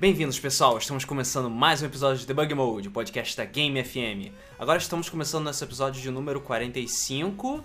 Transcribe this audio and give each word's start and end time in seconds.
Bem-vindos, 0.00 0.40
pessoal! 0.40 0.76
Estamos 0.76 1.04
começando 1.04 1.48
mais 1.48 1.80
um 1.80 1.86
episódio 1.86 2.18
de 2.18 2.26
Debug 2.26 2.52
Mode, 2.52 2.88
o 2.88 2.90
podcast 2.90 3.36
da 3.36 3.44
Game 3.44 3.82
FM. 3.82 4.34
Agora 4.58 4.76
estamos 4.76 5.08
começando 5.08 5.44
nosso 5.44 5.62
episódio 5.62 6.02
de 6.02 6.10
número 6.10 6.40
45 6.40 7.62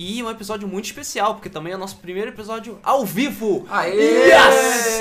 e 0.00 0.22
um 0.22 0.30
episódio 0.30 0.68
muito 0.68 0.84
especial, 0.84 1.34
porque 1.34 1.48
também 1.48 1.72
é 1.72 1.76
o 1.76 1.78
nosso 1.78 1.96
primeiro 1.96 2.30
episódio 2.30 2.78
ao 2.84 3.04
vivo! 3.04 3.66
Aê! 3.68 4.28
Yes! 4.28 5.00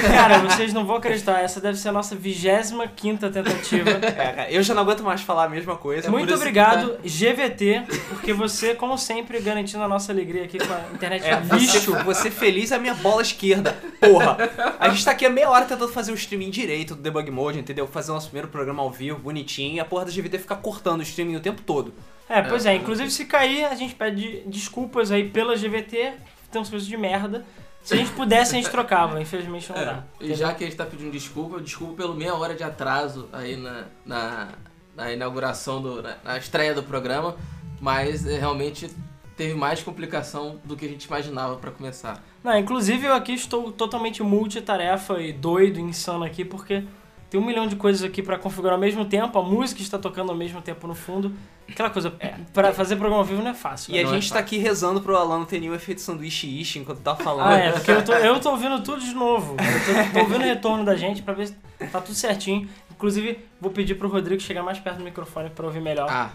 Cara, 0.10 0.38
vocês 0.38 0.72
não 0.72 0.86
vão 0.86 0.96
acreditar, 0.96 1.40
essa 1.40 1.60
deve 1.60 1.76
ser 1.78 1.90
a 1.90 1.92
nossa 1.92 2.16
25 2.16 2.86
tentativa. 3.30 3.90
É, 3.90 4.10
cara, 4.32 4.50
eu 4.50 4.62
já 4.62 4.72
não 4.72 4.82
aguento 4.82 5.02
mais 5.02 5.20
falar 5.20 5.44
a 5.44 5.48
mesma 5.48 5.76
coisa. 5.76 6.10
Muito 6.10 6.26
por 6.28 6.32
isso- 6.32 6.36
obrigado, 6.42 6.98
GVT, 7.04 7.82
porque 8.08 8.32
você, 8.32 8.74
como 8.74 8.96
sempre, 8.96 9.38
garantindo 9.40 9.82
a 9.82 9.88
nossa 9.88 10.10
alegria 10.10 10.44
aqui 10.44 10.58
com 10.58 10.72
a 10.72 10.80
internet 10.94 11.22
É, 11.26 11.38
lixo. 11.54 11.92
você, 11.92 12.02
você 12.02 12.30
feliz 12.30 12.72
é 12.72 12.76
a 12.76 12.78
minha 12.78 12.94
bola 12.94 13.20
esquerda. 13.20 13.76
Porra! 14.00 14.38
A 14.78 14.88
gente 14.88 15.04
tá 15.04 15.10
aqui 15.10 15.26
há 15.26 15.30
meia 15.30 15.50
hora 15.50 15.66
tentando 15.66 15.92
fazer 15.92 16.12
o 16.12 16.14
streaming 16.14 16.48
direito 16.50 16.94
do 16.94 17.02
Debug 17.02 17.30
Mode, 17.30 17.58
entendeu? 17.58 17.86
Fazer 17.86 18.10
o 18.10 18.14
nosso 18.14 18.28
primeiro 18.28 18.48
programa 18.48 18.82
ao 18.82 18.90
vivo, 18.90 19.18
bonitinho, 19.18 19.74
e 19.76 19.80
a 19.80 19.84
porra 19.84 20.06
da 20.06 20.10
GVT 20.10 20.38
ficar 20.38 20.56
cortando 20.56 21.00
o 21.00 21.02
streaming 21.02 21.36
o 21.36 21.40
tempo 21.40 21.60
todo. 21.60 21.92
É, 22.30 22.40
pois 22.42 22.64
é, 22.64 22.76
inclusive 22.76 23.10
se 23.10 23.24
cair, 23.24 23.64
a 23.64 23.74
gente 23.74 23.92
pede 23.92 24.44
desculpas 24.46 25.10
aí 25.10 25.28
pela 25.28 25.56
GVT, 25.56 26.12
tem 26.48 26.62
uns 26.62 26.70
coisas 26.70 26.86
de 26.86 26.96
merda. 26.96 27.44
Se 27.82 27.94
a 27.94 27.96
gente 27.96 28.12
pudesse, 28.12 28.54
a 28.54 28.60
gente 28.60 28.70
trocava, 28.70 29.20
infelizmente 29.20 29.68
não 29.72 29.84
dá. 29.84 30.04
E 30.20 30.32
já 30.34 30.54
que 30.54 30.62
a 30.62 30.66
gente 30.68 30.76
tá 30.76 30.86
pedindo 30.86 31.10
desculpa, 31.10 31.60
desculpa 31.60 31.94
pelo 31.94 32.14
meia 32.14 32.32
hora 32.34 32.54
de 32.54 32.62
atraso 32.62 33.28
aí 33.32 33.56
na, 33.56 33.84
na, 34.06 34.48
na 34.94 35.12
inauguração, 35.12 35.82
do, 35.82 36.00
na, 36.00 36.16
na 36.22 36.38
estreia 36.38 36.72
do 36.72 36.84
programa, 36.84 37.36
mas 37.80 38.24
é, 38.24 38.38
realmente 38.38 38.88
teve 39.36 39.54
mais 39.54 39.82
complicação 39.82 40.60
do 40.64 40.76
que 40.76 40.84
a 40.84 40.88
gente 40.88 41.06
imaginava 41.06 41.56
pra 41.56 41.72
começar. 41.72 42.22
Não, 42.44 42.56
inclusive 42.56 43.06
eu 43.06 43.14
aqui 43.14 43.32
estou 43.32 43.72
totalmente 43.72 44.22
multitarefa 44.22 45.20
e 45.20 45.32
doido, 45.32 45.80
insano 45.80 46.22
aqui, 46.22 46.44
porque 46.44 46.84
tem 47.30 47.40
um 47.40 47.46
milhão 47.46 47.68
de 47.68 47.76
coisas 47.76 48.02
aqui 48.02 48.22
pra 48.22 48.36
configurar 48.36 48.74
ao 48.74 48.80
mesmo 48.80 49.04
tempo, 49.04 49.38
a 49.38 49.42
música 49.42 49.80
está 49.80 49.96
tocando 49.96 50.30
ao 50.30 50.36
mesmo 50.36 50.60
tempo 50.60 50.86
no 50.88 50.96
fundo. 50.96 51.32
Aquela 51.68 51.88
coisa, 51.88 52.12
pra 52.52 52.72
fazer 52.72 52.96
programa 52.96 53.22
ao 53.22 53.24
vivo 53.24 53.40
não 53.40 53.52
é 53.52 53.54
fácil. 53.54 53.92
E 53.92 53.94
né? 53.94 54.00
a 54.00 54.02
não 54.02 54.10
é 54.10 54.20
gente 54.20 54.32
tá 54.32 54.40
aqui 54.40 54.58
rezando 54.58 55.00
pro 55.00 55.16
Alan 55.16 55.38
não 55.38 55.44
ter 55.44 55.60
nenhum 55.60 55.74
efeito 55.74 56.00
sanduíche 56.00 56.48
ishi 56.60 56.80
enquanto 56.80 56.98
tá 56.98 57.14
falando. 57.14 57.46
Ah, 57.46 57.56
é, 57.56 57.70
porque 57.70 57.92
eu 57.92 58.04
tô, 58.04 58.12
eu 58.12 58.40
tô 58.40 58.50
ouvindo 58.50 58.82
tudo 58.82 59.00
de 59.00 59.14
novo. 59.14 59.52
Eu 59.52 60.10
tô, 60.10 60.12
tô 60.12 60.18
ouvindo 60.24 60.42
o 60.42 60.44
retorno 60.44 60.84
da 60.84 60.96
gente 60.96 61.22
pra 61.22 61.32
ver 61.32 61.46
se 61.46 61.56
tá 61.92 62.00
tudo 62.00 62.16
certinho. 62.16 62.68
Inclusive, 62.90 63.38
vou 63.60 63.70
pedir 63.70 63.94
pro 63.94 64.08
Rodrigo 64.08 64.42
chegar 64.42 64.64
mais 64.64 64.80
perto 64.80 64.98
do 64.98 65.04
microfone 65.04 65.50
pra 65.50 65.64
ouvir 65.64 65.80
melhor. 65.80 66.08
Ah, 66.10 66.32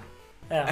É, 0.50 0.66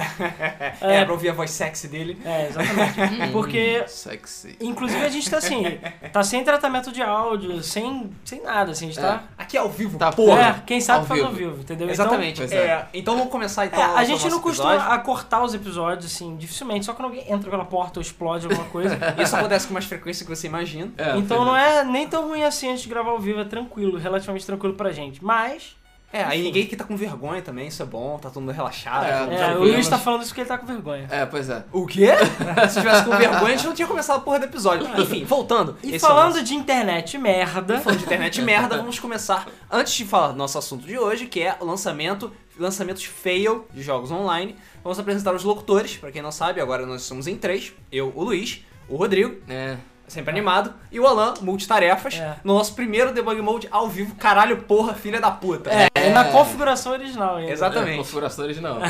É, 0.80 0.96
é, 1.00 1.04
pra 1.04 1.12
ouvir 1.12 1.28
a 1.30 1.32
voz 1.32 1.50
sexy 1.50 1.88
dele. 1.88 2.18
é, 2.24 2.48
exatamente. 2.48 3.30
Porque 3.32 3.84
sexy. 3.86 4.56
Inclusive 4.60 5.04
a 5.04 5.08
gente 5.08 5.28
tá 5.30 5.38
assim, 5.38 5.78
tá 6.12 6.22
sem 6.22 6.44
tratamento 6.44 6.92
de 6.92 7.02
áudio, 7.02 7.62
sem, 7.62 8.10
sem 8.24 8.42
nada, 8.42 8.72
assim, 8.72 8.86
a 8.86 8.88
gente 8.88 9.00
tá. 9.00 9.24
Aqui 9.36 9.56
é 9.56 9.60
ao 9.60 9.68
vivo, 9.68 9.98
Tá, 9.98 10.12
porra! 10.12 10.40
É, 10.40 10.62
quem 10.66 10.80
sabe 10.80 11.00
ao 11.00 11.06
faz 11.06 11.20
ao 11.22 11.32
vivo. 11.32 11.50
vivo, 11.50 11.62
entendeu? 11.62 11.88
Exatamente. 11.88 12.38
Pois 12.38 12.52
é. 12.52 12.56
é. 12.66 12.86
Então 12.94 13.16
vamos 13.16 13.30
começar 13.32 13.66
então. 13.66 13.78
Então, 13.80 13.96
é, 13.96 14.00
a 14.00 14.04
gente 14.04 14.28
não 14.28 14.40
costuma 14.40 14.74
episódio. 14.74 14.94
a 14.94 14.98
cortar 14.98 15.42
os 15.42 15.54
episódios, 15.54 16.06
assim, 16.12 16.36
dificilmente, 16.36 16.84
só 16.86 16.92
quando 16.94 17.06
alguém 17.06 17.30
entra 17.32 17.50
pela 17.50 17.64
porta 17.64 17.98
ou 17.98 18.02
explode 18.02 18.46
alguma 18.46 18.64
coisa. 18.68 18.96
Isso 19.22 19.34
acontece 19.36 19.66
com 19.66 19.72
mais 19.72 19.84
frequência 19.86 20.24
que 20.24 20.34
você 20.34 20.46
imagina. 20.46 20.92
É, 20.96 21.16
então 21.16 21.44
não 21.44 21.56
é 21.56 21.84
nem 21.84 22.06
tão 22.08 22.28
ruim 22.28 22.42
assim 22.44 22.70
antes 22.70 22.82
de 22.82 22.88
gravar 22.88 23.10
ao 23.10 23.18
vivo, 23.18 23.40
é 23.40 23.44
tranquilo, 23.44 23.98
relativamente 23.98 24.44
tranquilo 24.46 24.74
pra 24.74 24.92
gente. 24.92 25.24
Mas, 25.24 25.76
É, 26.14 26.22
aí 26.24 26.38
Enfim. 26.38 26.46
ninguém 26.46 26.66
que 26.66 26.76
tá 26.76 26.84
com 26.84 26.96
vergonha 26.96 27.42
também, 27.42 27.66
isso 27.66 27.82
é 27.82 27.86
bom, 27.86 28.16
tá 28.18 28.30
todo 28.30 28.40
mundo 28.40 28.52
relaxado. 28.52 29.04
É, 29.04 29.50
é, 29.52 29.56
o. 29.56 29.60
Luiz 29.60 29.88
tá 29.88 29.98
falando 29.98 30.20
isso 30.22 30.30
porque 30.30 30.42
ele 30.42 30.48
tá 30.48 30.56
com 30.56 30.64
vergonha. 30.66 31.08
É, 31.10 31.26
pois 31.26 31.50
é. 31.50 31.64
O 31.72 31.84
quê? 31.86 32.10
Se 32.70 32.78
tivesse 32.80 33.04
com 33.04 33.16
vergonha, 33.16 33.46
a 33.54 33.56
gente 33.56 33.66
não 33.66 33.74
tinha 33.74 33.88
começado 33.88 34.18
a 34.18 34.20
porra 34.20 34.38
do 34.38 34.44
episódio. 34.44 34.86
Enfim, 35.00 35.24
voltando. 35.24 35.76
E 35.82 35.88
esse 35.94 35.96
é 36.04 36.08
falando 36.08 36.34
nosso- 36.34 36.44
de 36.44 36.54
internet 36.54 37.18
merda, 37.18 37.80
falando 37.80 37.98
de 37.98 38.04
internet 38.04 38.40
merda, 38.42 38.76
vamos 38.76 38.98
começar 39.00 39.46
antes 39.70 39.92
de 39.94 40.04
falar 40.04 40.28
do 40.28 40.36
nosso 40.38 40.56
assunto 40.56 40.86
de 40.86 40.96
hoje, 40.96 41.26
que 41.26 41.40
é 41.42 41.56
o 41.60 41.64
lançamento, 41.64 42.30
lançamentos 42.58 43.04
fail 43.04 43.66
de 43.74 43.82
jogos 43.82 44.10
online. 44.12 44.54
Vamos 44.84 44.98
apresentar 45.00 45.34
os 45.34 45.42
locutores, 45.42 45.96
pra 45.96 46.12
quem 46.12 46.22
não 46.22 46.30
sabe, 46.30 46.60
agora 46.60 46.86
nós 46.86 47.02
somos 47.02 47.26
em 47.26 47.36
três. 47.36 47.72
Eu, 47.90 48.12
o 48.14 48.22
Luiz, 48.22 48.64
o 48.88 48.96
Rodrigo, 48.96 49.36
É. 49.48 49.76
sempre 50.06 50.30
animado, 50.30 50.72
e 50.92 51.00
o 51.00 51.06
Alan, 51.06 51.34
multitarefas, 51.40 52.14
É. 52.14 52.36
no 52.44 52.54
nosso 52.54 52.74
primeiro 52.74 53.12
debug 53.12 53.40
mode 53.40 53.68
ao 53.70 53.88
vivo, 53.88 54.14
caralho, 54.16 54.58
porra, 54.62 54.94
filha 54.94 55.20
da 55.20 55.30
puta. 55.30 55.70
é, 55.70 55.88
é 55.94 56.10
na 56.10 56.24
configuração 56.26 56.92
original 56.92 57.36
ainda. 57.36 57.50
Exatamente. 57.52 57.94
É, 57.94 57.96
configuração 57.98 58.44
original. 58.44 58.78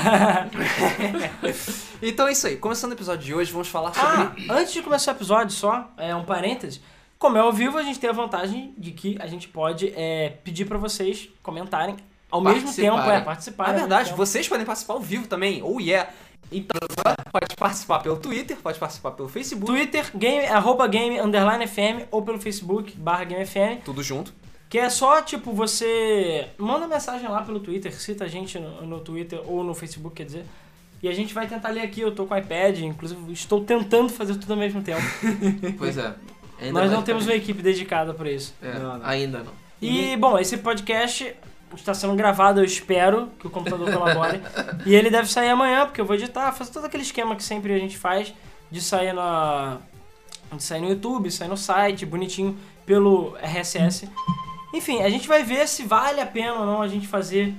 Então 2.03 2.29
é 2.29 2.33
isso 2.33 2.47
aí, 2.47 2.57
começando 2.57 2.91
o 2.91 2.95
episódio 2.95 3.25
de 3.25 3.35
hoje, 3.35 3.51
vamos 3.53 3.69
falar 3.69 3.91
Ah, 3.97 4.27
sobre... 4.27 4.47
antes 4.51 4.73
de 4.73 4.83
começar 4.83 5.13
o 5.13 5.15
episódio, 5.15 5.55
só 5.55 5.91
é 5.97 6.15
um 6.15 6.25
parêntese. 6.25 6.81
Como 7.19 7.39
é 7.39 7.41
ao 7.41 7.53
vivo, 7.53 7.79
a 7.79 7.83
gente 7.83 7.99
tem 7.99 8.11
a 8.11 8.13
vantagem 8.13 8.75
de 8.77 8.91
que 8.91 9.17
a 9.21 9.27
gente 9.27 9.49
pode 9.49 9.93
é, 9.97 10.35
pedir 10.45 10.67
pra 10.67 10.77
vocês 10.77 11.29
comentarem 11.43 11.97
ao 12.31 12.41
mesmo 12.41 12.73
tempo, 12.75 12.97
Participarem. 12.97 13.21
é, 13.21 13.25
participar. 13.25 13.65
Na 13.69 13.73
ao 13.73 13.79
verdade, 13.79 14.05
tempo. 14.07 14.17
vocês 14.17 14.49
podem 14.49 14.67
participar 14.67 14.95
ao 14.95 15.01
vivo 15.01 15.27
também, 15.29 15.63
ou 15.63 15.81
yeah. 15.81 16.11
Então, 16.53 16.81
pode 17.33 17.57
participar 17.57 17.99
pelo 18.01 18.17
Twitter, 18.17 18.57
pode 18.57 18.79
participar 18.79 19.11
pelo 19.13 19.29
Facebook, 19.29 19.67
Twitter, 19.67 20.11
game, 20.17 20.47
arroba 20.47 20.87
game, 20.87 21.21
underline 21.21 21.67
FM, 21.67 22.07
ou 22.11 22.23
pelo 22.23 22.41
Facebook, 22.41 22.97
barra 22.97 23.25
game 23.25 23.45
FM, 23.45 23.83
tudo 23.85 24.03
junto. 24.03 24.33
que 24.69 24.79
é 24.79 24.89
só, 24.89 25.21
tipo, 25.23 25.53
você 25.53 26.49
manda 26.57 26.87
mensagem 26.87 27.29
lá 27.29 27.43
pelo 27.43 27.61
Twitter, 27.61 27.93
cita 27.93 28.25
a 28.25 28.29
gente 28.29 28.59
no, 28.59 28.87
no 28.87 29.01
Twitter 29.01 29.41
ou 29.47 29.65
no 29.65 29.75
Facebook, 29.75 30.17
quer 30.17 30.25
dizer, 30.25 30.45
e 31.03 31.09
a 31.09 31.13
gente 31.13 31.35
vai 31.35 31.47
tentar 31.47 31.71
ler 31.71 31.83
aqui, 31.83 32.01
eu 32.01 32.15
tô 32.15 32.25
com 32.25 32.35
o 32.35 32.39
iPad, 32.39 32.79
inclusive 32.81 33.33
estou 33.33 33.65
tentando 33.65 34.09
fazer 34.09 34.37
tudo 34.37 34.53
ao 34.53 34.59
mesmo 34.59 34.83
tempo. 34.83 35.03
Pois 35.77 35.99
é. 35.99 36.15
Ainda 36.61 36.81
Nós 36.81 36.91
não 36.91 37.03
temos 37.03 37.27
uma 37.27 37.35
equipe 37.35 37.61
dedicada 37.63 38.15
pra 38.15 38.31
isso. 38.31 38.55
É, 38.63 38.79
Não, 38.79 38.99
não. 38.99 39.07
Ainda 39.07 39.39
não. 39.41 39.53
E, 39.83 40.17
bom, 40.17 40.39
esse 40.39 40.57
podcast 40.57 41.35
está 41.81 41.95
sendo 41.95 42.15
gravado, 42.15 42.61
eu 42.61 42.65
espero 42.65 43.29
que 43.39 43.47
o 43.47 43.51
computador 43.51 43.93
colabore. 43.93 44.41
e 44.87 44.95
ele 44.95 45.11
deve 45.11 45.29
sair 45.29 45.51
amanhã, 45.51 45.87
porque 45.87 46.01
eu 46.01 46.05
vou 46.05 46.17
editar, 46.17 46.53
fazer 46.53 46.73
todo 46.73 46.85
aquele 46.85 47.03
esquema 47.03 47.37
que 47.37 47.43
sempre 47.43 47.73
a 47.75 47.79
gente 47.79 47.97
faz 47.97 48.35
de 48.71 48.81
sair 48.81 49.13
na. 49.13 49.79
de 50.53 50.63
sair 50.63 50.81
no 50.81 50.89
YouTube, 50.89 51.31
sair 51.31 51.49
no 51.49 51.57
site, 51.57 52.05
bonitinho, 52.07 52.57
pelo 52.85 53.37
RSS. 53.37 54.09
Enfim, 54.73 55.03
a 55.03 55.09
gente 55.09 55.29
vai 55.29 55.43
ver 55.43 55.69
se 55.69 55.85
vale 55.85 56.21
a 56.21 56.27
pena 56.27 56.55
ou 56.55 56.67
não 56.67 56.83
a 56.83 56.89
gente 56.89 57.07
fazer. 57.07 57.55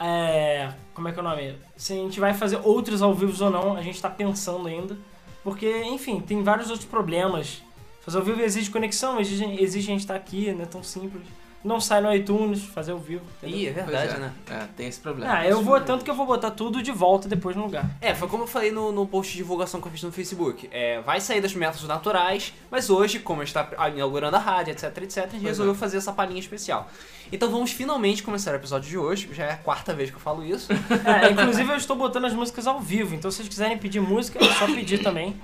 é, 0.00 0.72
como 0.92 1.06
é 1.06 1.12
que 1.12 1.18
é 1.18 1.22
o 1.22 1.24
nome? 1.24 1.54
Se 1.76 1.92
a 1.92 1.96
gente 1.96 2.18
vai 2.18 2.34
fazer 2.34 2.60
outros 2.64 3.02
ao 3.02 3.14
vivo 3.14 3.44
ou 3.44 3.50
não, 3.50 3.76
a 3.76 3.82
gente 3.82 4.02
tá 4.02 4.10
pensando 4.10 4.66
ainda. 4.66 4.96
Porque, 5.44 5.84
enfim, 5.84 6.20
tem 6.20 6.42
vários 6.42 6.70
outros 6.70 6.88
problemas. 6.88 7.62
Fazer 8.04 8.18
ao 8.18 8.24
vivo 8.24 8.42
exige 8.42 8.70
conexão, 8.70 9.20
exige, 9.20 9.44
exige 9.62 9.88
a 9.88 9.92
gente 9.92 10.00
estar 10.00 10.16
aqui, 10.16 10.52
não 10.52 10.62
é 10.62 10.66
tão 10.66 10.82
simples. 10.82 11.22
Não 11.64 11.80
sai 11.80 12.00
no 12.00 12.14
iTunes, 12.14 12.62
fazer 12.62 12.92
ao 12.92 12.98
vivo. 12.98 13.24
entendeu? 13.38 13.58
Ih, 13.58 13.66
é 13.66 13.72
verdade, 13.72 14.14
é. 14.14 14.18
né? 14.18 14.32
É, 14.48 14.66
tem 14.76 14.86
esse 14.86 15.00
problema. 15.00 15.32
Ah, 15.32 15.46
eu 15.46 15.62
vou, 15.62 15.80
tanto 15.80 16.04
que 16.04 16.10
eu 16.10 16.14
vou 16.14 16.24
botar 16.24 16.52
tudo 16.52 16.80
de 16.82 16.92
volta 16.92 17.28
depois 17.28 17.56
no 17.56 17.64
lugar. 17.64 17.84
É, 18.00 18.14
foi 18.14 18.28
como 18.28 18.44
eu 18.44 18.46
falei 18.46 18.70
no, 18.70 18.92
no 18.92 19.06
post 19.06 19.32
de 19.32 19.38
divulgação 19.38 19.80
que 19.80 19.88
eu 19.88 19.92
fiz 19.92 20.02
no 20.02 20.12
Facebook. 20.12 20.68
É, 20.70 21.00
vai 21.00 21.20
sair 21.20 21.40
das 21.40 21.54
métodos 21.54 21.88
naturais, 21.88 22.54
mas 22.70 22.90
hoje, 22.90 23.18
como 23.18 23.42
a 23.42 23.44
gente 23.44 23.56
está 23.56 23.88
inaugurando 23.88 24.36
a 24.36 24.38
rádio, 24.38 24.70
etc, 24.70 24.84
etc, 24.98 25.18
a 25.18 25.20
gente 25.22 25.30
Pois 25.30 25.42
resolveu 25.42 25.74
é. 25.74 25.76
fazer 25.76 25.96
essa 25.96 26.12
palhinha 26.12 26.40
especial. 26.40 26.88
Então 27.30 27.50
vamos 27.50 27.72
finalmente 27.72 28.22
começar 28.22 28.52
o 28.52 28.56
episódio 28.56 28.88
de 28.88 28.96
hoje. 28.96 29.28
Já 29.32 29.44
é 29.44 29.52
a 29.52 29.56
quarta 29.56 29.92
vez 29.92 30.10
que 30.10 30.16
eu 30.16 30.20
falo 30.20 30.44
isso. 30.44 30.72
É, 30.72 31.30
inclusive 31.30 31.70
eu 31.70 31.76
estou 31.76 31.96
botando 31.96 32.24
as 32.24 32.32
músicas 32.32 32.66
ao 32.66 32.80
vivo, 32.80 33.14
então 33.14 33.30
se 33.30 33.38
vocês 33.38 33.48
quiserem 33.48 33.76
pedir 33.76 34.00
música, 34.00 34.38
é 34.42 34.52
só 34.54 34.66
pedir 34.66 35.02
também. 35.02 35.36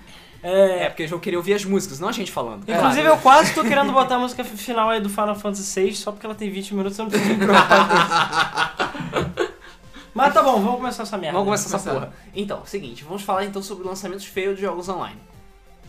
É, 0.44 0.84
É, 0.84 0.90
porque 0.90 1.08
eu 1.10 1.18
queria 1.18 1.38
ouvir 1.38 1.54
as 1.54 1.64
músicas, 1.64 1.98
não 1.98 2.08
a 2.08 2.12
gente 2.12 2.30
falando. 2.30 2.68
inclusive 2.68 3.08
eu 3.08 3.16
quase 3.16 3.54
tô 3.54 3.62
querendo 3.62 3.90
botar 3.92 4.16
a 4.16 4.18
música 4.18 4.44
final 4.44 4.90
aí 4.90 5.00
do 5.00 5.08
Final 5.08 5.34
Fantasy 5.34 5.80
VI, 5.80 5.94
só 5.94 6.12
porque 6.12 6.26
ela 6.26 6.34
tem 6.34 6.50
20 6.50 6.74
minutos, 6.74 6.98
eu 6.98 7.06
não 7.06 7.10
com 7.10 7.16
isso. 7.16 7.34
Mas 10.12 10.32
tá 10.32 10.42
bom, 10.42 10.60
vamos 10.60 10.76
começar 10.76 11.02
essa 11.02 11.16
merda. 11.16 11.38
Vamos 11.38 11.46
começar 11.46 11.76
essa 11.76 11.90
porra. 11.92 12.12
Então, 12.34 12.64
seguinte, 12.66 13.02
vamos 13.02 13.22
falar 13.22 13.44
então 13.46 13.62
sobre 13.62 13.84
lançamentos 13.84 14.26
feios 14.26 14.56
de 14.56 14.62
jogos 14.62 14.88
online. 14.88 15.18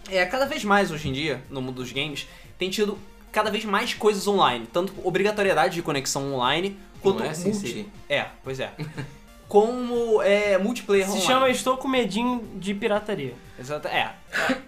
É, 0.09 0.25
cada 0.25 0.45
vez 0.45 0.63
mais 0.63 0.89
hoje 0.89 1.09
em 1.09 1.13
dia, 1.13 1.43
no 1.49 1.61
mundo 1.61 1.75
dos 1.75 1.91
games, 1.91 2.27
tem 2.57 2.69
tido 2.69 2.97
cada 3.31 3.51
vez 3.51 3.65
mais 3.65 3.93
coisas 3.93 4.25
online, 4.27 4.65
tanto 4.71 4.93
obrigatoriedade 5.03 5.75
de 5.75 5.81
conexão 5.81 6.33
online, 6.33 6.77
quanto 7.01 7.19
Não 7.19 7.25
é 7.25 7.35
multi-. 7.35 7.87
É, 8.09 8.27
pois 8.43 8.59
é. 8.59 8.71
Como 9.47 10.21
é, 10.21 10.57
multiplayer 10.57 11.05
Se 11.05 11.11
online. 11.11 11.27
chama 11.27 11.49
Estou 11.49 11.77
com 11.77 11.87
medinho 11.87 12.43
de 12.55 12.73
pirataria. 12.73 13.33
Exato, 13.59 13.87
é. 13.87 14.13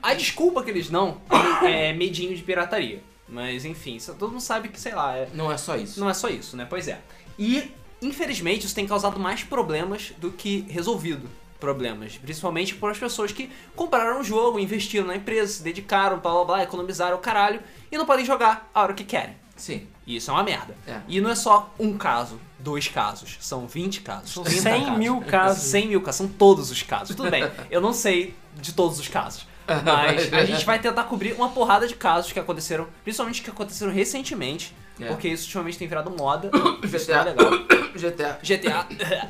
A 0.01 0.13
desculpa 0.13 0.63
que 0.63 0.69
eles 0.69 0.89
dão 0.89 1.17
é 1.65 1.91
medinho 1.93 2.35
de 2.35 2.41
pirataria. 2.43 3.01
Mas 3.27 3.65
enfim, 3.65 3.95
isso- 3.95 4.13
todo 4.15 4.31
mundo 4.31 4.41
sabe 4.41 4.69
que, 4.69 4.79
sei 4.79 4.93
lá, 4.93 5.15
é- 5.17 5.27
Não 5.33 5.51
é 5.51 5.57
só 5.57 5.75
isso. 5.75 5.99
não 5.99 6.09
é 6.09 6.13
só 6.13 6.29
isso, 6.29 6.55
né? 6.55 6.65
Pois 6.69 6.87
é. 6.87 6.99
E, 7.37 7.71
infelizmente, 8.01 8.65
isso 8.65 8.73
tem 8.75 8.87
causado 8.87 9.19
mais 9.19 9.43
problemas 9.43 10.13
do 10.17 10.31
que 10.31 10.65
resolvido 10.69 11.27
problemas. 11.59 12.15
Principalmente 12.17 12.75
para 12.75 12.91
as 12.91 12.97
pessoas 12.99 13.31
que 13.31 13.49
compraram 13.75 14.21
o 14.21 14.23
jogo, 14.23 14.59
investiram 14.59 15.07
na 15.07 15.15
empresa, 15.15 15.53
se 15.53 15.63
dedicaram, 15.63 16.19
blá 16.19 16.31
blá 16.31 16.43
blá, 16.45 16.63
economizaram 16.63 17.17
o 17.17 17.19
caralho 17.19 17.59
e 17.91 17.97
não 17.97 18.05
podem 18.05 18.23
jogar 18.23 18.69
a 18.73 18.83
hora 18.83 18.93
que 18.93 19.03
querem. 19.03 19.35
Sim. 19.55 19.87
E 20.05 20.15
isso 20.15 20.29
é 20.29 20.33
uma 20.35 20.43
merda. 20.43 20.77
É. 20.87 21.01
E 21.07 21.19
não 21.19 21.29
é 21.31 21.35
só 21.35 21.73
um 21.79 21.97
caso, 21.97 22.39
dois 22.67 22.87
casos, 22.89 23.37
são 23.39 23.65
20 23.65 24.01
casos. 24.01 24.31
São 24.31 24.43
30 24.43 24.61
100 24.61 24.81
casos. 24.83 24.97
mil 24.99 25.21
casos. 25.21 25.63
100 25.63 25.87
mil 25.87 26.01
casos, 26.01 26.17
são 26.17 26.27
todos 26.27 26.69
os 26.69 26.83
casos. 26.83 27.15
Tudo 27.15 27.31
bem, 27.31 27.43
eu 27.71 27.79
não 27.79 27.93
sei 27.93 28.35
de 28.55 28.73
todos 28.73 28.99
os 28.99 29.07
casos. 29.07 29.47
Mas 29.85 30.33
a 30.33 30.45
gente 30.45 30.65
vai 30.65 30.79
tentar 30.79 31.03
cobrir 31.05 31.33
uma 31.33 31.49
porrada 31.49 31.87
de 31.87 31.95
casos 31.95 32.31
que 32.31 32.39
aconteceram, 32.39 32.87
principalmente 33.03 33.41
que 33.41 33.49
aconteceram 33.49 33.91
recentemente, 33.91 34.73
É. 34.99 35.07
porque 35.07 35.27
isso 35.29 35.43
ultimamente 35.45 35.77
tem 35.77 35.87
virado 35.87 36.09
moda. 36.11 36.49
GTA. 36.83 37.35
é. 37.35 37.97
GTA. 37.97 38.39
GTA. 38.41 38.87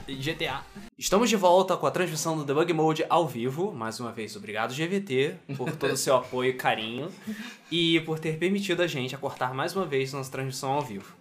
GTA. 0.07 0.61
Estamos 0.97 1.29
de 1.29 1.35
volta 1.35 1.77
com 1.77 1.85
a 1.85 1.91
transmissão 1.91 2.35
do 2.37 2.43
Debug 2.43 2.71
Mode 2.73 3.05
ao 3.09 3.27
vivo. 3.27 3.71
Mais 3.71 3.99
uma 3.99 4.11
vez, 4.11 4.35
obrigado 4.35 4.73
GVT 4.73 5.35
por 5.55 5.71
todo 5.75 5.91
o 5.93 5.97
seu 5.97 6.15
apoio 6.15 6.49
e 6.49 6.53
carinho 6.53 7.11
e 7.71 7.99
por 8.01 8.17
ter 8.19 8.37
permitido 8.39 8.81
a 8.81 8.87
gente 8.87 9.13
acortar 9.15 9.53
mais 9.53 9.75
uma 9.75 9.85
vez 9.85 10.11
nossa 10.13 10.31
transmissão 10.31 10.71
ao 10.71 10.81
vivo. 10.81 11.15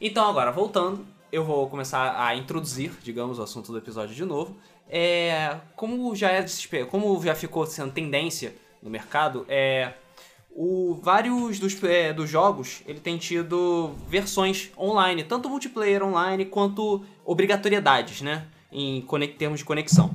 Então, 0.00 0.28
agora, 0.28 0.50
voltando, 0.50 1.04
eu 1.32 1.44
vou 1.44 1.68
começar 1.68 2.22
a 2.22 2.34
introduzir, 2.36 2.92
digamos, 3.02 3.38
o 3.38 3.42
assunto 3.42 3.72
do 3.72 3.78
episódio 3.78 4.14
de 4.14 4.24
novo. 4.24 4.56
É, 4.88 5.56
como 5.76 6.14
já 6.16 6.30
é 6.30 6.44
como 6.90 7.22
já 7.22 7.34
ficou 7.34 7.64
sendo 7.66 7.92
tendência 7.92 8.54
no 8.82 8.90
mercado, 8.90 9.46
é 9.48 9.94
o, 10.50 10.98
vários 11.00 11.60
dos, 11.60 11.82
é, 11.84 12.12
dos 12.12 12.28
jogos 12.28 12.82
ele 12.86 12.98
tem 12.98 13.16
tido 13.16 13.92
versões 14.08 14.70
online, 14.76 15.22
tanto 15.22 15.48
multiplayer 15.48 16.02
online 16.02 16.44
quanto 16.44 17.04
obrigatoriedades, 17.24 18.20
né? 18.20 18.46
Em 18.72 19.04
termos 19.38 19.60
de 19.60 19.64
conexão. 19.64 20.12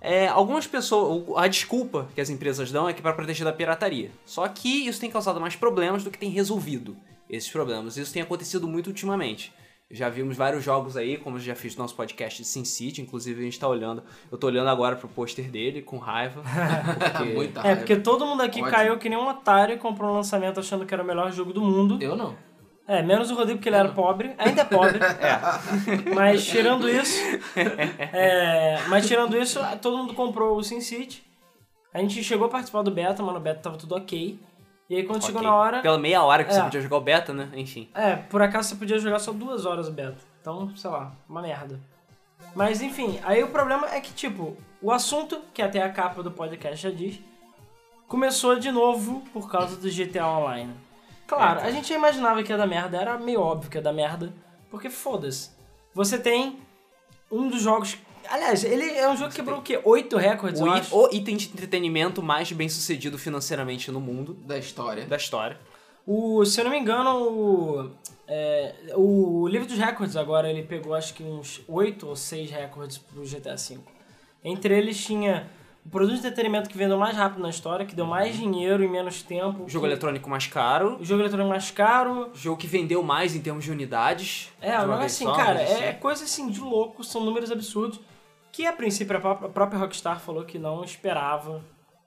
É, 0.00 0.26
algumas 0.26 0.66
pessoas. 0.66 1.24
A 1.36 1.46
desculpa 1.46 2.08
que 2.14 2.20
as 2.20 2.28
empresas 2.28 2.72
dão 2.72 2.88
é 2.88 2.92
que 2.92 3.00
para 3.00 3.12
proteger 3.12 3.44
da 3.44 3.52
pirataria. 3.52 4.10
Só 4.26 4.46
que 4.48 4.86
isso 4.88 5.00
tem 5.00 5.10
causado 5.10 5.40
mais 5.40 5.54
problemas 5.54 6.02
do 6.02 6.10
que 6.10 6.18
tem 6.18 6.28
resolvido 6.28 6.96
esses 7.30 7.50
problemas. 7.50 7.96
Isso 7.96 8.12
tem 8.12 8.20
acontecido 8.20 8.66
muito 8.66 8.88
ultimamente. 8.88 9.52
Já 9.92 10.08
vimos 10.08 10.38
vários 10.38 10.64
jogos 10.64 10.96
aí, 10.96 11.18
como 11.18 11.36
eu 11.36 11.40
já 11.40 11.54
fiz 11.54 11.76
no 11.76 11.82
nosso 11.82 11.94
podcast 11.94 12.40
de 12.42 12.48
Sin 12.48 12.64
City, 12.64 13.02
inclusive 13.02 13.38
a 13.40 13.44
gente 13.44 13.60
tá 13.60 13.68
olhando. 13.68 14.02
Eu 14.30 14.38
tô 14.38 14.46
olhando 14.46 14.70
agora 14.70 14.96
pro 14.96 15.06
pôster 15.06 15.50
dele 15.50 15.82
com 15.82 15.98
raiva. 15.98 16.42
Porque... 16.98 17.24
Muita 17.34 17.60
É, 17.60 17.62
raiva. 17.64 17.76
porque 17.80 17.96
todo 17.96 18.24
mundo 18.24 18.40
aqui 18.42 18.60
Ótimo. 18.60 18.74
caiu 18.74 18.98
que 18.98 19.08
nem 19.10 19.18
um 19.18 19.28
otário 19.28 19.74
e 19.74 19.78
comprou 19.78 20.10
um 20.10 20.14
lançamento 20.14 20.58
achando 20.58 20.86
que 20.86 20.94
era 20.94 21.02
o 21.02 21.06
melhor 21.06 21.30
jogo 21.30 21.52
do 21.52 21.60
mundo. 21.60 21.98
Eu 22.00 22.16
não. 22.16 22.34
É, 22.88 23.00
menos 23.02 23.30
o 23.30 23.34
Rodrigo, 23.34 23.58
porque 23.58 23.68
ele 23.68 23.76
era 23.76 23.90
pobre. 23.90 24.34
Ainda 24.38 24.62
é 24.62 24.64
pobre. 24.64 24.98
É. 25.20 26.14
Mas 26.14 26.44
tirando 26.44 26.88
isso. 26.88 27.18
é, 28.12 28.78
mas 28.88 29.06
tirando 29.06 29.36
isso, 29.36 29.60
todo 29.80 29.96
mundo 29.98 30.14
comprou 30.14 30.56
o 30.56 30.62
SimCity. 30.64 31.22
A 31.94 31.98
gente 32.00 32.24
chegou 32.24 32.46
a 32.46 32.50
participar 32.50 32.82
do 32.82 32.90
beta, 32.90 33.22
mas 33.22 33.34
no 33.34 33.40
beta 33.40 33.60
tava 33.60 33.76
tudo 33.76 33.94
ok. 33.94 34.38
E 34.92 34.96
aí 34.96 35.04
quando 35.04 35.24
chegou 35.24 35.40
Ok. 35.40 35.50
na 35.50 35.56
hora. 35.56 35.80
Pela 35.80 35.96
meia 35.98 36.22
hora 36.22 36.44
que 36.44 36.50
É. 36.50 36.54
você 36.54 36.62
podia 36.64 36.80
jogar 36.82 36.96
o 36.98 37.00
beta, 37.00 37.32
né? 37.32 37.48
Enfim. 37.54 37.88
É, 37.94 38.16
por 38.16 38.42
acaso 38.42 38.68
você 38.68 38.74
podia 38.76 38.98
jogar 38.98 39.18
só 39.20 39.32
duas 39.32 39.64
horas 39.64 39.88
o 39.88 39.90
beta. 39.90 40.18
Então, 40.38 40.76
sei 40.76 40.90
lá, 40.90 41.12
uma 41.26 41.40
merda. 41.40 41.80
Mas 42.54 42.82
enfim, 42.82 43.18
aí 43.22 43.42
o 43.42 43.48
problema 43.48 43.88
é 43.88 44.00
que, 44.02 44.12
tipo, 44.12 44.54
o 44.82 44.92
assunto, 44.92 45.40
que 45.54 45.62
até 45.62 45.82
a 45.82 45.90
capa 45.90 46.22
do 46.22 46.30
podcast 46.30 46.76
já 46.76 46.94
diz, 46.94 47.18
começou 48.06 48.58
de 48.58 48.70
novo 48.70 49.22
por 49.32 49.50
causa 49.50 49.76
do 49.76 49.88
GTA 49.88 50.26
Online. 50.28 50.74
Claro, 51.26 51.60
É, 51.60 51.64
a 51.68 51.70
gente 51.70 51.88
já 51.88 51.94
imaginava 51.94 52.42
que 52.42 52.52
ia 52.52 52.58
dar 52.58 52.66
merda, 52.66 52.98
era 53.00 53.16
meio 53.16 53.40
óbvio 53.40 53.70
que 53.70 53.78
ia 53.78 53.82
dar 53.82 53.94
merda, 53.94 54.30
porque 54.70 54.90
foda-se. 54.90 55.52
Você 55.94 56.18
tem 56.18 56.58
um 57.30 57.48
dos 57.48 57.62
jogos. 57.62 57.96
Aliás, 58.32 58.64
ele 58.64 58.88
é 58.90 59.08
um 59.10 59.16
jogo 59.16 59.28
que 59.30 59.36
quebrou 59.36 59.58
o 59.58 59.62
quê? 59.62 59.78
Oito 59.84 60.16
recordes, 60.16 60.60
O, 60.60 60.66
eu 60.66 60.74
i- 60.74 60.80
acho. 60.80 60.96
o 60.96 61.08
item 61.12 61.36
de 61.36 61.46
entretenimento 61.48 62.22
mais 62.22 62.50
bem 62.50 62.68
sucedido 62.68 63.18
financeiramente 63.18 63.90
no 63.90 64.00
mundo 64.00 64.34
Da 64.46 64.56
história. 64.56 65.04
da 65.04 65.16
história. 65.16 65.58
O, 66.06 66.44
se 66.46 66.58
eu 66.60 66.64
não 66.64 66.70
me 66.70 66.78
engano, 66.78 67.10
o, 67.28 67.90
é, 68.26 68.74
o 68.96 69.46
livro 69.46 69.68
dos 69.68 69.76
recordes 69.78 70.16
agora 70.16 70.50
ele 70.50 70.62
pegou 70.62 70.94
acho 70.94 71.12
que 71.14 71.22
uns 71.22 71.60
8 71.68 72.06
ou 72.08 72.16
6 72.16 72.50
recordes 72.50 72.96
pro 72.98 73.22
GTA 73.22 73.54
V. 73.56 73.78
Entre 74.42 74.76
eles 74.76 75.04
tinha 75.04 75.46
o 75.84 75.90
produto 75.90 76.12
de 76.14 76.18
entretenimento 76.20 76.70
que 76.70 76.78
vendeu 76.78 76.96
mais 76.98 77.16
rápido 77.16 77.42
na 77.42 77.50
história, 77.50 77.84
que 77.84 77.94
deu 77.94 78.06
mais 78.06 78.34
dinheiro 78.36 78.82
em 78.82 78.88
menos 78.88 79.22
tempo. 79.22 79.64
O 79.64 79.68
jogo 79.68 79.84
que- 79.84 79.92
eletrônico 79.92 80.30
mais 80.30 80.46
caro. 80.46 80.96
O 81.00 81.04
jogo 81.04 81.20
eletrônico 81.22 81.50
mais 81.50 81.70
caro. 81.70 82.30
O 82.32 82.36
jogo 82.36 82.56
que 82.56 82.66
vendeu 82.66 83.02
mais 83.02 83.36
em 83.36 83.40
termos 83.42 83.62
de 83.64 83.70
unidades. 83.70 84.48
É, 84.60 84.70
é 84.70 84.86
vez 84.86 85.00
assim, 85.12 85.24
só, 85.24 85.34
cara, 85.34 85.60
é 85.60 85.90
assim. 85.90 85.98
coisa 86.00 86.24
assim 86.24 86.48
de 86.48 86.60
louco, 86.60 87.04
são 87.04 87.24
números 87.24 87.50
absurdos. 87.52 88.00
Que 88.52 88.66
a 88.66 88.72
princípio 88.72 89.16
a 89.16 89.20
própria, 89.48 89.78
Rockstar 89.80 90.20
falou 90.20 90.44
que 90.44 90.58
não 90.58 90.84
esperava 90.84 91.60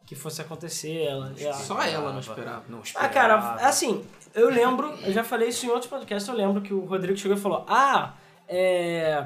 que 0.06 0.13
fosse 0.15 0.39
acontecer. 0.42 1.03
Ela, 1.03 1.33
ela- 1.39 1.53
Só 1.56 1.81
ela 1.81 2.12
não 2.13 2.19
esperava. 2.19 2.63
Não 2.69 2.77
Ah, 2.77 2.81
esperava. 2.83 3.09
cara, 3.13 3.36
assim, 3.68 4.06
eu 4.33 4.50
lembro, 4.51 4.94
eu 5.03 5.12
já 5.12 5.24
falei 5.24 5.50
isso 5.50 5.65
em 5.65 5.69
outros 5.69 5.88
podcasts, 5.89 6.30
eu 6.30 6.36
lembro 6.36 6.62
que 6.62 6.71
o 6.74 6.86
Rodrigo 6.86 7.18
chegou 7.18 7.36
e 7.36 7.39
falou: 7.39 7.65
Ah, 7.68 8.13
é. 8.47 9.25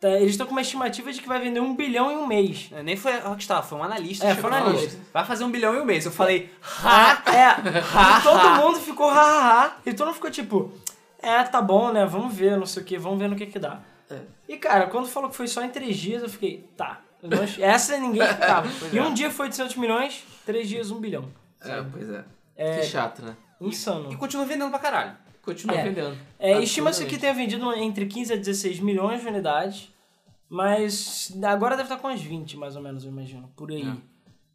tá, 0.00 0.08
eles 0.10 0.30
estão 0.30 0.46
com 0.46 0.52
uma 0.52 0.60
estimativa 0.60 1.12
de 1.12 1.20
que 1.20 1.26
vai 1.26 1.40
vender 1.40 1.58
um 1.58 1.74
bilhão 1.74 2.08
em 2.12 2.16
um 2.16 2.26
mês. 2.26 2.70
É, 2.72 2.84
Nem 2.84 2.96
foi 2.96 3.14
a 3.14 3.20
Rockstar, 3.28 3.64
foi 3.64 3.76
um 3.76 3.82
analista. 3.82 4.24
É, 4.24 4.34
foi 4.36 4.48
um 4.48 4.54
analista. 4.54 4.96
Vai 5.12 5.24
fazer 5.24 5.42
um 5.42 5.50
bilhão 5.50 5.74
em 5.74 5.80
um 5.80 5.84
mês. 5.84 6.06
Eu 6.06 6.12
falei, 6.12 6.52
ha! 6.84 7.20
Ah, 7.26 7.34
é. 7.34 8.20
E 8.20 8.22
todo 8.22 8.50
mundo 8.62 8.78
ficou 8.78 9.10
hahaha. 9.10 9.72
E 9.84 9.92
todo 9.92 10.06
mundo 10.06 10.14
ficou 10.14 10.30
tipo: 10.30 10.72
É, 11.20 11.42
tá 11.42 11.60
bom, 11.60 11.90
né? 11.92 12.06
Vamos 12.06 12.32
ver, 12.32 12.56
não 12.56 12.64
sei 12.66 12.82
o 12.82 12.86
que, 12.86 12.96
vamos 12.96 13.18
ver 13.18 13.28
no 13.28 13.34
que 13.34 13.46
que 13.46 13.58
dá. 13.58 13.80
É. 14.10 14.20
E 14.48 14.56
cara, 14.56 14.86
quando 14.88 15.06
falou 15.08 15.30
que 15.30 15.36
foi 15.36 15.46
só 15.46 15.62
em 15.64 15.70
três 15.70 15.96
dias, 15.96 16.22
eu 16.22 16.28
fiquei: 16.28 16.68
Tá. 16.76 17.00
eu 17.22 17.28
não- 17.30 17.38
Essa 17.58 17.96
ninguém 17.98 18.26
ficava. 18.26 18.68
E 18.92 18.98
é. 18.98 19.02
um 19.02 19.14
dia 19.14 19.30
foi 19.30 19.46
800 19.46 19.76
milhões, 19.76 20.24
três 20.44 20.68
dias, 20.68 20.90
um 20.90 20.98
bilhão. 21.00 21.28
É, 21.62 21.82
pois 21.82 22.08
é. 22.10 22.24
É. 22.56 22.78
Que 22.80 22.86
chato, 22.86 23.22
né? 23.22 23.36
Insano. 23.60 24.12
E 24.12 24.16
continua 24.16 24.44
vendendo 24.46 24.70
pra 24.70 24.78
caralho. 24.78 25.16
Continua 25.42 25.76
É. 25.76 25.82
vendendo. 25.84 26.16
É, 26.38 26.60
Estima-se 26.60 27.04
que 27.06 27.18
tenha 27.18 27.32
vendido 27.34 27.72
entre 27.74 28.06
15 28.06 28.32
a 28.32 28.36
16 28.36 28.80
milhões 28.80 29.20
de 29.22 29.26
unidades, 29.28 29.90
mas 30.48 31.32
agora 31.44 31.76
deve 31.76 31.88
estar 31.88 31.96
com 32.00 32.08
umas 32.08 32.20
20, 32.20 32.56
mais 32.56 32.76
ou 32.76 32.82
menos, 32.82 33.04
eu 33.04 33.10
imagino, 33.10 33.50
por 33.56 33.70
aí. 33.70 33.86
É. 33.88 33.92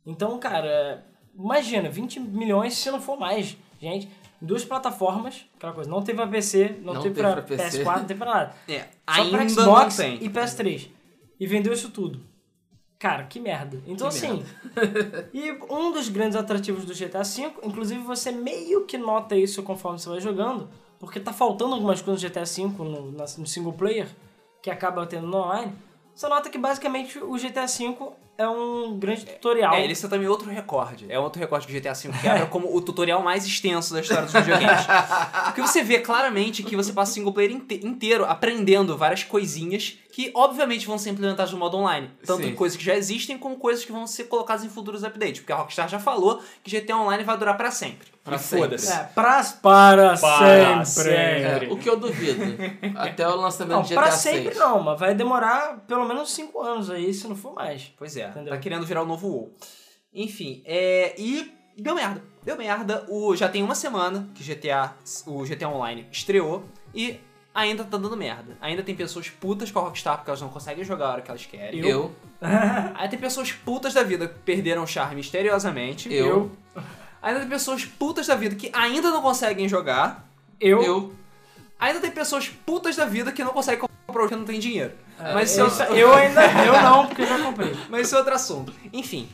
Então, 0.05 0.37
cara, 0.39 1.05
imagina, 1.37 1.89
20 1.89 2.19
milhões 2.19 2.75
se 2.75 2.91
não 2.91 3.01
for 3.01 3.17
mais, 3.19 3.55
gente. 3.81 4.09
Duas 4.41 4.65
plataformas, 4.65 5.45
aquela 5.55 5.73
coisa, 5.73 5.89
não 5.89 6.01
teve 6.01 6.17
pra 6.17 6.27
PC, 6.27 6.79
não, 6.81 6.93
Não 6.95 7.01
teve, 7.01 7.15
teve 7.15 7.27
pra, 7.27 7.41
pra 7.41 7.57
PC. 7.57 7.83
PS4, 7.83 7.97
não 7.97 8.05
teve 8.05 8.19
pra 8.19 8.33
nada. 8.33 8.55
É, 8.67 8.79
Só 8.79 8.87
ainda 9.07 9.37
pra 9.37 9.49
Xbox 9.49 9.99
e 9.99 10.29
PS3. 10.29 10.87
E 11.39 11.47
vendeu 11.47 11.73
isso 11.73 11.89
tudo. 11.89 12.21
Cara, 12.97 13.23
que 13.23 13.39
merda. 13.39 13.81
Então, 13.85 14.09
Que 14.09 14.15
assim. 14.17 14.45
e 15.33 15.51
um 15.69 15.91
dos 15.91 16.09
grandes 16.09 16.35
atrativos 16.35 16.85
do 16.85 16.93
GTA 16.93 17.23
V, 17.23 17.51
inclusive 17.63 18.01
você 18.01 18.31
meio 18.31 18.85
que 18.85 18.97
nota 18.97 19.35
isso 19.35 19.61
conforme 19.63 19.99
você 19.99 20.09
vai 20.09 20.21
jogando, 20.21 20.69
porque 20.99 21.19
tá 21.19 21.33
faltando 21.33 21.73
algumas 21.75 22.01
coisas 22.01 22.21
no 22.23 22.29
GTA 22.29 22.45
V 22.45 22.83
no, 22.83 23.11
no 23.11 23.47
single 23.47 23.73
player, 23.73 24.07
que 24.61 24.69
acaba 24.69 25.05
tendo 25.05 25.27
no 25.27 25.37
online. 25.37 25.73
Você 26.15 26.27
nota 26.27 26.49
que 26.49 26.57
basicamente 26.57 27.19
o 27.19 27.33
GTA 27.37 27.65
V 27.65 27.95
é 28.37 28.47
um 28.47 28.97
grande 28.99 29.25
tutorial. 29.25 29.73
É, 29.73 29.83
ele 29.83 29.95
também 29.95 30.27
outro 30.27 30.49
recorde. 30.49 31.05
É 31.09 31.17
outro 31.17 31.39
recorde 31.39 31.65
que 31.67 31.75
o 31.75 31.79
GTA 31.79 31.93
V 31.93 32.09
quebra 32.21 32.45
como 32.47 32.75
o 32.75 32.81
tutorial 32.81 33.21
mais 33.21 33.45
extenso 33.45 33.93
da 33.93 34.01
história 34.01 34.23
dos 34.23 34.33
videogames. 34.33 34.85
Porque 35.45 35.61
você 35.61 35.81
vê 35.83 35.99
claramente 35.99 36.61
que 36.63 36.75
você 36.75 36.91
passa 36.91 37.11
o 37.11 37.13
single 37.13 37.33
player 37.33 37.51
inte- 37.51 37.85
inteiro 37.85 38.25
aprendendo 38.25 38.97
várias 38.97 39.23
coisinhas 39.23 39.97
que, 40.11 40.31
obviamente, 40.33 40.85
vão 40.85 40.97
ser 40.97 41.11
implementadas 41.11 41.51
no 41.51 41.57
modo 41.59 41.77
online. 41.77 42.09
Tanto 42.25 42.43
Sim. 42.43 42.55
coisas 42.55 42.77
que 42.77 42.83
já 42.83 42.95
existem, 42.95 43.37
como 43.37 43.57
coisas 43.57 43.83
que 43.85 43.91
vão 43.91 44.05
ser 44.07 44.25
colocadas 44.25 44.63
em 44.63 44.69
futuros 44.69 45.03
updates. 45.03 45.39
Porque 45.39 45.53
a 45.53 45.57
Rockstar 45.57 45.87
já 45.89 45.99
falou 45.99 46.41
que 46.63 46.79
GTA 46.79 46.97
Online 46.97 47.23
vai 47.23 47.37
durar 47.37 47.55
pra 47.57 47.71
sempre. 47.71 48.14
Pra 48.25 48.37
sempre. 48.39 48.59
foda-se. 48.63 48.91
É, 48.91 49.03
pra, 49.13 49.43
para, 49.61 50.17
Para 50.17 50.83
sempre. 50.83 50.85
sempre. 50.85 51.67
É, 51.67 51.69
o 51.71 51.77
que 51.77 51.87
eu 51.87 51.95
duvido. 51.97 52.43
Até 52.95 53.27
o 53.27 53.35
lançamento 53.35 53.73
Não, 53.75 53.81
do 53.83 53.87
GTA 53.87 54.01
pra 54.01 54.11
6. 54.11 54.35
sempre 54.45 54.59
não, 54.59 54.81
mas 54.81 54.99
vai 54.99 55.13
demorar 55.13 55.77
pelo 55.87 56.05
menos 56.07 56.31
5 56.33 56.59
anos 56.61 56.89
aí, 56.89 57.13
se 57.13 57.27
não 57.27 57.35
for 57.35 57.53
mais. 57.53 57.93
Pois 57.97 58.17
é, 58.17 58.27
Entendeu? 58.29 58.51
tá 58.53 58.57
querendo 58.59 58.85
virar 58.85 59.03
o 59.03 59.05
novo 59.05 59.27
WoW. 59.27 59.53
Enfim, 60.13 60.63
é, 60.65 61.13
e 61.17 61.53
deu 61.77 61.93
merda. 61.93 62.23
Deu 62.43 62.57
merda. 62.57 63.05
O, 63.09 63.35
já 63.35 63.47
tem 63.47 63.61
uma 63.61 63.75
semana 63.75 64.27
que 64.33 64.43
GTA, 64.43 64.93
o 65.27 65.43
GTA 65.43 65.69
Online 65.69 66.07
estreou 66.11 66.63
e 66.95 67.19
ainda 67.53 67.83
tá 67.83 67.97
dando 67.97 68.17
merda. 68.17 68.57
Ainda 68.59 68.81
tem 68.81 68.95
pessoas 68.95 69.29
putas 69.29 69.69
com 69.71 69.79
a 69.79 69.83
Rockstar 69.83 70.17
porque 70.17 70.29
elas 70.31 70.41
não 70.41 70.49
conseguem 70.49 70.83
jogar 70.83 71.07
a 71.07 71.11
hora 71.13 71.21
que 71.21 71.29
elas 71.29 71.45
querem. 71.45 71.79
Eu, 71.81 72.11
Aí 72.95 73.07
tem 73.09 73.19
pessoas 73.19 73.51
putas 73.51 73.93
da 73.93 74.03
vida 74.03 74.27
que 74.27 74.39
perderam 74.39 74.83
o 74.83 74.87
charme 74.87 75.15
misteriosamente. 75.15 76.11
eu, 76.13 76.51
Ainda 77.25 77.39
tem 77.41 77.49
pessoas 77.49 77.83
putas 77.85 78.27
da 78.27 78.35
vida 78.35 78.55
que 78.55 78.69
ainda 78.71 79.09
não 79.09 79.21
conseguem 79.21 79.67
jogar. 79.67 80.25
Eu, 80.61 80.81
eu, 80.83 81.13
Ainda 81.79 81.99
tem 81.99 82.11
pessoas 82.11 82.47
putas 82.47 82.95
da 82.95 83.05
vida 83.05 83.31
que 83.31 83.43
não 83.43 83.51
conseguem 83.51 83.81
comprar 83.81 84.13
porque 84.13 84.35
não 84.35 84.45
tem 84.45 84.59
dinheiro. 84.59 84.93
Mas 85.33 85.57
eu, 85.57 85.67
isso 85.67 85.81
é- 85.83 86.01
eu 86.01 86.13
ainda. 86.13 86.41
Eu 86.65 86.81
não, 86.81 87.07
porque 87.07 87.21
eu 87.23 87.27
já 87.27 87.39
comprei. 87.39 87.75
Mas 87.89 88.07
isso 88.07 88.15
é 88.15 88.17
outro 88.19 88.33
assunto. 88.33 88.73
Enfim, 88.93 89.27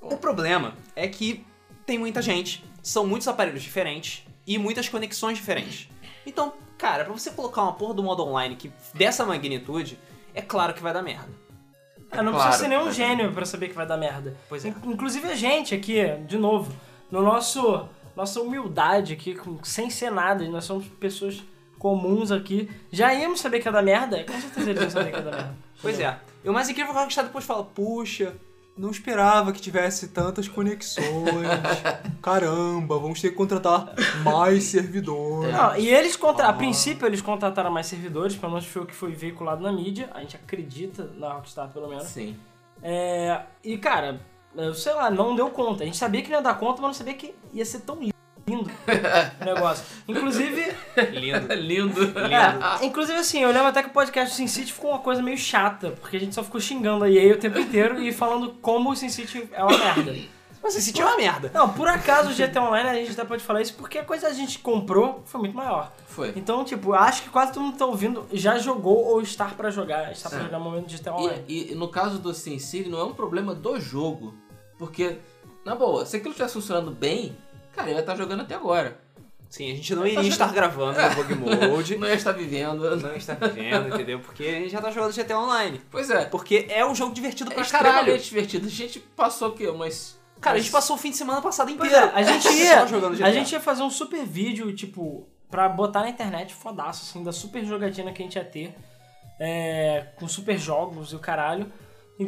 o 0.00 0.16
problema 0.16 0.74
é 0.96 1.06
que 1.06 1.44
tem 1.86 1.98
muita 1.98 2.20
gente, 2.22 2.64
são 2.82 3.06
muitos 3.06 3.28
aparelhos 3.28 3.62
diferentes 3.62 4.24
e 4.46 4.58
muitas 4.58 4.88
conexões 4.88 5.36
diferentes. 5.38 5.88
Então, 6.26 6.52
cara, 6.78 7.04
pra 7.04 7.12
você 7.12 7.30
colocar 7.30 7.62
uma 7.62 7.72
porra 7.74 7.94
do 7.94 8.02
modo 8.02 8.24
online 8.26 8.56
que 8.56 8.72
dessa 8.94 9.24
magnitude, 9.24 9.98
é 10.34 10.40
claro 10.42 10.72
que 10.74 10.82
vai 10.82 10.92
dar 10.92 11.02
merda. 11.02 11.28
Ah, 12.10 12.22
não 12.22 12.32
Claro. 12.32 12.48
precisa 12.50 12.64
ser 12.64 12.68
nenhum 12.76 12.90
gênio 12.92 13.32
pra 13.32 13.44
saber 13.46 13.68
que 13.68 13.74
vai 13.74 13.86
dar 13.86 13.96
merda. 13.96 14.36
Pois 14.48 14.64
é. 14.64 14.68
In- 14.68 14.74
Inclusive 14.92 15.28
a 15.28 15.34
gente 15.36 15.74
aqui, 15.74 16.02
de 16.26 16.36
novo, 16.38 16.72
no 17.12 17.22
nosso 17.22 17.86
nossa 18.16 18.40
humildade 18.40 19.12
aqui, 19.12 19.34
com- 19.34 19.62
sem 19.62 19.88
ser 19.88 20.10
nada, 20.10 20.44
nós 20.48 20.64
somos 20.64 20.86
pessoas 21.00 21.42
comuns 21.78 22.30
aqui, 22.32 22.68
já 22.90 23.12
íamos 23.14 23.40
saber 23.40 23.60
que 23.60 23.68
ia 23.68 23.72
dar 23.72 23.82
merda? 23.82 24.22
Com 24.24 24.40
certeza 24.40 24.70
eles 24.70 24.82
iam 24.82 24.90
saber 24.90 25.10
que 25.12 25.16
ia 25.18 25.22
dar 25.22 25.30
merda. 25.30 25.54
Pois 25.80 25.98
é. 25.98 26.18
E 26.44 26.48
o 26.48 26.52
mais 26.52 26.68
incrível 26.68 26.90
é 26.90 26.94
que 26.94 26.98
a 26.98 27.02
Rockstar 27.02 27.24
depois 27.24 27.44
fala, 27.44 27.64
puxa, 27.64 28.34
não 28.76 28.90
esperava 28.90 29.52
que 29.52 29.60
tivesse 29.60 30.08
tantas 30.08 30.46
conexões. 30.46 31.04
Caramba, 32.22 32.98
vamos 32.98 33.20
ter 33.20 33.30
que 33.30 33.34
contratar 33.34 33.92
mais 34.22 34.64
servidores. 34.64 35.52
Não, 35.52 35.76
e 35.76 35.88
eles 35.88 36.14
contra... 36.16 36.46
a 36.46 36.50
Ah. 36.50 36.52
princípio 36.52 37.06
eles 37.06 37.20
contrataram 37.20 37.70
mais 37.70 37.86
servidores, 37.86 38.36
pelo 38.36 38.52
menos 38.52 38.66
foi 38.66 38.82
o 38.82 38.86
que 38.86 38.94
foi 38.94 39.12
veiculado 39.12 39.62
na 39.62 39.72
mídia. 39.72 40.08
A 40.14 40.20
gente 40.20 40.36
acredita 40.36 41.10
na 41.18 41.32
Rockstar, 41.32 41.68
pelo 41.70 41.88
menos. 41.88 42.04
Sim. 42.04 42.36
É, 42.82 43.42
e 43.64 43.76
cara, 43.78 44.20
sei 44.74 44.92
lá, 44.94 45.10
não 45.10 45.34
deu 45.34 45.50
conta. 45.50 45.82
A 45.82 45.86
gente 45.86 45.96
sabia 45.96 46.22
que 46.22 46.28
não 46.30 46.36
ia 46.38 46.42
dar 46.42 46.54
conta, 46.54 46.80
mas 46.82 46.88
não 46.88 46.94
sabia 46.94 47.14
que 47.14 47.34
ia 47.52 47.64
ser 47.64 47.80
tão 47.80 47.98
lindo 48.00 48.12
o 49.40 49.44
negócio. 49.44 49.84
Inclusive, 50.08 50.74
Lindo. 51.12 51.54
Lindo. 51.54 52.18
é, 52.18 52.84
inclusive 52.84 53.18
assim, 53.18 53.40
eu 53.40 53.50
lembro 53.52 53.68
até 53.68 53.82
que 53.82 53.88
o 53.90 53.92
podcast 53.92 54.34
do 54.34 54.36
Sin 54.36 54.46
City 54.48 54.72
ficou 54.72 54.90
uma 54.90 54.98
coisa 54.98 55.22
meio 55.22 55.38
chata, 55.38 55.92
porque 56.00 56.16
a 56.16 56.20
gente 56.20 56.34
só 56.34 56.42
ficou 56.42 56.60
xingando 56.60 57.04
a 57.04 57.10
EA 57.10 57.34
o 57.34 57.38
tempo 57.38 57.58
inteiro 57.58 58.02
e 58.02 58.12
falando 58.12 58.52
como 58.60 58.90
o 58.90 58.96
Sin 58.96 59.08
City 59.08 59.48
é 59.52 59.62
uma 59.62 59.76
merda. 59.78 60.14
Mas 60.62 60.76
esse 60.76 60.86
sítio 60.86 61.02
é 61.02 61.06
uma 61.06 61.16
merda. 61.16 61.50
Não, 61.52 61.68
por 61.70 61.88
acaso 61.88 62.30
o 62.30 62.34
GTA 62.34 62.62
Online 62.62 62.88
a 62.88 62.94
gente 62.94 63.10
até 63.10 63.24
pode 63.24 63.42
falar 63.42 63.60
isso 63.62 63.74
porque 63.74 63.98
a 63.98 64.04
coisa 64.04 64.26
que 64.26 64.32
a 64.32 64.34
gente 64.34 64.60
comprou 64.60 65.20
foi 65.26 65.40
muito 65.40 65.56
maior. 65.56 65.92
Foi. 66.06 66.32
Então, 66.36 66.62
tipo, 66.62 66.92
acho 66.92 67.24
que 67.24 67.30
quase 67.30 67.52
todo 67.52 67.64
mundo 67.64 67.72
que 67.72 67.78
tá 67.80 67.86
ouvindo 67.86 68.24
já 68.32 68.56
jogou 68.58 69.06
ou 69.06 69.20
está 69.20 69.46
pra 69.46 69.72
jogar, 69.72 70.12
está 70.12 70.30
pra 70.30 70.38
É. 70.38 70.42
jogar 70.42 70.58
no 70.60 70.64
momento 70.64 70.86
de 70.86 70.98
GTA 70.98 71.14
Online. 71.16 71.44
E, 71.48 71.72
e 71.72 71.74
no 71.74 71.88
caso 71.88 72.20
do 72.20 72.32
SimCity 72.32 72.88
não 72.88 73.00
é 73.00 73.04
um 73.04 73.12
problema 73.12 73.56
do 73.56 73.80
jogo. 73.80 74.34
Porque, 74.82 75.18
na 75.64 75.76
boa, 75.76 76.04
se 76.04 76.16
aquilo 76.16 76.30
estivesse 76.32 76.54
funcionando 76.54 76.90
bem, 76.90 77.36
cara, 77.72 77.88
eu 77.88 77.94
ia 77.94 78.00
estar 78.00 78.16
jogando 78.16 78.40
até 78.40 78.56
agora. 78.56 78.98
Sim, 79.48 79.70
a 79.70 79.74
gente 79.76 79.94
não 79.94 80.04
iria 80.04 80.28
estar 80.28 80.50
gravando 80.52 80.98
no 81.00 81.14
Bug 81.14 81.34
Mode. 81.36 81.96
Não 81.98 82.08
ia 82.08 82.14
estar 82.14 82.32
vivendo. 82.32 82.96
Não 82.96 83.14
estar 83.14 83.34
vivendo, 83.34 83.94
entendeu? 83.94 84.18
Porque 84.18 84.42
a 84.44 84.52
gente 84.60 84.70
já 84.70 84.80
tá 84.80 84.90
jogando 84.90 85.14
GTA 85.14 85.38
Online. 85.38 85.80
Pois 85.90 86.08
é. 86.10 86.24
Porque 86.24 86.66
é 86.70 86.84
um 86.86 86.94
jogo 86.94 87.14
divertido 87.14 87.52
É 87.52 87.54
pra 87.54 87.64
caralho. 87.66 87.96
extremamente 87.98 88.24
divertido. 88.24 88.66
A 88.66 88.70
gente 88.70 88.98
passou 88.98 89.50
o 89.50 89.52
quê? 89.52 89.68
Umas. 89.68 90.18
Cara, 90.40 90.56
a 90.56 90.58
gente 90.58 90.72
passou 90.72 90.96
o 90.96 90.98
fim 90.98 91.10
de 91.10 91.18
semana 91.18 91.40
passado 91.42 91.70
Pois 91.76 91.92
inteiro. 91.92 92.08
é, 92.08 92.12
a 92.18 92.22
gente 92.22 92.42
só 92.48 92.50
ia, 92.52 92.86
jogando 92.86 93.14
GTA. 93.14 93.26
a 93.26 93.30
gente 93.32 93.52
ia 93.52 93.60
fazer 93.60 93.82
um 93.82 93.90
super 93.90 94.24
vídeo, 94.24 94.74
tipo, 94.74 95.28
pra 95.50 95.68
botar 95.68 96.00
na 96.00 96.08
internet, 96.08 96.54
fodaço, 96.54 97.04
assim, 97.08 97.22
da 97.22 97.30
super 97.30 97.62
jogatina 97.64 98.10
que 98.10 98.22
a 98.22 98.24
gente 98.24 98.36
ia 98.36 98.44
ter, 98.44 98.74
é, 99.38 100.06
com 100.16 100.26
super 100.26 100.56
jogos 100.58 101.12
e 101.12 101.16
o 101.16 101.18
caralho. 101.18 101.70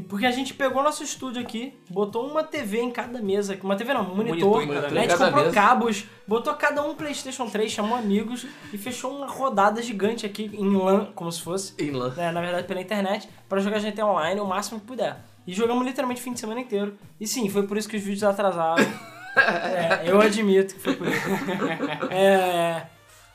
Porque 0.03 0.27
a 0.27 0.31
gente 0.31 0.55
pegou 0.55 0.83
nosso 0.83 1.03
estúdio 1.03 1.41
aqui, 1.41 1.79
botou 1.91 2.27
uma 2.29 2.43
TV 2.43 2.81
em 2.81 2.91
cada 2.91 3.21
mesa, 3.21 3.59
uma 3.63 3.77
TV 3.77 3.93
não, 3.95 4.03
um 4.03 4.17
monitor, 4.17 4.51
Monitor 4.67 4.75
cada 4.75 4.87
a 4.87 4.91
gente 4.91 5.09
mesa. 5.11 5.25
comprou 5.27 5.45
Cada 5.45 5.55
cabos, 5.55 6.05
botou 6.27 6.55
cada 6.55 6.83
um 6.83 6.95
Playstation 6.95 7.49
3, 7.49 7.71
chamou 7.71 7.97
amigos 7.97 8.47
e 8.73 8.79
fechou 8.79 9.17
uma 9.17 9.27
rodada 9.27 9.81
gigante 9.83 10.25
aqui 10.27 10.51
em 10.55 10.77
LAN, 10.77 11.07
como 11.15 11.31
se 11.33 11.43
fosse, 11.43 11.75
Em 11.79 11.91
lã. 11.91 12.15
né, 12.15 12.31
na 12.33 12.41
verdade 12.41 12.67
pela 12.67 12.81
internet, 12.81 13.29
pra 13.49 13.61
jogar 13.61 13.79
GTA 13.81 14.07
Online 14.07 14.41
o 14.41 14.47
máximo 14.47 14.81
que 14.81 14.87
puder. 14.87 15.17
E 15.47 15.53
jogamos 15.53 15.85
literalmente 15.87 16.21
o 16.21 16.25
fim 16.25 16.33
de 16.33 16.41
semana 16.41 16.61
inteiro. 16.61 16.97
E 17.21 17.27
sim, 17.27 17.49
foi 17.51 17.65
por 17.67 17.77
isso 17.77 17.89
que 17.89 17.97
os 17.97 18.03
vídeos 18.03 18.25
atrasaram. 18.25 18.85
É, 19.37 20.09
eu 20.09 20.21
admito 20.21 20.75
que 20.77 20.81
foi 20.81 20.95
por 20.95 21.09
isso. 21.09 21.21
É, 22.09 22.83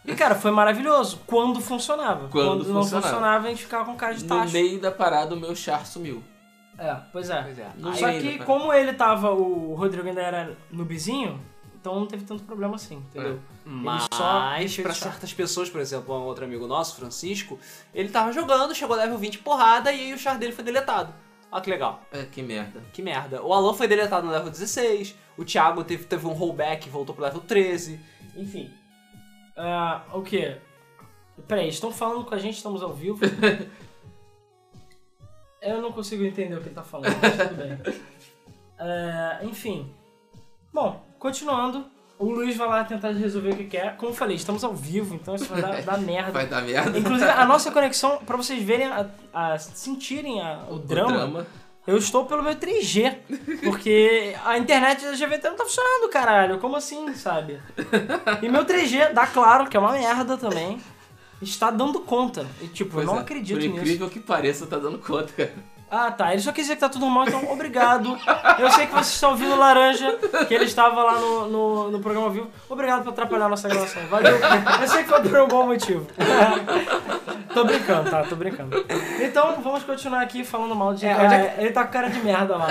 e 0.05 0.15
cara, 0.15 0.33
foi 0.33 0.49
maravilhoso 0.49 1.19
quando 1.27 1.59
funcionava. 1.59 2.29
Quando 2.29 2.63
não 2.65 2.81
funcionava. 2.81 3.07
funcionava, 3.09 3.47
a 3.47 3.49
gente 3.49 3.63
ficava 3.63 3.83
com 3.85 3.95
cara 3.97 4.13
de 4.15 4.23
No 4.23 4.29
tacho. 4.29 4.53
meio 4.53 4.79
da 4.79 4.91
parada, 4.91 5.35
o 5.35 5.37
meu 5.37 5.53
char 5.53 5.85
sumiu. 5.85 6.23
É, 6.79 6.95
pois 7.11 7.29
é. 7.29 7.43
Pois 7.43 7.59
é. 7.59 7.71
Só 7.95 8.11
que 8.11 8.39
como 8.39 8.73
ele 8.73 8.93
tava, 8.93 9.31
o 9.31 9.75
Rodrigo 9.75 10.07
ainda 10.07 10.21
era 10.21 10.57
noobzinho, 10.71 11.39
então 11.79 11.99
não 11.99 12.07
teve 12.07 12.25
tanto 12.25 12.43
problema 12.43 12.75
assim, 12.75 12.97
entendeu? 12.97 13.39
Mas, 13.65 14.07
só 14.13 14.17
pra 14.17 14.63
efeito 14.63 14.87
chato. 14.89 15.03
certas 15.03 15.33
pessoas, 15.33 15.69
por 15.69 15.79
exemplo, 15.79 16.15
um 16.15 16.23
outro 16.23 16.45
amigo 16.45 16.67
nosso, 16.67 16.95
Francisco, 16.95 17.59
ele 17.93 18.09
tava 18.09 18.31
jogando, 18.31 18.73
chegou 18.75 18.95
level 18.95 19.17
20 19.17 19.39
porrada 19.39 19.91
e 19.91 19.99
aí 19.99 20.13
o 20.13 20.17
char 20.17 20.37
dele 20.37 20.51
foi 20.51 20.63
deletado. 20.63 21.13
Olha 21.51 21.61
que 21.61 21.69
legal. 21.69 22.01
É, 22.11 22.23
que 22.23 22.41
merda. 22.41 22.81
Que 22.93 23.01
merda. 23.01 23.41
O 23.41 23.53
Alan 23.53 23.73
foi 23.73 23.87
deletado 23.87 24.25
no 24.25 24.31
level 24.31 24.49
16, 24.49 25.15
o 25.37 25.45
Thiago 25.45 25.83
teve, 25.83 26.03
teve 26.03 26.27
um 26.27 26.33
rollback 26.33 26.87
e 26.87 26.91
voltou 26.91 27.15
pro 27.15 27.23
level 27.23 27.41
13. 27.41 27.99
Enfim. 28.35 28.71
Ah, 29.55 30.03
o 30.13 30.21
quê? 30.21 30.57
Peraí, 31.47 31.69
estão 31.69 31.91
falando 31.91 32.25
com 32.25 32.35
a 32.35 32.37
gente, 32.37 32.55
estamos 32.55 32.83
ao 32.83 32.93
vivo. 32.93 33.19
Eu 35.61 35.81
não 35.81 35.91
consigo 35.91 36.23
entender 36.23 36.55
o 36.55 36.61
que 36.61 36.67
ele 36.67 36.75
tá 36.75 36.83
falando, 36.83 37.15
mas 37.21 37.37
tudo 37.37 37.55
bem. 37.55 37.77
É, 38.81 39.39
enfim. 39.43 39.93
Bom, 40.73 41.03
continuando. 41.19 41.85
O 42.17 42.31
Luiz 42.31 42.55
vai 42.55 42.67
lá 42.67 42.83
tentar 42.85 43.09
resolver 43.11 43.49
o 43.51 43.55
que 43.57 43.65
quer. 43.65 43.97
Como 43.97 44.11
eu 44.11 44.15
falei, 44.15 44.37
estamos 44.37 44.63
ao 44.63 44.73
vivo, 44.73 45.15
então 45.15 45.35
isso 45.35 45.45
vai 45.45 45.61
dar, 45.61 45.81
dar 45.83 45.97
merda. 45.97 46.31
Vai 46.31 46.47
dar 46.47 46.61
merda. 46.61 46.97
Inclusive, 46.97 47.29
a 47.29 47.45
nossa 47.45 47.71
conexão, 47.71 48.19
pra 48.25 48.37
vocês 48.37 48.63
verem, 48.63 48.87
a, 48.87 49.05
a- 49.33 49.57
sentirem 49.59 50.41
a- 50.41 50.63
o, 50.69 50.75
O 50.75 50.79
drama, 50.79 51.45
eu 51.85 51.97
estou 51.97 52.25
pelo 52.25 52.41
meu 52.41 52.55
3G. 52.55 53.17
Porque 53.65 54.33
a 54.45 54.57
internet 54.57 55.03
da 55.03 55.11
GVT 55.11 55.49
não 55.49 55.57
tá 55.57 55.65
funcionando, 55.65 56.09
caralho. 56.09 56.57
Como 56.59 56.75
assim, 56.77 57.13
sabe? 57.15 57.61
E 58.41 58.47
meu 58.47 58.63
3G, 58.65 59.11
dá 59.13 59.27
claro 59.27 59.67
que 59.69 59.75
é 59.75 59.79
uma 59.81 59.91
merda 59.91 60.37
também, 60.37 60.79
está 61.41 61.71
dando 61.71 61.99
conta. 62.01 62.45
E 62.61 62.67
tipo, 62.67 62.91
Pois 62.93 63.05
eu 63.05 63.11
não 63.11 63.19
é, 63.19 63.21
acredito 63.23 63.57
Por 63.57 63.63
nisso. 63.63 63.77
incrível 63.77 64.09
que 64.09 64.19
pareça, 64.19 64.65
tá 64.65 64.77
dando 64.77 64.97
conta, 64.99 65.31
cara. 65.33 65.53
Ah, 65.91 66.11
tá. 66.11 66.31
Ele 66.31 66.41
só 66.41 66.51
quis 66.51 66.65
dizer 66.65 66.75
que 66.75 66.81
tá 66.81 66.89
tudo 66.89 67.01
normal, 67.01 67.25
então 67.27 67.51
obrigado. 67.51 68.15
Eu 68.59 68.69
sei 68.71 68.85
que 68.85 68.91
vocês 68.91 69.07
estão 69.07 69.31
ouvindo 69.31 69.53
o 69.53 69.57
Laranja, 69.57 70.19
que 70.47 70.53
ele 70.53 70.65
estava 70.65 71.01
lá 71.01 71.19
no, 71.19 71.47
no, 71.47 71.91
no 71.91 71.99
programa 71.99 72.27
ao 72.27 72.31
vivo. 72.31 72.47
Obrigado 72.69 73.03
por 73.03 73.09
atrapalhar 73.09 73.45
a 73.45 73.49
nossa 73.49 73.67
gravação. 73.67 74.05
Valeu. 74.07 74.37
Eu 74.81 74.87
sei 74.87 75.03
que 75.03 75.09
foi 75.09 75.21
por 75.21 75.39
um 75.39 75.47
bom 75.47 75.65
motivo. 75.65 76.05
tô 77.51 77.65
brincando, 77.65 78.11
tá? 78.11 78.23
Tô 78.23 78.35
brincando. 78.35 78.85
Então, 79.19 79.59
vamos 79.63 79.83
continuar 79.83 80.21
aqui 80.21 80.43
falando 80.43 80.75
mal 80.75 80.93
de... 80.93 81.07
É, 81.07 81.09
É, 81.09 81.55
é 81.57 81.63
Ele 81.63 81.71
tá 81.71 81.83
com 81.83 81.91
cara 81.91 82.09
de 82.09 82.19
merda 82.19 82.55
lá. 82.55 82.67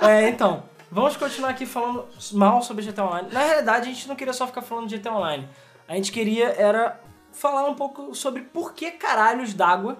É, 0.00 0.28
então... 0.28 0.62
Vamos 0.92 1.16
continuar 1.16 1.50
aqui 1.50 1.66
falando 1.66 2.06
mal 2.34 2.62
sobre 2.62 2.84
GTA 2.84 3.04
Online. 3.04 3.28
Na 3.32 3.40
realidade, 3.40 3.90
a 3.90 3.92
gente 3.92 4.06
não 4.06 4.14
queria 4.14 4.32
só 4.32 4.46
ficar 4.46 4.62
falando 4.62 4.86
de 4.86 4.96
GTA 4.96 5.12
Online. 5.12 5.48
A 5.88 5.96
gente 5.96 6.12
queria 6.12 6.54
era 6.56 7.00
falar 7.34 7.68
um 7.68 7.74
pouco 7.74 8.14
sobre 8.14 8.42
por 8.42 8.72
que 8.72 8.90
caralhos 8.92 9.52
d'água 9.54 9.98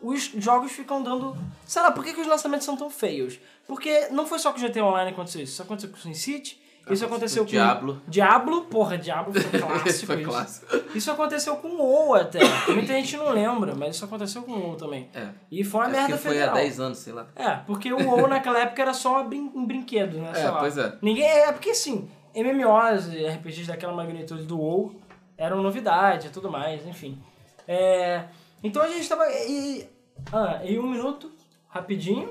os 0.00 0.24
jogos 0.36 0.72
ficam 0.72 1.02
dando. 1.02 1.36
Sei 1.66 1.80
lá, 1.82 1.90
por 1.90 2.04
que, 2.04 2.12
que 2.12 2.20
os 2.20 2.26
lançamentos 2.26 2.64
são 2.66 2.76
tão 2.76 2.90
feios? 2.90 3.38
Porque 3.66 4.08
não 4.10 4.26
foi 4.26 4.38
só 4.38 4.52
com 4.52 4.58
o 4.58 4.62
GTA 4.62 4.84
Online 4.84 5.10
que 5.10 5.14
aconteceu 5.14 5.42
isso. 5.42 5.52
Isso 5.54 5.62
aconteceu 5.62 5.90
com 5.90 5.96
o 5.96 6.00
SimCity, 6.00 6.60
isso 6.90 7.04
aconteceu 7.04 7.42
com. 7.44 7.50
Diablo. 7.50 8.00
Diablo, 8.06 8.62
porra, 8.66 8.96
Diablo 8.98 9.32
foi 9.40 9.58
clássico. 9.60 10.06
Foi 10.06 10.20
isso. 10.20 10.30
clássico. 10.30 10.66
Isso 10.94 11.10
aconteceu 11.10 11.56
com 11.56 11.68
o 11.68 11.78
WoW 11.82 12.14
até. 12.14 12.38
Muita 12.72 12.92
gente 12.92 13.16
não 13.16 13.30
lembra, 13.30 13.74
mas 13.74 13.96
isso 13.96 14.04
aconteceu 14.04 14.42
com 14.42 14.52
o 14.52 14.60
WoW 14.66 14.76
também. 14.76 15.08
É. 15.14 15.28
E 15.50 15.64
foi 15.64 15.80
uma 15.80 15.86
Acho 15.88 15.96
merda 15.96 16.18
foi 16.18 16.32
federal. 16.32 16.54
há 16.54 16.58
10 16.58 16.80
anos, 16.80 16.98
sei 16.98 17.12
lá. 17.12 17.26
É, 17.34 17.50
porque 17.66 17.92
o 17.92 17.96
WoW 18.08 18.28
naquela 18.28 18.60
época 18.60 18.82
era 18.82 18.92
só 18.94 19.24
brin- 19.24 19.50
um 19.54 19.66
brinquedo, 19.66 20.18
né? 20.18 20.30
É, 20.30 20.34
sei 20.34 20.44
lá. 20.50 20.58
pois 20.60 20.78
é. 20.78 20.96
Ninguém. 21.02 21.26
É 21.26 21.50
porque 21.50 21.70
assim, 21.70 22.08
MMOs 22.36 23.08
e 23.12 23.26
RPGs 23.26 23.66
daquela 23.66 23.92
magnitude 23.94 24.44
do 24.44 24.56
WoW 24.60 24.94
eram 25.38 25.62
novidade 25.62 26.28
e 26.28 26.30
tudo 26.30 26.50
mais, 26.50 26.86
enfim. 26.86 27.20
É, 27.68 28.24
então 28.62 28.82
a 28.82 28.88
gente 28.88 29.08
tava. 29.08 29.24
E, 29.30 29.88
ah, 30.32 30.60
e 30.64 30.78
um 30.78 30.88
minuto, 30.88 31.30
rapidinho. 31.68 32.30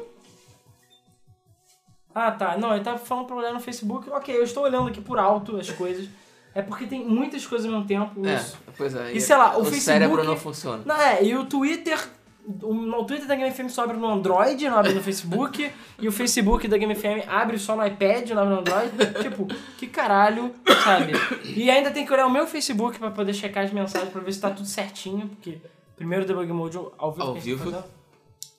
Ah, 2.14 2.32
tá. 2.32 2.58
Não, 2.58 2.74
ele 2.74 2.84
tava 2.84 2.98
falando 2.98 3.26
pra 3.28 3.36
olhar 3.36 3.54
no 3.54 3.60
Facebook. 3.60 4.10
Ok, 4.10 4.36
eu 4.36 4.44
estou 4.44 4.64
olhando 4.64 4.88
aqui 4.88 5.02
por 5.02 5.20
alto 5.20 5.58
as 5.58 5.70
coisas. 5.70 6.08
É 6.54 6.62
porque 6.62 6.88
tem 6.88 7.06
muitas 7.06 7.46
coisas 7.46 7.66
ao 7.68 7.74
mesmo 7.74 7.86
tempo. 7.86 8.26
É, 8.26 8.36
Isso. 8.36 8.58
pois 8.78 8.96
é. 8.96 9.12
E 9.12 9.20
sei 9.20 9.36
lá, 9.36 9.50
o 9.58 9.62
o 9.62 9.64
Facebook- 9.66 9.82
cérebro 9.82 10.24
não 10.24 10.38
funciona. 10.38 10.82
Não, 10.86 10.96
é, 10.96 11.22
e 11.22 11.36
o 11.36 11.46
Twitter. 11.46 12.00
O, 12.62 12.74
o 13.00 13.06
Twitter 13.06 13.28
da 13.28 13.36
Game 13.36 13.52
FM 13.52 13.70
só 13.70 13.84
abre 13.86 13.98
no 13.98 14.08
Android, 14.08 14.70
não 14.70 14.78
abre 14.78 14.94
no 14.94 15.02
Facebook. 15.02 15.72
e 16.00 16.08
o 16.08 16.12
Facebook 16.12 16.68
da 16.68 16.78
Game 16.78 16.94
FM 16.94 17.28
abre 17.28 17.58
só 17.58 17.76
no 17.76 17.86
iPad, 17.86 18.30
não 18.32 18.42
abre 18.44 18.54
no 18.54 18.60
Android. 18.60 18.92
tipo, 19.24 19.48
que 19.78 19.88
caralho, 19.88 20.54
sabe? 20.84 21.14
E 21.44 21.70
ainda 21.72 21.90
tem 21.92 22.06
que 22.06 22.14
olhar 22.14 22.28
o 22.28 22.30
meu 22.30 22.46
Facebook 22.46 23.00
pra 23.00 23.10
poder 23.10 23.34
checar 23.34 23.64
as 23.66 23.72
mensagens 23.74 24.12
pra 24.12 24.22
ver 24.22 24.32
se 24.32 24.40
tá 24.40 24.52
tudo 24.52 24.68
certinho, 24.68 25.28
porque 25.30 25.58
primeiro 25.96 26.24
o 26.24 26.28
Debug 26.28 26.52
Mode 26.54 26.78
ao 26.98 27.12
vivo. 27.12 27.24
Ao 27.28 27.34
tá 27.34 27.40
vivo. 27.40 27.64
fazendo. 27.64 27.84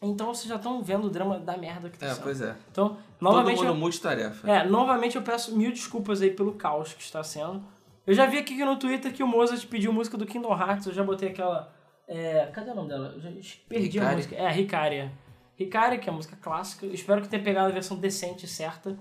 Então 0.02 0.26
vocês 0.34 0.46
já 0.48 0.56
estão 0.56 0.82
vendo 0.82 1.06
o 1.06 1.10
drama 1.10 1.38
da 1.38 1.56
merda 1.56 1.88
que 1.88 1.96
tá 1.98 2.06
É, 2.06 2.10
sendo. 2.14 2.22
pois 2.24 2.40
é. 2.40 2.54
Então, 2.70 2.96
novamente. 3.20 3.56
Todo 3.56 3.66
eu- 3.66 3.72
mundo 3.72 3.80
multitarefa. 3.82 4.50
é, 4.50 4.64
novamente 4.64 5.16
eu 5.16 5.22
peço 5.22 5.56
mil 5.56 5.70
desculpas 5.70 6.20
aí 6.20 6.30
pelo 6.30 6.52
caos 6.52 6.92
que 6.92 7.02
está 7.02 7.22
sendo. 7.24 7.62
Eu 8.06 8.14
já 8.14 8.26
vi 8.26 8.38
aqui 8.38 8.62
no 8.64 8.76
Twitter 8.76 9.12
que 9.12 9.22
o 9.22 9.26
Mozart 9.26 9.64
pediu 9.66 9.92
música 9.92 10.16
do 10.18 10.26
Kingdom 10.26 10.52
Hearts, 10.56 10.86
eu 10.86 10.92
já 10.92 11.02
botei 11.02 11.30
aquela. 11.30 11.72
É, 12.08 12.46
cadê 12.52 12.70
o 12.70 12.74
nome 12.74 12.88
dela? 12.88 13.12
Eu 13.14 13.20
já 13.20 13.30
perdi 13.68 13.98
a 13.98 14.12
música. 14.12 14.36
É, 14.36 14.50
Ricaria. 14.50 15.12
Ricaria, 15.56 15.98
que 15.98 16.08
é 16.08 16.12
a 16.12 16.14
música 16.14 16.36
clássica. 16.36 16.86
Eu 16.86 16.94
espero 16.94 17.22
que 17.22 17.28
tenha 17.28 17.42
pegado 17.42 17.68
a 17.68 17.72
versão 17.72 17.98
decente 17.98 18.44
e 18.44 18.48
certa. 18.48 18.96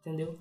Entendeu? 0.00 0.38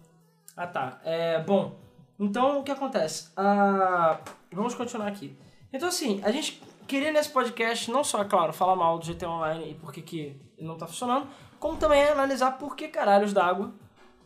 Ah 0.55 0.67
tá. 0.67 0.99
É, 1.03 1.41
bom, 1.43 1.79
então 2.19 2.59
o 2.59 2.63
que 2.63 2.71
acontece? 2.71 3.31
Ah, 3.38 4.19
vamos 4.51 4.75
continuar 4.75 5.07
aqui. 5.07 5.38
Então 5.71 5.88
assim, 5.88 6.19
a 6.23 6.31
gente 6.31 6.61
queria 6.88 7.11
nesse 7.11 7.29
podcast 7.29 7.89
não 7.91 8.03
só, 8.03 8.21
é 8.21 8.25
claro, 8.25 8.51
falar 8.51 8.75
mal 8.75 8.97
do 8.97 9.05
GTA 9.05 9.29
Online 9.29 9.71
e 9.71 9.73
por 9.75 9.93
que 9.93 10.01
que 10.01 10.41
não 10.59 10.75
tá 10.75 10.88
funcionando, 10.88 11.27
como 11.59 11.77
também 11.77 12.03
analisar 12.03 12.57
por 12.57 12.75
que 12.75 12.88
caralhos 12.88 13.31
d'água 13.31 13.73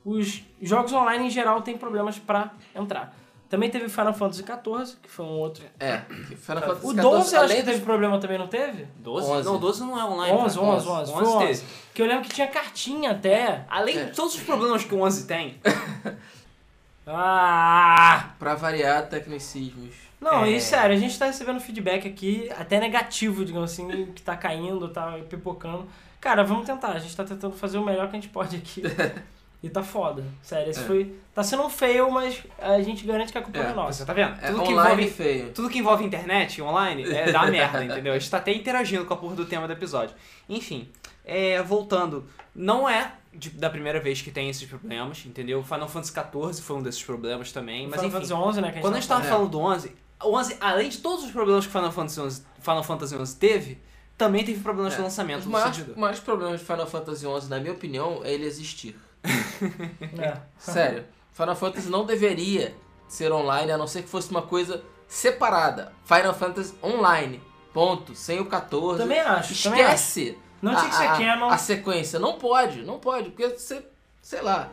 os 0.06 0.44
jogos 0.62 0.92
online 0.92 1.28
em 1.28 1.30
geral 1.30 1.62
têm 1.62 1.78
problemas 1.78 2.20
pra 2.20 2.54
entrar. 2.76 3.16
Também 3.54 3.70
teve 3.70 3.88
Final 3.88 4.16
Fantasy 4.16 4.42
XIV, 4.44 4.98
que 5.00 5.08
foi 5.08 5.24
um 5.26 5.30
outro. 5.30 5.64
É, 5.80 5.98
Final 6.00 6.64
Fantasy 6.64 6.86
O 6.88 6.90
XIV, 6.90 7.02
12 7.04 7.04
eu 7.04 7.20
acho 7.20 7.36
além 7.38 7.58
que 7.58 7.64
dos- 7.64 7.72
teve 7.74 7.86
problema 7.86 8.20
também, 8.20 8.38
não 8.40 8.48
teve? 8.48 8.88
12? 8.98 9.30
11. 9.30 9.46
Não, 9.48 9.60
12 9.60 9.82
não 9.82 10.00
é 10.00 10.04
online. 10.04 10.38
11, 10.38 10.56
cara. 10.60 10.72
11, 10.72 10.88
11. 10.90 11.14
Foi 11.14 11.24
11. 11.24 11.46
teve. 11.62 11.64
Que 11.94 12.02
eu 12.02 12.08
lembro 12.08 12.24
que 12.24 12.34
tinha 12.34 12.48
cartinha 12.48 13.12
até. 13.12 13.64
Além 13.70 13.96
É. 13.96 14.06
de 14.06 14.16
todos 14.16 14.34
os 14.34 14.42
problemas 14.42 14.84
que 14.84 14.96
o 14.96 15.02
11 15.04 15.28
tem, 15.28 15.60
Ah! 17.06 18.30
Pra 18.40 18.56
variar 18.56 19.08
tecnicismos. 19.08 19.94
Não, 20.20 20.46
É. 20.46 20.52
e 20.52 20.62
sério, 20.62 20.96
a 20.96 21.00
gente 21.00 21.20
tá 21.20 21.26
recebendo 21.26 21.60
feedback 21.60 22.08
aqui, 22.08 22.50
até 22.58 22.80
negativo, 22.80 23.44
digamos 23.46 23.72
assim, 23.72 24.08
que 24.16 24.22
tá 24.24 24.36
caindo, 24.38 24.88
tá 24.90 25.20
pipocando. 25.30 25.86
Cara, 26.22 26.44
vamos 26.44 26.66
tentar, 26.66 26.88
a 26.94 27.00
gente 27.00 27.16
tá 27.16 27.26
tentando 27.26 27.56
fazer 27.56 27.78
o 27.78 27.84
melhor 27.84 28.10
que 28.10 28.16
a 28.16 28.20
gente 28.20 28.30
pode 28.30 28.56
aqui. 28.56 28.82
e 29.64 29.70
tá 29.70 29.82
foda. 29.82 30.24
Sério, 30.42 30.70
esse 30.70 30.82
É. 30.82 30.84
foi. 30.84 31.16
Tá 31.34 31.42
sendo 31.44 31.64
um 31.64 31.70
fail, 31.70 32.12
mas 32.12 32.44
a 32.60 32.80
gente 32.82 33.06
garante 33.08 33.32
que 33.32 33.38
a 33.38 33.42
culpa 33.42 33.58
É, 33.60 33.72
é 33.72 33.74
nossa. 33.74 34.00
você 34.00 34.06
tá 34.06 34.14
vendo? 34.14 34.38
É 34.42 34.52
Tudo 34.52 34.64
que 34.64 34.72
envolve 34.72 35.10
feio. 35.10 35.52
Tudo 35.54 35.70
que 35.70 35.80
envolve 35.80 36.04
internet 36.04 36.62
online 36.62 37.04
é 37.10 37.32
dá 37.32 37.48
merda, 37.48 37.84
entendeu? 37.86 38.14
A 38.14 38.20
gente 38.20 38.30
tá 38.30 38.38
até 38.38 38.54
interagindo 38.54 39.06
com 39.06 39.14
a 39.14 39.18
porra 39.18 39.36
do 39.36 39.46
tema 39.46 39.66
do 39.66 39.74
episódio. 39.74 40.14
Enfim, 40.48 40.90
é, 41.26 41.62
voltando, 41.64 42.28
não 42.54 42.88
é 42.88 43.14
de- 43.34 43.50
da 43.52 43.70
primeira 43.70 44.00
vez 44.00 44.22
que 44.22 44.30
tem 44.30 44.50
esses 44.50 44.68
problemas, 44.70 45.26
entendeu? 45.26 45.64
Final 45.64 45.88
Fantasy 45.88 46.14
XIV 46.14 46.62
foi 46.62 46.76
um 46.76 46.84
desses 46.84 47.02
problemas 47.02 47.52
também, 47.52 47.88
mas 47.88 47.94
Final 48.02 48.06
enfim. 48.06 48.14
Fantasy 48.28 48.34
11, 48.34 48.62
né? 48.62 48.72
Que 48.74 48.80
Quando 48.82 48.94
a 48.94 49.00
gente 49.00 49.08
tava 49.10 49.22
falando. 49.24 49.50
falando 49.50 49.52
do 49.52 49.60
11, 49.60 49.92
o 50.24 50.36
11, 50.38 50.58
além 50.62 50.90
de 50.90 50.98
todos 51.00 51.24
os 51.26 51.32
problemas 51.32 51.66
que 51.66 51.72
Final 51.72 51.92
Fantasy 51.92 52.20
11, 52.20 52.44
Final 52.60 52.84
Fantasy 52.84 53.16
11 53.16 53.36
teve, 53.38 53.78
também 54.16 54.44
teve 54.44 54.60
problemas 54.62 54.94
É. 54.94 54.98
de 54.98 55.02
lançamento 55.02 55.40
Os 55.40 55.46
no 55.46 55.52
maiores, 55.52 55.96
maiores 55.98 56.20
problemas 56.20 56.60
de 56.60 56.66
Final 56.68 56.86
Fantasy 56.86 57.26
XI, 57.26 57.50
na 57.50 57.60
minha 57.60 57.74
opinião, 57.74 58.22
é 58.24 58.32
ele 58.34 58.46
existir. 58.46 58.96
É. 59.24 60.38
Sério. 60.58 61.06
Final 61.32 61.56
Fantasy 61.56 61.90
não 61.90 62.06
deveria 62.06 62.76
ser 63.08 63.32
online, 63.32 63.72
a 63.72 63.78
não 63.78 63.88
ser 63.88 64.04
que 64.04 64.10
fosse 64.10 64.30
uma 64.32 64.42
coisa 64.42 64.84
separada. 65.08 65.94
Final 66.06 66.34
Fantasy 66.34 66.74
Online. 66.84 67.42
Ponto. 67.74 68.14
Sem 68.16 68.40
o 68.40 68.46
14. 68.46 69.00
Também 69.02 69.20
acho, 69.20 69.64
também 69.64 69.82
acho. 69.84 69.94
Esquece. 69.96 70.38
Não 70.62 70.76
tinha 70.76 70.90
que 70.90 70.96
ser 70.96 71.08
a- 71.08 71.18
canon. 71.18 71.50
A 71.50 71.58
sequência. 71.58 72.20
Não 72.20 72.38
pode, 72.38 72.84
não 72.84 73.00
pode. 73.00 73.30
Porque 73.32 73.50
você, 73.50 73.84
sei 74.22 74.42
lá, 74.42 74.70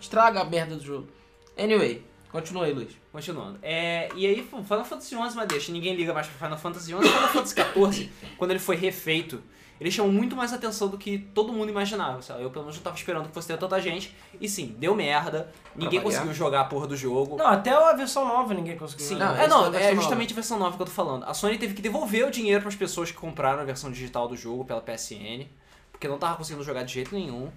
estraga 0.00 0.40
a 0.40 0.44
merda 0.44 0.76
do 0.76 0.84
jogo. 0.84 1.08
Anyway, 1.56 2.04
continua 2.32 2.64
aí, 2.64 2.72
Luiz. 2.72 2.96
Continuando. 3.12 3.58
É, 3.62 4.08
e 4.14 4.26
aí, 4.26 4.42
Final 4.42 4.84
Fantasy 4.84 5.08
XI, 5.08 5.16
mas 5.34 5.46
deixa, 5.48 5.72
ninguém 5.72 5.94
liga 5.94 6.12
mais 6.14 6.26
pra 6.26 6.46
Final 6.46 6.58
Fantasy 6.58 6.86
XI. 6.92 6.96
Final 7.02 7.28
Fantasy 7.28 7.54
XIV, 7.54 8.10
quando 8.36 8.50
ele 8.52 8.60
foi 8.60 8.76
refeito, 8.76 9.42
ele 9.80 9.90
chamou 9.90 10.12
muito 10.12 10.34
mais 10.34 10.52
atenção 10.52 10.88
do 10.88 10.98
que 10.98 11.18
todo 11.18 11.52
mundo 11.52 11.68
imaginava. 11.70 12.20
sabe? 12.20 12.42
Eu, 12.42 12.50
pelo 12.50 12.64
menos, 12.64 12.76
não 12.76 12.82
tava 12.82 12.96
esperando 12.96 13.28
que 13.28 13.34
fosse 13.34 13.46
ter 13.48 13.56
tanta 13.56 13.80
gente. 13.80 14.14
E 14.40 14.48
sim, 14.48 14.74
deu 14.78 14.94
merda. 14.94 15.52
Ninguém 15.76 16.00
conseguiu 16.00 16.34
jogar 16.34 16.62
a 16.62 16.64
porra 16.64 16.86
do 16.86 16.96
jogo. 16.96 17.36
Não, 17.36 17.46
até 17.46 17.70
a 17.70 17.92
versão 17.92 18.26
nova 18.26 18.52
ninguém 18.54 18.76
conseguiu. 18.76 19.06
Sim, 19.06 19.16
Não, 19.16 19.36
é, 19.36 19.46
não, 19.46 19.66
é 19.66 19.70
versão 19.70 19.96
justamente 19.96 20.32
a 20.32 20.34
versão 20.34 20.58
nova 20.58 20.76
que 20.76 20.82
eu 20.82 20.86
tô 20.86 20.92
falando. 20.92 21.24
A 21.24 21.34
Sony 21.34 21.58
teve 21.58 21.74
que 21.74 21.82
devolver 21.82 22.26
o 22.26 22.30
dinheiro 22.30 22.62
pras 22.62 22.74
pessoas 22.74 23.10
que 23.10 23.16
compraram 23.16 23.60
a 23.60 23.64
versão 23.64 23.90
digital 23.90 24.26
do 24.26 24.36
jogo 24.36 24.64
pela 24.64 24.80
PSN, 24.80 25.46
porque 25.92 26.08
não 26.08 26.18
tava 26.18 26.36
conseguindo 26.36 26.64
jogar 26.64 26.82
de 26.82 26.92
jeito 26.94 27.14
nenhum. 27.14 27.50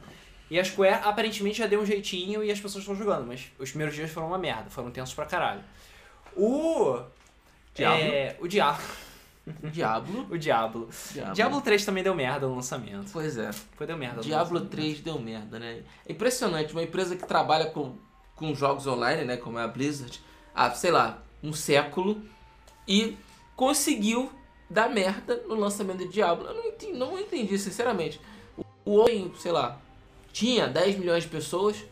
E 0.49 0.59
a 0.59 0.65
Square 0.65 0.99
aparentemente 1.03 1.59
já 1.59 1.65
deu 1.65 1.81
um 1.81 1.85
jeitinho 1.85 2.43
e 2.43 2.51
as 2.51 2.59
pessoas 2.59 2.83
estão 2.83 2.93
jogando, 2.93 3.25
mas 3.25 3.51
os 3.57 3.69
primeiros 3.69 3.95
dias 3.95 4.11
foram 4.11 4.27
uma 4.27 4.37
merda, 4.37 4.69
foram 4.69 4.91
tensos 4.91 5.15
pra 5.15 5.25
caralho. 5.25 5.63
O. 6.35 6.99
Diablo. 7.73 8.03
É, 8.03 8.35
o 8.39 8.47
Diablo. 8.47 8.83
Diablo. 9.71 10.27
O 10.29 10.37
Diablo. 10.37 10.89
Diablo. 11.11 11.33
Diablo 11.33 11.61
3 11.61 11.85
também 11.85 12.03
deu 12.03 12.13
merda 12.13 12.47
no 12.47 12.55
lançamento. 12.55 13.09
Pois 13.11 13.37
é. 13.37 13.51
Foi 13.51 13.87
deu 13.87 13.97
merda. 13.97 14.17
no 14.17 14.21
Diablo 14.21 14.53
lançamento. 14.53 14.71
3 14.71 14.99
deu 15.01 15.19
merda, 15.19 15.59
né? 15.59 15.83
É 16.05 16.11
impressionante, 16.11 16.73
uma 16.73 16.83
empresa 16.83 17.15
que 17.15 17.25
trabalha 17.25 17.65
com, 17.65 17.95
com 18.35 18.53
jogos 18.53 18.85
online, 18.85 19.25
né? 19.25 19.37
Como 19.37 19.57
é 19.57 19.63
a 19.63 19.67
Blizzard, 19.67 20.21
há, 20.53 20.69
sei 20.71 20.91
lá, 20.91 21.23
um 21.43 21.53
século, 21.53 22.21
e 22.87 23.17
conseguiu 23.55 24.31
dar 24.69 24.89
merda 24.89 25.41
no 25.47 25.55
lançamento 25.55 25.99
de 25.99 26.09
Diablo. 26.09 26.47
Eu 26.47 26.53
não 26.53 26.65
entendi, 26.65 26.97
não 26.97 27.19
entendi 27.19 27.57
sinceramente. 27.57 28.21
O, 28.55 28.63
o 28.85 28.95
homem, 28.97 29.33
sei 29.39 29.51
lá, 29.51 29.79
tinha 30.31 30.67
10 30.67 30.97
milhões 30.99 31.23
de 31.23 31.29
pessoas 31.29 31.83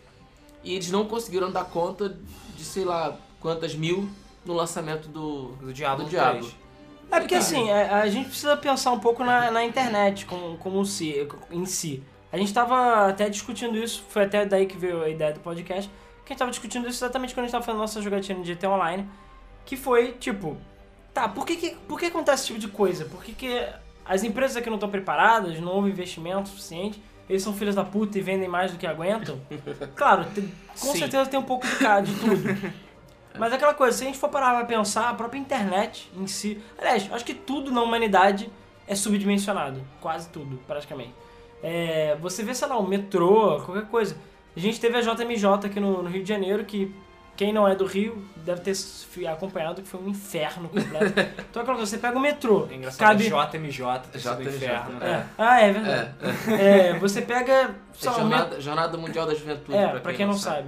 e 0.64 0.74
eles 0.76 0.92
não 0.92 1.06
conseguiram 1.06 1.52
dar 1.52 1.66
conta 1.66 2.18
de, 2.56 2.64
sei 2.64 2.86
lá, 2.86 3.18
quantas 3.40 3.74
mil 3.74 4.10
no 4.46 4.54
lançamento 4.54 5.08
do, 5.08 5.54
Do 5.58 5.74
Diablo 5.74 6.06
do 6.06 6.10
Diablo. 6.10 6.42
3. 6.42 6.69
É 7.12 7.20
porque 7.20 7.36
assim, 7.36 7.70
é, 7.70 7.90
a 7.90 8.08
gente 8.08 8.30
precisa 8.30 8.56
pensar 8.56 8.92
um 8.92 9.00
pouco 9.00 9.24
na, 9.24 9.50
na 9.52 9.64
internet 9.64 10.26
como, 10.26 10.58
como 10.58 10.86
si, 10.86 11.28
em 11.52 11.66
si. 11.66 12.04
A 12.32 12.38
gente 12.38 12.54
tava 12.54 13.08
até 13.08 13.28
discutindo 13.30 13.78
isso, 13.78 14.04
foi 14.10 14.24
até 14.26 14.46
daí 14.46 14.66
que 14.68 14.78
veio 14.78 15.02
a 15.04 15.10
ideia 15.10 15.34
do 15.34 15.40
podcast, 15.40 15.90
que 16.24 16.32
a 16.32 16.34
gente 16.34 16.38
tava 16.40 16.52
discutindo 16.52 16.88
isso 16.88 17.04
exatamente 17.04 17.34
quando 17.34 17.46
a 17.46 17.48
gente 17.48 17.52
tava 17.54 17.66
fazendo 17.66 17.82
nossa 17.82 18.02
jogatina 18.02 18.44
de 18.44 18.54
GTA 18.54 18.70
Online, 18.70 19.10
que 19.66 19.76
foi, 19.76 20.12
tipo, 20.14 20.56
tá, 21.14 21.28
por 21.28 21.46
que, 21.46 21.56
que, 21.56 21.70
por 21.88 22.00
que 22.00 22.06
acontece 22.06 22.44
esse 22.44 22.48
tipo 22.54 22.60
de 22.60 22.68
coisa? 22.68 23.06
Por 23.06 23.24
que, 23.24 23.34
que 23.34 23.68
as 24.06 24.24
empresas 24.24 24.58
aqui 24.58 24.70
não 24.70 24.76
estão 24.78 24.90
preparadas, 24.90 25.60
não 25.60 25.72
houve 25.74 25.90
investimento 25.90 26.50
suficiente, 26.50 27.02
eles 27.28 27.42
são 27.42 27.54
filhos 27.54 27.76
da 27.76 27.84
puta 27.84 28.18
e 28.18 28.22
vendem 28.22 28.48
mais 28.48 28.72
do 28.72 28.78
que 28.78 28.86
aguentam? 28.86 29.40
Claro, 29.96 30.26
tem- 30.34 30.52
com 30.80 30.92
Sim. 30.92 31.00
certeza 31.00 31.30
tem 31.30 31.40
um 31.40 31.44
pouco 31.44 31.66
de, 31.68 31.74
de 31.78 32.20
tudo. 32.20 32.74
Mas 33.40 33.54
é 33.54 33.56
aquela 33.56 33.74
coisa, 33.74 33.98
se 33.98 34.04
a 34.04 34.08
gente 34.08 34.18
for 34.20 34.30
parar 34.30 34.56
pra 34.56 34.66
pensar, 34.66 35.10
a 35.10 35.14
própria 35.14 35.40
internet 35.40 36.12
em 36.16 36.28
si. 36.28 36.62
Aliás, 36.78 37.10
acho 37.12 37.26
que 37.26 37.34
tudo 37.34 37.72
na 37.72 37.82
humanidade 37.82 38.52
é 38.88 38.96
subdimensionado. 38.96 39.82
Quase 40.02 40.28
tudo, 40.30 40.60
praticamente. 40.68 41.14
É, 41.64 42.18
você 42.22 42.44
vê, 42.44 42.54
sei 42.54 42.68
lá, 42.68 42.78
o 42.78 42.88
metrô, 42.88 43.62
qualquer 43.62 43.86
coisa. 43.86 44.16
A 44.56 44.60
gente 44.60 44.80
teve 44.80 44.98
a 44.98 45.02
JMJ 45.02 45.46
aqui 45.66 45.80
no, 45.80 46.04
no 46.04 46.10
Rio 46.10 46.24
de 46.24 46.30
Janeiro, 46.30 46.66
que 46.66 46.94
quem 47.40 47.54
não 47.54 47.66
é 47.66 47.74
do 47.74 47.86
Rio 47.86 48.22
deve 48.36 48.60
ter 48.60 48.74
acompanhado, 49.28 49.82
que 49.82 49.88
foi 49.88 50.02
um 50.02 50.10
inferno 50.10 50.68
completo. 50.68 51.20
então 51.50 51.62
é 51.62 51.64
aquela 51.64 51.78
coisa, 51.78 51.86
você 51.86 51.98
pega 51.98 52.18
o 52.18 52.20
metrô. 52.20 52.68
É 52.70 52.76
engraçado, 52.76 53.00
cabe... 53.00 53.24
JMJ, 53.30 54.20
sido 54.20 54.36
JMJ, 54.36 54.56
inferno. 54.58 55.04
É. 55.04 55.26
Ah, 55.38 55.62
é 55.62 55.72
verdade. 55.72 56.16
É, 56.50 56.88
É, 56.90 57.00
você 57.00 57.22
pega. 57.22 57.54
é 57.54 57.64
lá, 57.64 57.72
o 57.72 58.04
metrô. 58.04 58.12
jornada, 58.20 58.62
jornada 58.62 58.98
Mundial 58.98 59.26
da 59.26 59.34
Juventude, 59.34 59.78
É, 59.78 60.00
pra 60.00 60.14
quem, 60.14 60.26
não 60.26 60.34
sabe. 60.34 60.68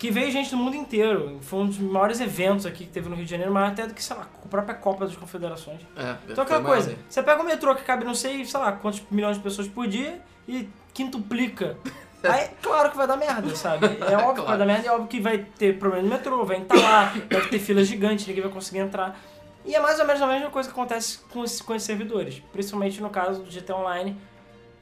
Que 0.00 0.10
veio 0.10 0.30
gente 0.30 0.50
do 0.50 0.56
mundo 0.56 0.74
inteiro. 0.74 1.38
Foi 1.42 1.58
um 1.60 1.66
dos 1.66 1.78
maiores 1.78 2.20
eventos 2.22 2.64
aqui 2.64 2.86
que 2.86 2.90
teve 2.90 3.08
no 3.08 3.14
Rio 3.14 3.24
de 3.26 3.30
Janeiro, 3.30 3.52
maior 3.52 3.68
até 3.68 3.86
do 3.86 3.92
que, 3.92 4.02
sei 4.02 4.16
lá, 4.16 4.22
a 4.42 4.48
própria 4.48 4.74
Copa 4.74 5.04
das 5.06 5.14
Confederações. 5.14 5.80
É, 5.94 6.16
Então 6.28 6.42
aquela 6.42 6.62
coisa, 6.64 6.96
você 7.08 7.22
pega 7.22 7.42
o 7.42 7.44
metrô 7.44 7.74
que 7.74 7.82
cabe 7.82 8.02
não 8.04 8.14
sei, 8.14 8.44
sei 8.46 8.58
lá, 8.58 8.72
quantos 8.72 9.02
milhões 9.10 9.36
de 9.36 9.42
pessoas 9.42 9.68
por 9.68 9.86
dia 9.86 10.18
e 10.48 10.66
quintuplica. 10.94 11.76
Aí, 12.24 12.48
claro 12.62 12.90
que 12.90 12.96
vai 12.96 13.06
dar 13.06 13.16
merda, 13.16 13.54
sabe? 13.54 13.86
É 13.86 14.16
óbvio 14.16 14.34
que 14.34 14.40
vai 14.40 14.44
Claro. 14.44 14.58
dar 14.58 14.66
merda, 14.66 14.88
é 14.88 14.90
óbvio 14.92 15.06
que 15.08 15.20
vai 15.20 15.38
ter 15.38 15.78
problema 15.78 16.02
no 16.04 16.08
metrô, 16.14 16.44
vai 16.44 16.56
entalar, 16.56 17.18
deve 17.18 17.48
ter 17.48 17.58
fila 17.58 17.84
gigante, 17.84 18.26
ninguém 18.26 18.42
vai 18.42 18.52
conseguir 18.52 18.78
entrar. 18.78 19.18
E 19.66 19.74
é 19.74 19.80
mais 19.80 19.98
ou 20.00 20.06
menos 20.06 20.20
a 20.22 20.26
mesma 20.26 20.48
coisa 20.50 20.66
que 20.68 20.72
acontece 20.74 21.18
com 21.30 21.40
os, 21.40 21.60
com 21.60 21.74
os 21.74 21.82
servidores, 21.82 22.42
principalmente 22.52 23.00
no 23.02 23.10
caso 23.10 23.42
do 23.42 23.50
GT 23.50 23.70
Online, 23.72 24.16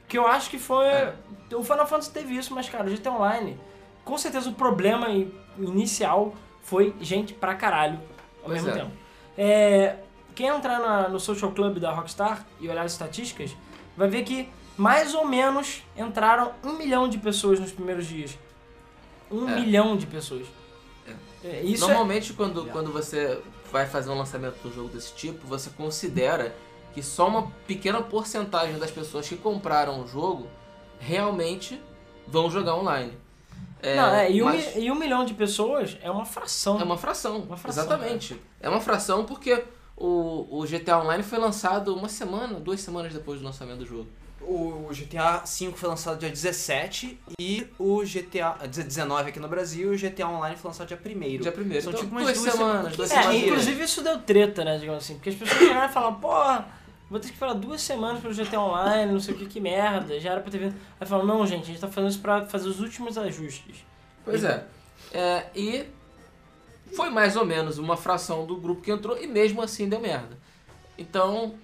que 0.07 0.17
eu 0.17 0.25
acho 0.25 0.49
que 0.49 0.57
foi... 0.57 0.85
É. 0.85 1.13
O 1.53 1.61
Final 1.63 1.85
Fantasy 1.87 2.11
teve 2.11 2.35
isso, 2.37 2.53
mas 2.53 2.69
cara, 2.69 2.85
o 2.85 2.89
GT 2.89 3.09
Online, 3.09 3.59
com 4.09 4.17
certeza 4.17 4.49
o 4.49 4.53
problema 4.53 5.09
in- 5.09 5.31
inicial 5.59 6.33
foi 6.63 6.93
gente 6.99 7.33
pra 7.33 7.55
caralho 7.55 7.99
ao 8.41 8.45
Pois 8.49 8.63
mesmo 8.63 8.69
é. 8.69 8.81
tempo. 8.83 8.91
É, 9.37 9.95
quem 10.35 10.47
entrar 10.47 10.79
na- 10.79 11.07
no 11.09 11.19
Social 11.19 11.51
Club 11.51 11.77
da 11.79 11.91
Rockstar 11.93 12.45
e 12.59 12.67
olhar 12.67 12.83
as 12.83 12.91
estatísticas, 12.93 13.55
vai 13.95 14.07
ver 14.07 14.23
que 14.23 14.49
mais 14.77 15.13
ou 15.13 15.25
menos 15.25 15.83
entraram 15.97 16.53
um 16.63 16.73
milhão 16.73 17.07
de 17.09 17.17
pessoas 17.17 17.59
nos 17.59 17.71
primeiros 17.71 18.05
dias. 18.07 18.37
Um 19.31 19.47
É. 19.49 19.55
milhão 19.59 19.95
de 19.97 20.05
pessoas. 20.07 20.47
É, 21.43 21.61
Isso 21.61 21.83
é, 21.85 21.87
Normalmente, 21.87 22.33
quando, 22.33 22.65
quando 22.71 22.91
você 22.91 23.41
vai 23.71 23.85
fazer 23.85 24.09
um 24.09 24.17
lançamento 24.17 24.59
de 24.61 24.67
um 24.67 24.71
jogo 24.73 24.89
desse 24.89 25.13
tipo, 25.15 25.45
você 25.47 25.69
considera 25.69 26.55
que 26.93 27.01
só 27.03 27.27
uma 27.27 27.51
pequena 27.67 28.01
porcentagem 28.01 28.77
das 28.79 28.91
pessoas 28.91 29.27
que 29.29 29.37
compraram 29.37 30.01
o 30.01 30.07
jogo 30.07 30.47
realmente 30.99 31.81
vão 32.27 32.49
jogar 32.49 32.75
online. 32.75 33.13
É, 33.81 33.95
não, 33.95 34.13
é, 34.13 34.31
e, 34.31 34.41
um, 34.41 34.45
mas 34.45 34.75
e 34.75 34.91
um 34.91 34.95
milhão 34.95 35.23
de 35.25 35.33
pessoas 35.33 35.97
é 36.01 36.09
uma 36.11 36.25
fração. 36.25 36.79
é 36.79 36.83
uma 36.83 36.97
fração. 36.97 37.37
Uma 37.39 37.57
fração, 37.57 37.83
exatamente. 37.85 38.39
É 38.59 38.67
uma 38.69 38.81
fração 38.81 39.25
porque 39.25 39.63
o, 39.95 40.47
o 40.61 40.65
GTA 40.65 40.99
Online 40.99 41.23
foi 41.23 41.37
lançado 41.39 41.95
uma 41.95 42.09
semana, 42.09 42.59
duas 42.59 42.81
semanas 42.81 43.13
depois 43.13 43.39
do 43.39 43.45
lançamento 43.45 43.79
do 43.79 43.85
jogo. 43.85 44.07
O 44.41 44.87
GTA 44.91 45.43
V 45.45 45.73
foi 45.75 45.89
lançado 45.89 46.17
dia 46.17 46.29
17 46.29 47.19
e 47.39 47.67
o 47.77 48.01
GTA 48.03 48.55
19 48.67 49.29
aqui 49.29 49.39
no 49.39 49.49
Brasil 49.49 49.93
e 49.93 49.95
o 49.95 49.99
GTA 49.99 50.27
Online 50.29 50.55
foi 50.55 50.69
lançado 50.69 50.87
dia 50.87 50.99
1 51.05 51.41
Dia 51.41 51.51
primeiro. 51.51 51.83
São 51.83 51.91
Então, 51.91 52.03
tipo 52.03 52.15
umas 52.15 52.23
duas, 52.25 52.37
duas 52.37 52.51
semanas, 52.53 52.73
semanas. 52.77 52.95
duas 52.97 53.11
É, 53.11 53.15
semanas. 53.21 53.35
inclusive 53.43 53.83
isso 53.83 54.01
deu 54.01 54.17
treta, 54.19 54.63
né, 54.63 54.77
digamos 54.77 55.03
assim. 55.03 55.15
Porque 55.15 55.29
as 55.29 55.35
pessoas 55.35 55.59
chegaram 55.59 55.89
e 55.89 55.93
falaram, 55.93 56.15
porra, 56.15 56.67
vou 57.09 57.19
ter 57.19 57.27
que 57.27 57.33
esperar 57.33 57.53
duas 57.53 57.81
semanas 57.81 58.21
pelo 58.21 58.33
GTA 58.33 58.59
Online, 58.59 59.11
não 59.11 59.19
sei 59.19 59.33
o 59.33 59.37
que, 59.37 59.45
que 59.47 59.59
merda, 59.59 60.19
já 60.19 60.31
era 60.31 60.41
pra 60.41 60.51
ter 60.51 60.57
vindo. 60.59 60.75
Aí 60.99 61.07
falaram, 61.07 61.27
não, 61.27 61.45
gente, 61.47 61.63
a 61.63 61.65
gente 61.67 61.79
tá 61.81 61.87
fazendo 61.87 62.09
isso 62.11 62.19
pra 62.21 62.45
fazer 62.45 62.67
os 62.69 62.79
últimos 62.79 63.17
ajustes. 63.17 63.83
Pois 64.23 64.43
é. 64.43 64.65
É, 65.13 65.45
E 65.55 65.85
foi 66.95 67.09
mais 67.09 67.35
ou 67.35 67.45
menos 67.45 67.77
uma 67.77 67.95
fração 67.97 68.45
do 68.45 68.55
grupo 68.57 68.81
que 68.81 68.91
entrou 68.91 69.17
e 69.21 69.27
mesmo 69.27 69.61
assim 69.61 69.87
deu 69.87 69.99
merda. 69.99 70.37
Então, 70.97 71.55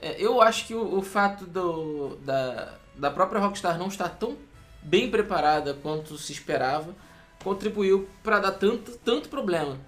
é, 0.00 0.16
eu 0.18 0.40
acho 0.42 0.66
que 0.66 0.74
o, 0.74 0.98
o 0.98 1.02
fato 1.02 1.44
do, 1.46 2.16
da, 2.16 2.74
da 2.94 3.10
própria 3.10 3.40
Rockstar 3.40 3.78
não 3.78 3.88
estar 3.88 4.08
tão 4.10 4.36
bem 4.82 5.10
preparada 5.10 5.74
quanto 5.74 6.16
se 6.16 6.32
esperava 6.32 6.94
contribuiu 7.42 8.08
para 8.22 8.38
dar 8.40 8.52
tanto, 8.52 8.92
tanto 8.98 9.28
problema. 9.28 9.78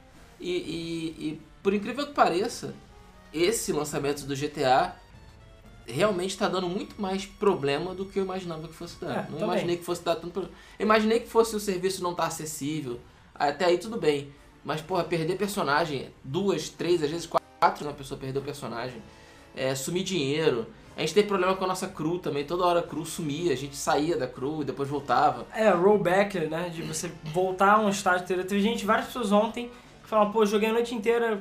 E, 0.40 0.51
e- 0.51 1.29
e, 1.29 1.42
por 1.62 1.75
incrível 1.75 2.07
que 2.07 2.12
pareça, 2.12 2.75
esse 3.33 3.73
lançamento 3.73 4.25
do 4.25 4.35
GTA 4.35 4.95
realmente 5.87 6.31
está 6.31 6.49
dando 6.49 6.69
muito 6.69 7.01
mais 7.01 7.25
problema 7.25 7.95
do 7.95 8.05
que 8.05 8.19
eu 8.19 8.25
imaginava 8.25 8.69
que 8.69 8.75
fosse 8.75 9.01
dar. 9.01 9.29
É, 9.29 9.31
não 9.31 9.41
imaginei 9.41 9.77
que 9.77 9.85
fosse 9.85 10.03
dar 10.03 10.17
tanto 10.17 10.31
problema. 10.31 10.55
Eu 10.79 10.85
imaginei 10.85 11.21
que 11.21 11.29
fosse 11.29 11.57
o 11.57 11.61
serviço 11.61 12.03
não 12.03 12.12
estar 12.12 12.27
acessível. 12.27 13.01
Até 13.35 13.67
aí 13.67 13.79
tudo 13.79 13.99
bem. 13.99 14.33
Mas, 14.64 14.81
porra, 14.81 15.05
perder 15.05 15.37
personagem, 15.37 16.11
duas, 16.23 16.69
três, 16.69 17.03
às 17.03 17.11
vezes 17.11 17.27
quatro 17.27 17.87
uma 17.87 17.95
pessoa 17.95 18.21
perdeu 18.21 18.43
o 18.43 18.45
personagem. 18.45 19.03
É, 19.57 19.75
sumir 19.75 20.05
dinheiro. 20.05 20.67
A 20.97 21.01
gente 21.01 21.14
teve 21.14 21.29
problema 21.29 21.55
com 21.55 21.64
a 21.64 21.69
nossa 21.69 21.87
crew 21.87 22.19
também. 22.19 22.45
Toda 22.45 22.67
hora 22.67 22.81
a 22.81 22.83
crew 22.83 23.05
sumia. 23.05 23.53
A 23.53 23.57
gente 23.57 23.77
saía 23.77 24.17
da 24.17 24.27
crew 24.27 24.62
e 24.62 24.64
depois 24.64 24.88
voltava. 24.88 25.47
É, 25.55 25.71
rollback, 25.71 26.38
né? 26.41 26.69
De 26.69 26.83
você 26.83 27.11
voltar 27.33 27.75
a 27.75 27.81
um 27.81 27.88
estágio 27.88 28.25
anterior. 28.25 28.45
Teve 28.45 28.61
gente, 28.61 28.85
várias 28.85 29.07
pessoas 29.07 29.33
ontem 29.33 29.71
que 30.03 30.09
falaram, 30.09 30.33
pô, 30.33 30.45
joguei 30.45 30.69
a 30.69 30.73
noite 30.73 30.95
inteira, 30.95 31.41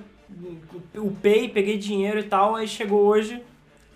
upei, 0.96 1.50
peguei 1.50 1.78
dinheiro 1.78 2.20
e 2.20 2.24
tal, 2.24 2.56
aí 2.56 2.68
chegou 2.68 3.06
hoje, 3.06 3.42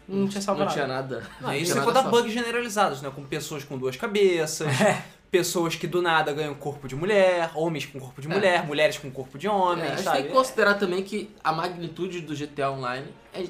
não 0.08 0.28
tinha 0.28 0.42
salvo 0.42 0.60
Não 0.60 0.66
nada. 0.66 0.76
tinha 0.76 0.88
nada. 0.88 1.24
Não, 1.40 1.54
isso 1.54 1.72
tinha 1.74 1.84
é 1.84 1.86
quando 1.86 2.10
bugs 2.10 2.32
generalizados, 2.34 3.02
né? 3.02 3.12
Com 3.14 3.24
pessoas 3.24 3.64
com 3.64 3.78
duas 3.78 3.96
cabeças, 3.96 4.68
É. 4.82 5.02
pessoas 5.30 5.76
que 5.76 5.88
do 5.88 6.02
nada 6.02 6.34
ganham 6.34 6.54
corpo 6.54 6.88
de 6.88 6.96
mulher, 6.96 7.52
homens 7.56 7.86
com 7.86 8.00
corpo 8.00 8.22
de 8.22 8.28
É. 8.30 8.34
mulher, 8.34 8.66
mulheres 8.66 8.98
com 8.98 9.10
corpo 9.10 9.38
de 9.38 9.48
homem, 9.48 9.86
É, 9.86 9.88
a 9.88 9.96
gente 9.96 10.04
sabe? 10.04 10.18
tem 10.18 10.28
que 10.28 10.34
considerar 10.34 10.74
também 10.76 11.04
que 11.04 11.30
a 11.44 11.52
magnitude 11.54 12.22
do 12.22 12.36
GTA 12.36 12.72
Online 12.72 13.08
é, 13.34 13.44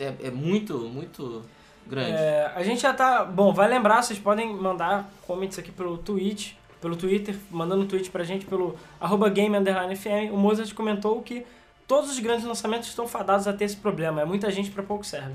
é, 0.00 0.14
é 0.24 0.30
muito, 0.30 0.78
muito 0.78 1.42
grande. 1.86 2.12
É, 2.12 2.50
a 2.54 2.62
gente 2.64 2.80
já 2.82 2.92
tá. 2.92 3.24
Bom, 3.24 3.52
vai 3.52 3.68
lembrar, 3.68 4.02
vocês 4.02 4.18
podem 4.18 4.52
mandar 4.54 5.08
comments 5.26 5.58
aqui 5.58 5.70
pelo 5.70 5.98
Twitch, 5.98 6.52
pelo 6.80 6.96
Twitter, 6.96 7.36
mandando 7.50 7.82
um 7.82 7.86
tweet 7.86 8.10
pra 8.10 8.24
gente 8.24 8.44
pelo 8.46 8.76
arroba 9.00 9.28
game 9.28 9.56
underline 9.56 9.94
FM. 9.94 10.32
O 10.32 10.36
Mozart 10.36 10.72
comentou 10.74 11.22
que 11.22 11.46
todos 11.86 12.10
os 12.10 12.18
grandes 12.18 12.44
lançamentos 12.44 12.88
estão 12.88 13.06
fadados 13.06 13.46
a 13.46 13.52
ter 13.52 13.64
esse 13.64 13.76
problema. 13.76 14.22
É 14.22 14.24
muita 14.24 14.50
gente 14.50 14.70
pra 14.70 14.82
pouco 14.82 15.04
serve. 15.04 15.34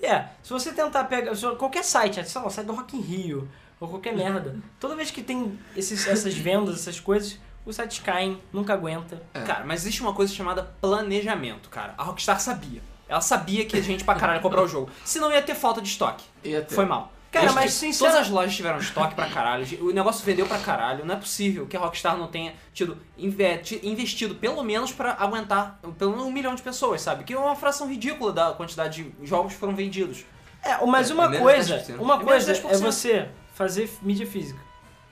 E 0.00 0.06
é, 0.06 0.30
se 0.42 0.50
você 0.50 0.72
tentar 0.72 1.04
pegar. 1.04 1.34
se 1.34 1.46
Qualquer 1.56 1.84
site, 1.84 2.24
sei 2.24 2.40
lá, 2.40 2.46
o 2.46 2.50
site 2.50 2.66
do 2.66 2.72
Rock 2.72 2.96
in 2.96 3.00
Rio, 3.00 3.48
ou 3.80 3.88
qualquer 3.88 4.14
merda, 4.16 4.56
toda 4.78 4.94
vez 4.94 5.10
que 5.10 5.22
tem 5.22 5.58
esses, 5.76 6.06
essas 6.06 6.34
vendas, 6.34 6.76
essas 6.76 7.00
coisas, 7.00 7.38
os 7.66 7.76
sites 7.76 7.98
caem, 7.98 8.40
nunca 8.52 8.72
aguenta. 8.72 9.22
É. 9.34 9.42
Cara, 9.42 9.64
mas 9.64 9.82
existe 9.82 10.00
uma 10.00 10.14
coisa 10.14 10.32
chamada 10.32 10.62
planejamento, 10.80 11.68
cara. 11.68 11.94
A 11.98 12.04
Rockstar 12.04 12.40
sabia. 12.40 12.80
Ela 13.08 13.20
sabia 13.20 13.64
que 13.64 13.76
a 13.76 13.80
gente 13.80 14.04
pra 14.04 14.14
caralho 14.14 14.38
ia 14.38 14.42
comprar 14.42 14.62
o 14.62 14.68
jogo. 14.68 14.90
Senão 15.04 15.32
ia 15.32 15.40
ter 15.40 15.54
falta 15.54 15.80
de 15.80 15.88
estoque. 15.88 16.24
Ia 16.44 16.62
ter. 16.62 16.74
Foi 16.74 16.84
mal. 16.84 17.12
Cara, 17.30 17.44
Eles- 17.44 17.54
mas 17.54 17.64
Todas 17.64 17.74
sincera- 17.96 18.20
as 18.20 18.30
lojas 18.30 18.56
tiveram 18.56 18.78
estoque 18.78 19.14
pra 19.14 19.26
caralho. 19.28 19.66
O 19.86 19.92
negócio 19.92 20.24
vendeu 20.24 20.46
pra 20.46 20.58
caralho. 20.58 21.04
Não 21.04 21.14
é 21.14 21.18
possível 21.18 21.66
que 21.66 21.76
a 21.76 21.80
Rockstar 21.80 22.16
não 22.16 22.26
tenha 22.28 22.54
tido 22.72 22.96
ti- 23.62 23.80
investido 23.82 24.34
pelo 24.36 24.62
menos 24.62 24.92
pra 24.92 25.12
aguentar 25.18 25.78
pelo 25.98 26.12
menos 26.12 26.24
um 26.26 26.32
milhão 26.32 26.54
de 26.54 26.62
pessoas, 26.62 27.02
sabe? 27.02 27.24
Que 27.24 27.34
é 27.34 27.38
uma 27.38 27.54
fração 27.54 27.86
ridícula 27.86 28.32
da 28.32 28.52
quantidade 28.52 29.02
de 29.04 29.26
jogos 29.26 29.52
que 29.52 29.58
foram 29.58 29.74
vendidos. 29.76 30.24
É, 30.64 30.84
mas 30.86 31.10
É, 31.10 31.14
uma 31.14 31.34
é 31.34 31.38
coisa, 31.38 31.74
10%. 31.76 32.00
uma 32.02 32.14
É 32.14 32.24
coisa 32.24 32.50
é 32.50 32.54
10%. 32.54 32.80
você 32.80 33.28
fazer 33.54 33.90
mídia 34.00 34.26
física. 34.26 34.58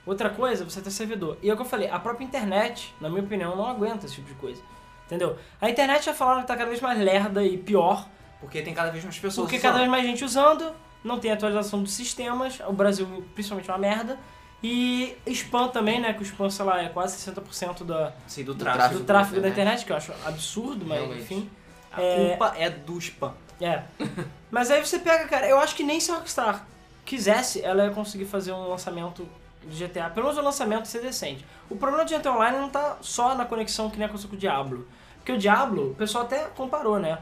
Outra 0.07 0.31
coisa 0.31 0.63
é 0.63 0.65
você 0.65 0.81
ter 0.81 0.91
servidor. 0.91 1.37
E 1.43 1.51
é 1.51 1.53
o 1.53 1.57
que 1.57 1.63
eu 1.63 1.67
falei, 1.67 1.89
a 1.91 1.99
própria 1.99 2.25
internet, 2.25 2.95
na 3.01 3.11
minha 3.11 3.23
opinião, 3.23 3.55
não 3.57 3.67
aguenta 3.67 4.07
esse 4.07 4.15
tipo 4.15 4.29
de 4.29 4.35
coisa. 4.35 4.63
Entendeu? 5.05 5.37
A 5.61 5.69
internet 5.69 6.05
já 6.07 6.15
falaram 6.15 6.41
que 6.41 6.47
tá 6.47 6.57
cada 6.57 6.69
vez 6.71 6.81
mais 6.81 6.99
lerda 6.99 7.45
e 7.45 7.59
pior, 7.59 8.09
Porque 8.41 8.63
tem 8.63 8.73
cada 8.75 8.91
vez 8.91 9.05
mais 9.05 9.19
pessoas 9.19 9.45
porque 9.45 9.57
usando. 9.57 9.63
cada 9.73 9.79
vez 9.79 9.91
mais 9.91 10.05
gente 10.05 10.25
usando, 10.25 10.73
não 11.07 11.19
tem 11.19 11.31
atualização 11.33 11.83
dos 11.83 11.93
sistemas, 11.93 12.59
o 12.67 12.73
Brasil 12.73 13.25
principalmente 13.35 13.71
é 13.71 13.73
uma 13.73 13.79
merda. 13.79 14.19
E 14.63 15.17
spam 15.27 15.69
também, 15.69 16.01
né? 16.01 16.13
Que 16.15 16.21
o 16.21 16.23
spam, 16.25 16.51
sei 16.51 16.65
lá, 16.65 16.83
é 16.83 16.89
quase 16.89 17.17
60% 17.31 17.85
da, 17.85 18.13
Sim, 18.27 18.43
do 18.43 18.55
Do 18.55 18.65
tráfego. 18.65 18.99
do 19.01 19.05
tráfego 19.05 19.41
da 19.41 19.49
internet. 19.49 19.83
internet, 19.83 19.85
que 19.87 19.93
eu 19.93 19.97
acho 19.97 20.13
absurdo, 20.27 20.85
mas 20.87 20.99
Realmente. 20.99 21.23
enfim. 21.23 21.51
A 21.93 22.03
É. 22.03 22.29
culpa 22.31 22.55
é 22.59 22.71
do 22.71 22.99
spam. 22.99 23.33
É. 23.61 23.83
Mas 24.51 24.71
aí 24.71 24.85
você 24.85 24.99
pega, 24.99 25.27
cara, 25.29 25.47
eu 25.49 25.59
acho 25.59 25.75
que 25.75 25.83
nem 25.83 25.99
se 25.99 26.11
a 26.11 26.17
Rockstar 26.17 26.67
quisesse, 27.05 27.63
ela 27.63 27.85
ia 27.85 27.91
conseguir 27.91 28.25
fazer 28.27 28.53
um 28.53 28.69
lançamento 28.69 29.27
de 29.67 29.85
GTA, 29.87 30.11
pelo 30.11 30.27
menos 30.27 30.39
o 30.39 30.43
lançamento 30.43 30.87
ser 30.87 31.01
decente. 31.01 31.45
O 31.71 31.77
problema 31.77 32.05
do 32.05 32.11
GTA 32.15 32.33
Online 32.33 32.59
não 32.59 32.69
tá 32.69 32.97
só 33.01 33.35
na 33.35 33.45
conexão 33.45 33.89
que 33.91 33.97
nem 33.99 34.07
aconteceu 34.07 34.29
com 34.31 34.37
o 34.37 34.39
Diablo. 34.39 34.87
Porque 35.17 35.33
o 35.33 35.39
Diablo, 35.39 35.91
o 35.93 35.95
pessoal 35.95 36.25
até 36.25 36.45
comparou, 36.55 36.99
né? 36.99 37.19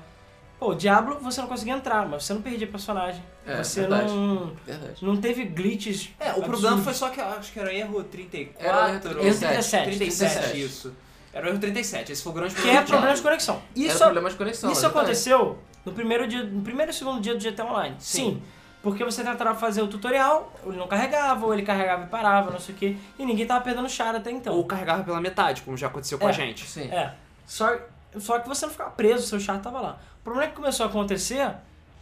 Pô, 0.59 0.71
o 0.71 0.75
Diablo 0.75 1.19
você 1.21 1.41
não 1.41 1.49
conseguia 1.49 1.75
entrar, 1.75 2.09
mas 2.09 2.25
você 2.25 2.33
não 2.35 2.41
perdia 2.41 2.67
personagem. 2.67 3.23
É, 3.47 3.63
você 3.63 3.81
verdade. 3.81 4.13
não, 4.13 4.53
Verdade. 4.65 5.05
não 5.05 5.17
teve 5.17 5.45
glitches. 5.45 6.11
É, 6.19 6.27
o 6.27 6.29
absurdos. 6.31 6.49
problema 6.61 6.83
foi 6.83 6.95
só 6.95 7.09
que 7.11 7.21
eu 7.21 7.25
acho 7.27 7.53
que 7.53 7.59
era 7.61 7.73
erro 7.75 8.03
34. 8.05 8.67
Era 8.67 8.89
erro 8.89 8.95
ou 8.95 9.01
37, 9.11 9.85
37, 9.85 10.35
37. 10.39 10.61
isso. 10.65 10.95
Era 11.33 11.47
o 11.47 11.51
erro 11.51 11.59
37, 11.59 12.13
esse 12.13 12.23
foi 12.23 12.31
o 12.33 12.35
grande 12.35 12.55
Que 12.55 12.61
problema. 12.61 12.81
é 12.81 12.83
do 12.85 12.89
problema 12.89 13.15
de 13.17 13.23
conexão. 13.23 13.57
Era 13.77 13.87
Isso, 13.87 13.99
problema 13.99 14.31
de 14.31 14.37
conexão. 14.37 14.71
isso 14.71 14.81
exatamente. 14.81 15.01
aconteceu 15.03 15.59
no 15.85 15.93
primeiro 15.93 16.29
dia, 16.29 16.45
no 16.45 16.63
primeiro 16.63 16.91
e 16.93 16.95
segundo 16.95 17.21
dia 17.21 17.35
do 17.35 17.41
GTA 17.41 17.65
Online. 17.65 17.97
Sim. 17.99 18.19
Sim. 18.35 18.43
Porque 18.83 19.03
você 19.03 19.25
tentava 19.25 19.55
fazer 19.59 19.83
o 19.83 19.89
tutorial, 19.89 20.53
ele 20.65 20.77
não 20.77 20.87
carregava, 20.87 21.45
ou 21.45 21.53
ele 21.53 21.63
carregava 21.63 22.05
e 22.05 22.07
parava, 22.07 22.51
não 22.51 22.61
sei 22.61 22.75
o 22.75 22.79
que, 22.79 22.97
e 23.19 23.25
ninguém 23.27 23.47
tava 23.47 23.63
perdendo 23.65 23.89
char 23.89 24.15
até 24.15 24.31
então. 24.31 24.55
Ou 24.55 24.65
carregava 24.65 25.03
pela 25.03 25.21
metade, 25.21 25.63
como 25.63 25.77
já 25.77 25.87
aconteceu 25.89 26.19
com 26.19 26.27
É. 26.27 26.29
a 26.29 26.33
gente. 26.33 26.67
Sim. 26.69 26.89
É. 26.93 27.13
Só, 27.47 27.77
só 28.19 28.39
que 28.39 28.47
você 28.49 28.67
não 28.67 28.73
ficava 28.73 28.91
preso, 28.91 29.27
seu 29.27 29.41
char 29.41 29.59
tava 29.61 29.81
lá. 29.81 29.99
O 30.25 30.31
problema 30.33 30.49
que 30.49 30.57
começou 30.57 30.87
a 30.87 30.89
acontecer 30.89 31.51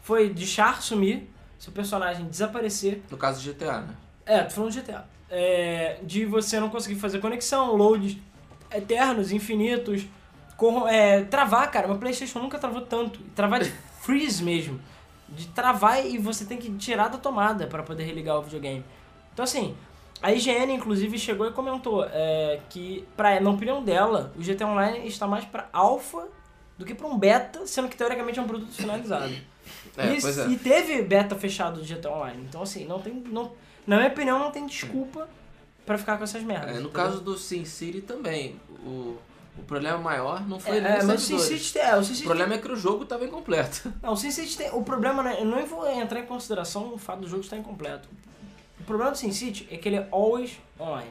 foi 0.01 0.33
de 0.33 0.47
char 0.47 0.81
sumir, 0.81 1.29
seu 1.59 1.73
personagem 1.73 2.25
desaparecer. 2.27 3.03
No 3.11 3.17
caso 3.19 3.43
do 3.43 3.53
GTA, 3.53 3.81
né? 3.81 3.97
É, 4.25 4.45
tô 4.45 4.51
falando 4.51 4.71
de 4.71 4.81
GTA. 4.81 5.05
É, 5.29 5.99
de 6.05 6.25
você 6.25 6.61
não 6.61 6.71
conseguir 6.71 7.01
fazer 7.01 7.19
conexão, 7.19 7.75
loads 7.75 8.17
eternos, 8.71 9.33
infinitos. 9.33 10.07
é, 10.89 11.25
travar, 11.25 11.69
cara. 11.73 11.89
Meu 11.89 11.99
Playstation 11.99 12.39
nunca 12.39 12.61
travou 12.61 12.83
tanto. 12.83 13.19
Travar 13.35 13.59
de 13.59 13.71
freeze 14.03 14.41
mesmo. 14.41 14.81
De 15.29 15.49
travar 15.49 16.07
e 16.07 16.17
você 16.17 16.45
tem 16.45 16.59
que 16.59 16.71
tirar 16.75 17.09
da 17.09 17.19
tomada 17.19 17.67
para 17.67 17.83
poder 17.83 18.05
religar 18.05 18.39
o 18.39 18.43
videogame. 18.43 18.85
Então 19.33 19.43
assim, 19.43 19.75
a 20.23 20.31
IGN 20.31 20.73
inclusive 20.73 21.19
chegou 21.19 21.49
e 21.49 21.51
comentou 21.51 22.05
é, 22.05 22.61
que, 22.71 23.05
pra, 23.17 23.41
na 23.41 23.51
opinião 23.51 23.83
dela, 23.83 24.33
o 24.37 24.41
GTA 24.41 24.69
Online 24.69 25.09
está 25.09 25.27
mais 25.27 25.45
pra 25.45 25.69
alpha 25.73 26.29
do 26.79 26.85
que 26.85 26.95
pra 26.95 27.07
um 27.07 27.19
beta, 27.19 27.67
sendo 27.67 27.89
que 27.89 27.97
teoricamente 27.97 28.39
é 28.39 28.43
um 28.43 28.47
produto 28.47 28.73
finalizado. 28.73 29.33
É, 29.97 30.07
e, 30.07 30.17
é. 30.17 30.49
e 30.49 30.57
teve 30.57 31.03
beta 31.03 31.37
fechado 31.37 31.81
do 31.81 31.87
GTA 31.87 32.11
Online. 32.11 32.47
Então, 32.49 32.63
assim, 32.63 32.87
não 32.87 32.99
tem. 33.01 33.13
Não, 33.13 33.53
na 33.87 33.97
minha 33.97 34.09
opinião, 34.09 34.39
não 34.39 34.51
tem 34.51 34.67
desculpa 34.67 35.29
pra 35.85 35.99
ficar 35.99 36.17
com 36.17 36.25
essas 36.25 36.43
merdas. 36.43 36.77
É, 36.77 36.81
no 36.81 36.91
caso 36.91 37.21
do 37.21 37.37
Sin 37.37 37.65
City 37.65 38.01
também, 38.01 38.57
o, 38.85 39.19
o 39.59 39.63
problema 39.67 39.99
maior 39.99 40.47
não 40.49 40.59
foi 40.59 40.81
nem 40.81 40.93
É, 40.93 41.03
mas 41.03 41.31
o 41.31 41.39
Sin. 41.39 41.59
City, 41.59 41.79
é, 41.79 41.97
o 41.97 42.03
Sin 42.03 42.23
O 42.23 42.25
problema 42.25 42.55
é 42.55 42.59
que 42.59 42.71
o 42.71 42.77
jogo 42.77 43.03
estava 43.05 43.25
incompleto. 43.25 43.93
Não, 44.03 44.13
o 44.13 44.17
Sin 44.17 44.31
City 44.31 44.57
tem. 44.57 44.71
O 44.73 44.83
problema, 44.83 45.23
né? 45.23 45.37
Eu 45.39 45.45
não 45.45 45.65
vou 45.67 45.89
entrar 45.91 46.21
em 46.21 46.27
consideração 46.27 46.95
o 46.95 46.99
fato 46.99 47.21
do 47.21 47.29
jogo 47.29 47.43
estar 47.43 47.57
incompleto. 47.57 48.09
O 48.81 48.85
problema 48.85 49.13
do 49.13 49.19
Sin 49.19 49.33
City 49.33 49.69
é 49.71 49.77
que 49.77 49.89
ele 49.89 49.97
é 49.97 50.09
always 50.11 50.59
online. 50.81 51.11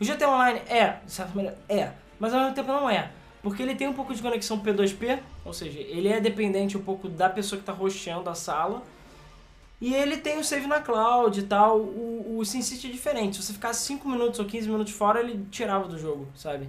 O 0.00 0.04
GTA 0.04 0.28
Online 0.28 0.60
é, 0.68 0.98
de 1.04 1.12
certa 1.12 1.34
maneira, 1.34 1.58
é, 1.68 1.92
mas 2.18 2.32
ao 2.32 2.40
mesmo 2.40 2.54
tempo 2.54 2.68
não 2.68 2.88
é. 2.88 3.10
Porque 3.42 3.62
ele 3.62 3.74
tem 3.74 3.88
um 3.88 3.92
pouco 3.92 4.14
de 4.14 4.22
conexão 4.22 4.60
P2P, 4.60 5.18
ou 5.44 5.52
seja, 5.52 5.80
ele 5.80 6.08
é 6.08 6.20
dependente 6.20 6.76
um 6.76 6.82
pouco 6.82 7.08
da 7.08 7.28
pessoa 7.28 7.58
que 7.58 7.62
está 7.62 7.72
rosteando 7.72 8.30
a 8.30 8.34
sala. 8.34 8.82
E 9.80 9.92
ele 9.92 10.16
tem 10.16 10.38
o 10.38 10.44
save 10.44 10.68
na 10.68 10.80
cloud 10.80 11.40
e 11.40 11.42
tal. 11.42 11.78
O, 11.78 12.36
o 12.38 12.44
Sin 12.44 12.62
City 12.62 12.86
é 12.86 12.90
diferente. 12.90 13.36
Se 13.36 13.42
você 13.42 13.52
ficasse 13.52 13.84
5 13.86 14.08
minutos 14.08 14.38
ou 14.38 14.44
15 14.46 14.68
minutos 14.68 14.92
fora, 14.92 15.18
ele 15.18 15.44
tirava 15.50 15.88
do 15.88 15.98
jogo, 15.98 16.28
sabe? 16.36 16.68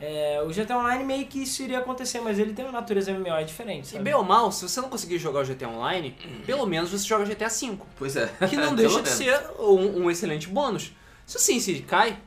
É, 0.00 0.42
o 0.44 0.48
GTA 0.48 0.76
Online 0.78 1.04
meio 1.04 1.26
que 1.26 1.42
isso 1.42 1.62
iria 1.62 1.78
acontecer, 1.78 2.20
mas 2.20 2.36
ele 2.38 2.52
tem 2.52 2.64
uma 2.64 2.72
natureza 2.72 3.12
MMO, 3.12 3.28
é 3.28 3.42
diferente, 3.44 3.84
E 3.84 3.88
sabe? 3.90 4.04
bem 4.04 4.14
ou 4.14 4.22
mal, 4.24 4.50
se 4.52 4.68
você 4.68 4.80
não 4.80 4.88
conseguir 4.88 5.18
jogar 5.18 5.40
o 5.42 5.44
GTA 5.44 5.68
Online, 5.68 6.16
pelo 6.46 6.66
menos 6.66 6.90
você 6.90 7.04
joga 7.06 7.24
GTA 7.24 7.48
V. 7.48 7.78
Pois 7.96 8.16
é. 8.16 8.26
Que 8.48 8.56
não 8.56 8.74
deixa 8.76 9.02
de 9.02 9.08
ser 9.08 9.40
um, 9.58 10.04
um 10.04 10.10
excelente 10.10 10.48
bônus. 10.48 10.92
Se 11.26 11.36
o 11.36 11.40
SimCity 11.40 11.82
cai, 11.82 12.18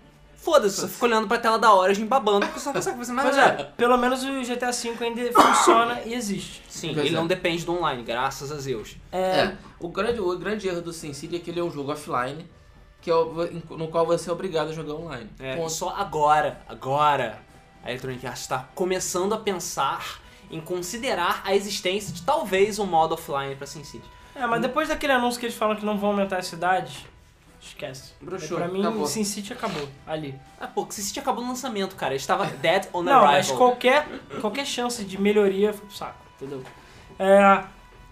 foda-se, 0.41 0.81
você 0.81 0.87
fica 0.87 1.05
olhando 1.05 1.27
pra 1.27 1.37
tela 1.37 1.57
da 1.59 1.73
Origin 1.73 2.05
babando 2.05 2.45
porque 2.47 2.59
você 2.59 2.65
não 2.69 2.73
consegue 2.73 2.97
fazer 2.97 3.13
mais 3.13 3.27
Mas 3.27 3.37
nada. 3.37 3.61
é, 3.61 3.63
pelo 3.65 3.97
menos 3.97 4.23
o 4.23 4.41
GTA 4.43 4.71
V 4.71 4.95
ainda 5.05 5.31
funciona 5.33 6.01
e 6.05 6.13
existe. 6.13 6.63
Sim, 6.67 6.93
Pois 6.93 7.05
ele 7.05 7.15
é. 7.15 7.17
não 7.19 7.27
depende 7.27 7.63
do 7.65 7.73
online, 7.73 8.03
graças 8.03 8.51
a 8.51 8.55
Deus. 8.55 8.95
É, 9.11 9.53
o 9.79 9.87
grande, 9.87 10.19
o 10.19 10.37
grande 10.37 10.67
erro 10.67 10.81
do 10.81 10.91
Sin 10.91 11.13
City 11.13 11.35
é 11.35 11.39
que 11.39 11.49
ele 11.51 11.59
é 11.59 11.63
um 11.63 11.71
jogo 11.71 11.91
offline, 11.91 12.45
que 13.01 13.09
é 13.09 13.15
o- 13.15 13.47
no 13.71 13.87
qual 13.87 14.05
você 14.05 14.29
é 14.29 14.33
obrigado 14.33 14.69
a 14.69 14.73
jogar 14.73 14.93
online. 14.95 15.29
É, 15.39 15.55
Ponto. 15.55 15.69
só 15.71 15.89
agora, 15.95 16.61
agora, 16.67 17.39
a 17.83 17.89
Electronic 17.89 18.25
Arts 18.27 18.41
está 18.41 18.67
começando 18.75 19.33
a 19.33 19.37
pensar 19.37 20.19
em 20.49 20.59
considerar 20.59 21.41
a 21.45 21.55
existência 21.55 22.13
de 22.13 22.23
talvez 22.23 22.77
um 22.77 22.85
modo 22.85 23.13
offline 23.13 23.55
pra 23.55 23.65
SimCity. 23.65 24.03
É, 24.35 24.45
mas 24.45 24.61
depois 24.61 24.87
daquele 24.89 25.13
anúncio 25.13 25.39
que 25.39 25.45
eles 25.45 25.55
falam 25.55 25.75
que 25.75 25.85
não 25.85 25.97
vão 25.97 26.09
aumentar 26.11 26.37
as 26.37 26.47
cidades, 26.47 27.05
esquece. 27.61 28.13
Broxou, 28.21 28.57
pra 28.57 28.67
mim, 28.67 28.81
acabou. 28.81 29.05
Sin 29.05 29.23
City 29.23 29.53
acabou, 29.53 29.87
ali. 30.05 30.35
Ah, 30.59 30.67
pô, 30.67 30.85
que 30.85 30.95
SimCity 30.95 31.19
acabou 31.19 31.43
no 31.43 31.49
lançamento, 31.49 31.95
cara. 31.95 32.15
Estava 32.15 32.45
dead 32.45 32.87
on 32.93 33.03
Não, 33.03 33.21
mas 33.21 33.49
arrival. 33.49 33.57
qualquer, 33.57 34.07
qualquer 34.41 34.65
chance 34.65 35.03
de 35.03 35.19
melhoria 35.21 35.71
foi 35.73 35.85
pro 35.85 35.95
saco, 35.95 36.25
entendeu? 36.35 36.63
É, 37.19 37.63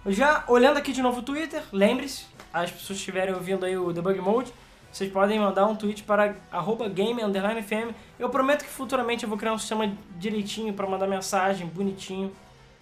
já 0.07 0.43
olhando 0.47 0.77
aqui 0.77 0.91
de 0.91 1.01
novo 1.01 1.19
o 1.19 1.23
Twitter, 1.23 1.63
lembre-se, 1.71 2.25
as 2.53 2.71
pessoas 2.71 2.87
que 2.87 2.93
estiverem 2.95 3.33
ouvindo 3.33 3.65
aí 3.65 3.77
o 3.77 3.91
Debug 3.91 4.19
Mode, 4.19 4.53
vocês 4.91 5.11
podem 5.11 5.39
mandar 5.39 5.67
um 5.67 5.75
tweet 5.75 6.03
para 6.03 6.35
arroba 6.51 6.89
game 6.89 7.21
underline 7.23 7.61
FM. 7.61 7.93
Eu 8.17 8.29
prometo 8.29 8.63
que 8.63 8.69
futuramente 8.69 9.23
eu 9.23 9.29
vou 9.29 9.37
criar 9.37 9.53
um 9.53 9.57
sistema 9.57 9.91
direitinho 10.17 10.73
para 10.73 10.87
mandar 10.87 11.07
mensagem, 11.07 11.67
bonitinho. 11.67 12.31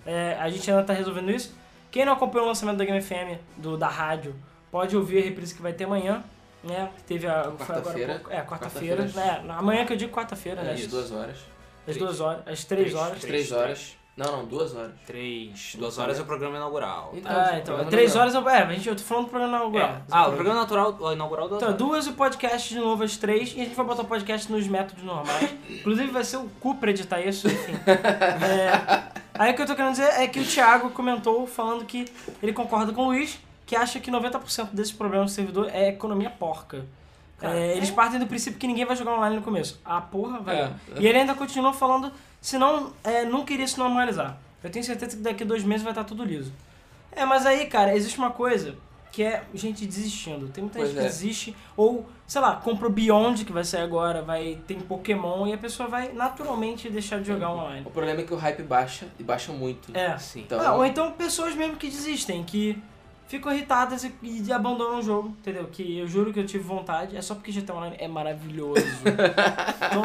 É, 0.05 0.37
a 0.39 0.49
gente 0.49 0.69
ainda 0.71 0.83
tá 0.83 0.93
resolvendo 0.93 1.29
isso. 1.31 1.53
Quem 1.91 2.05
não 2.05 2.13
acompanhou 2.13 2.45
o 2.45 2.47
lançamento 2.49 2.77
da 2.77 2.85
Game 2.85 3.01
FM, 3.01 3.39
do, 3.57 3.77
da 3.77 3.89
rádio, 3.89 4.35
pode 4.71 4.95
ouvir 4.95 5.19
a 5.19 5.21
reprise 5.21 5.53
que 5.53 5.61
vai 5.61 5.73
ter 5.73 5.83
amanhã. 5.83 6.23
Né? 6.63 6.89
Teve 7.05 7.27
a. 7.27 7.43
foi 7.43 7.51
agora 7.53 7.53
há 7.53 7.65
Quarta-feira. 7.67 8.13
pouco- 8.15 8.31
É, 8.31 8.41
quarta-feira. 8.41 9.03
Quarta-feira. 9.03 9.41
né? 9.43 9.53
Amanhã 9.57 9.85
que 9.85 9.93
eu 9.93 9.97
digo 9.97 10.11
quarta-feira, 10.13 10.61
né? 10.63 10.73
Às 10.73 10.87
duas 10.87 11.11
horas. 11.11 11.37
Às 11.87 11.95
duas 11.97 12.19
horas, 12.19 12.41
às 12.47 12.63
três 12.65 12.81
Três. 12.89 12.95
horas. 12.95 13.13
Às 13.13 13.21
três 13.21 13.51
horas. 13.51 13.97
Não, 14.17 14.31
não, 14.37 14.45
duas 14.45 14.75
horas. 14.75 14.91
Três, 15.05 15.75
duas 15.77 15.99
horas 15.99 16.17
é 16.17 16.23
o 16.23 16.25
programa 16.25 16.57
inaugural. 16.57 17.11
Então, 17.13 17.31
Ah, 17.31 17.49
então, 17.51 17.65
programa 17.65 17.91
três 17.91 18.15
horas 18.15 18.33
eu. 18.33 18.49
É, 18.49 18.63
a 18.63 18.73
gente, 18.73 18.89
eu 18.89 18.95
tô 18.95 19.03
falando 19.03 19.25
do 19.25 19.29
programa 19.29 19.57
inaugural. 19.57 19.89
É. 19.89 20.01
Ah, 20.09 20.27
o 20.27 20.33
programa 20.33 20.59
natural, 20.59 20.97
o 20.99 21.11
inaugural 21.13 21.47
duas 21.47 21.59
Então, 21.61 21.67
horas. 21.69 21.77
duas 21.79 22.07
e 22.07 22.09
o 22.09 22.13
podcast 22.13 22.67
de 22.73 22.79
novo 22.79 23.03
às 23.03 23.15
três. 23.15 23.53
E 23.55 23.61
a 23.61 23.63
gente 23.63 23.75
vai 23.75 23.85
botar 23.85 24.01
o 24.01 24.05
podcast 24.05 24.51
nos 24.51 24.67
métodos 24.67 25.03
normais. 25.03 25.55
Inclusive 25.69 26.09
vai 26.11 26.23
ser 26.23 26.37
o 26.37 26.49
cu 26.59 26.73
pra 26.75 26.89
editar 26.89 27.21
isso, 27.21 27.47
enfim. 27.47 27.73
É, 27.85 29.03
aí 29.35 29.51
o 29.51 29.55
que 29.55 29.61
eu 29.61 29.65
tô 29.67 29.75
querendo 29.75 29.91
dizer 29.91 30.09
é 30.19 30.27
que 30.27 30.39
o 30.39 30.43
Thiago 30.45 30.89
comentou 30.89 31.45
falando 31.45 31.85
que 31.85 32.05
ele 32.41 32.53
concorda 32.53 32.91
com 32.91 33.03
o 33.03 33.05
Luiz, 33.09 33.39
que 33.67 33.75
acha 33.75 33.99
que 33.99 34.09
90% 34.09 34.69
desses 34.71 34.93
problemas 34.93 35.29
do 35.31 35.35
servidor 35.35 35.69
é 35.71 35.89
economia 35.89 36.29
porca. 36.29 36.85
É, 37.39 37.75
eles 37.77 37.91
partem 37.91 38.19
do 38.19 38.25
princípio 38.25 38.57
que 38.57 38.65
ninguém 38.65 38.85
vai 38.85 38.95
jogar 38.95 39.13
online 39.13 39.35
no 39.35 39.43
começo. 39.43 39.79
Ah, 39.85 40.01
porra, 40.01 40.39
vai. 40.39 40.55
É. 40.55 40.71
E 40.97 41.05
ele 41.05 41.19
ainda 41.19 41.35
continua 41.35 41.71
falando, 41.73 42.11
se 42.41 42.57
não, 42.57 42.93
é, 43.03 43.25
nunca 43.25 43.53
iria 43.53 43.67
se 43.67 43.77
normalizar. 43.77 44.37
Eu 44.63 44.71
tenho 44.71 44.83
certeza 44.83 45.17
que 45.17 45.21
daqui 45.21 45.43
a 45.43 45.45
dois 45.45 45.63
meses 45.63 45.83
vai 45.83 45.91
estar 45.91 46.03
tudo 46.03 46.23
liso. 46.23 46.51
É, 47.11 47.25
mas 47.25 47.45
aí, 47.45 47.67
cara, 47.67 47.95
existe 47.95 48.17
uma 48.17 48.31
coisa 48.31 48.75
que 49.11 49.21
é 49.21 49.43
gente 49.53 49.85
desistindo. 49.85 50.47
Tem 50.47 50.63
muita 50.63 50.79
Pois 50.79 50.89
gente 50.89 50.99
que 50.99 51.05
é. 51.05 51.09
desiste, 51.09 51.55
ou, 51.75 52.07
sei 52.25 52.39
lá, 52.41 52.55
compra 52.55 52.87
o 52.87 52.89
Beyond, 52.89 53.43
que 53.45 53.51
vai 53.51 53.63
sair 53.63 53.81
agora, 53.81 54.21
vai 54.21 54.59
tem 54.65 54.79
Pokémon, 54.79 55.45
e 55.45 55.53
a 55.53 55.57
pessoa 55.57 55.89
vai 55.89 56.13
naturalmente 56.13 56.89
deixar 56.89 57.19
de 57.19 57.27
jogar 57.27 57.51
online. 57.51 57.85
O 57.85 57.91
problema 57.91 58.21
é 58.21 58.23
que 58.23 58.33
o 58.33 58.37
hype 58.37 58.63
baixa, 58.63 59.07
e 59.19 59.23
baixa 59.23 59.51
muito. 59.51 59.95
É. 59.95 60.17
Sim. 60.17 60.41
Então, 60.41 60.59
Ah, 60.61 60.73
ou 60.75 60.85
então 60.85 61.11
pessoas 61.11 61.53
mesmo 61.53 61.75
que 61.75 61.89
desistem, 61.89 62.43
que 62.43 62.81
ficam 63.27 63.53
irritadas 63.53 64.03
e, 64.03 64.13
e 64.23 64.51
abandonam 64.53 64.99
o 64.99 65.01
jogo, 65.01 65.29
entendeu? 65.39 65.67
Que 65.71 65.99
eu 65.99 66.07
juro 66.07 66.31
que 66.33 66.39
eu 66.39 66.45
tive 66.45 66.63
vontade, 66.63 67.15
é 67.17 67.21
só 67.21 67.35
porque 67.35 67.51
GTA 67.51 67.73
Online 67.75 67.95
é 67.99 68.07
maravilhoso. 68.07 68.81
então, 69.05 70.01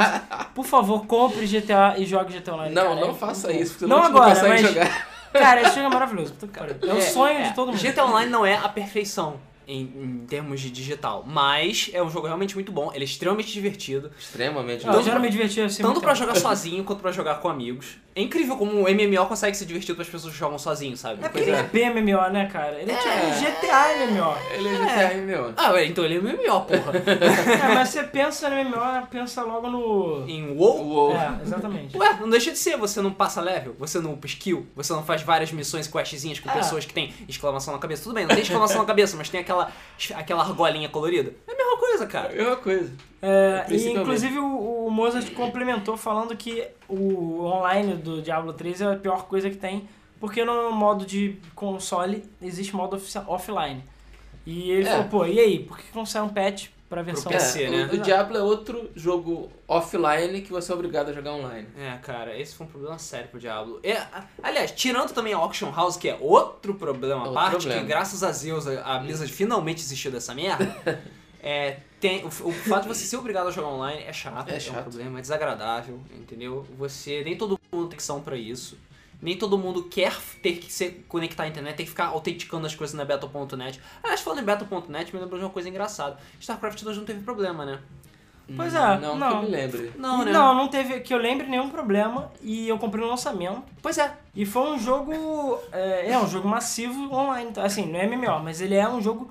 por 0.55 0.65
favor, 0.65 1.07
compre 1.07 1.47
GTA 1.47 1.95
e 1.99 2.05
jogue 2.05 2.39
GTA 2.39 2.55
Online. 2.55 2.75
não, 2.75 2.83
cara, 2.83 3.01
não 3.01 3.11
é 3.11 3.15
faça 3.15 3.49
bom. 3.49 3.55
isso, 3.55 3.73
porque 3.75 3.87
Não 3.87 3.99
não, 3.99 4.05
agora, 4.05 4.29
não 4.29 4.35
consegue 4.35 4.63
mas- 4.63 4.75
jogar. 4.75 5.13
Cara, 5.33 5.63
esse 5.63 5.75
jogo 5.77 5.87
é 5.87 5.89
maravilhoso. 5.89 6.35
É 6.87 6.93
o 6.93 7.01
sonho 7.01 7.39
é, 7.39 7.49
de 7.49 7.55
todo 7.55 7.69
mundo. 7.73 7.81
GTA 7.81 8.05
Online 8.05 8.31
não 8.31 8.45
é 8.45 8.55
a 8.55 8.69
perfeição 8.69 9.41
em, 9.67 9.81
em 9.83 10.27
termos 10.27 10.61
de 10.61 10.71
digital, 10.71 11.25
mas 11.27 11.89
é 11.95 12.03
um 12.03 12.11
jogo 12.11 12.27
realmente 12.27 12.55
muito 12.55 12.71
bom, 12.71 12.91
ele 12.93 13.05
é 13.05 13.07
extremamente 13.07 13.51
divertido. 13.51 14.11
Extremamente. 14.19 14.87
Ah, 14.87 14.93
eu 14.93 15.03
já 15.03 15.15
não 15.15 15.23
me 15.23 15.31
diverti 15.31 15.61
assim. 15.61 15.79
Tanto 15.81 15.93
muito 15.93 16.05
pra 16.05 16.13
jogar 16.15 16.35
sozinho 16.35 16.85
quanto 16.85 17.01
pra 17.01 17.13
jogar 17.13 17.37
com 17.37 17.49
amigos. 17.49 17.97
É 18.15 18.21
incrível 18.21 18.57
como 18.59 18.73
o 18.73 18.83
MMO 18.83 19.27
consegue 19.27 19.57
ser 19.57 19.65
divertido 19.65 19.95
para 19.97 20.03
as 20.03 20.09
pessoas 20.11 20.35
que 20.35 20.39
jogam 20.39 20.59
sozinho, 20.59 20.95
sabe? 20.99 21.25
É 21.25 21.29
porque 21.31 21.49
ele 21.49 21.57
é 21.57 21.63
BMMO, 21.63 22.29
né, 22.31 22.47
cara? 22.53 22.79
Ele 22.81 22.93
é, 22.93 22.95
tipo 22.95 23.09
É. 23.09 23.41
GTA 23.41 24.07
MMO. 24.07 24.37
Ele 24.53 24.69
é 24.69 24.77
GTA 24.77 25.15
MMO. 25.17 25.55
Ah, 25.57 25.73
ué, 25.73 25.87
então 25.87 26.05
ele 26.05 26.17
é 26.17 26.21
MMO, 26.21 26.61
porra. 26.63 26.93
É, 27.63 27.75
mas 27.75 27.89
você 27.89 28.03
pensa 28.05 28.51
no 28.51 28.57
MMO, 28.69 29.07
pensa 29.11 29.43
logo 29.43 29.71
no... 29.71 30.29
em 30.29 30.51
WoW, 30.55 30.83
Uou. 30.87 31.13
É, 31.17 31.39
exatamente. 31.43 31.97
Ué, 31.97 32.19
não 32.21 32.29
deixa 32.29 32.51
de 32.53 32.59
ser, 32.59 32.77
você 32.77 33.01
não 33.01 33.13
passa 33.13 33.41
level, 33.41 33.75
você 33.79 33.99
não 33.99 34.13
upa 34.13 34.27
skill, 34.27 34.67
você 34.77 34.93
não 34.93 35.03
faz 35.03 35.23
várias 35.23 35.51
missões 35.51 35.87
questzinhas 35.87 36.39
com 36.39 36.51
É. 36.51 36.55
pessoas 36.55 36.85
que 36.85 36.93
tem 36.93 37.15
exclamação 37.27 37.73
na 37.73 37.81
cabeça. 37.81 38.03
Tudo 38.03 38.15
bem, 38.15 38.27
não 38.27 38.35
tem 38.35 38.43
exclamação 38.43 38.79
na 38.79 38.85
cabeça, 38.87 39.17
mas 39.17 39.29
tem 39.31 39.41
aquela, 39.41 39.73
aquela 40.15 40.43
argolinha 40.43 40.89
colorida. 40.89 41.33
É 41.49 41.53
a 41.53 41.57
mesma 41.57 41.77
coisa, 41.79 42.07
cara. 42.07 42.33
É 42.35 42.47
uma 42.47 42.57
coisa. 42.57 42.93
É, 43.23 43.65
e 43.71 43.89
inclusive 43.91 44.39
o, 44.39 44.87
o 44.87 44.91
Mozart 44.91 45.33
complementou 45.33 45.97
falando 45.97 46.37
que 46.37 46.67
o 46.89 47.45
online 47.45 47.95
do 47.95 48.21
Diablo 48.21 48.53
3 48.53 48.81
é 48.81 48.93
a 48.93 48.97
pior 48.97 49.27
coisa 49.27 49.49
que 49.49 49.57
tem, 49.57 49.89
porque 50.19 50.45
no 50.45 50.73
modo 50.73 51.07
de 51.07 51.37
console 51.55 52.25
existe 52.43 52.75
modo 52.75 53.01
offline. 53.29 53.85
E 54.45 54.73
ele 54.73 54.89
É. 54.89 54.91
falou, 54.91 55.05
pô, 55.09 55.25
e 55.27 55.39
aí, 55.39 55.61
por 55.61 55.79
que 55.79 55.85
não 55.95 56.05
sai 56.05 56.21
um 56.23 56.29
patch 56.29 56.69
pra 56.89 57.01
versão 57.01 57.31
PC, 57.31 57.63
é, 57.63 57.71
né? 57.71 57.89
o, 57.91 57.95
o 57.95 57.99
Diablo 57.99 58.37
é 58.37 58.43
outro 58.43 58.91
jogo 58.95 59.51
offline 59.69 60.43
que 60.43 60.51
você 60.51 60.73
é 60.73 60.75
obrigado 60.75 61.09
a 61.11 61.13
jogar 61.13 61.33
online. 61.33 61.67
É, 61.79 61.97
cara, 62.03 62.37
esse 62.39 62.55
foi 62.57 62.67
um 62.67 62.69
problema 62.69 62.99
sério 62.99 63.29
pro 63.29 63.39
Diablo. 63.41 63.79
É, 63.85 64.03
aliás, 64.43 64.73
tirando 64.73 65.13
também 65.13 65.33
a 65.33 65.39
Auction 65.39 65.71
House, 65.73 65.97
que 65.97 66.09
é 66.09 66.19
outro 66.21 66.75
problema 66.75 67.31
à 67.31 67.33
parte, 67.33 67.53
problema. 67.59 67.81
que 67.83 67.87
graças 67.87 68.23
a 68.25 68.33
Zeus 68.33 68.67
a 68.67 68.83
a 68.85 68.99
Blizzard 68.99 69.33
finalmente 69.33 69.77
desistiu 69.79 70.11
dessa 70.11 70.35
merda. 70.35 70.77
é, 71.41 71.77
tem, 72.03 72.25
o, 72.25 72.27
o 72.27 72.53
fato 72.53 72.83
de 72.83 72.89
você 72.89 73.05
ser 73.07 73.17
obrigado 73.17 73.47
a 73.47 73.51
jogar 73.53 73.69
online 73.69 74.03
é 74.03 74.13
chato, 74.13 74.49
É 74.49 74.55
é, 74.55 74.57
um 74.57 74.61
chato. 74.61 74.83
problema, 74.83 75.19
é 75.21 75.23
desagradável, 75.23 76.01
entendeu? 76.19 76.67
Você, 76.77 77.23
nem 77.25 77.37
todo 77.37 77.59
mundo 77.73 77.89
tem 77.89 77.97
ação 77.97 78.21
pra 78.21 78.37
isso. 78.37 78.77
Nem 79.23 79.39
todo 79.39 79.57
mundo 79.57 79.85
quer 79.85 80.13
ter 80.43 80.55
que 80.57 80.73
se 80.73 80.91
conectar 81.09 81.45
à 81.45 81.47
internet, 81.49 81.77
tem 81.77 81.87
que 81.87 81.91
ficar 81.91 82.07
autenticando 82.07 82.67
as 82.67 82.75
coisas 82.75 82.93
na 82.97 83.05
Battle.net. 83.05 83.81
Aliás, 84.03 84.21
falando 84.21 84.41
em 84.41 84.45
Battle.net, 84.45 85.15
me 85.15 85.21
lembrou 85.21 85.39
de 85.39 85.45
uma 85.45 85.51
coisa 85.53 85.69
engraçada. 85.69 86.19
StarCraft 86.41 86.83
2 86.83 86.97
não 86.99 87.05
teve 87.05 87.21
problema, 87.23 87.65
né? 87.65 87.79
Pois 88.57 88.75
é, 88.75 88.99
Não, 88.99 89.17
não. 89.17 89.29
que 89.29 89.35
eu 89.37 89.43
me 89.43 89.49
lembre. 89.49 89.93
Não, 89.97 90.25
né? 90.25 90.33
Não, 90.33 90.55
não 90.57 90.67
teve, 90.69 90.99
que 91.01 91.15
eu 91.15 91.19
lembre, 91.19 91.47
nenhum 91.47 91.71
problema. 91.71 92.33
E 92.43 92.69
eu 92.69 92.77
comprei 92.79 93.03
no 93.05 93.09
lançamento. 93.09 93.63
Pois 93.81 93.97
é. 93.97 94.13
E 94.35 94.45
foi 94.45 94.73
um 94.73 94.79
jogo. 94.79 95.13
É, 95.71 96.11
é 96.11 96.19
um 96.19 96.27
jogo 96.27 96.49
massivo 96.49 97.15
online. 97.15 97.53
tá? 97.53 97.65
Assim, 97.65 97.87
não 97.87 98.01
é 98.01 98.07
MMO, 98.09 98.41
mas 98.41 98.61
ele 98.61 98.75
é 98.75 98.87
um 98.89 99.01
jogo 99.01 99.31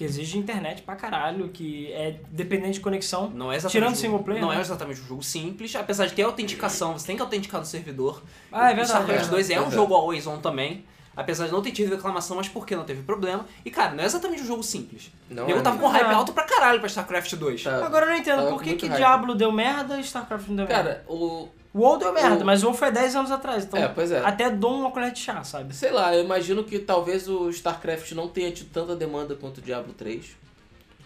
que 0.00 0.04
exige 0.04 0.38
internet 0.38 0.80
pra 0.80 0.96
caralho, 0.96 1.50
que 1.50 1.92
é 1.92 2.16
dependente 2.30 2.74
de 2.74 2.80
conexão. 2.80 3.28
Não 3.28 3.52
é 3.52 3.56
exatamente 3.56 3.72
Tirando 3.72 3.92
um- 3.92 3.96
single 3.96 4.20
player, 4.20 4.40
Não 4.40 4.48
né? 4.48 4.56
é 4.56 4.60
exatamente 4.62 4.98
um 4.98 5.04
jogo 5.04 5.22
simples, 5.22 5.76
apesar 5.76 6.06
de 6.06 6.14
ter 6.14 6.22
autenticação, 6.22 6.98
você 6.98 7.06
tem 7.08 7.16
que 7.16 7.20
autenticar 7.22 7.60
no 7.60 7.66
servidor. 7.66 8.22
Ah, 8.50 8.70
é 8.70 8.74
verdade. 8.74 8.88
StarCraft 8.88 9.26
é. 9.26 9.28
2 9.28 9.50
é 9.50 9.60
um 9.60 9.68
é. 9.68 9.70
jogo 9.70 9.92
always 9.92 10.26
on 10.26 10.38
também. 10.38 10.86
Apesar 11.14 11.44
de 11.48 11.52
não 11.52 11.60
ter 11.60 11.72
tido 11.72 11.90
reclamação, 11.94 12.34
mas 12.38 12.48
porque 12.48 12.74
não 12.74 12.84
teve 12.84 13.02
problema. 13.02 13.44
E 13.62 13.70
cara, 13.70 13.92
não 13.92 14.02
é 14.02 14.06
exatamente 14.06 14.40
um 14.42 14.46
jogo 14.46 14.62
simples. 14.62 15.10
Não 15.28 15.46
eu 15.46 15.58
é 15.58 15.60
tava 15.60 15.76
com 15.76 15.82
mesmo. 15.82 15.98
hype 15.98 16.10
É. 16.12 16.14
alto 16.14 16.32
pra 16.32 16.44
caralho 16.44 16.78
pra 16.80 16.88
StarCraft 16.88 17.34
2. 17.34 17.62
Tá. 17.62 17.84
Agora 17.84 18.06
eu 18.06 18.10
não 18.12 18.16
entendo, 18.16 18.36
Tava 18.38 18.50
por 18.52 18.62
que, 18.62 18.76
que 18.76 18.86
hype. 18.86 18.96
Diablo 18.96 19.34
deu 19.34 19.52
merda 19.52 19.98
e 19.98 20.00
StarCraft 20.00 20.48
não 20.48 20.56
deu 20.56 20.66
merda? 20.66 20.82
Cara, 20.94 21.04
o. 21.08 21.46
O 21.72 21.78
WoW 21.80 21.98
deu 21.98 22.12
merda, 22.12 22.42
o- 22.42 22.46
mas 22.46 22.62
o 22.62 22.66
WoW 22.66 22.74
foi 22.76 22.90
10 22.90 23.14
anos 23.14 23.30
atrás, 23.30 23.64
então 23.64 23.78
É, 23.80 23.86
pois 23.88 24.10
é. 24.10 24.18
até 24.24 24.50
dou 24.50 24.80
uma 24.80 24.90
colher 24.90 25.12
de 25.12 25.20
chá, 25.20 25.42
sabe? 25.44 25.74
Sei 25.74 25.90
lá, 25.92 26.14
eu 26.14 26.24
imagino 26.24 26.64
que 26.64 26.78
talvez 26.80 27.28
o 27.28 27.48
StarCraft 27.50 28.10
não 28.12 28.26
tenha 28.28 28.50
tido 28.50 28.70
tanta 28.72 28.96
demanda 28.96 29.34
quanto 29.36 29.58
o 29.58 29.60
Diablo 29.62 29.92
3. 29.92 30.36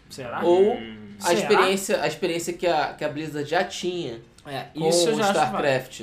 Será? 0.08 0.42
Ou 0.44 0.72
a 0.72 0.74
Hum. 0.76 1.08
Será? 1.18 1.32
experiência, 1.34 2.02
a 2.02 2.06
experiência 2.06 2.52
que 2.52 2.66
a, 2.66 2.94
que 2.94 3.04
a 3.04 3.08
Blizzard 3.08 3.48
já 3.48 3.62
tinha 3.64 4.20
É, 4.46 4.64
com 4.78 4.88
isso 4.88 5.10
o. 5.10 5.20
StarCraft 5.20 6.02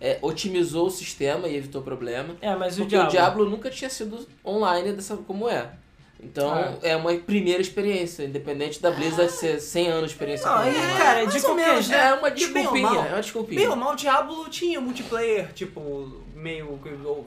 é, 0.00 0.18
otimizou 0.20 0.86
o 0.86 0.90
sistema 0.90 1.46
e 1.48 1.56
evitou 1.56 1.80
problema. 1.82 2.34
É, 2.40 2.54
mas 2.56 2.74
o 2.74 2.78
Porque 2.80 2.90
Diablo... 2.96 3.08
o 3.08 3.10
Diablo 3.10 3.48
nunca 3.50 3.70
tinha 3.70 3.88
sido 3.88 4.26
online 4.44 4.92
dessa 4.92 5.16
como 5.16 5.48
é. 5.48 5.70
Então 6.22 6.52
Ah. 6.52 6.74
é 6.82 6.96
uma 6.96 7.12
primeira 7.14 7.60
experiência, 7.60 8.22
independente 8.24 8.80
da 8.80 8.90
Blizzard 8.92 9.30
ser 9.32 9.60
100 9.60 9.88
anos 9.88 10.04
de 10.10 10.12
experiência 10.12 10.46
Não, 10.48 10.54
online. 10.60 10.76
cara, 10.96 11.20
de 11.20 11.32
mais 11.32 11.44
ou 11.44 11.50
qualquer 11.50 11.66
menos, 11.68 11.84
jeito... 11.86 11.98
né? 12.00 12.08
É 12.08 12.14
uma 12.14 12.30
De 12.30 12.46
desculpinha, 12.46 12.82
mal. 12.90 13.04
é 13.04 13.08
uma 13.08 13.20
desculpinha. 13.20 13.60
Bem 13.60 13.68
ou 13.68 13.76
mal, 13.76 13.92
o 13.92 13.96
Diablo 13.96 14.48
tinha 14.48 14.80
multiplayer, 14.80 15.52
tipo, 15.52 16.22
meio. 16.36 16.78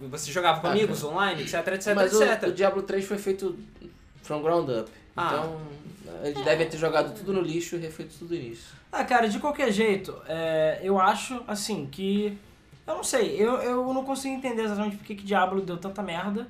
Você 0.09 0.31
jogava 0.31 0.61
com 0.61 0.67
Ah, 0.67 0.71
amigos 0.71 1.03
online, 1.03 1.41
etc, 1.41 1.55
etc, 1.67 1.93
Mas 1.93 2.13
o, 2.13 2.23
etc. 2.23 2.43
o 2.49 2.51
Diablo 2.53 2.81
3 2.83 3.03
foi 3.05 3.17
feito 3.17 3.55
from 4.23 4.41
ground 4.41 4.69
up. 4.69 4.89
Ah. 5.17 5.27
Então, 5.33 5.61
eles 6.23 6.43
devem 6.45 6.67
ter 6.69 6.77
jogado 6.77 7.13
tudo 7.13 7.33
no 7.33 7.41
lixo 7.41 7.75
e 7.75 7.79
refeito 7.79 8.15
tudo 8.17 8.33
nisso. 8.33 8.73
Ah, 8.91 9.03
cara, 9.03 9.27
de 9.27 9.39
qualquer 9.39 9.71
jeito, 9.73 10.15
é, 10.27 10.79
eu 10.81 10.97
acho, 10.99 11.41
assim, 11.47 11.85
que... 11.91 12.37
Eu 12.87 12.95
não 12.95 13.03
sei, 13.03 13.35
eu, 13.37 13.55
eu 13.61 13.93
não 13.93 14.05
consigo 14.05 14.35
entender 14.35 14.61
exatamente 14.63 14.95
por 14.95 15.05
que 15.05 15.15
que 15.15 15.23
Diablo 15.25 15.59
deu 15.61 15.75
tanta 15.75 16.01
merda. 16.01 16.47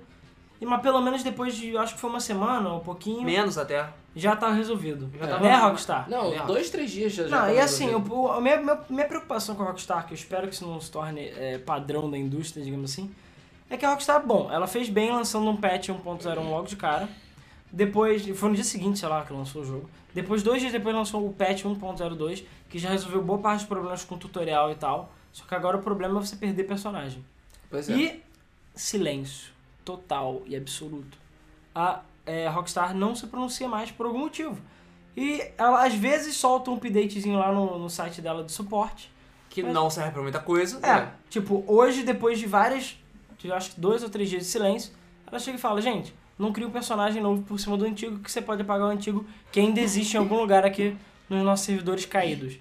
E, 0.62 0.66
mas 0.66 0.82
pelo 0.82 1.02
menos 1.02 1.22
depois 1.24 1.56
de, 1.56 1.70
eu 1.72 1.80
acho 1.82 1.96
que 1.96 2.00
foi 2.00 2.10
uma 2.10 2.20
semana 2.20 2.70
ou 2.70 2.78
um 2.78 2.84
pouquinho, 2.84 3.24
Menos 3.24 3.58
até. 3.58 3.90
já 4.16 4.36
tá 4.36 4.52
resolvido. 4.52 5.10
Já 5.20 5.26
É. 5.26 5.28
tava- 5.30 5.44
Né, 5.44 5.56
Rockstar? 5.56 6.10
Não, 6.10 6.30
Merda. 6.30 6.46
dois, 6.48 6.70
três 6.70 6.90
dias 6.92 7.12
já 7.14 7.28
já 7.28 7.42
Não, 7.48 7.54
e 7.54 7.60
assim, 7.60 7.94
o, 7.94 8.00
o- 8.14 8.32
a 8.32 8.40
minha, 8.40 8.58
minha, 8.58 8.80
minha 8.90 9.06
preocupação 9.08 9.54
com 9.56 9.64
a 9.64 9.66
Rockstar, 9.68 10.06
que 10.08 10.14
eu 10.14 10.16
espero 10.16 10.48
que 10.48 10.54
isso 10.56 10.66
não 10.66 10.80
se 10.80 10.90
torne 10.90 11.28
é, 11.28 11.58
padrão 11.58 12.10
da 12.10 12.18
indústria, 12.18 12.64
digamos 12.64 12.92
assim, 12.92 13.14
é 13.70 13.76
que 13.76 13.86
a 13.86 13.90
Rockstar, 13.90 14.26
bom, 14.26 14.50
ela 14.52 14.66
fez 14.68 14.88
bem 14.90 15.12
lançando 15.12 15.50
um 15.50 15.58
patch 15.58 15.90
1.01 15.90 16.50
logo 16.50 16.68
de 16.68 16.76
cara. 16.78 17.10
Depois, 17.72 18.26
foi 18.38 18.50
no 18.50 18.56
dia 18.56 18.64
seguinte, 18.64 19.00
sei 19.00 19.10
lá, 19.10 19.26
que 19.26 19.34
lançou 19.34 19.62
o 19.62 19.66
jogo. 19.66 19.90
Depois, 20.14 20.42
dois 20.42 20.62
dias 20.62 20.72
depois, 20.72 20.96
lançou 20.96 21.28
o 21.28 21.34
patch 21.34 21.64
1.02, 21.66 22.46
que 22.70 22.80
já 22.80 22.90
resolveu 22.90 23.22
boa 23.22 23.40
parte 23.40 23.60
dos 23.62 23.68
problemas 23.68 24.04
com 24.06 24.18
tutorial 24.18 24.72
e 24.72 24.76
tal. 24.76 25.12
Só 25.34 25.44
que 25.46 25.54
agora 25.54 25.76
o 25.76 25.82
problema 25.82 26.18
é 26.20 26.24
você 26.26 26.38
perder 26.38 26.64
personagem. 26.64 27.26
Pois 27.70 27.90
é. 27.90 27.94
E 27.94 28.24
silêncio 28.74 29.52
total 29.86 30.42
e 30.46 30.56
absoluto. 30.56 31.18
A 31.74 32.02
é, 32.26 32.48
Rockstar 32.48 32.94
não 32.96 33.16
se 33.16 33.28
pronuncia 33.28 33.68
mais 33.68 33.92
por 33.92 34.08
algum 34.08 34.20
motivo. 34.20 34.60
E 35.16 35.46
ela 35.58 35.86
às 35.86 35.94
vezes 35.94 36.36
solta 36.36 36.72
um 36.72 36.74
updatezinho 36.74 37.38
lá 37.38 37.54
no, 37.54 37.80
no 37.80 37.90
site 37.90 38.22
dela 38.22 38.44
de 38.44 38.52
suporte. 38.52 39.12
Que 39.50 39.64
Mas- 39.64 39.74
não 39.74 39.90
serve 39.90 40.12
pra 40.12 40.22
muita 40.22 40.40
coisa. 40.40 40.86
É, 40.86 41.10
tipo, 41.30 41.64
hoje, 41.68 42.04
depois 42.04 42.38
de 42.38 42.46
várias, 42.46 42.98
de, 43.38 43.52
acho 43.52 43.72
que 43.72 43.80
dois 43.80 44.04
ou 44.04 44.10
três 44.10 44.30
dias 44.30 44.44
de 44.44 44.50
silêncio, 44.50 44.92
ela 45.26 45.40
chega 45.40 45.58
e 45.58 45.62
fala, 45.62 45.82
gente, 45.82 46.14
não 46.38 46.52
cria 46.52 46.68
um 46.68 46.72
personagem 46.72 47.22
novo 47.22 47.44
por 47.44 47.58
cima 47.60 47.78
do 47.78 47.86
antigo, 47.86 48.20
que 48.20 48.30
você 48.30 48.42
pode 48.42 48.62
apagar 48.64 48.88
o 48.88 48.90
antigo 48.90 49.26
que 49.52 49.60
ainda 49.60 49.80
existe 49.80 50.16
em 50.16 50.20
algum 50.20 50.38
lugar 50.38 50.66
aqui 50.66 50.98
nos 51.30 51.44
nossos 51.44 51.66
servidores 51.66 52.06
caídos. 52.06 52.58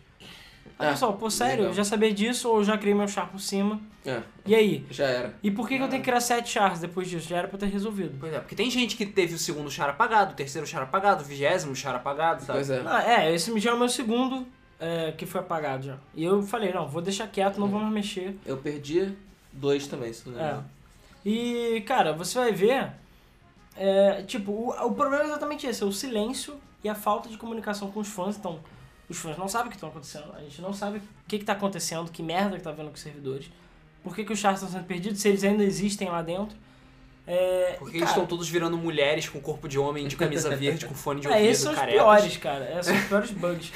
Aí, 0.79 0.89
É, 0.89 0.91
pessoal, 0.91 1.13
pô, 1.15 1.31
sério, 1.31 1.57
legal. 1.59 1.71
eu 1.71 1.75
já 1.75 1.85
sabia 1.85 2.13
disso 2.13 2.49
ou 2.49 2.59
eu 2.59 2.65
já 2.65 2.77
criei 2.77 2.95
meu 2.95 3.07
char 3.07 3.29
por 3.31 3.39
cima? 3.41 3.81
É, 4.05 4.21
E 4.45 4.55
aí? 4.55 4.85
já 4.91 5.05
era. 5.07 5.35
E 5.43 5.51
por 5.51 5.69
que, 5.69 5.77
que 5.77 5.83
eu 5.83 5.89
tenho 5.89 6.03
que 6.03 6.09
criar 6.09 6.21
sete 6.21 6.51
chars 6.51 6.81
depois 6.81 7.09
disso? 7.09 7.29
Já 7.29 7.39
era 7.39 7.49
pra 7.49 7.55
eu 7.57 7.61
ter 7.61 7.67
resolvido. 7.67 8.17
Pois 8.19 8.33
é, 8.35 8.41
porque 8.41 8.57
tem 8.57 8.69
gente 8.71 8.97
que 8.97 9.07
teve 9.07 9.35
o 9.35 9.39
segundo 9.39 9.71
char 9.71 9.89
apagado, 9.89 10.33
o 10.33 10.37
terceiro 10.37 10.67
char 10.67 10.83
apagado, 10.83 11.23
o 11.23 11.27
vigésimo 11.27 11.75
char 11.77 11.95
apagado, 11.95 12.41
sabe? 12.43 12.59
Pois 12.59 12.71
é. 12.71 12.83
Ah, 12.87 13.03
é, 13.23 13.35
esse 13.35 13.57
já 13.61 13.71
é 13.71 13.75
o 13.75 13.79
meu 13.79 13.89
segundo 13.89 14.47
é, 14.81 15.13
que 15.13 15.25
foi 15.27 15.41
apagado 15.41 15.85
já. 15.87 15.97
E 16.15 16.25
eu 16.25 16.43
falei, 16.43 16.73
não, 16.73 16.89
vou 16.89 17.01
deixar 17.01 17.29
quieto, 17.29 17.59
não 17.59 17.69
vamos 17.69 17.93
mexer. 17.93 18.37
Eu 18.45 18.57
perdi 18.59 19.13
dois 19.53 19.87
também, 19.87 20.13
se 20.13 20.29
não 20.29 20.37
me 20.37 20.43
É. 20.43 20.59
E, 21.25 21.81
cara, 21.87 22.13
você 22.13 22.37
vai 22.39 22.53
ver. 22.53 22.89
é, 23.77 24.23
tipo, 24.23 24.51
o, 24.53 24.69
o 24.87 24.93
problema 24.95 25.23
é 25.25 25.27
exatamente 25.29 25.67
esse: 25.67 25.83
é 25.83 25.87
o 25.87 25.93
silêncio 25.93 26.57
e 26.83 26.89
a 26.89 26.95
falta 26.95 27.29
de 27.29 27.37
comunicação 27.39 27.91
com 27.91 28.01
os 28.01 28.09
fãs. 28.09 28.37
Então, 28.37 28.61
os 29.09 29.19
fãs 29.19 29.37
não 29.37 29.49
sabem 29.49 29.69
o 29.69 29.71
que 29.71 29.77
está 29.77 29.87
acontecendo, 29.89 30.33
a 30.37 30.41
gente 30.41 30.61
não 30.63 30.73
sabe 30.73 30.99
o 30.99 31.03
que 31.29 31.37
está 31.37 31.53
acontecendo, 31.53 32.11
que 32.11 32.23
merda 32.23 32.57
que 32.57 32.63
tá 32.63 32.73
vendo 32.73 32.89
com 32.89 32.95
os 32.95 33.01
servidores, 33.01 33.51
por 34.03 34.15
que, 34.15 34.25
que 34.25 34.33
os 34.33 34.39
chars 34.39 34.57
estão 34.61 34.71
sendo 34.71 34.87
perdidos, 34.87 35.21
se 35.21 35.29
eles 35.29 35.43
ainda 35.45 35.65
existem 35.65 36.09
lá 36.09 36.23
dentro. 36.23 36.57
É, 37.27 37.77
Porque 37.79 37.97
e, 37.97 38.01
eles 38.01 38.09
cara, 38.11 38.11
estão 38.11 38.27
todos 38.27 38.49
virando 38.49 38.77
mulheres 38.77 39.29
com 39.29 39.41
corpo 39.41 39.67
de 39.67 39.79
homem, 39.79 40.07
de 40.07 40.15
camisa 40.15 40.51
verde, 40.57 40.85
com 40.87 40.95
fone 40.95 41.21
de 41.23 41.27
É, 41.27 41.31
ouvido, 41.31 41.49
esses 41.49 41.63
são 41.63 41.73
os 41.73 41.81
piores, 41.81 42.37
cara. 42.37 42.71
Esses 42.79 42.87
são 42.87 42.97
os 42.97 43.05
piores 43.09 43.31
bugs. 43.31 43.73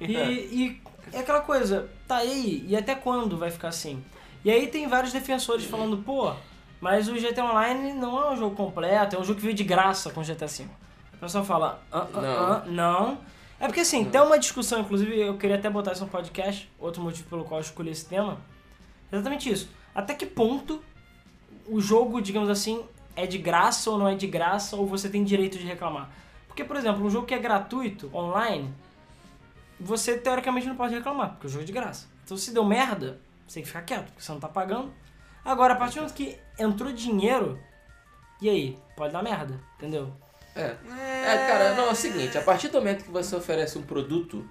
e, 0.00 0.12
e 0.12 0.82
é 1.12 1.18
aquela 1.20 1.40
coisa, 1.40 1.88
tá 2.06 2.18
aí? 2.18 2.64
E 2.68 2.76
até 2.76 2.94
quando 2.94 3.36
vai 3.36 3.50
ficar 3.50 3.68
assim? 3.68 4.04
E 4.44 4.50
aí 4.50 4.66
tem 4.68 4.86
vários 4.86 5.12
defensores 5.12 5.64
falando, 5.64 5.98
pô, 5.98 6.32
mas 6.80 7.08
o 7.08 7.14
GTA 7.14 7.44
Online 7.44 7.92
não 7.92 8.22
é 8.22 8.32
um 8.32 8.36
jogo 8.36 8.54
completo, 8.54 9.16
é 9.16 9.18
um 9.18 9.24
jogo 9.24 9.36
que 9.36 9.44
veio 9.44 9.54
de 9.56 9.64
graça 9.64 10.10
com 10.10 10.20
o 10.20 10.24
GTA 10.24 10.46
V. 10.46 10.66
A 11.14 11.16
pessoa 11.16 11.42
fala, 11.44 11.82
ah, 11.90 12.06
ah, 12.12 12.20
Não. 12.20 12.52
ah, 12.52 12.62
não. 12.66 13.18
É 13.58 13.66
porque 13.66 13.80
assim, 13.80 14.04
tem 14.04 14.20
uma 14.20 14.38
discussão, 14.38 14.80
inclusive 14.80 15.18
eu 15.18 15.38
queria 15.38 15.56
até 15.56 15.70
botar 15.70 15.92
isso 15.92 16.04
no 16.04 16.10
podcast, 16.10 16.70
outro 16.78 17.02
motivo 17.02 17.28
pelo 17.28 17.44
qual 17.44 17.60
eu 17.60 17.64
escolhi 17.64 17.90
esse 17.90 18.06
tema. 18.06 18.38
Exatamente 19.12 19.50
isso. 19.50 19.70
Até 19.94 20.14
que 20.14 20.26
ponto 20.26 20.82
o 21.66 21.80
jogo, 21.80 22.20
digamos 22.20 22.50
assim, 22.50 22.84
é 23.16 23.26
de 23.26 23.38
graça 23.38 23.90
ou 23.90 23.98
não 23.98 24.08
é 24.08 24.14
de 24.14 24.26
graça, 24.26 24.76
ou 24.76 24.86
você 24.86 25.08
tem 25.08 25.24
direito 25.24 25.56
de 25.56 25.64
reclamar. 25.64 26.10
Porque, 26.46 26.64
por 26.64 26.76
exemplo, 26.76 27.04
um 27.04 27.10
jogo 27.10 27.26
que 27.26 27.34
é 27.34 27.38
gratuito, 27.38 28.10
online, 28.14 28.72
você 29.78 30.18
teoricamente 30.18 30.66
não 30.66 30.76
pode 30.76 30.94
reclamar, 30.94 31.30
porque 31.30 31.46
o 31.46 31.50
jogo 31.50 31.62
é 31.62 31.66
de 31.66 31.72
graça. 31.72 32.08
Então 32.24 32.36
se 32.36 32.52
deu 32.52 32.64
merda, 32.64 33.20
você 33.46 33.54
tem 33.54 33.62
que 33.62 33.68
ficar 33.68 33.82
quieto, 33.82 34.06
porque 34.06 34.22
você 34.22 34.32
não 34.32 34.40
tá 34.40 34.48
pagando. 34.48 34.92
Agora, 35.44 35.74
a 35.74 35.76
partir 35.76 35.96
do 35.96 36.02
momento 36.02 36.14
que 36.14 36.38
entrou 36.58 36.92
dinheiro, 36.92 37.58
e 38.40 38.48
aí? 38.48 38.78
Pode 38.96 39.12
dar 39.12 39.22
merda, 39.22 39.60
entendeu? 39.76 40.12
É. 40.54 40.76
É, 41.24 41.46
cara, 41.48 41.74
não, 41.74 41.88
é 41.88 41.92
o 41.92 41.94
seguinte, 41.94 42.38
a 42.38 42.42
partir 42.42 42.68
do 42.68 42.78
momento 42.78 43.04
que 43.04 43.10
você 43.10 43.34
oferece 43.34 43.76
um 43.76 43.82
produto, 43.82 44.46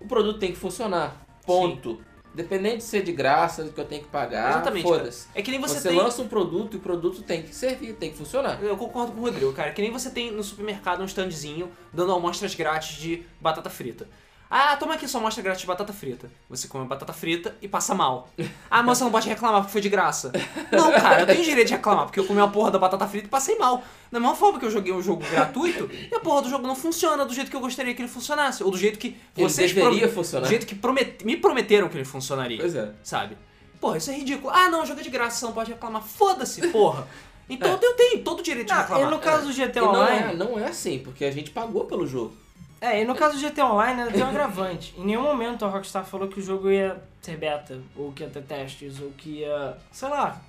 o 0.00 0.06
produto 0.06 0.38
tem 0.38 0.52
que 0.52 0.58
funcionar. 0.58 1.24
Ponto. 1.46 2.00
Dependente 2.32 2.78
de 2.78 2.82
ser 2.84 3.02
de 3.02 3.12
graça, 3.12 3.64
do 3.64 3.72
que 3.72 3.80
eu 3.80 3.84
tenho 3.84 4.02
que 4.02 4.08
pagar, 4.08 4.50
Exatamente, 4.50 4.84
foda-se. 4.84 5.26
É 5.34 5.42
que 5.42 5.50
nem 5.50 5.60
você, 5.60 5.80
Você, 5.80 5.88
tem... 5.88 5.98
lança 5.98 6.22
um 6.22 6.28
produto 6.28 6.74
e 6.74 6.76
o 6.76 6.80
produto 6.80 7.22
tem 7.22 7.42
que 7.42 7.52
servir, 7.52 7.94
tem 7.94 8.10
que 8.10 8.16
funcionar. 8.16 8.62
Eu 8.62 8.76
concordo 8.76 9.12
com 9.12 9.20
o 9.20 9.24
Rodrigo, 9.24 9.52
cara. 9.52 9.72
Que 9.72 9.82
nem 9.82 9.90
você 9.90 10.10
tem 10.10 10.30
no 10.30 10.42
supermercado 10.44 11.02
um 11.02 11.06
standzinho 11.06 11.72
dando 11.92 12.12
amostras 12.12 12.54
grátis 12.54 12.98
de 12.98 13.24
batata 13.40 13.68
frita. 13.68 14.08
Ah, 14.52 14.76
toma 14.76 14.94
aqui 14.94 15.06
sua 15.06 15.20
amostra 15.20 15.44
grátis 15.44 15.60
de 15.60 15.66
batata 15.68 15.92
frita. 15.92 16.28
Você 16.48 16.66
come 16.66 16.84
batata 16.84 17.12
frita 17.12 17.54
e 17.62 17.68
passa 17.68 17.94
mal. 17.94 18.28
Ah, 18.68 18.82
mas 18.82 18.98
você 18.98 19.04
não 19.04 19.10
pode 19.12 19.28
reclamar 19.28 19.60
porque 19.60 19.70
foi 19.72 19.80
de 19.80 19.88
graça. 19.88 20.32
Não, 20.72 20.90
cara, 20.90 21.20
eu 21.20 21.26
tenho 21.26 21.44
direito 21.44 21.68
de 21.68 21.74
reclamar 21.74 22.06
porque 22.06 22.18
eu 22.18 22.26
comi 22.26 22.40
a 22.40 22.48
porra 22.48 22.72
da 22.72 22.78
batata 22.78 23.06
frita 23.06 23.26
e 23.26 23.30
passei 23.30 23.56
mal. 23.58 23.80
Da 24.10 24.18
mesma 24.18 24.34
forma 24.34 24.58
que 24.58 24.64
eu 24.66 24.70
joguei 24.70 24.92
um 24.92 25.00
jogo 25.00 25.22
gratuito 25.30 25.88
e 25.92 26.12
a 26.12 26.18
porra 26.18 26.42
do 26.42 26.50
jogo 26.50 26.66
não 26.66 26.74
funciona 26.74 27.24
do 27.24 27.32
jeito 27.32 27.48
que 27.48 27.56
eu 27.56 27.60
gostaria 27.60 27.94
que 27.94 28.02
ele 28.02 28.08
funcionasse. 28.08 28.64
Ou 28.64 28.72
do 28.72 28.76
jeito 28.76 28.98
que 28.98 29.16
Ele 29.36 29.48
vocês 29.48 29.72
deveria 29.72 30.08
pro- 30.08 30.16
funcionar. 30.16 30.42
Do 30.46 30.48
jeito 30.48 30.66
que 30.66 30.74
promet- 30.74 31.22
me 31.24 31.36
prometeram 31.36 31.88
que 31.88 31.96
ele 31.96 32.04
funcionaria 32.04 32.58
Pois 32.58 32.74
é. 32.74 32.90
sabe? 33.04 33.38
Porra, 33.80 33.98
isso 33.98 34.10
é 34.10 34.14
ridículo. 34.16 34.52
Ah, 34.52 34.68
não, 34.68 34.84
jogo 34.84 34.98
é 34.98 35.02
de 35.04 35.10
graça, 35.10 35.38
você 35.38 35.44
não 35.46 35.52
pode 35.52 35.70
reclamar. 35.70 36.02
Foda-se, 36.02 36.66
porra. 36.68 37.06
Então 37.48 37.70
eu 37.80 37.92
tenho 37.94 38.22
todo 38.24 38.40
o 38.40 38.42
direito 38.42 38.66
de 38.66 38.72
Não, 38.74 38.80
reclamar. 38.80 39.06
e 39.06 39.10
no 39.10 39.18
caso 39.20 39.46
do 39.46 39.52
GTA 39.52 39.80
não 39.80 39.90
Online. 39.90 40.32
é, 40.32 40.34
não 40.36 40.58
é 40.58 40.66
assim, 40.66 40.98
porque 40.98 41.24
a 41.24 41.30
gente 41.30 41.50
pagou 41.50 41.84
pelo 41.84 42.04
jogo. 42.06 42.34
É, 42.80 43.02
e 43.02 43.04
no 43.04 43.14
caso 43.14 43.38
do 43.38 43.46
GTA 43.46 43.66
Online 43.66 44.10
tem 44.10 44.22
um 44.22 44.28
agravante. 44.28 44.94
Em 44.96 45.04
nenhum 45.04 45.22
momento 45.22 45.64
a 45.64 45.68
Rockstar 45.68 46.04
falou 46.04 46.28
que 46.28 46.40
o 46.40 46.42
jogo 46.42 46.70
ia 46.70 47.00
ser 47.20 47.36
beta, 47.36 47.78
ou 47.94 48.10
que 48.12 48.22
ia 48.22 48.30
ter 48.30 48.42
testes, 48.42 49.00
ou 49.00 49.10
que 49.10 49.40
ia. 49.40 49.76
sei 49.92 50.08
lá. 50.08 50.40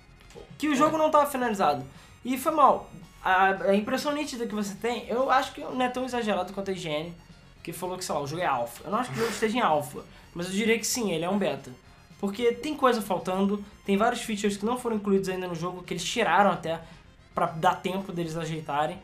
Que 0.58 0.70
o 0.70 0.76
jogo 0.76 0.98
não 0.98 1.08
estava 1.08 1.30
finalizado. 1.30 1.84
E 2.24 2.38
foi 2.38 2.54
mal. 2.54 2.90
A, 3.24 3.50
a 3.66 3.76
impressão 3.76 4.14
nítida 4.14 4.48
que 4.48 4.56
você 4.56 4.74
tem, 4.76 5.08
eu 5.08 5.30
acho 5.30 5.54
que 5.54 5.62
não 5.62 5.82
é 5.82 5.90
tão 5.90 6.06
exagerado 6.06 6.54
quanto 6.54 6.72
a 6.72 6.74
IGN, 6.74 7.14
que 7.62 7.74
falou 7.74 7.98
que, 7.98 8.06
sei 8.06 8.16
lá, 8.16 8.22
o 8.22 8.28
jogo 8.28 8.42
é 8.42 8.46
alfa. 8.46 8.84
Eu 8.86 8.92
não 8.92 9.00
acho 9.00 9.10
que 9.10 9.18
o 9.18 9.20
jogo 9.20 9.32
esteja 9.32 9.58
em 9.58 9.62
alfa, 9.62 10.04
mas 10.34 10.48
eu 10.48 10.54
diria 10.54 10.80
que 10.80 10.88
sim, 10.88 11.12
ele 11.12 11.26
é 11.26 11.30
um 11.30 11.38
beta. 11.38 11.72
Porque 12.20 12.52
tem 12.54 12.76
coisa 12.76 13.02
faltando, 13.02 13.64
tem 13.86 13.98
vários 13.98 14.22
features 14.22 14.56
que 14.56 14.66
não 14.66 14.78
foram 14.78 14.96
incluídos 14.96 15.28
ainda 15.28 15.48
no 15.48 15.56
jogo, 15.56 15.84
que 15.84 15.94
eles 15.94 16.04
tiraram 16.04 16.52
até 16.52 16.80
pra 17.34 17.48
dar 17.48 17.76
tempo 17.82 18.12
deles 18.12 18.38
ajeitarem. 18.38 18.98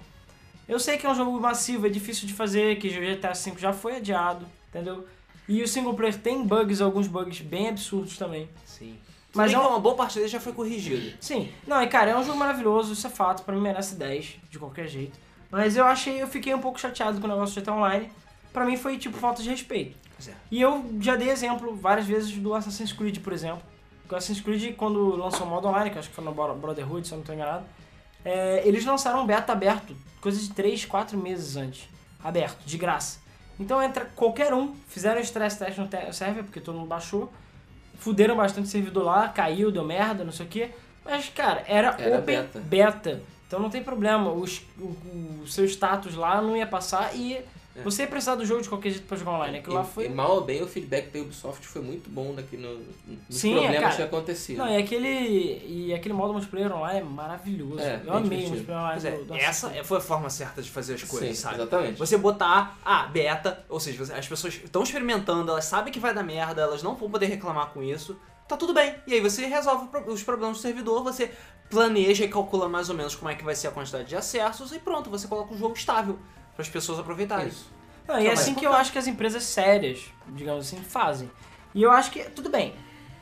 Eu 0.67 0.79
sei 0.79 0.97
que 0.97 1.05
é 1.05 1.09
um 1.09 1.15
jogo 1.15 1.39
massivo, 1.39 1.87
é 1.87 1.89
difícil 1.89 2.27
de 2.27 2.33
fazer, 2.33 2.77
que 2.77 2.87
o 2.87 2.91
GTA 2.91 3.33
V 3.33 3.53
já 3.57 3.71
foi 3.73 3.95
adiado, 3.97 4.45
entendeu? 4.69 5.07
E 5.47 5.63
o 5.63 5.67
single 5.67 5.93
player 5.93 6.17
tem 6.17 6.43
bugs, 6.45 6.81
alguns 6.81 7.07
bugs 7.07 7.39
bem 7.39 7.69
absurdos 7.69 8.17
também. 8.17 8.49
Sim. 8.65 8.97
Mas 9.33 9.53
é 9.53 9.57
um- 9.59 9.67
uma 9.67 9.79
boa 9.79 9.95
parte 9.95 10.15
dele 10.15 10.27
já 10.27 10.39
foi 10.39 10.51
corrigido. 10.51 11.15
Sim, 11.21 11.49
não, 11.65 11.81
e 11.81 11.87
cara, 11.87 12.11
é 12.11 12.17
um 12.17 12.23
jogo 12.23 12.37
maravilhoso, 12.37 12.91
isso 12.93 13.07
é 13.07 13.09
fato, 13.09 13.43
pra 13.43 13.55
mim 13.55 13.61
merece 13.61 13.95
10, 13.95 14.35
de 14.49 14.59
qualquer 14.59 14.87
jeito. 14.87 15.17
Mas 15.49 15.77
eu 15.77 15.85
achei, 15.85 16.21
eu 16.21 16.27
fiquei 16.27 16.53
um 16.53 16.59
pouco 16.59 16.79
chateado 16.79 17.19
com 17.21 17.27
o 17.27 17.29
negócio 17.29 17.55
do 17.55 17.61
GTA 17.61 17.73
Online. 17.73 18.09
Pra 18.51 18.65
mim 18.65 18.75
foi 18.75 18.97
tipo 18.97 19.17
falta 19.17 19.41
de 19.41 19.49
respeito. 19.49 19.95
É. 20.27 20.31
E 20.51 20.59
eu 20.61 20.83
já 20.99 21.15
dei 21.15 21.29
exemplo 21.29 21.75
várias 21.75 22.05
vezes 22.07 22.31
do 22.37 22.53
Assassin's 22.53 22.91
Creed, 22.91 23.19
por 23.19 23.31
exemplo. 23.31 23.61
O 24.09 24.15
Assassin's 24.15 24.41
Creed, 24.41 24.75
quando 24.75 25.15
lançou 25.15 25.45
o 25.45 25.49
modo 25.49 25.67
online, 25.67 25.91
que 25.91 25.95
eu 25.95 25.99
acho 25.99 26.09
que 26.09 26.15
foi 26.15 26.23
no 26.25 26.33
Bro- 26.33 26.55
Brotherhood, 26.55 27.07
se 27.07 27.13
eu 27.13 27.17
não 27.17 27.21
estou 27.21 27.35
enganado, 27.35 27.65
é, 28.29 28.61
eles 28.65 28.83
lançaram 28.85 29.21
um 29.21 29.25
beta 29.25 29.51
aberto, 29.53 29.95
coisa 30.19 30.39
de 30.39 30.49
3, 30.49 30.85
4 30.85 31.17
meses 31.17 31.55
antes. 31.55 31.87
Aberto, 32.23 32.57
de 32.65 32.77
graça. 32.77 33.19
Então 33.59 33.81
entra 33.81 34.05
qualquer 34.15 34.53
um, 34.53 34.75
fizeram 34.87 35.19
stress 35.21 35.57
test 35.57 35.77
no 35.77 35.87
te- 35.87 36.11
server, 36.13 36.43
porque 36.43 36.59
todo 36.59 36.77
mundo 36.77 36.87
baixou, 36.87 37.31
fuderam 37.99 38.35
bastante 38.35 38.65
o 38.65 38.69
servidor 38.69 39.03
lá, 39.05 39.29
caiu, 39.29 39.71
deu 39.71 39.83
merda, 39.83 40.23
não 40.23 40.31
sei 40.31 40.45
o 40.45 40.49
que. 40.49 40.69
Mas, 41.05 41.29
cara, 41.29 41.63
era, 41.67 41.95
Era 41.97 42.19
open 42.19 42.23
beta. 42.41 42.59
beta. 42.59 43.21
Então 43.47 43.59
não 43.59 43.69
tem 43.69 43.81
problema, 43.83 44.29
os- 44.31 44.61
o, 44.77 45.41
o 45.43 45.47
seu 45.47 45.63
status 45.65 46.15
lá 46.15 46.41
não 46.41 46.55
ia 46.57 46.67
passar 46.67 47.15
e 47.15 47.39
É. 47.77 47.83
você 47.83 48.01
ia 48.03 48.07
precisar 48.07 48.35
do 48.35 48.45
jogo 48.45 48.61
de 48.61 48.69
qualquer 48.69 48.89
jeito 48.89 49.05
pra 49.05 49.15
jogar 49.17 49.31
online. 49.31 49.59
Aquilo 49.59 49.75
lá 49.75 49.83
E, 49.83 49.85
foi 49.85 50.05
e 50.05 50.09
mal 50.09 50.35
ou 50.35 50.41
bem, 50.41 50.61
o 50.63 50.67
feedback 50.67 51.11
da 51.11 51.19
Ubisoft 51.19 51.65
foi 51.67 51.81
muito 51.81 52.09
bom 52.09 52.33
daqui 52.33 52.57
no, 52.57 52.75
nos 52.77 52.85
Sim, 53.29 53.53
é, 53.55 53.61
problemas 53.61 53.81
cara. 53.83 53.95
que 53.95 54.01
aconteciam. 54.03 54.65
Não, 54.65 54.73
e 54.73 54.77
aquele, 54.77 55.63
e 55.67 55.93
aquele 55.93 56.13
modo 56.13 56.33
multiplayer 56.33 56.75
online 56.75 56.99
é 56.99 57.03
maravilhoso. 57.03 57.79
É, 57.79 58.01
eu 58.05 58.13
amei 58.13 58.19
o 58.19 58.23
divertido. 58.23 58.49
multiplayer 58.49 58.81
online 58.83 59.07
é, 59.07 59.11
do, 59.11 59.25
do 59.25 59.35
essa 59.35 59.69
foi 59.83 59.97
a 59.97 60.01
forma 60.01 60.29
certa 60.29 60.61
de 60.61 60.69
fazer 60.69 60.95
as 60.95 61.03
coisas, 61.03 61.29
Sim, 61.29 61.35
sabe? 61.35 61.55
exatamente. 61.55 61.99
Você 61.99 62.17
botar, 62.17 62.77
ah, 62.83 63.05
beta, 63.07 63.63
ou 63.69 63.79
seja, 63.79 64.01
as 64.15 64.27
pessoas 64.27 64.55
estão 64.55 64.83
experimentando, 64.83 65.51
elas 65.51 65.65
sabem 65.65 65.93
que 65.93 65.99
vai 65.99 66.13
dar 66.13 66.23
merda, 66.23 66.61
elas 66.61 66.81
não 66.81 66.95
vão 66.95 67.09
poder 67.09 67.27
reclamar 67.27 67.67
com 67.67 67.83
isso, 67.83 68.17
tá 68.47 68.57
tudo 68.57 68.73
bem. 68.73 68.95
E 69.05 69.13
aí 69.13 69.21
você 69.21 69.45
resolve 69.45 69.87
o 70.07 70.11
os 70.13 70.23
problemas 70.23 70.57
do 70.57 70.61
servidor, 70.61 71.03
você 71.03 71.31
planeja 71.69 72.23
e 72.23 72.29
calcula 72.29 72.69
mais 72.69 72.89
ou 72.89 72.95
menos 72.95 73.13
como 73.13 73.29
é 73.29 73.35
que 73.35 73.43
vai 73.43 73.53
ser 73.53 73.67
a 73.67 73.71
quantidade 73.71 74.07
de 74.07 74.15
acessos 74.15 74.71
e 74.71 74.79
pronto, 74.79 75.09
você 75.09 75.27
coloca 75.27 75.53
um 75.53 75.57
jogo 75.57 75.75
estável 75.75 76.17
para 76.57 76.63
as 76.63 76.69
pessoas 76.69 76.97
aproveitarem. 76.97 77.47
Isso. 77.47 77.71
Não, 78.07 78.19
e 78.19 78.25
é 78.25 78.31
assim 78.31 78.55
que 78.55 78.65
eu 78.65 78.73
acho 78.73 78.91
que 78.91 78.97
as 78.97 79.05
empresas 79.05 79.43
sérias, 79.43 80.05
digamos 80.29 80.65
assim, 80.65 80.81
fazem. 80.81 81.29
E 81.75 81.83
eu 81.83 81.91
acho 81.91 82.09
que, 82.09 82.23
tudo 82.31 82.49
bem, 82.49 82.73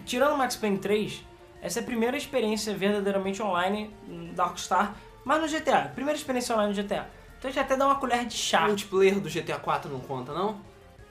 tirando 0.06 0.34
o 0.34 0.38
Max 0.38 0.56
Payne 0.56 0.78
3, 0.78 1.22
essa 1.62 1.80
é 1.80 1.82
a 1.82 1.86
primeira 1.86 2.16
experiência 2.16 2.74
verdadeiramente 2.74 3.44
online 3.44 3.94
da 4.34 4.46
Rockstar, 4.46 4.96
mas 5.26 5.42
no 5.42 5.48
GTA, 5.60 5.92
primeira 5.94 6.18
experiência 6.18 6.56
online 6.56 6.74
no 6.74 6.82
GTA. 6.82 7.10
Então 7.38 7.50
a 7.50 7.52
gente 7.52 7.60
até 7.60 7.76
dá 7.76 7.86
uma 7.86 7.96
colher 7.96 8.26
de 8.26 8.36
O 8.36 8.38
chá. 8.38 8.68
multiplayer 8.68 9.20
do 9.20 9.30
GTA 9.30 9.58
4 9.60 9.92
não 9.92 10.00
conta, 10.00 10.32
não? 10.32 10.62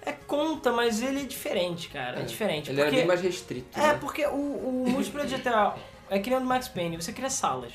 É 0.00 0.12
conta, 0.12 0.72
mas 0.72 1.02
ele 1.02 1.22
é 1.22 1.24
diferente, 1.24 1.88
cara, 1.88 2.20
é, 2.20 2.22
diferente. 2.22 2.70
Ele 2.70 2.80
porque... 2.80 2.88
era 2.88 2.96
bem 2.96 3.06
mais 3.06 3.20
restrito. 3.20 3.78
É, 3.78 3.88
né? 3.88 3.98
porque 4.00 4.24
o, 4.26 4.30
o 4.30 4.87
multiplayer 4.88 5.28
de 5.28 5.37
GTA 5.37 5.74
é 6.08 6.18
que 6.18 6.30
nem 6.30 6.38
o 6.38 6.42
do 6.42 6.46
Max 6.46 6.68
Payne, 6.68 6.96
você 6.96 7.12
cria 7.12 7.28
salas. 7.28 7.72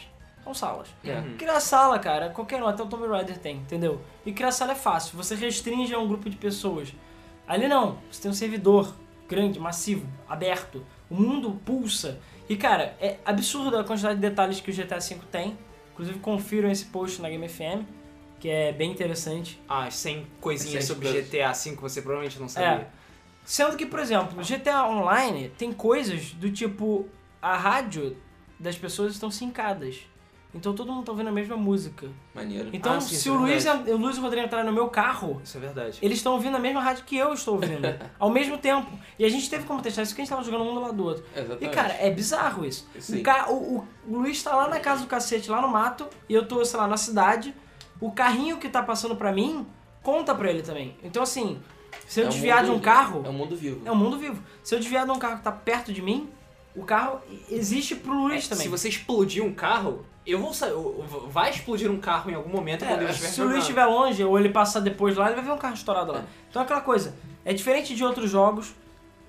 São 0.49 0.53
salas. 0.53 0.87
É. 1.03 1.21
Criar 1.37 1.59
sala, 1.59 1.99
cara, 1.99 2.29
qualquer 2.29 2.61
um, 2.61 2.67
até 2.67 2.81
o 2.81 2.87
Tomb 2.87 3.07
Raider 3.07 3.37
tem, 3.37 3.57
entendeu? 3.57 4.01
E 4.25 4.31
criar 4.31 4.51
sala 4.51 4.71
é 4.71 4.75
fácil, 4.75 5.15
você 5.15 5.35
restringe 5.35 5.93
a 5.93 5.99
um 5.99 6.07
grupo 6.07 6.29
de 6.29 6.37
pessoas. 6.37 6.93
Ali 7.47 7.67
não, 7.67 7.99
você 8.09 8.21
tem 8.21 8.31
um 8.31 8.33
servidor 8.33 8.95
grande, 9.27 9.59
massivo, 9.59 10.07
aberto, 10.27 10.83
o 11.09 11.15
mundo 11.15 11.51
pulsa. 11.63 12.19
E 12.47 12.55
cara, 12.55 12.95
é 12.99 13.17
absurdo 13.23 13.77
a 13.77 13.83
quantidade 13.83 14.15
de 14.15 14.21
detalhes 14.21 14.59
que 14.59 14.71
o 14.71 14.73
GTA 14.73 14.99
V 14.99 15.19
tem. 15.31 15.57
Inclusive 15.93 16.17
confiram 16.19 16.71
esse 16.71 16.85
post 16.85 17.21
na 17.21 17.29
Game 17.29 17.47
FM, 17.47 17.85
que 18.39 18.49
é 18.49 18.71
bem 18.71 18.91
interessante. 18.91 19.61
Ah, 19.67 19.91
100 19.91 20.25
coisinhas 20.41 20.85
sobre 20.85 21.09
coisas. 21.09 21.29
GTA 21.29 21.51
V 21.51 21.75
que 21.75 21.81
você 21.81 22.01
provavelmente 22.01 22.39
não 22.39 22.49
sabia. 22.49 22.87
Sendo 23.43 23.77
que, 23.77 23.85
por 23.85 23.99
exemplo, 23.99 24.35
no 24.35 24.43
GTA 24.43 24.87
Online 24.87 25.49
tem 25.57 25.71
coisas 25.71 26.31
do 26.31 26.51
tipo 26.51 27.07
a 27.41 27.55
rádio 27.55 28.17
das 28.59 28.77
pessoas 28.77 29.13
estão 29.13 29.29
sincadas. 29.29 30.09
Então 30.53 30.73
todo 30.73 30.91
mundo 30.91 31.05
tá 31.05 31.11
ouvindo 31.11 31.27
a 31.27 31.31
mesma 31.31 31.55
música. 31.55 32.07
Maneiro. 32.33 32.69
Então, 32.73 32.93
Ah, 32.93 32.99
sim, 33.01 33.13
se 33.15 33.29
é 33.29 33.31
o 33.31 33.35
Luiz, 33.35 33.63
verdade. 33.63 33.91
o 33.91 33.97
Luiz 33.97 34.15
e 34.15 34.19
o 34.19 34.23
Rodrigo 34.23 34.45
entrarem 34.47 34.65
no 34.65 34.73
meu 34.73 34.87
carro, 34.89 35.39
Isso 35.43 35.57
é 35.57 35.59
verdade. 35.59 35.99
eles 36.01 36.17
estão 36.17 36.33
ouvindo 36.33 36.57
a 36.57 36.59
mesma 36.59 36.81
rádio 36.81 37.03
que 37.05 37.15
eu 37.15 37.31
estou 37.33 37.53
ouvindo. 37.55 37.85
ao 38.17 38.31
mesmo 38.31 38.57
tempo. 38.57 38.89
E 39.19 39.23
a 39.25 39.29
gente 39.29 39.47
teve 39.47 39.65
como 39.65 39.79
testar 39.79 40.01
isso 40.01 40.15
que 40.15 40.21
a 40.21 40.23
gente 40.23 40.29
tava 40.31 40.43
jogando 40.43 40.63
um 40.63 40.73
do 40.73 40.79
lado 40.79 40.93
do 40.95 41.05
outro. 41.05 41.23
Exatamente. 41.35 41.65
E, 41.65 41.69
cara, 41.69 41.93
é 41.93 42.09
bizarro 42.09 42.65
isso. 42.65 42.87
Sim. 42.99 43.19
O, 43.19 43.23
ca... 43.23 43.49
o, 43.51 43.77
o- 43.77 43.87
Luiz 44.07 44.41
tá 44.41 44.55
lá 44.55 44.67
na 44.67 44.79
casa 44.79 45.01
do 45.03 45.07
cacete, 45.07 45.51
lá 45.51 45.61
no 45.61 45.67
mato, 45.67 46.07
e 46.27 46.33
eu 46.33 46.47
tô, 46.47 46.65
sei 46.65 46.79
lá, 46.79 46.87
na 46.87 46.97
cidade. 46.97 47.53
O 48.01 48.11
carrinho 48.11 48.57
que 48.57 48.67
tá 48.69 48.81
passando 48.81 49.15
pra 49.15 49.31
mim, 49.31 49.67
conta 50.01 50.33
pra 50.33 50.49
ele 50.49 50.63
também. 50.63 50.95
Então, 51.03 51.21
assim, 51.21 51.59
se 52.07 52.21
eu 52.21 52.23
É 52.23 52.27
um 52.27 52.29
desviar 52.31 52.63
de 52.63 52.71
mundo- 52.71 52.79
um 52.79 52.81
carro, 52.81 53.21
É 53.23 53.29
um 53.29 53.33
mundo 53.33 53.55
vivo. 53.55 53.81
é 53.85 53.91
um 53.91 53.95
mundo 53.95 54.17
vivo. 54.17 54.41
Se 54.63 54.73
eu 54.73 54.79
desviar 54.79 55.05
de 55.05 55.11
um 55.11 55.19
carro 55.19 55.37
que 55.37 55.43
tá 55.43 55.51
perto 55.51 55.93
de 55.93 56.01
mim, 56.01 56.27
o 56.75 56.83
carro 56.83 57.19
existe 57.49 57.95
pro 57.95 58.13
Luiz 58.13 58.47
também. 58.47 58.63
Se 58.63 58.69
você 58.69 58.89
explodir 58.89 59.43
um 59.43 59.53
carro, 59.53 60.05
eu 60.25 60.39
vou 60.39 60.53
saber. 60.53 60.73
Vai 61.29 61.49
explodir 61.49 61.89
um 61.91 61.99
carro 61.99 62.29
em 62.29 62.35
algum 62.35 62.49
momento 62.49 62.85
quando 62.85 63.01
eu 63.01 63.07
É, 63.07 63.11
estiver 63.11 63.29
se 63.29 63.41
o 63.41 63.45
Luiz 63.45 63.59
estiver 63.59 63.85
longe 63.85 64.23
ou 64.23 64.37
ele 64.39 64.49
passar 64.49 64.79
depois 64.79 65.15
lá, 65.17 65.27
ele 65.27 65.35
vai 65.35 65.45
ver 65.45 65.51
um 65.51 65.57
carro 65.57 65.73
estourado 65.73 66.11
lá. 66.11 66.23
Então 66.49 66.61
é 66.61 66.65
aquela 66.65 66.81
coisa. 66.81 67.15
É 67.43 67.53
diferente 67.53 67.95
de 67.95 68.03
outros 68.03 68.29
jogos 68.29 68.73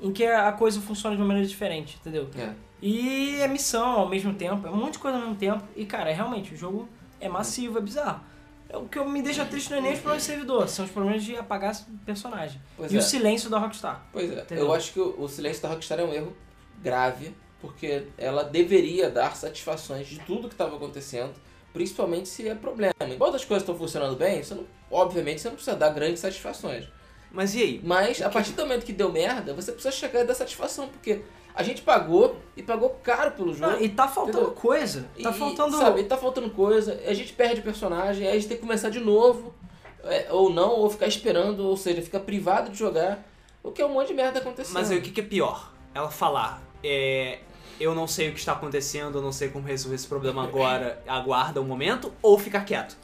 em 0.01 0.13
que 0.13 0.25
a 0.25 0.53
coisa 0.53 0.81
funciona 0.81 1.15
de 1.17 1.23
uma 1.23 1.29
maneira 1.29 1.49
diferente, 1.49 1.97
entendeu? 2.01 2.29
É. 2.37 2.53
E 2.83 3.37
é 3.41 3.49
missão 3.49 3.87
ao 3.87 4.09
mesmo 4.09 4.33
tempo, 4.35 4.67
é 4.67 4.71
um 4.71 4.77
monte 4.77 4.95
de 4.95 4.99
coisa 4.99 5.17
ao 5.19 5.23
mesmo 5.23 5.37
tempo. 5.37 5.63
E 5.77 5.85
cara, 5.85 6.11
é 6.11 6.15
realmente, 6.15 6.55
o 6.55 6.57
jogo 6.57 6.89
é 7.21 7.29
massivo, 7.29 7.79
é 7.79 7.81
bizarro. 7.83 8.21
É, 8.69 8.77
O 8.77 8.87
que 8.87 8.99
me 9.05 9.21
deixa 9.21 9.45
triste 9.45 9.71
não 9.71 9.79
é 9.79 9.81
nem 9.83 9.93
os 9.93 9.99
problemas 9.99 10.23
de 10.23 10.31
servidor, 10.31 10.69
são 10.69 10.85
os 10.87 10.91
problemas 10.91 11.23
de 11.23 11.37
apagar 11.37 11.75
personagem. 12.07 12.61
Pois 12.77 12.91
e 12.93 12.97
é. 12.97 12.99
o 12.99 13.03
silêncio 13.03 13.51
da 13.51 13.59
Rockstar. 13.59 14.03
Pois 14.13 14.31
é, 14.33 14.41
Entendeu? 14.41 14.65
eu 14.65 14.73
acho 14.73 14.93
que 14.93 15.01
o, 15.01 15.15
o 15.23 15.29
silêncio 15.29 15.63
da 15.63 15.69
Rockstar 15.69 15.99
é 16.01 16.05
um 16.05 16.13
erro 16.15 16.33
grave, 16.81 17.35
porque 17.61 18.05
ela 18.17 18.43
deveria 18.43 19.11
dar 19.11 19.37
satisfações 19.37 20.07
de 20.07 20.19
tudo 20.21 20.49
que 20.49 20.55
estava 20.55 20.77
acontecendo, 20.77 21.35
principalmente 21.73 22.29
se 22.29 22.49
é 22.49 22.55
problema. 22.55 22.95
Enquanto 23.09 23.37
as 23.37 23.45
coisas 23.45 23.63
estão 23.63 23.77
funcionando 23.77 24.17
bem, 24.17 24.43
você 24.43 24.55
não, 24.55 24.67
obviamente 24.91 25.41
você 25.41 25.49
não 25.49 25.55
precisa 25.57 25.77
dar 25.77 25.91
grandes 25.91 26.21
satisfações. 26.21 26.89
Mas 27.31 27.55
e 27.55 27.63
aí? 27.63 27.81
Mas 27.85 28.21
a 28.23 28.29
partir 28.29 28.53
do 28.53 28.63
momento 28.63 28.85
que 28.85 28.93
deu 28.93 29.13
merda, 29.13 29.55
você 29.55 29.71
precisa 29.73 29.93
chegar 29.93 30.23
e 30.23 30.25
dar 30.25 30.35
satisfação, 30.35 30.89
porque 30.89 31.23
a 31.55 31.63
gente 31.63 31.83
pagou 31.83 32.37
e 32.57 32.63
pagou 32.63 32.91
caro 33.03 33.33
pelo 33.33 33.55
jogo. 33.55 33.73
Não, 33.73 33.81
e 33.81 33.89
tá 33.89 34.09
faltando 34.09 34.39
Entendeu? 34.39 34.55
coisa. 34.55 35.03
Tá 35.23 35.31
E, 35.31 35.35
faltando. 35.35 35.77
Sabe, 35.77 36.05
tá 36.05 36.17
faltando 36.17 36.51
coisa, 36.51 37.01
a 37.07 37.15
gente 37.15 37.33
perde 37.33 37.61
personagem, 37.61 38.27
aí 38.27 38.33
a 38.33 38.35
gente 38.41 38.49
tem 38.49 38.57
que 38.57 38.63
começar 38.63 38.91
de 38.91 38.99
novo, 39.01 39.55
é, 40.03 40.27
ou 40.31 40.51
não, 40.51 40.71
ou 40.71 40.91
ficar 40.91 41.07
esperando, 41.07 41.61
ou 41.67 41.77
seja, 41.77 42.03
fica 42.03 42.19
privado 42.19 42.71
de 42.71 42.79
jogar, 42.79 43.25
o 43.63 43.71
que 43.71 43.81
é 43.83 43.87
um 43.87 43.93
monte 43.93 44.09
de 44.09 44.15
merda 44.15 44.41
acontecendo. 44.41 44.75
Mas 44.75 44.91
aí 44.91 44.99
o 44.99 45.03
que, 45.03 45.11
que 45.11 45.21
é 45.21 45.25
pior? 45.25 45.73
Ela 45.95 46.11
falar, 46.11 46.63
é, 46.83 47.39
eu 47.79 47.95
não 47.95 48.07
sei 48.07 48.29
o 48.29 48.33
que 48.33 48.39
está 48.39 48.53
acontecendo, 48.53 49.19
eu 49.19 49.23
não 49.23 49.33
sei 49.33 49.49
como 49.49 49.67
resolver 49.67 49.97
esse 49.97 50.07
problema 50.07 50.43
agora, 50.45 51.03
aguarda 51.07 51.61
um 51.61 51.65
momento, 51.65 52.13
ou 52.23 52.39
ficar 52.39 52.65
quieto. 52.65 52.97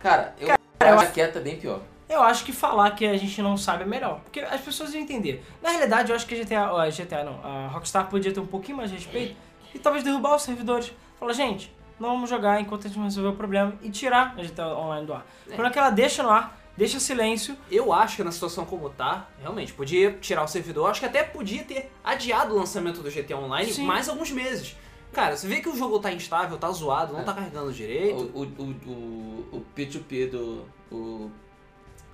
Cara, 0.00 0.34
eu 0.40 0.48
eu 0.86 0.98
acho 0.98 1.12
que 1.12 1.20
é 1.20 1.28
bem 1.28 1.56
pior. 1.58 1.80
Eu 2.08 2.22
acho 2.22 2.44
que 2.44 2.52
falar 2.52 2.90
que 2.92 3.06
a 3.06 3.16
gente 3.16 3.40
não 3.40 3.56
sabe 3.56 3.84
é 3.84 3.86
melhor. 3.86 4.20
Porque 4.20 4.40
as 4.40 4.60
pessoas 4.60 4.92
iam 4.94 5.02
entender. 5.02 5.44
Na 5.62 5.70
realidade, 5.70 6.10
eu 6.10 6.16
acho 6.16 6.26
que 6.26 6.34
a 6.34 6.42
GTA, 6.42 6.64
a 6.64 6.90
GTA 6.90 7.22
não, 7.22 7.40
a 7.44 7.68
Rockstar 7.68 8.08
podia 8.08 8.32
ter 8.32 8.40
um 8.40 8.46
pouquinho 8.46 8.78
mais 8.78 8.90
de 8.90 8.96
respeito 8.96 9.36
e 9.74 9.78
talvez 9.78 10.02
derrubar 10.02 10.34
os 10.34 10.42
servidores. 10.42 10.92
Falar, 11.20 11.34
gente, 11.34 11.72
não 12.00 12.10
vamos 12.10 12.28
jogar 12.28 12.60
enquanto 12.60 12.86
a 12.86 12.88
gente 12.88 12.96
não 12.96 13.04
resolver 13.04 13.28
o 13.28 13.36
problema 13.36 13.74
e 13.82 13.90
tirar 13.90 14.34
a 14.36 14.42
GTA 14.42 14.66
Online 14.76 15.06
do 15.06 15.14
ar. 15.14 15.24
Quando 15.54 15.68
é 15.68 15.70
que 15.70 15.78
ela 15.78 15.90
deixa 15.90 16.22
no 16.22 16.30
ar, 16.30 16.59
deixa 16.80 16.98
silêncio. 16.98 17.54
Eu 17.70 17.92
acho 17.92 18.16
que 18.16 18.24
na 18.24 18.32
situação 18.32 18.64
como 18.64 18.88
tá, 18.88 19.28
realmente, 19.38 19.70
podia 19.74 20.12
tirar 20.12 20.42
o 20.42 20.48
servidor, 20.48 20.90
acho 20.90 21.00
que 21.00 21.06
até 21.06 21.22
podia 21.22 21.62
ter 21.62 21.92
adiado 22.02 22.54
o 22.54 22.58
lançamento 22.58 23.02
do 23.02 23.10
GTA 23.10 23.36
Online 23.36 23.70
Sim. 23.70 23.84
mais 23.84 24.08
alguns 24.08 24.30
meses. 24.30 24.74
Cara, 25.12 25.36
você 25.36 25.46
vê 25.46 25.60
que 25.60 25.68
o 25.68 25.76
jogo 25.76 25.98
tá 25.98 26.10
instável, 26.10 26.56
tá 26.56 26.70
zoado, 26.70 27.12
não 27.12 27.22
tá 27.22 27.34
carregando 27.34 27.70
direito. 27.70 28.30
o, 28.34 28.42
o, 28.42 28.62
o, 28.86 29.56
o 29.58 29.64
P2P 29.76 30.30
do. 30.30 30.64
O 30.90 31.30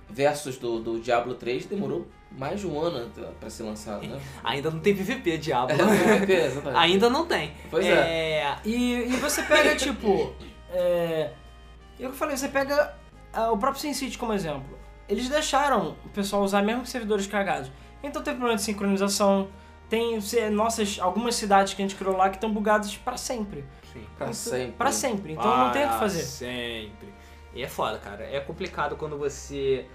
Versus 0.09 0.57
do, 0.57 0.79
do 0.79 0.99
Diablo 1.01 1.35
3 1.35 1.65
demorou 1.65 2.07
mais 2.31 2.61
de 2.61 2.67
um 2.67 2.79
ano 2.79 3.11
pra 3.39 3.49
ser 3.49 3.63
lançado, 3.63 4.07
né? 4.07 4.19
Ainda 4.41 4.71
não 4.71 4.79
tem 4.79 4.95
PVP, 4.95 5.37
diabo. 5.37 5.71
É, 5.73 6.45
exatamente. 6.45 6.77
Ainda 6.77 7.09
não 7.09 7.25
tem. 7.25 7.51
Pois 7.69 7.85
é. 7.85 8.57
E, 8.63 9.03
e 9.03 9.15
você 9.17 9.43
pega, 9.43 9.75
tipo. 9.75 10.33
É, 10.69 11.31
eu 11.97 12.11
falei, 12.11 12.35
você 12.35 12.49
pega 12.49 12.93
o 13.51 13.57
próprio 13.57 13.81
SimCity 13.81 14.17
como 14.17 14.33
exemplo. 14.33 14.77
Eles 15.07 15.29
deixaram 15.29 15.95
o 16.05 16.09
pessoal 16.09 16.43
usar 16.43 16.61
mesmo 16.61 16.81
com 16.81 16.85
servidores 16.85 17.27
cagados. 17.27 17.71
Então 18.03 18.21
teve 18.21 18.37
problema 18.37 18.57
de 18.57 18.63
sincronização. 18.63 19.47
Tem 19.89 20.19
nossas, 20.51 20.99
algumas 20.99 21.35
cidades 21.35 21.73
que 21.73 21.81
a 21.81 21.85
gente 21.87 21.95
criou 21.95 22.17
lá 22.17 22.29
que 22.29 22.35
estão 22.35 22.51
bugadas 22.51 22.95
pra 22.97 23.15
sempre. 23.15 23.63
Sim. 23.93 24.05
Pra 24.17 24.33
sempre. 24.33 24.71
Pra 24.73 24.91
sempre. 24.91 25.33
Então 25.33 25.57
não 25.57 25.71
tem 25.71 25.83
o 25.83 25.85
que 25.85 25.91
Para 25.91 25.99
fazer. 25.99 26.23
Sempre. 26.23 27.13
E 27.53 27.63
é 27.63 27.67
foda, 27.67 27.97
cara. 27.97 28.23
É 28.23 28.39
complicado 28.39 28.97
quando 28.97 29.17
você 29.17 29.85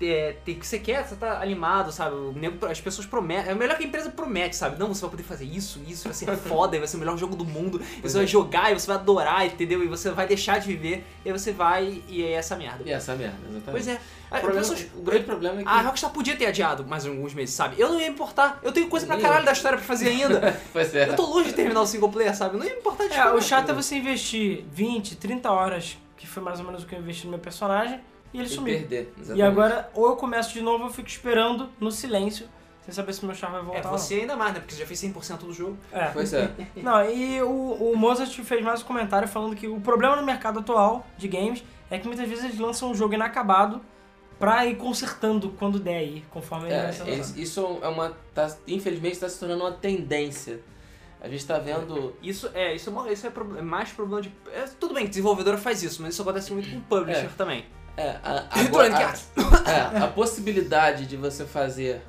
é, 0.00 0.36
tem 0.44 0.54
que 0.54 0.66
você 0.66 0.78
quer, 0.78 1.06
você 1.06 1.16
tá 1.16 1.40
animado, 1.42 1.90
sabe? 1.92 2.14
O 2.14 2.32
nego- 2.32 2.64
as 2.66 2.80
pessoas 2.80 3.06
prometem. 3.06 3.50
É 3.52 3.54
melhor 3.54 3.76
que 3.76 3.84
a 3.84 3.86
empresa 3.86 4.10
promete, 4.10 4.54
sabe? 4.56 4.78
Não, 4.78 4.88
você 4.94 5.00
vai 5.02 5.10
poder 5.10 5.22
fazer 5.22 5.44
isso, 5.44 5.80
isso 5.86 6.04
vai 6.04 6.14
ser 6.14 6.26
foda, 6.38 6.76
e 6.76 6.78
vai 6.78 6.86
ser 6.88 6.96
o 6.96 7.00
melhor 7.00 7.16
jogo 7.18 7.34
do 7.34 7.44
mundo. 7.44 7.80
E 7.80 8.00
Pois 8.00 8.12
você 8.12 8.18
vai 8.18 8.24
é. 8.24 8.28
jogar 8.28 8.70
e 8.72 8.78
você 8.78 8.86
vai 8.86 8.96
adorar, 8.96 9.46
entendeu? 9.46 9.82
E 9.82 9.88
você 9.88 10.10
vai 10.10 10.26
deixar 10.26 10.58
de 10.60 10.66
viver, 10.68 11.04
e 11.24 11.28
aí 11.30 11.32
você 11.38 11.52
vai 11.52 12.02
e 12.08 12.22
é 12.22 12.32
essa 12.32 12.54
merda. 12.56 12.82
E 12.86 12.90
essa 12.92 13.14
merda, 13.16 13.36
exatamente. 13.48 13.70
Pois 13.70 13.88
é. 13.88 14.00
O, 14.28 14.30
problema- 14.40 14.58
pessoas- 14.60 14.86
o 14.94 15.00
grande 15.02 15.24
problema 15.24 15.60
é 15.60 15.62
que. 15.64 15.68
A 15.68 15.80
Rockstar 15.80 16.10
podia 16.10 16.36
ter 16.36 16.46
adiado 16.46 16.84
mais 16.86 17.06
alguns 17.06 17.32
meses, 17.32 17.54
sabe? 17.54 17.76
Eu 17.80 17.88
não 17.88 17.98
ia 17.98 18.08
me 18.08 18.12
importar. 18.14 18.58
Eu 18.62 18.70
tenho 18.72 18.86
coisa 18.88 19.06
pra 19.06 19.18
caralho 19.18 19.44
da 19.46 19.52
história 19.52 19.78
pra 19.78 19.86
fazer 19.86 20.08
ainda. 20.08 20.60
Pois 20.72 20.94
é. 20.94 21.08
Eu 21.08 21.16
tô 21.16 21.24
longe 21.26 21.48
de 21.48 21.54
terminar 21.54 21.80
o 21.80 21.86
single 21.86 22.10
player, 22.10 22.36
sabe? 22.36 22.54
Eu 22.54 22.58
não 22.60 22.66
ia 22.66 22.72
me 22.74 22.78
importar 22.80 23.08
de 23.08 23.14
É, 23.14 23.30
o 23.32 23.40
chato 23.40 23.70
é 23.70 23.74
você 23.74 23.96
investir 23.96 24.64
20, 24.70 25.16
30 25.16 25.50
horas, 25.50 25.96
que 26.16 26.26
foi 26.26 26.42
mais 26.42 26.60
ou 26.60 26.66
menos 26.66 26.82
o 26.82 26.86
que 26.86 26.94
eu 26.94 26.98
investi 26.98 27.24
no 27.24 27.30
meu 27.30 27.38
personagem, 27.40 28.00
e 28.32 28.38
ele 28.38 28.46
E 28.46 28.50
sumiu. 28.50 28.74
perder. 28.78 29.12
Exatamente. 29.16 29.38
E 29.38 29.42
agora, 29.42 29.90
ou 29.94 30.06
eu 30.08 30.16
começo 30.16 30.52
de 30.52 30.60
novo, 30.62 30.84
ou 30.84 30.90
eu 30.90 30.94
fico 30.94 31.08
esperando 31.08 31.68
no 31.80 31.90
silêncio, 31.90 32.48
sem 32.82 32.94
saber 32.94 33.12
se 33.12 33.24
meu 33.24 33.34
char 33.34 33.50
vai 33.50 33.62
voltar 33.62 33.78
É, 33.80 33.82
você 33.82 34.14
ainda 34.14 34.34
mais, 34.36 34.54
né? 34.54 34.60
Porque 34.60 34.74
você 34.74 34.80
já 34.80 34.86
fez 34.86 34.98
100% 35.00 35.38
do 35.40 35.52
jogo. 35.52 35.76
É. 35.92 36.06
Pois 36.06 36.32
é. 36.32 36.50
Não, 36.76 37.04
e 37.10 37.42
o, 37.42 37.92
o 37.92 37.96
Mozart 37.96 38.34
fez 38.42 38.64
mais 38.64 38.82
um 38.82 38.84
comentário 38.84 39.28
falando 39.28 39.54
que 39.54 39.66
o 39.68 39.80
problema 39.80 40.16
no 40.16 40.22
mercado 40.24 40.60
atual 40.60 41.06
de 41.16 41.28
games 41.28 41.62
é 41.90 41.98
que 41.98 42.06
muitas 42.06 42.28
vezes 42.28 42.44
eles 42.44 42.58
lançam 42.58 42.90
um 42.90 42.94
jogo 42.94 43.14
inacabado 43.14 43.80
pra 44.38 44.64
ir 44.66 44.76
consertando 44.76 45.50
quando 45.58 45.80
der 45.80 45.96
aí, 45.98 46.24
conforme 46.30 46.66
ele 46.66 46.74
É, 46.74 46.82
vai 46.84 46.92
sendo 46.92 47.38
isso- 47.38 47.78
é 47.82 47.88
uma. 47.88 48.16
Tá, 48.34 48.54
infelizmente 48.68 49.14
está 49.14 49.28
se 49.28 49.38
tornando 49.40 49.64
uma 49.64 49.72
tendência. 49.72 50.60
A 51.20 51.28
gente 51.28 51.44
tá 51.44 51.58
vendo. 51.58 52.14
Isso 52.22 52.48
é, 52.54 52.74
isso 52.76 52.90
é, 53.06 53.12
isso 53.12 53.26
é 53.26 53.32
é 53.58 53.62
mais 53.62 53.90
problema 53.90 54.22
de. 54.22 54.32
é, 54.52 54.62
tudo 54.78 54.94
bem 54.94 55.02
que 55.04 55.08
desenvolvedora 55.10 55.58
faz 55.58 55.82
isso, 55.82 56.00
mas 56.00 56.14
isso 56.14 56.22
acontece 56.22 56.52
muito 56.52 56.70
com 56.70 56.80
publisher 56.82 57.24
É. 57.26 57.30
também. 57.36 57.64
É, 57.98 58.16
a, 58.22 58.44
agora- 58.60 58.96
a, 59.66 59.70
é, 59.70 60.04
a 60.04 60.06
possibilidade 60.06 61.06
de 61.06 61.16
você 61.16 61.44
fazer 61.44 62.00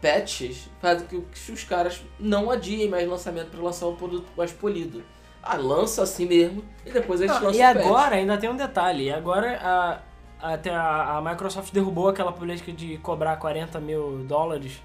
patches 0.00 0.68
faz 0.80 1.02
com 1.02 1.22
que 1.22 1.52
os 1.52 1.64
caras 1.64 2.02
não 2.18 2.50
adiem 2.50 2.88
mais 2.88 3.08
lançamento 3.08 3.50
para 3.50 3.60
lançar 3.60 3.86
um 3.86 3.94
produto 3.96 4.26
mais 4.36 4.52
polido. 4.52 5.04
Ah, 5.42 5.56
lança 5.56 6.02
assim 6.02 6.26
mesmo 6.26 6.64
e 6.86 6.90
depois 6.90 7.20
eles 7.20 7.32
lançam 7.40 7.60
e 7.60 7.62
o 7.70 7.74
patch. 7.74 7.86
agora 7.86 8.14
ainda 8.16 8.38
tem 8.38 8.48
um 8.48 8.56
detalhe, 8.56 9.12
agora 9.12 9.58
a, 9.60 9.98
até 10.54 10.70
a, 10.70 11.18
a 11.18 11.20
Microsoft 11.20 11.72
derrubou 11.72 12.08
aquela 12.08 12.32
política 12.32 12.72
de 12.72 12.96
cobrar 12.98 13.36
40 13.36 13.80
mil 13.80 14.24
dólares 14.24 14.80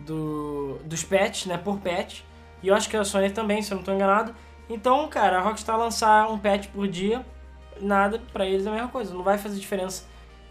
do, 0.00 0.78
dos 0.84 1.02
patches, 1.02 1.46
né, 1.46 1.58
por 1.58 1.78
patch, 1.78 2.20
e 2.62 2.68
eu 2.68 2.74
acho 2.74 2.88
que 2.88 2.96
a 2.96 3.04
Sony 3.04 3.30
também, 3.30 3.62
se 3.62 3.72
eu 3.72 3.76
não 3.76 3.82
estou 3.82 3.94
enganado. 3.94 4.34
Então, 4.68 5.06
cara, 5.08 5.38
a 5.38 5.40
Rockstar 5.42 5.78
lançar 5.78 6.30
um 6.30 6.38
patch 6.38 6.66
por 6.68 6.86
dia, 6.88 7.24
nada, 7.80 8.22
pra 8.32 8.46
eles 8.46 8.66
é 8.66 8.68
a 8.68 8.72
mesma 8.72 8.88
coisa, 8.88 9.14
não 9.14 9.22
vai 9.22 9.38
fazer 9.38 9.58
diferença 9.58 10.04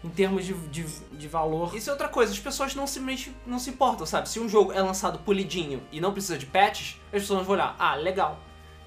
em 0.04 0.08
termos 0.08 0.44
de, 0.44 0.54
de, 0.68 0.84
de 0.84 1.28
valor. 1.28 1.74
Isso 1.74 1.90
é 1.90 1.92
outra 1.92 2.08
coisa, 2.08 2.32
as 2.32 2.38
pessoas 2.38 2.74
não 2.74 2.86
simplesmente 2.86 3.34
não 3.46 3.58
se 3.58 3.70
importam, 3.70 4.06
sabe? 4.06 4.28
Se 4.28 4.38
um 4.38 4.48
jogo 4.48 4.72
é 4.72 4.80
lançado 4.80 5.18
polidinho 5.18 5.82
e 5.90 6.00
não 6.00 6.12
precisa 6.12 6.38
de 6.38 6.46
patches, 6.46 7.00
as 7.06 7.22
pessoas 7.22 7.44
vão 7.44 7.54
olhar, 7.54 7.74
ah, 7.78 7.94
legal. 7.94 8.38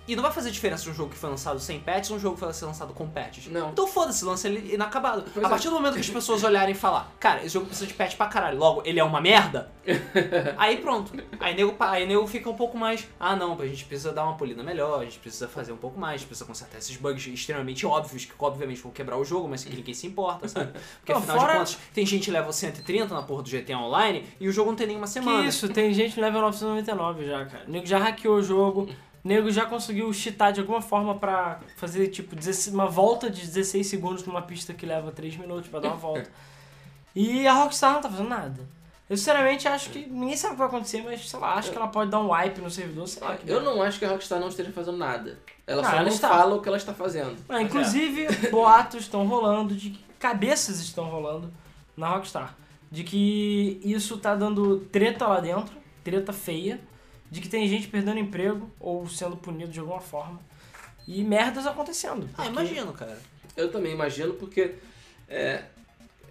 E 0.10 0.16
não 0.16 0.24
vai 0.24 0.32
fazer 0.32 0.50
diferença 0.50 0.86
de 0.86 0.90
um 0.90 0.94
jogo 0.96 1.12
que 1.12 1.18
foi 1.18 1.30
lançado 1.30 1.60
sem 1.60 1.80
patches 1.80 2.10
ou 2.10 2.18
um 2.18 2.20
jogo 2.20 2.34
que 2.34 2.40
foi 2.40 2.52
ser 2.52 2.66
lançado 2.66 2.94
com 2.96 3.08
patches. 3.08 3.46
Não. 3.46 3.70
Então 3.70 3.86
foda-se, 3.86 4.26
lança 4.26 4.48
ele 4.48 4.74
inacabado. 4.74 5.24
Pois 5.32 5.46
a 5.46 5.48
é. 5.48 5.50
partir 5.52 5.70
do 5.70 5.76
momento 5.76 5.94
que 5.94 6.00
as 6.00 6.10
pessoas 6.10 6.44
olharem 6.44 6.72
e 6.74 6.76
falar, 6.76 7.14
cara, 7.20 7.42
esse 7.42 7.50
jogo 7.50 7.68
precisa 7.68 7.86
de 7.86 7.94
patch 7.94 8.16
pra 8.16 8.26
caralho, 8.26 8.58
logo, 8.58 8.82
ele 8.86 9.00
é 9.00 9.04
uma 9.04 9.22
merda, 9.22 9.70
aí 10.58 10.78
pronto. 10.78 11.14
Aí 11.40 11.56
nego, 11.56 11.76
aí 11.80 12.08
nego 12.08 12.26
fica 12.26 12.50
um 12.50 12.56
pouco 12.56 12.76
mais, 12.76 13.08
ah 13.20 13.36
não, 13.36 13.60
a 13.62 13.68
gente 13.68 13.86
precisa 13.86 14.12
dar 14.12 14.24
uma 14.24 14.34
polida 14.34 14.64
melhor, 14.64 15.02
a 15.02 15.04
gente 15.04 15.20
precisa 15.20 15.48
fazer 15.48 15.74
um 15.74 15.78
pouco 15.78 16.00
mais, 16.00 16.16
a 16.16 16.18
gente 16.18 16.28
precisa 16.28 16.48
consertar 16.48 16.80
esses 16.80 16.98
bugs 16.98 17.28
extremamente 17.28 17.86
óbvios, 17.86 18.26
que 18.26 18.34
obviamente 18.40 18.82
vão 18.82 18.92
quebrar 18.92 19.16
o 19.16 19.24
jogo, 19.24 19.48
mas 19.48 19.64
que 19.64 19.76
ninguém 19.76 19.94
se 19.94 20.08
importa, 20.08 20.48
sabe? 20.48 20.72
Porque 21.02 21.14
Não, 21.14 21.20
afinal 21.20 21.38
fora- 21.38 21.52
de 21.52 21.60
contas, 21.60 21.78
tem 21.94 22.04
gente 22.04 22.32
level 22.32 22.52
130 22.52 23.14
na 23.14 23.22
porra 23.22 23.44
do 23.44 23.50
GTA 23.52 23.78
Online 23.78 24.26
e 24.40 24.48
o 24.48 24.52
jogo 24.52 24.72
não 24.72 24.76
tem 24.76 24.88
nenhuma 24.88 25.06
semana. 25.06 25.44
Que 25.44 25.50
isso, 25.50 25.70
tem 25.70 25.94
gente 25.94 26.20
level 26.20 26.42
999 26.42 27.26
já, 27.28 27.46
cara. 27.46 27.66
O 27.68 27.72
nego 27.72 27.86
já 27.86 28.00
hackeou 28.00 28.38
o 28.38 28.42
jogo, 28.42 28.90
nego 29.24 29.52
já 29.52 29.66
conseguiu 29.66 30.12
cheatar 30.14 30.52
de 30.54 30.60
alguma 30.60 30.82
forma 30.82 31.16
pra 31.16 31.60
fazer, 31.76 32.08
tipo, 32.08 32.36
16 32.36 32.74
uma 32.74 32.88
volta 32.88 33.30
de 33.30 33.42
16 33.46 33.86
segundos 33.88 34.26
numa 34.26 34.42
pista 34.42 34.74
que 34.74 34.86
leva 34.86 35.12
3 35.12 35.38
minutos 35.38 35.70
pra 35.70 35.80
dar 35.80 35.90
uma 35.90 35.98
volta. 35.98 36.30
E 37.16 37.48
a 37.48 37.54
Rockstar 37.54 37.94
não 37.94 38.02
tá 38.02 38.10
fazendo 38.10 38.30
nada. 38.30 38.60
Eu 39.10 39.18
sinceramente 39.18 39.68
acho 39.68 39.90
que 39.90 40.06
ninguém 40.06 40.38
sabe 40.38 40.52
o 40.54 40.56
que 40.56 40.60
vai 40.60 40.68
acontecer, 40.68 41.02
mas 41.04 41.28
sei 41.28 41.40
lá, 41.40 41.56
acho 41.56 41.72
que 41.72 41.78
ela 41.78 41.88
pode 41.88 42.12
dar 42.12 42.20
um 42.20 42.32
wipe 42.32 42.62
no 42.62 42.70
servidor, 42.70 43.08
sei 43.08 43.24
lá. 43.24 43.38
Eu 43.46 43.62
não 43.62 43.82
acho 43.82 43.98
que 43.98 44.06
a 44.06 44.10
Rockstar 44.10 44.40
não 44.40 44.50
esteja 44.50 44.72
fazendo 44.72 44.98
nada. 44.98 45.40
Ela 45.66 45.82
Não, 45.82 45.90
só 45.90 45.96
ela 45.96 46.06
não 46.06 46.12
está. 46.14 46.30
fala 46.30 46.56
o 46.56 46.62
que 46.62 46.68
ela 46.68 46.78
está 46.78 46.94
fazendo. 46.94 47.36
Ah, 47.50 47.62
inclusive, 47.62 48.28
boatos 48.52 49.02
estão 49.02 49.26
rolando, 49.28 49.76
de 49.76 49.90
que 49.92 50.00
cabeças 50.20 50.80
estão 50.80 51.06
rolando 51.06 51.52
na 51.98 52.08
Rockstar. 52.10 52.56
De 52.92 53.04
que 53.04 53.82
isso 53.84 54.18
tá 54.18 54.36
dando 54.36 54.80
treta 54.92 55.28
lá 55.28 55.40
dentro, 55.40 55.76
treta 56.04 56.32
feia, 56.32 56.80
de 57.30 57.42
que 57.42 57.50
tem 57.50 57.68
gente 57.68 57.88
perdendo 57.88 58.20
emprego 58.20 58.70
ou 58.80 59.08
sendo 59.08 59.38
punido 59.38 59.72
de 59.72 59.80
alguma 59.80 60.00
forma. 60.02 60.40
E 61.08 61.24
merdas 61.24 61.66
acontecendo. 61.66 62.30
Ah, 62.34 62.44
porque- 62.44 62.50
imagino, 62.50 62.94
cara. 62.94 63.20
Eu 63.58 63.72
também 63.72 63.92
imagino, 63.92 64.34
porque 64.34 64.76
é, 65.28 65.64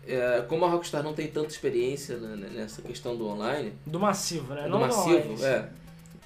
é, 0.06 0.44
como 0.48 0.64
a 0.64 0.68
Rockstar 0.70 1.02
não 1.02 1.12
tem 1.12 1.28
tanta 1.28 1.48
experiência 1.48 2.16
né, 2.16 2.48
nessa 2.54 2.80
questão 2.80 3.16
do 3.16 3.26
online, 3.26 3.72
Do 3.86 4.00
massivo, 4.00 4.54
né? 4.54 4.62
do 4.62 4.68
Não 4.70 4.80
massivo, 4.80 5.32
online. 5.34 5.44
é. 5.44 5.68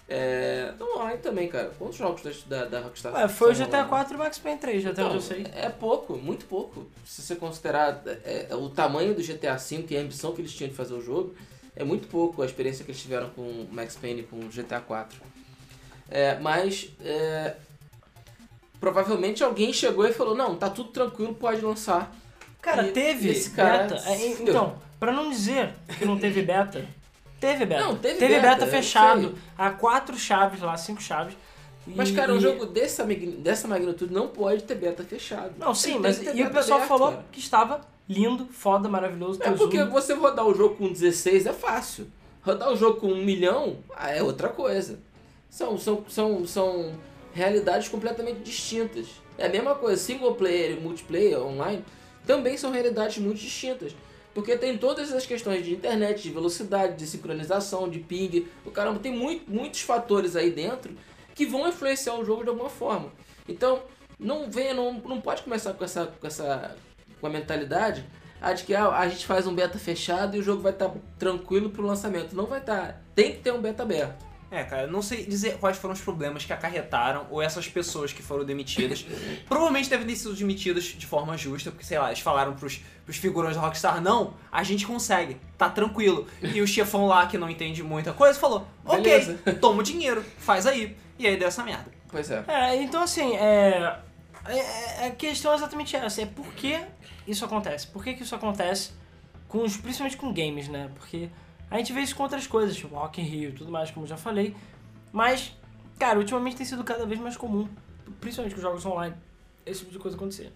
É, 0.09 0.75
no 0.79 0.97
online 0.97 1.19
também, 1.19 1.49
cara. 1.49 1.73
Quantos 1.79 1.97
jogos 1.97 2.45
da, 2.45 2.67
da, 2.67 2.81
Rockstar 2.81 3.15
Ué, 3.15 3.29
foi 3.29 3.53
o 3.53 3.55
GTA 3.55 3.79
online? 3.79 3.89
4 3.89 4.13
e 4.13 4.17
o 4.17 4.19
Max 4.19 4.39
Payne 4.39 4.59
3, 4.61 4.87
até 4.87 5.03
onde 5.05 5.15
eu 5.15 5.21
sei. 5.23 5.47
É 5.55 5.71
pouco, 5.71 6.19
muito 6.19 6.45
pouco. 6.45 6.87
Se 7.07 7.23
você 7.23 7.35
considerar 7.35 8.03
é, 8.07 8.49
é, 8.51 8.55
o 8.55 8.69
tamanho 8.69 9.15
do 9.15 9.23
GTA 9.23 9.57
V 9.57 9.87
e 9.89 9.97
a 9.97 10.01
ambição 10.01 10.35
que 10.35 10.43
eles 10.43 10.53
tinham 10.53 10.69
de 10.69 10.77
fazer 10.77 10.93
o 10.93 11.01
jogo, 11.01 11.35
é 11.75 11.85
muito 11.85 12.09
pouco 12.09 12.43
a 12.43 12.47
experiência 12.47 12.85
que 12.85 12.91
eles 12.91 13.01
tiveram 13.01 13.31
com 13.31 13.43
o 13.43 13.69
Max 13.71 13.97
Payne 13.97 14.23
com 14.25 14.37
o 14.37 14.49
GTA 14.49 14.79
IV. 14.79 15.21
É, 16.11 16.39
mas 16.39 16.89
é, 17.03 17.55
provavelmente 18.81 19.43
alguém 19.43 19.73
chegou 19.73 20.07
e 20.07 20.13
falou, 20.13 20.35
não, 20.35 20.57
tá 20.57 20.69
tudo 20.69 20.91
tranquilo, 20.91 21.35
pode 21.35 21.61
lançar. 21.63 22.15
Cara, 22.61 22.87
E 22.87 22.93
teve 22.93 23.31
esse 23.31 23.51
cara 23.51 23.85
beta. 23.85 24.03
É, 24.09 24.27
então, 24.29 24.77
pra 25.01 25.13
não 25.13 25.31
dizer 25.31 25.73
que 25.99 26.05
não 26.05 26.19
teve 26.19 26.43
beta, 26.43 26.87
teve 27.41 27.65
beta. 27.67 27.83
Não, 27.83 27.97
teve 27.97 28.19
beta, 28.19 28.41
beta, 28.41 28.65
eu 28.65 28.69
fechado. 28.71 29.39
Há 29.57 29.71
quatro 29.71 30.17
chaves 30.17 30.61
lá, 30.61 30.77
cinco 30.77 31.03
chaves. 31.03 31.35
Mas, 31.85 32.11
E- 32.11 32.13
cara, 32.13 32.33
um 32.33 32.41
jogo 32.41 32.67
dessa, 32.67 33.05
dessa 33.05 33.67
magnitude 33.67 34.13
não 34.13 34.29
pode 34.29 34.63
ter 34.63 34.77
beta 34.77 35.03
fechado. 35.03 35.55
Não, 35.59 35.75
sim, 35.75 35.99
mas 35.99 36.21
e 36.23 36.43
o 36.43 36.51
pessoal 36.51 36.79
aberto, 36.79 36.89
falou 36.89 37.11
cara. 37.13 37.25
que 37.33 37.41
estava 37.41 37.81
lindo, 38.09 38.47
foda, 38.47 38.89
maravilhoso. 38.89 39.41
É 39.43 39.51
porque 39.51 39.79
zoom. 39.79 39.91
você 39.91 40.15
rodar 40.15 40.47
o 40.47 40.55
jogo 40.55 40.77
com 40.77 40.93
16 40.93 41.47
é 41.47 41.53
fácil. 41.53 42.07
Rodar 42.43 42.73
o 42.73 42.77
jogo 42.77 43.01
com 43.01 43.09
um 43.09 43.25
milhão 43.25 43.79
ah, 43.97 44.11
é 44.11 44.23
outra 44.23 44.49
coisa. 44.49 44.99
São, 45.49 45.79
são, 45.79 46.05
são, 46.09 46.47
são 46.47 46.93
realidades 47.33 47.89
completamente 47.89 48.41
distintas. 48.41 49.07
É 49.39 49.47
a 49.47 49.49
mesma 49.49 49.75
coisa, 49.75 50.01
single 50.01 50.35
player 50.35 50.77
e 50.77 50.81
multiplayer 50.81 51.41
online 51.41 51.85
também 52.27 52.57
são 52.57 52.71
realidades 52.71 53.19
muito 53.19 53.39
distintas. 53.39 53.95
Porque 54.35 54.57
tem 54.57 54.79
todas 54.79 55.13
as 55.13 55.27
questões 55.27 55.65
de 55.65 55.75
internet, 55.75 56.23
de 56.23 56.31
velocidade, 56.31 56.97
de 56.97 57.07
sincronização, 57.07 57.89
de 57.89 57.99
ping. 57.99 58.47
O 58.65 58.71
caramba, 58.71 58.99
tem 58.99 59.13
muito, 59.13 59.51
muitos 59.51 59.83
fatores 59.83 60.37
aí 60.37 60.51
dentro 60.51 60.97
que 61.35 61.45
vão 61.45 61.69
influenciar 61.69 62.15
o 62.15 62.25
jogo 62.25 62.43
de 62.43 62.49
alguma 62.49 62.71
forma. 62.71 63.13
Então, 63.47 63.83
não 64.19 64.51
venha, 64.51 64.73
não, 64.73 64.95
não 64.95 65.21
pode 65.21 65.43
começar 65.43 65.75
com 65.75 65.85
essa, 65.85 66.07
com 66.07 66.27
essa 66.27 66.75
com 67.23 67.29
a 67.29 67.31
mentalidade 67.31 68.05
ah, 68.41 68.53
de 68.53 68.65
que 68.65 68.75
ah, 68.75 68.89
a 68.89 69.09
gente 69.09 69.25
faz 69.25 69.47
um 69.47 69.55
beta 69.55 69.79
fechado 69.79 70.37
e 70.37 70.41
o 70.41 70.43
jogo 70.43 70.61
vai 70.61 70.73
estar 70.73 70.91
tranquilo 71.17 71.71
pro 71.71 71.87
lançamento. 71.87 72.35
Não 72.35 72.47
vai 72.47 72.59
estar. 72.59 73.01
Tem 73.15 73.31
que 73.33 73.39
ter 73.39 73.53
um 73.53 73.61
beta 73.63 73.85
aberto. 73.85 74.33
É, 74.51 74.65
cara, 74.65 74.87
não 74.87 75.01
sei 75.01 75.25
dizer 75.25 75.57
quais 75.59 75.79
foram 75.79 75.95
os 75.95 76.01
problemas 76.01 76.45
que 76.45 76.53
acarretaram 76.53 77.27
ou 77.31 77.41
essas 77.41 77.69
pessoas 77.69 78.13
que 78.13 78.21
foram 78.23 78.45
demitidas. 78.45 79.07
Provavelmente 79.49 79.89
devem 79.89 80.07
ter 80.07 80.17
sido 80.17 80.35
demitidas 80.35 80.85
de 80.85 81.07
forma 81.07 81.39
justa, 81.39 81.71
porque, 81.71 81.87
sei 81.87 81.99
lá, 81.99 82.09
eles 82.09 82.19
falaram 82.19 82.53
pros, 82.53 82.81
pros 83.05 83.17
figurões 83.17 83.55
da 83.55 83.63
Rockstar, 83.63 84.03
não, 84.03 84.35
a 84.51 84.63
gente 84.63 84.85
consegue, 84.87 85.39
tá 85.57 85.71
tranquilo. 85.71 86.27
E 86.43 86.61
o 86.61 86.67
chefão 86.67 87.07
lá, 87.07 87.27
que 87.27 87.39
não 87.39 87.49
entende 87.49 87.83
muita 87.83 88.13
coisa, 88.13 88.39
falou, 88.39 88.67
Beleza. 88.85 89.39
ok, 89.41 89.55
toma 89.63 89.81
o 89.81 89.83
dinheiro, 89.83 90.23
faz 90.37 90.67
aí. 90.67 90.97
E 91.19 91.27
aí 91.27 91.39
deu 91.39 91.49
essa 91.49 91.63
merda. 91.63 91.87
Pois 92.11 92.31
é. 92.31 92.45
É, 92.47 92.83
então 92.83 93.03
assim, 93.03 93.35
é, 93.37 93.97
é- 94.47 95.05
é- 95.05 95.07
a 95.07 95.11
questão 95.13 95.53
é 95.53 95.55
exatamente 95.55 95.97
essa, 95.97 96.21
é 96.21 96.27
por 96.27 96.53
que 96.53 96.79
isso 97.27 97.45
acontece? 97.45 97.87
Por 97.87 98.03
que, 98.03 98.15
que 98.15 98.23
isso 98.23 98.35
acontece, 98.35 98.93
com 99.49 99.63
os, 99.63 99.77
principalmente 99.77 100.17
com 100.17 100.33
games, 100.33 100.69
né? 100.69 100.91
Porque 100.95 101.29
a 101.71 101.79
gente 101.79 101.93
vê 101.93 102.01
isso 102.01 102.15
com 102.17 102.23
outras 102.23 102.47
coisas, 102.47 102.77
tipo 102.77 102.95
Rock 102.95 103.21
in 103.21 103.25
Rio 103.25 103.51
e 103.51 103.53
tudo 103.53 103.71
mais, 103.71 103.91
como 103.91 104.05
eu 104.05 104.09
já 104.11 104.17
falei, 104.17 104.55
mas, 105.13 105.57
cara, 105.99 106.19
ultimamente 106.19 106.57
tem 106.57 106.67
sido 106.67 106.83
cada 106.85 107.05
vez 107.07 107.21
mais 107.21 107.37
comum, 107.37 107.69
principalmente 108.21 108.55
com 108.55 108.61
jogos 108.61 108.85
online, 108.85 109.15
esse 109.65 109.81
tipo 109.81 109.93
de 109.93 109.99
coisa 109.99 110.17
acontecer. 110.17 110.53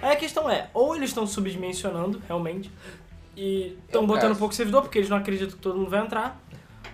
Aí 0.00 0.12
a 0.12 0.16
questão 0.16 0.48
é, 0.50 0.68
ou 0.74 0.94
eles 0.94 1.10
estão 1.10 1.26
subdimensionando, 1.26 2.20
realmente, 2.26 2.70
e 3.36 3.78
estão 3.86 4.04
É 4.04 4.06
botando 4.06 4.28
caso. 4.28 4.38
pouco 4.40 4.54
servidor, 4.54 4.82
porque 4.82 4.98
eles 4.98 5.10
não 5.10 5.16
acreditam 5.16 5.56
que 5.56 5.62
todo 5.62 5.76
mundo 5.78 5.90
vai 5.90 6.00
entrar, 6.00 6.40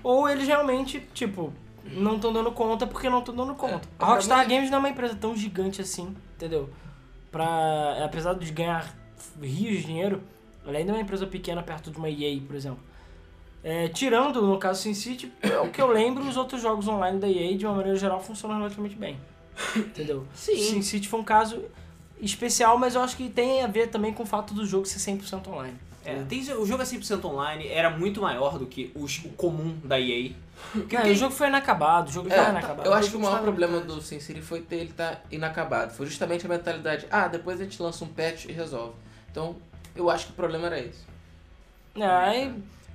ou 0.02 0.28
eles 0.28 0.46
realmente, 0.46 1.00
tipo, 1.14 1.52
não 1.84 2.16
estão 2.16 2.32
dando 2.32 2.50
conta 2.52 2.86
porque 2.86 3.08
não 3.10 3.18
estão 3.20 3.34
dando 3.34 3.54
conta. 3.54 3.88
É, 3.98 4.04
a 4.04 4.06
Rockstar 4.06 4.48
Games 4.48 4.70
não 4.70 4.76
é 4.76 4.80
uma 4.80 4.88
empresa 4.88 5.14
tão 5.16 5.34
gigante 5.36 5.80
assim, 5.80 6.14
entendeu? 6.34 6.70
Pra, 7.30 8.04
apesar 8.04 8.34
de 8.34 8.50
ganhar 8.52 8.94
rios 9.48 9.78
de 9.80 9.86
dinheiro, 9.86 10.22
ela 10.66 10.76
ainda 10.78 10.92
é 10.92 10.94
uma 10.94 11.00
empresa 11.00 11.26
pequena 11.26 11.62
perto 11.62 11.90
de 11.90 11.96
uma 11.98 12.08
EA, 12.08 12.40
por 12.46 12.54
exemplo. 12.56 12.80
É, 13.64 13.88
tirando, 13.88 14.42
no 14.42 14.58
caso 14.58 14.82
Sin 14.82 14.94
City, 14.94 15.32
é 15.40 15.58
o 15.60 15.70
que 15.70 15.80
eu 15.80 15.86
lembro, 15.86 16.24
os 16.26 16.36
outros 16.36 16.60
jogos 16.60 16.88
online 16.88 17.18
da 17.20 17.28
EA, 17.28 17.56
de 17.56 17.64
uma 17.64 17.74
maneira 17.76 17.96
geral, 17.98 18.20
funcionam 18.20 18.56
relativamente 18.58 18.96
bem. 18.96 19.16
Entendeu? 19.76 20.26
Sim. 20.34 20.56
Sin 20.56 20.82
City 20.82 21.08
foi 21.08 21.20
um 21.20 21.24
caso 21.24 21.62
especial, 22.20 22.78
mas 22.78 22.94
eu 22.94 23.00
acho 23.02 23.16
que 23.16 23.28
tem 23.28 23.62
a 23.62 23.66
ver 23.66 23.88
também 23.88 24.12
com 24.12 24.22
o 24.22 24.26
fato 24.26 24.52
do 24.54 24.64
jogo 24.66 24.86
ser 24.86 24.98
100% 24.98 25.46
online. 25.48 25.76
É, 26.04 26.16
tem, 26.28 26.40
o 26.54 26.66
jogo 26.66 26.82
é 26.82 26.84
100% 26.84 27.24
online, 27.24 27.68
era 27.68 27.88
muito 27.90 28.20
maior 28.20 28.58
do 28.58 28.66
que 28.66 28.90
os- 28.94 29.18
o 29.24 29.28
comum 29.30 29.76
da 29.84 30.00
EA. 30.00 30.32
Porque 30.72 30.96
É, 30.96 31.04
o 31.06 31.14
jogo 31.14 31.32
foi 31.32 31.46
inacabado, 31.46 32.10
o 32.10 32.12
jogo 32.12 32.28
É, 32.28 32.34
tá 32.34 32.50
inacabado. 32.50 32.88
eu 32.88 32.92
acho 32.94 33.10
que 33.10 33.16
o 33.16 33.20
maior 33.20 33.40
problema 33.40 33.80
do 33.80 34.00
Sin 34.02 34.18
City 34.18 34.40
foi 34.40 34.60
ter 34.60 34.76
ele 34.76 34.92
tá 34.92 35.20
inacabado. 35.30 35.92
Foi 35.92 36.06
justamente 36.06 36.44
a 36.44 36.48
mentalidade, 36.48 37.06
ah, 37.10 37.28
depois 37.28 37.60
a 37.60 37.64
gente 37.64 37.80
lança 37.80 38.04
um 38.04 38.08
patch 38.08 38.46
e 38.46 38.52
resolve. 38.52 38.94
Então, 39.32 39.56
eu 39.96 40.08
acho 40.08 40.26
que 40.26 40.32
o 40.32 40.36
problema 40.36 40.66
era 40.66 40.78
esse. 40.78 41.02
É, 41.96 42.04
aí- 42.06 42.54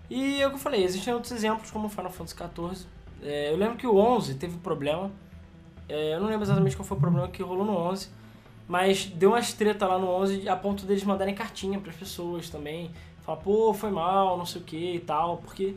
e 0.09 0.41
é 0.41 0.47
o 0.47 0.51
que 0.51 0.55
eu 0.55 0.59
falei, 0.59 0.83
existem 0.83 1.13
outros 1.13 1.31
exemplos 1.33 1.69
como 1.69 1.89
Final 1.89 2.11
Fantasy 2.11 2.35
XIV. 2.35 2.85
É, 3.21 3.51
eu 3.51 3.57
lembro 3.57 3.75
que 3.77 3.85
o 3.87 3.97
11 3.97 4.35
teve 4.35 4.55
um 4.55 4.59
problema. 4.59 5.11
É, 5.89 6.13
eu 6.13 6.19
não 6.21 6.27
lembro 6.27 6.43
exatamente 6.45 6.75
qual 6.77 6.85
foi 6.87 6.95
o 6.95 6.99
problema 6.99 7.27
que 7.27 7.41
rolou 7.43 7.65
no 7.65 7.75
11. 7.75 8.09
Mas 8.67 9.05
deu 9.05 9.31
umas 9.31 9.53
treta 9.53 9.87
lá 9.87 9.97
no 9.97 10.07
11 10.07 10.47
a 10.47 10.55
ponto 10.55 10.85
deles 10.85 11.03
mandarem 11.03 11.33
cartinha 11.33 11.79
pras 11.79 11.95
pessoas 11.95 12.49
também. 12.49 12.91
Falar, 13.25 13.37
pô, 13.39 13.73
foi 13.73 13.89
mal, 13.89 14.37
não 14.37 14.45
sei 14.45 14.61
o 14.61 14.63
que 14.63 14.95
e 14.95 14.99
tal. 14.99 15.37
Porque, 15.37 15.75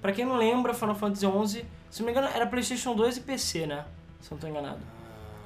pra 0.00 0.12
quem 0.12 0.24
não 0.24 0.36
lembra, 0.36 0.74
Final 0.74 0.94
Fantasy 0.94 1.26
11, 1.26 1.64
se 1.90 2.00
não 2.00 2.06
me 2.06 2.12
engano, 2.12 2.28
era 2.34 2.46
Playstation 2.46 2.94
2 2.94 3.18
e 3.18 3.20
PC, 3.20 3.66
né? 3.66 3.84
Se 4.20 4.32
eu 4.32 4.36
não 4.36 4.40
tô 4.40 4.48
enganado. 4.48 4.80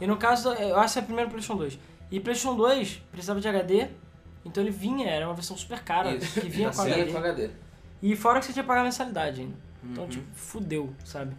E 0.01 0.07
no 0.07 0.17
caso, 0.17 0.51
eu 0.53 0.79
acho 0.79 0.95
que 0.95 0.99
é 1.01 1.03
a 1.03 1.05
primeira 1.05 1.29
Playstation 1.31 1.57
2. 1.59 1.79
E 2.11 2.21
Playstation 2.21 2.57
2 2.57 3.03
precisava 3.11 3.41
de 3.41 3.49
HD, 3.49 3.89
então 4.45 4.63
ele 4.63 4.71
vinha, 4.71 5.09
era 5.09 5.27
uma 5.27 5.35
versão 5.35 5.57
super 5.57 5.81
cara, 5.83 6.15
Isso, 6.15 6.41
que 6.41 6.49
vinha 6.49 6.71
com 6.71 6.83
HD. 6.83 7.13
Com 7.13 7.19
HD. 7.19 7.51
E 8.03 8.15
fora 8.17 8.39
que 8.41 8.47
você 8.47 8.53
tinha 8.53 8.63
que 8.63 8.69
pagar 8.69 8.83
mensalidade 8.85 9.41
ainda. 9.41 9.57
Então, 9.83 10.07
tipo, 10.09 10.25
fudeu, 10.35 10.93
sabe? 11.05 11.35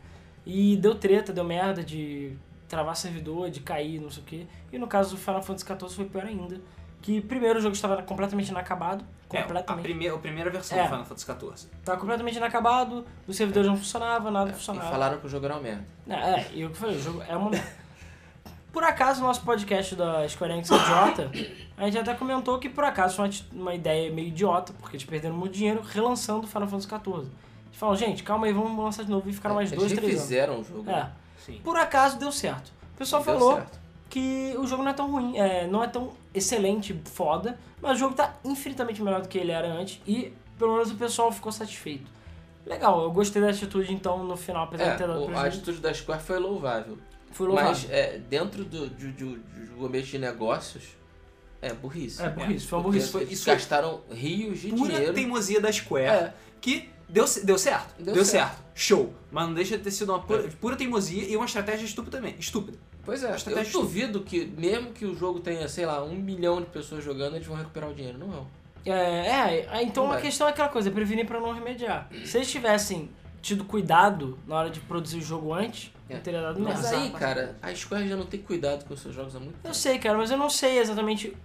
E 0.46 0.78
deu 0.78 0.96
treta, 0.96 1.34
deu 1.34 1.44
merda 1.44 1.84
de 1.84 2.36
travar 2.68 2.96
servidor, 2.96 3.50
de 3.50 3.60
cair, 3.60 4.00
não 4.00 4.10
sei 4.12 4.22
o 4.24 4.26
quê. 4.26 4.48
E 4.72 4.78
no 4.78 4.88
caso 4.88 5.12
do 5.12 5.18
Final 5.18 5.42
Fantasy 5.42 5.66
XIV 5.66 5.90
foi 5.96 6.06
pior 6.06 6.26
ainda. 6.26 6.60
Que 7.02 7.22
primeiro 7.22 7.60
o 7.60 7.62
jogo 7.62 7.76
estava 7.76 8.02
completamente 8.02 8.50
inacabado. 8.50 9.04
É, 9.32 9.40
a, 9.40 9.42
Completamente. 9.44 9.84
primeira, 9.84 10.16
a 10.16 10.18
primeira 10.20 10.50
versão 10.50 10.78
É. 10.78 10.84
do 10.84 10.88
Final 10.90 11.06
Fantasy 11.06 11.26
XIV. 11.26 11.70
Tava 11.84 12.00
completamente 12.00 12.38
inacabado, 12.38 13.06
os 13.28 13.36
servidores 13.36 13.68
não 13.70 13.76
funcionavam, 13.78 14.32
nada 14.32 14.50
E 14.52 14.54
funcionava. 14.54 14.90
falaram 14.90 15.18
que 15.20 15.26
o 15.26 15.30
jogo 15.30 15.46
era 15.46 15.56
uma 15.56 15.62
merda. 15.62 15.86
É, 16.08 16.14
é, 16.14 16.48
e 16.54 16.62
eu 16.62 16.70
que 16.70 16.78
falei, 16.78 16.96
o 16.96 17.02
jogo 17.02 17.22
é 17.28 17.36
uma 17.36 17.50
merda. 17.50 17.68
Por 18.76 18.84
acaso, 18.84 19.22
no 19.22 19.28
nosso 19.28 19.42
podcast 19.44 19.96
da 19.96 20.28
Square 20.28 20.52
Enix 20.52 20.70
Idiota, 20.70 21.32
a 21.78 21.86
gente 21.86 21.98
até 21.98 22.14
comentou 22.14 22.60
que 22.60 22.68
por 22.68 22.84
acaso 22.84 23.16
foi 23.16 23.30
uma, 23.54 23.74
ideia 23.74 24.12
meio 24.12 24.28
idiota, 24.28 24.74
porque 24.78 24.98
eles 24.98 25.06
perderam 25.06 25.34
muito 25.34 25.54
dinheiro 25.54 25.82
relançando 25.82 26.46
Final 26.46 26.68
Fantasy 26.68 26.90
XIV. 26.90 27.20
Eles 27.20 27.30
falaram, 27.72 27.98
gente, 27.98 28.22
calma 28.22 28.48
aí, 28.48 28.52
vamos 28.52 28.78
lançar 28.84 29.06
de 29.06 29.10
novo 29.12 29.30
e 29.30 29.32
ficaram 29.32 29.56
mais 29.56 29.72
Eles 29.72 29.80
dois, 29.82 29.94
três 29.94 30.04
anos. 30.12 30.20
refizeram 30.22 30.60
o 30.60 30.64
jogo. 30.66 30.90
É. 30.92 31.10
Sim. 31.46 31.62
Por 31.64 31.78
acaso 31.78 32.20
deu 32.20 32.34
certo. 32.34 32.74
O 32.94 32.98
pessoal 32.98 33.24
Deu 33.24 33.34
falou 33.34 33.54
certo. 33.56 33.80
que 34.10 34.54
o 34.60 34.68
jogo 34.68 34.84
não 34.84 34.92
é 34.92 34.94
tão 34.94 35.10
ruim, 35.10 35.38
é, 35.38 35.66
não 35.68 35.82
é 35.82 35.88
tão 35.88 36.12
excelente, 36.34 37.00
foda, 37.06 37.58
mas 37.82 37.94
o 37.94 37.96
jogo 37.96 38.14
tá 38.14 38.34
infinitamente 38.44 39.02
melhor 39.02 39.22
do 39.22 39.30
que 39.30 39.38
ele 39.38 39.54
era 39.54 39.70
antes 39.72 40.02
e 40.06 40.34
pelo 40.60 40.74
menos 40.74 40.92
o 40.92 40.96
pessoal 40.96 41.32
ficou 41.32 41.50
satisfeito. 41.50 42.12
Legal, 42.66 43.02
eu 43.04 43.12
gostei 43.12 43.42
da 43.42 43.52
atitude 43.52 43.94
então 43.94 44.22
no 44.26 44.36
final, 44.36 44.66
apesar 44.66 44.84
É, 44.84 44.92
de 44.92 44.98
ter 44.98 45.08
dado 45.08 45.24
o- 45.32 45.38
a 45.38 45.46
atitude 45.46 45.78
da 45.80 45.94
Square 45.94 46.22
foi 46.22 46.40
louvável. 46.40 46.98
Foi 47.36 47.48
louvável. 47.48 47.72
Mas 47.72 47.90
é, 47.92 48.18
dentro 48.30 48.64
do, 48.64 48.88
do, 48.90 49.12
do, 49.12 49.38
do 49.78 49.86
ambiente 49.86 50.08
de 50.12 50.18
negócios, 50.20 50.84
é 51.62 51.74
burrice. 51.74 52.22
É, 52.24 52.30
burrice, 52.30 52.66
foi 52.66 52.80
uma 52.80 52.84
burrice. 52.84 53.10
Foi- 53.10 53.24
eles 53.24 53.34
isso- 53.34 53.46
gastaram 53.46 54.02
rios 54.10 54.62
de 54.62 54.70
Pura 54.70 54.94
dinheiro. 54.94 55.14
teimosia 55.14 55.60
da 55.60 55.70
Square, 55.70 56.06
É. 56.06 56.34
que 56.62 56.90
deu, 57.10 57.26
deu 57.44 57.58
certo. 57.58 57.94
Deu 58.02 58.14
Deu, 58.14 58.24
certo. 58.24 58.52
certo. 58.56 58.64
Show. 58.74 59.14
Mas 59.30 59.48
não 59.48 59.54
deixa 59.54 59.78
de 59.78 59.84
ter 59.84 59.92
sido 59.92 60.14
uma 60.14 60.20
pura, 60.22 60.46
É. 60.46 60.48
pura 60.48 60.78
teimosia 60.78 61.24
e 61.28 61.36
uma 61.36 61.46
estratégia 61.46 61.84
estúpida 61.86 62.16
também. 62.18 62.36
Estúpida. 62.40 62.78
Pois 63.04 63.22
é, 63.22 63.32
eu 63.32 63.36
Estratégia 63.36 63.74
duvido 63.74 64.22
que, 64.22 64.46
mesmo 64.46 64.94
que 64.94 65.06
o 65.06 65.14
jogo 65.14 65.42
tenha, 65.42 65.68
sei 65.68 65.86
lá, 65.86 66.02
um 66.06 66.16
milhão 66.16 66.62
de 66.62 66.68
pessoas 66.68 67.04
jogando, 67.04 67.36
eles 67.36 67.46
vão 67.46 67.58
recuperar 67.58 67.90
o 67.90 67.94
dinheiro. 67.94 68.18
Não 68.18 68.28
vão. 68.30 68.48
É, 68.86 69.68
é, 69.72 69.84
então 69.84 70.04
Não 70.06 70.12
a 70.12 70.14
vai. 70.16 70.22
questão 70.24 70.48
é 70.48 70.52
aquela 70.52 70.70
coisa, 70.70 70.90
prevenir 70.90 71.26
pra 71.26 71.40
não 71.40 71.52
remediar. 71.52 72.10
Se 72.24 72.38
eles 72.38 72.50
tivessem 72.50 73.10
tido 73.46 73.64
cuidado 73.64 74.38
na 74.48 74.56
hora 74.56 74.70
de 74.72 74.80
produzir 74.80 75.20
o 75.20 75.22
jogo 75.22 75.54
antes, 75.54 75.92
É. 76.10 76.16
não 76.16 76.22
teria 76.22 76.42
dado 76.42 76.60
Mas 76.60 76.82
merda. 76.82 76.98
aí, 76.98 77.10
cara, 77.12 77.56
a 77.62 77.74
Square 77.76 78.08
já 78.08 78.16
não 78.16 78.26
tem 78.26 78.42
cuidado 78.42 78.86
com 78.86 78.94
os 78.96 79.00
seus 79.02 79.14
jogos 79.14 79.36
há 79.36 79.40
muito 79.40 79.56
Eu 79.58 79.62
tempo. 79.64 79.76
sei, 79.76 80.00
cara, 80.00 80.18
mas 80.18 80.32
eu 80.32 80.38
não 80.38 80.50
sei 80.50 80.80
exatamente. 80.80 81.36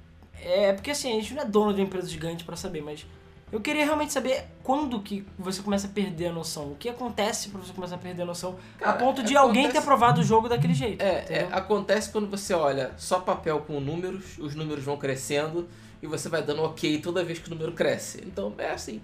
É 0.43 0.73
porque 0.73 0.91
assim, 0.93 1.11
a 1.13 1.21
gente 1.21 1.35
não 1.35 1.43
é 1.43 1.45
dono 1.45 1.75
de 1.75 1.81
uma 1.81 1.87
empresa 1.87 2.09
gigante 2.09 2.43
pra 2.45 2.57
saber, 2.57 2.81
mas 2.83 3.05
eu 3.53 3.61
queria 3.61 3.85
realmente 3.85 4.13
saber 4.15 4.45
quando 4.63 4.99
que 5.03 5.27
você 5.39 5.61
começa 5.61 5.87
a 5.87 5.91
perder 5.91 6.29
a 6.29 6.33
noção. 6.33 6.73
O 6.73 6.77
que 6.77 6.89
acontece 6.89 7.51
pra 7.51 7.61
você 7.61 7.73
começar 7.75 7.97
a 7.97 7.99
perder 7.99 8.23
a 8.23 8.25
noção 8.25 8.57
a 8.81 8.85
Cara, 8.85 8.97
ponto 8.97 9.17
de 9.23 9.37
acontece- 9.37 9.37
alguém 9.37 9.69
ter 9.71 9.79
aprovado 9.79 10.23
o 10.23 10.25
jogo 10.25 10.49
daquele 10.49 10.73
jeito. 10.73 11.03
É, 11.03 11.27
é, 11.29 11.49
acontece 11.53 12.11
quando 12.11 12.31
você 12.31 12.55
olha 12.55 12.93
só 12.97 13.21
papel 13.21 13.61
com 13.61 13.79
números, 13.79 14.39
os 14.39 14.55
números 14.55 14.83
vão 14.85 14.97
crescendo 14.97 15.69
e 16.03 16.07
você 16.07 16.31
vai 16.31 16.43
dando 16.43 16.63
ok 16.63 16.99
toda 17.03 17.23
vez 17.23 17.39
que 17.39 17.49
o 17.49 17.51
número 17.51 17.73
cresce. 17.73 18.23
Então 18.27 18.55
é 18.57 18.71
assim. 18.71 19.03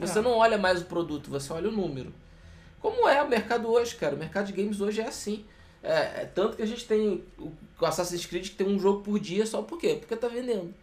Você 0.00 0.18
É. 0.18 0.22
não 0.22 0.32
olha 0.32 0.56
mais 0.58 0.80
o 0.82 0.84
produto, 0.86 1.30
você 1.30 1.52
olha 1.52 1.68
o 1.68 1.72
número. 1.72 2.12
Como 2.80 3.06
é 3.08 3.22
o 3.22 3.28
mercado 3.28 3.68
hoje, 3.70 3.94
cara? 3.96 4.14
O 4.14 4.18
mercado 4.18 4.46
de 4.46 4.52
games 4.52 4.80
hoje 4.80 5.00
é 5.00 5.06
assim. 5.06 5.44
É, 5.82 6.22
é 6.22 6.30
tanto 6.34 6.56
que 6.56 6.62
a 6.62 6.66
gente 6.66 6.86
tem 6.86 7.22
o 7.38 7.52
o 7.80 7.86
Assassin's 7.86 8.26
Creed 8.26 8.44
que 8.50 8.54
tem 8.56 8.66
um 8.68 8.78
jogo 8.78 9.00
por 9.02 9.18
dia 9.18 9.46
só 9.46 9.62
por 9.62 9.78
quê? 9.78 9.96
Porque 9.98 10.14
tá 10.14 10.28
vendendo. 10.28 10.74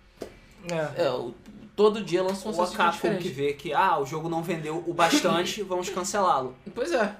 É. 0.98 1.04
É, 1.06 1.12
o- 1.12 1.32
todo 1.76 2.04
dia 2.04 2.24
lança 2.24 2.48
um 2.48 2.52
Assassin's 2.52 2.76
Creed 2.76 2.92
Capcom 2.92 3.08
que 3.18 3.24
diferente. 3.30 3.30
vê 3.30 3.54
que 3.54 3.72
ah, 3.74 4.00
o 4.00 4.06
jogo 4.06 4.28
não 4.28 4.42
vendeu 4.42 4.84
o 4.88 4.94
bastante, 4.96 5.62
vamos 5.64 5.90
cancelá-lo. 5.90 6.56
Pois 6.74 6.92
é. 6.92 7.16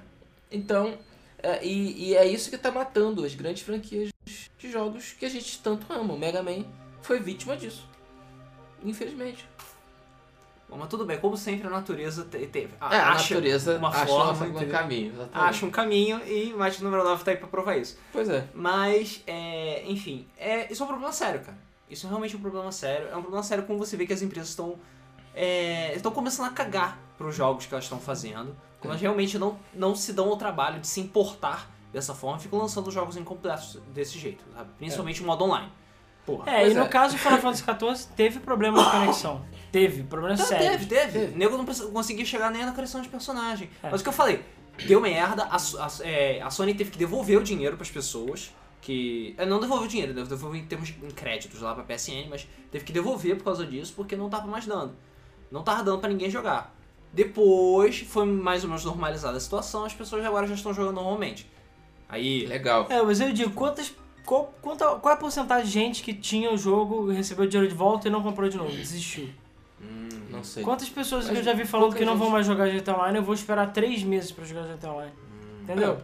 Então, 0.52 0.98
é, 1.44 1.64
e, 1.64 2.08
e 2.10 2.16
é 2.16 2.26
isso 2.28 2.50
que 2.50 2.58
tá 2.58 2.72
matando 2.72 3.24
as 3.24 3.36
grandes 3.36 3.62
franquias 3.62 4.10
de 4.58 4.72
jogos 4.72 5.14
que 5.14 5.26
a 5.26 5.30
gente 5.30 5.60
tanto 5.60 5.86
ama. 5.94 6.16
O 6.16 6.18
Mega 6.18 6.42
Man 6.42 6.66
foi 7.04 7.20
vítima 7.20 7.56
disso. 7.56 7.86
Infelizmente. 8.84 9.48
Mas 10.70 10.90
tudo 10.90 11.06
bem, 11.06 11.18
como 11.20 11.36
sempre 11.38 11.66
a 11.68 11.70
natureza 11.70 12.26
te, 12.26 12.46
te- 12.48 12.70
É, 12.82 12.98
a 12.98 13.10
acha 13.12 13.34
natureza 13.36 13.78
uma 13.78 13.88
acha 13.90 14.06
forma, 14.06 14.46
um 14.46 14.50
entendeu? 14.50 14.70
caminho. 14.70 15.14
Exatamente. 15.14 15.50
acha 15.50 15.66
um 15.66 15.72
caminho 15.72 16.22
e 16.28 16.54
o 16.54 16.58
Match 16.58 16.80
número 16.80 17.04
9 17.04 17.24
tá 17.24 17.32
aí 17.32 17.38
pra 17.38 17.48
provar 17.48 17.78
isso. 17.78 17.98
Pois 18.12 18.30
é. 18.30 18.46
Mas, 18.54 19.24
é, 19.26 19.84
enfim, 19.88 20.28
é, 20.38 20.72
isso 20.72 20.84
é 20.84 20.86
um 20.86 20.90
problema 20.90 21.12
sério, 21.14 21.40
cara. 21.42 21.58
Isso 21.90 22.06
é 22.06 22.10
realmente 22.10 22.36
um 22.36 22.40
problema 22.42 22.72
sério. 22.72 23.08
É 23.08 23.16
um 23.16 23.22
problema 23.22 23.44
sério 23.44 23.64
como 23.66 23.80
você 23.80 23.96
vê 23.96 24.06
que 24.06 24.14
as 24.14 24.22
empresas 24.22 24.50
estão 24.50 24.76
é, 25.34 25.94
estão 25.96 26.12
começando 26.12 26.48
a 26.48 26.52
cagar 26.52 26.98
pros 27.18 27.36
jogos 27.36 27.66
que 27.66 27.74
elas 27.74 27.86
estão 27.86 28.00
fazendo. 28.00 28.56
Como 28.80 28.92
elas 28.92 29.02
realmente 29.02 29.38
não, 29.40 29.58
não 29.74 29.96
se 29.96 30.14
dão 30.14 30.30
ao 30.30 30.38
trabalho 30.38 30.80
de 30.80 30.88
se 30.88 31.00
importar 31.00 31.70
dessa 31.94 32.14
forma, 32.14 32.38
ficam 32.40 32.60
lançando 32.60 32.92
jogos 32.92 33.16
incompletos 33.18 33.80
desse 33.94 34.20
jeito, 34.20 34.44
sabe? 34.54 34.70
Principalmente 34.78 35.22
o 35.24 35.26
modo 35.26 35.46
online. 35.46 35.72
Porra. 36.28 36.52
É, 36.52 36.60
Pois 36.62 36.74
e 36.74 36.76
no 36.76 36.84
é. 36.84 36.88
caso 36.88 37.16
do 37.16 37.20
Final 37.20 37.40
Fantasy 37.40 37.64
XIV 37.64 38.10
teve 38.16 38.40
problema 38.42 38.84
de 38.84 38.92
conexão. 38.92 39.44
Teve, 39.72 40.04
problema 40.04 40.38
Tá, 40.38 40.44
sério. 40.44 40.70
teve, 40.72 40.86
teve. 40.86 41.12
Teve. 41.20 41.34
O 41.34 41.38
nego 41.38 41.58
não 41.58 41.66
conseguia 41.66 42.24
chegar 42.26 42.52
nem 42.52 42.64
na 42.66 42.72
criação 42.74 43.02
de 43.02 43.10
personagem. 43.10 43.70
É. 43.82 43.90
Mas 43.90 44.02
o 44.02 44.04
que 44.04 44.10
eu 44.10 44.14
falei, 44.14 44.44
deu 44.86 45.02
merda, 45.02 45.44
a, 45.46 45.56
a- 45.56 45.90
é, 46.08 46.40
a 46.42 46.50
Sony 46.52 46.74
teve 46.76 46.92
que 46.92 46.98
devolver 47.00 47.40
o 47.40 47.44
dinheiro 47.44 47.76
pras 47.78 47.90
pessoas. 47.90 48.54
Que. 48.82 49.34
é, 49.38 49.46
Não 49.46 49.60
devolveu 49.60 49.86
o 49.86 49.90
dinheiro, 49.90 50.14
devolveu 50.14 50.56
em 50.60 50.66
termos 50.66 50.90
de 50.90 50.94
em 51.04 51.10
créditos 51.10 51.62
lá 51.62 51.74
pra 51.74 51.84
PSN, 51.84 52.28
mas 52.30 52.48
teve 52.72 52.86
que 52.86 52.94
devolver 52.94 53.36
por 53.38 53.44
causa 53.46 53.66
disso, 53.66 53.94
porque 53.96 54.16
não 54.16 54.30
tava 54.30 54.46
mais 54.48 54.66
dando. 54.68 54.94
Não 55.52 55.64
tava 55.64 55.84
dando 55.84 56.00
pra 56.00 56.10
ninguém 56.10 56.30
jogar. 56.30 56.74
Depois 57.12 58.00
foi 58.02 58.26
mais 58.26 58.64
ou 58.64 58.70
menos 58.70 58.86
normalizada 58.86 59.38
a 59.38 59.40
situação, 59.40 59.86
as 59.86 59.94
pessoas 59.94 60.24
agora 60.26 60.46
já 60.46 60.54
estão 60.56 60.74
jogando 60.74 60.96
normalmente. 60.96 61.50
Aí. 62.08 62.46
Legal. 62.46 62.86
É, 62.90 63.02
mas 63.02 63.20
eu 63.20 63.32
digo, 63.34 63.52
quantas. 63.52 63.94
Qual, 64.28 64.54
quanta, 64.62 64.86
qual 64.98 65.14
é 65.14 65.16
a 65.16 65.18
porcentagem 65.18 65.66
de 65.66 65.72
gente 65.72 66.04
que 66.04 66.14
tinha 66.14 66.52
o 66.52 66.58
jogo, 66.58 67.10
recebeu 67.10 67.46
o 67.46 67.48
dinheiro 67.48 67.72
de 67.72 67.78
volta 67.78 68.10
e 68.10 68.12
não 68.12 68.22
comprou 68.22 68.50
de 68.50 68.58
novo? 68.58 68.70
Desistiu. 68.70 69.30
Não 70.30 70.44
sei. 70.44 70.64
Quantas 70.64 70.90
pessoas 70.90 71.24
que 71.24 71.30
Mas 71.30 71.40
eu 71.40 71.44
já 71.46 71.54
vi 71.54 71.66
falando 71.66 71.96
que 71.96 72.04
não 72.04 72.18
vão 72.18 72.26
gente. 72.28 72.34
mais 72.34 72.46
jogar 72.46 72.68
GTA 72.70 72.94
Online, 72.94 73.18
eu 73.20 73.24
vou 73.24 73.34
esperar 73.34 73.72
três 73.72 74.04
meses 74.04 74.30
pra 74.34 74.44
jogar 74.44 74.64
GTA 74.64 74.92
Online. 74.92 75.14
Entendeu? 75.64 75.98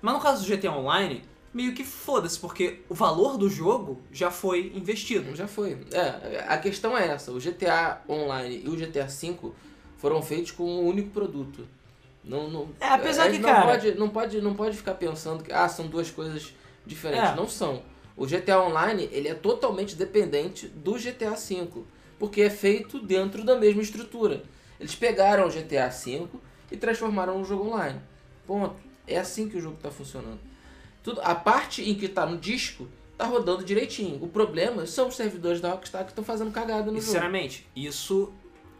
Mas 0.00 0.14
no 0.14 0.20
caso 0.20 0.46
do 0.46 0.56
GTA 0.56 0.70
Online, 0.70 1.24
meio 1.52 1.74
que 1.74 1.82
foda-se, 1.82 2.38
porque 2.38 2.82
o 2.88 2.94
valor 2.94 3.36
do 3.36 3.50
jogo 3.50 4.00
já 4.12 4.30
foi 4.30 4.72
investido. 4.76 5.34
Já 5.34 5.48
foi. 5.48 5.76
É, 5.92 6.44
a 6.46 6.56
questão 6.58 6.96
é 6.96 7.08
essa. 7.08 7.32
O 7.32 7.40
GTA 7.40 8.02
Online 8.08 8.62
e 8.64 8.68
o 8.68 8.76
GTA 8.76 9.06
V 9.06 9.50
foram 9.98 10.22
feitos 10.22 10.52
com 10.52 10.62
um 10.62 10.86
único 10.86 11.10
produto. 11.10 11.66
Não, 12.22 12.48
não, 12.48 12.68
É, 12.80 12.86
apesar 12.88 13.30
que, 13.32 13.38
não 13.38 13.48
cara- 13.50 13.66
Pode, 13.66 13.94
não, 13.96 14.08
pode, 14.08 14.40
não 14.40 14.54
pode 14.54 14.76
ficar 14.76 14.94
pensando 14.94 15.42
que 15.42 15.52
ah, 15.52 15.68
são 15.68 15.88
duas 15.88 16.08
coisas 16.10 16.54
diferentes. 16.86 17.30
É. 17.30 17.34
Não 17.34 17.48
são. 17.48 17.82
O 18.16 18.26
GTA 18.26 18.60
Online 18.62 19.08
ele 19.12 19.28
é 19.28 19.34
totalmente 19.34 19.96
dependente 19.96 20.68
do 20.68 20.94
GTA 20.94 21.30
V. 21.30 21.82
Porque 22.18 22.42
é 22.42 22.50
feito 22.50 23.00
dentro 23.00 23.44
da 23.44 23.56
mesma 23.58 23.82
estrutura. 23.82 24.42
Eles 24.78 24.94
pegaram 24.94 25.46
o 25.46 25.50
GTA 25.50 25.88
V 25.88 26.28
e 26.70 26.76
transformaram 26.76 27.38
no 27.38 27.44
jogo 27.44 27.68
online. 27.70 28.00
Ponto. 28.46 28.76
É 29.06 29.18
assim 29.18 29.48
que 29.48 29.56
o 29.56 29.60
jogo 29.60 29.76
está 29.76 29.90
funcionando. 29.90 30.38
Tudo, 31.02 31.20
a 31.22 31.34
parte 31.34 31.88
em 31.88 31.94
que 31.94 32.06
está 32.06 32.24
no 32.24 32.38
disco 32.38 32.86
tá 33.18 33.26
rodando 33.26 33.62
direitinho. 33.64 34.22
O 34.22 34.28
problema 34.28 34.86
são 34.86 35.08
os 35.08 35.16
servidores 35.16 35.60
da 35.60 35.70
Rockstar 35.70 36.04
que 36.04 36.10
estão 36.10 36.24
fazendo 36.24 36.50
cagada 36.50 36.90
no 36.90 36.92
E, 36.98 37.00
jogo. 37.00 37.02
sinceramente, 37.02 37.66
isso 37.76 38.32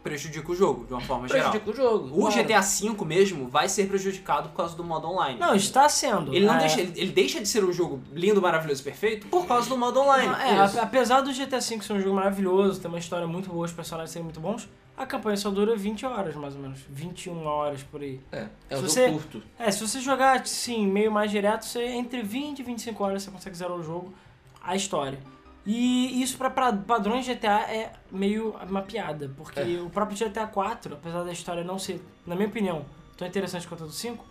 prejudica 0.09 0.51
o 0.51 0.55
jogo, 0.55 0.85
de 0.85 0.93
uma 0.93 1.01
forma 1.01 1.27
geral. 1.27 1.49
Prejudica 1.49 1.71
o 1.71 1.75
jogo. 1.75 2.15
O 2.15 2.19
claro. 2.31 2.43
GTA 2.43 2.61
V 2.61 3.05
mesmo 3.05 3.47
vai 3.49 3.67
ser 3.67 3.87
prejudicado 3.87 4.49
por 4.49 4.55
causa 4.57 4.75
do 4.77 4.83
modo 4.83 5.07
online. 5.07 5.39
Não, 5.39 5.55
está 5.55 5.89
sendo. 5.89 6.31
Ele 6.31 6.45
não 6.45 6.53
É, 6.53 6.59
deixa, 6.59 6.79
ele, 6.81 6.93
ele 6.95 7.11
deixa 7.11 7.41
de 7.41 7.47
ser 7.47 7.65
um 7.65 7.73
jogo 7.73 7.99
lindo, 8.13 8.39
maravilhoso 8.39 8.81
e 8.81 8.83
perfeito 8.83 9.25
por 9.27 9.47
causa 9.47 9.67
do 9.67 9.75
modo 9.75 9.99
online. 9.99 10.29
não, 10.31 10.39
é, 10.39 10.65
Isso. 10.65 10.79
apesar 10.79 11.21
do 11.21 11.33
GTA 11.33 11.59
V 11.59 11.81
ser 11.81 11.93
um 11.93 11.99
jogo 11.99 12.13
maravilhoso, 12.15 12.79
ter 12.79 12.87
uma 12.87 12.99
história 12.99 13.25
muito 13.25 13.49
boa, 13.49 13.65
os 13.65 13.71
personagens 13.71 14.11
serem 14.11 14.25
muito 14.25 14.39
bons, 14.39 14.69
a 14.95 15.07
campanha 15.07 15.37
só 15.37 15.49
dura 15.49 15.75
20 15.75 16.05
horas, 16.05 16.35
mais 16.35 16.55
ou 16.55 16.61
menos. 16.61 16.81
21 16.87 17.43
horas 17.47 17.81
por 17.81 17.99
aí. 18.01 18.19
É, 18.31 18.45
é 18.69 18.77
um 18.77 18.87
Se 18.87 18.87
jogo 18.87 18.87
você- 18.89 19.09
curto. 19.11 19.43
É, 19.57 19.71
se 19.71 19.87
você 19.87 19.99
jogar, 19.99 20.39
assim, 20.41 20.85
meio 20.85 21.11
mais 21.11 21.31
direto, 21.31 21.65
você 21.65 21.83
entre 21.83 22.21
20 22.21 22.59
e 22.59 22.63
25 22.63 23.03
horas 23.03 23.23
você 23.23 23.31
consegue 23.31 23.57
zerar 23.57 23.75
o 23.75 23.81
jogo, 23.83 24.13
a 24.61 24.75
história. 24.75 25.17
E 25.65 26.21
isso 26.21 26.37
pra, 26.37 26.49
pra 26.49 26.71
padrões 26.73 27.25
de 27.25 27.33
GTA 27.33 27.61
é 27.71 27.91
meio 28.11 28.55
uma 28.69 28.81
piada, 28.83 29.31
porque 29.35 29.59
É. 29.59 29.81
o 29.81 29.89
próprio 29.89 30.15
GTA 30.17 30.45
4, 30.45 30.93
apesar 30.93 31.23
da 31.23 31.31
história 31.31 31.63
não 31.63 31.79
ser, 31.79 31.99
na 32.25 32.35
minha 32.35 32.47
opinião, 32.47 32.85
tão 33.17 33.27
interessante 33.27 33.67
quanto 33.67 33.83
a 33.83 33.87
do 33.87 33.91
5, 33.91 34.23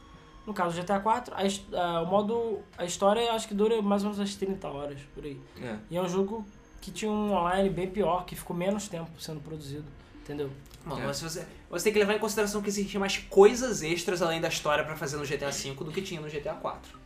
no 0.46 0.54
caso 0.54 0.76
do 0.76 0.80
GTA 0.82 1.00
4, 1.00 1.34
a, 1.34 1.40
a- 1.80 2.02
o 2.02 2.06
modo, 2.06 2.60
a 2.78 2.84
história 2.84 3.32
acho 3.32 3.48
que 3.48 3.54
dura 3.54 3.80
mais 3.82 4.02
ou 4.02 4.10
menos 4.10 4.18
umas 4.20 4.34
30 4.36 4.68
horas, 4.68 5.00
por 5.14 5.24
aí. 5.24 5.40
É. 5.60 5.76
E 5.90 5.96
é 5.96 6.00
um 6.02 6.08
jogo 6.08 6.46
que 6.80 6.92
tinha 6.92 7.10
um 7.10 7.32
online 7.32 7.68
bem 7.70 7.88
pior, 7.90 8.24
que 8.26 8.36
ficou 8.36 8.54
menos 8.54 8.86
tempo 8.88 9.10
sendo 9.20 9.40
produzido, 9.40 9.86
entendeu? 10.22 10.50
Mano, 10.84 11.00
É. 11.02 11.06
mas 11.06 11.20
você, 11.20 11.44
você 11.68 11.84
tem 11.84 11.92
que 11.94 11.98
levar 11.98 12.14
em 12.14 12.18
consideração 12.18 12.60
que 12.62 12.68
existem 12.68 13.00
mais 13.00 13.16
coisas 13.18 13.82
extras 13.82 14.20
além 14.22 14.40
da 14.40 14.48
história 14.48 14.84
pra 14.84 14.94
fazer 14.94 15.16
no 15.16 15.24
GTA 15.24 15.50
V 15.50 15.72
do 15.82 15.90
que 15.90 16.02
tinha 16.02 16.20
no 16.20 16.28
GTA 16.28 16.52
4. 16.54 16.96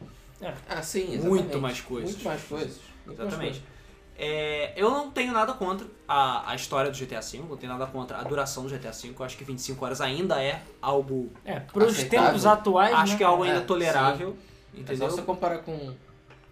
Ah, 0.69 0.83
sim, 0.83 1.15
exatamente. 1.15 1.29
Muito 1.29 1.59
mais 1.61 1.81
coisas. 1.81 2.11
Muito 2.11 2.25
mais 2.25 2.43
coisas. 2.43 2.77
Muito 3.07 3.19
mais 3.19 3.29
Exatamente. 3.33 3.61
coisas. 3.61 3.78
É, 4.21 4.73
eu 4.75 4.91
não 4.91 5.13
tenho 5.13 5.33
nada 5.33 5.53
contra 5.53 5.87
a, 6.09 6.51
a 6.51 6.57
história 6.57 6.91
do 6.91 6.99
GTA 6.99 7.21
V, 7.21 7.39
não 7.49 7.57
tenho 7.57 7.73
nada 7.73 7.87
contra 7.87 8.19
a 8.19 8.25
duração 8.25 8.65
do 8.65 8.69
GTA 8.69 8.91
V. 8.91 9.15
Eu 9.17 9.25
acho 9.25 9.37
que 9.37 9.45
25 9.45 9.85
horas 9.85 10.01
ainda 10.01 10.43
é 10.43 10.61
algo. 10.83 11.31
É, 11.45 11.61
pros 11.61 12.03
tempos 12.03 12.45
atuais, 12.45 12.93
acho 12.95 13.13
né? 13.13 13.19
que 13.19 13.23
é 13.23 13.27
algo 13.27 13.45
ainda 13.45 13.59
É, 13.59 13.61
tolerável. 13.61 14.31
É 14.31 14.77
só 14.77 14.81
Entendeu? 14.81 15.11
você 15.11 15.23
comparar 15.23 15.59
com 15.59 15.95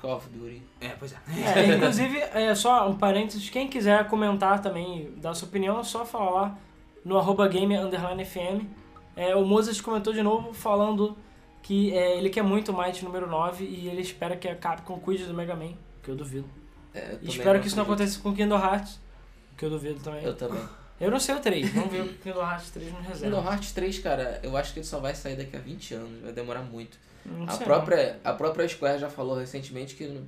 Call 0.00 0.16
of 0.16 0.28
Duty. 0.28 0.62
É, 0.80 0.90
pois 0.90 1.12
é. 1.12 1.16
É, 1.58 1.66
inclusive, 1.74 2.18
é 2.18 2.54
só 2.54 2.88
um 2.88 2.96
parênteses, 2.96 3.50
quem 3.50 3.66
quiser 3.66 4.06
comentar 4.08 4.62
também, 4.62 5.12
dar 5.16 5.34
sua 5.34 5.48
opinião, 5.48 5.80
é 5.80 5.82
só 5.82 6.04
falar 6.04 6.30
lá 6.30 6.58
no 7.04 7.18
arroba 7.18 7.48
game 7.48 7.76
underline 7.76 8.24
FM. 8.24 8.64
É, 9.16 9.34
o 9.34 9.44
Mozart 9.44 9.80
comentou 9.82 10.12
de 10.12 10.22
novo 10.22 10.52
falando 10.52 11.16
que 11.62 11.92
é, 11.92 12.16
ele 12.16 12.30
quer 12.30 12.42
muito 12.42 12.70
o 12.70 12.78
Might 12.78 13.04
número 13.04 13.26
9 13.26 13.64
e 13.64 13.88
ele 13.88 14.00
espera 14.00 14.36
que 14.36 14.46
a 14.46 14.54
Capcom 14.54 15.00
cuide 15.00 15.24
do 15.24 15.34
Mega 15.34 15.56
Man, 15.56 15.72
que 16.00 16.10
eu 16.10 16.14
duvido. 16.14 16.48
É, 16.97 17.18
espero 17.22 17.61
que 17.61 17.66
isso 17.66 17.76
não 17.76 17.82
aconteça 17.84 18.18
com 18.20 18.34
Kingdom 18.34 18.59
Hearts, 18.59 18.99
que 19.57 19.64
eu 19.64 19.70
duvido 19.70 20.01
também. 20.01 20.24
Eu 20.24 20.34
também. 20.34 20.62
Eu 20.99 21.11
não 21.11 21.20
sei 21.20 21.34
o 21.34 21.40
3, 21.40 21.68
vamos 21.74 21.90
ver 21.90 22.01
o 22.03 22.09
Kingdom 22.14 22.40
Hearts 22.40 22.70
3 22.70 22.92
no 22.92 22.99
reserva. 23.01 23.36
Kingdom 23.36 23.51
Hearts 23.53 23.72
3, 23.72 23.99
cara, 23.99 24.40
eu 24.42 24.57
acho 24.57 24.72
que 24.72 24.78
ele 24.78 24.86
só 24.86 24.99
vai 24.99 25.14
sair 25.14 25.36
daqui 25.36 25.55
a 25.57 25.61
20 25.61 25.94
anos, 25.94 26.22
vai 26.22 26.32
demorar 26.32 26.62
muito. 26.62 26.97
Não 27.24 27.44
A 27.49 27.57
própria, 27.59 28.18
a 28.24 28.32
própria 28.32 28.66
Square 28.68 28.99
já 28.99 29.11
falou 29.11 29.36
recentemente 29.36 29.94
que 29.94 30.22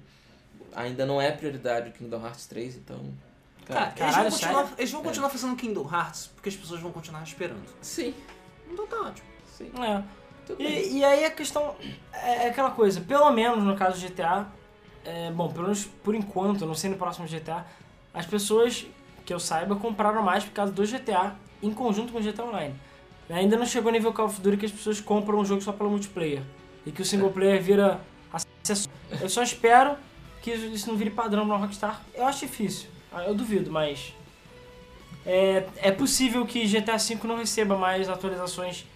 ainda 0.74 1.06
não 1.06 1.20
é 1.22 1.30
prioridade 1.32 1.88
o 1.88 1.92
Kingdom 1.92 2.20
Hearts 2.24 2.46
3, 2.46 2.76
então. 2.76 3.00
Cara, 3.64 3.86
Cara, 3.92 3.92
eles 3.92 3.98
vão, 3.98 4.12
caralho, 4.14 4.30
continuar, 4.30 4.72
eles 4.78 4.90
vão 4.90 5.00
É. 5.00 5.04
continuar 5.04 5.28
fazendo 5.30 5.56
Kingdom 5.56 5.88
Hearts 5.90 6.26
porque 6.34 6.48
as 6.50 6.56
pessoas 6.56 6.80
vão 6.80 6.90
continuar 6.92 7.22
esperando. 7.22 7.64
sim, 7.80 8.14
Então 8.70 8.86
tá 8.86 8.96
ótimo. 9.00 9.26
sim. 9.56 9.70
É. 9.82 10.02
E, 10.58 10.98
e 10.98 11.04
aí 11.04 11.24
a 11.26 11.30
questão 11.30 11.76
é, 12.12 12.46
é 12.46 12.48
aquela 12.48 12.70
coisa, 12.70 13.00
pelo 13.02 13.30
menos 13.30 13.62
no 13.64 13.76
caso 13.76 14.00
do 14.00 14.06
GTA, 14.08 14.46
é, 15.04 15.30
bom, 15.30 15.48
pelo 15.48 15.64
menos 15.64 15.84
por 15.84 16.14
enquanto, 16.14 16.66
não 16.66 16.74
sei 16.74 16.90
no 16.90 16.96
próximo 16.96 17.26
GTA, 17.26 17.64
as 18.12 18.26
pessoas 18.26 18.86
que 19.24 19.32
eu 19.32 19.40
saiba 19.40 19.76
compraram 19.76 20.22
mais 20.22 20.44
por 20.44 20.52
causa 20.52 20.72
do 20.72 20.82
GTA 20.86 21.36
em 21.62 21.72
conjunto 21.72 22.12
com 22.12 22.18
o 22.18 22.22
GTA 22.22 22.44
Online. 22.44 22.74
Ainda 23.30 23.56
não 23.56 23.66
chegou 23.66 23.90
ao 23.90 23.92
nível 23.92 24.12
Call 24.12 24.26
of 24.26 24.40
Duty 24.40 24.56
que 24.56 24.66
as 24.66 24.72
pessoas 24.72 25.00
compram 25.00 25.38
um 25.38 25.44
jogo 25.44 25.60
só 25.60 25.72
pelo 25.72 25.90
multiplayer 25.90 26.42
e 26.86 26.90
que 26.90 27.02
o 27.02 27.04
single 27.04 27.30
player 27.30 27.62
vira 27.62 28.00
acesso. 28.32 28.88
Eu 29.20 29.28
só 29.28 29.42
espero 29.42 29.96
que 30.40 30.50
isso 30.50 30.88
não 30.88 30.96
vire 30.96 31.10
padrão 31.10 31.44
na 31.44 31.56
Rockstar. 31.56 32.00
Eu 32.14 32.26
acho 32.26 32.46
difícil, 32.46 32.88
eu 33.26 33.34
duvido, 33.34 33.70
mas 33.70 34.14
é, 35.26 35.66
é 35.76 35.90
possível 35.92 36.46
que 36.46 36.66
GTA 36.66 36.96
V 36.96 37.18
não 37.24 37.36
receba 37.36 37.76
mais 37.76 38.08
atualizações 38.08 38.86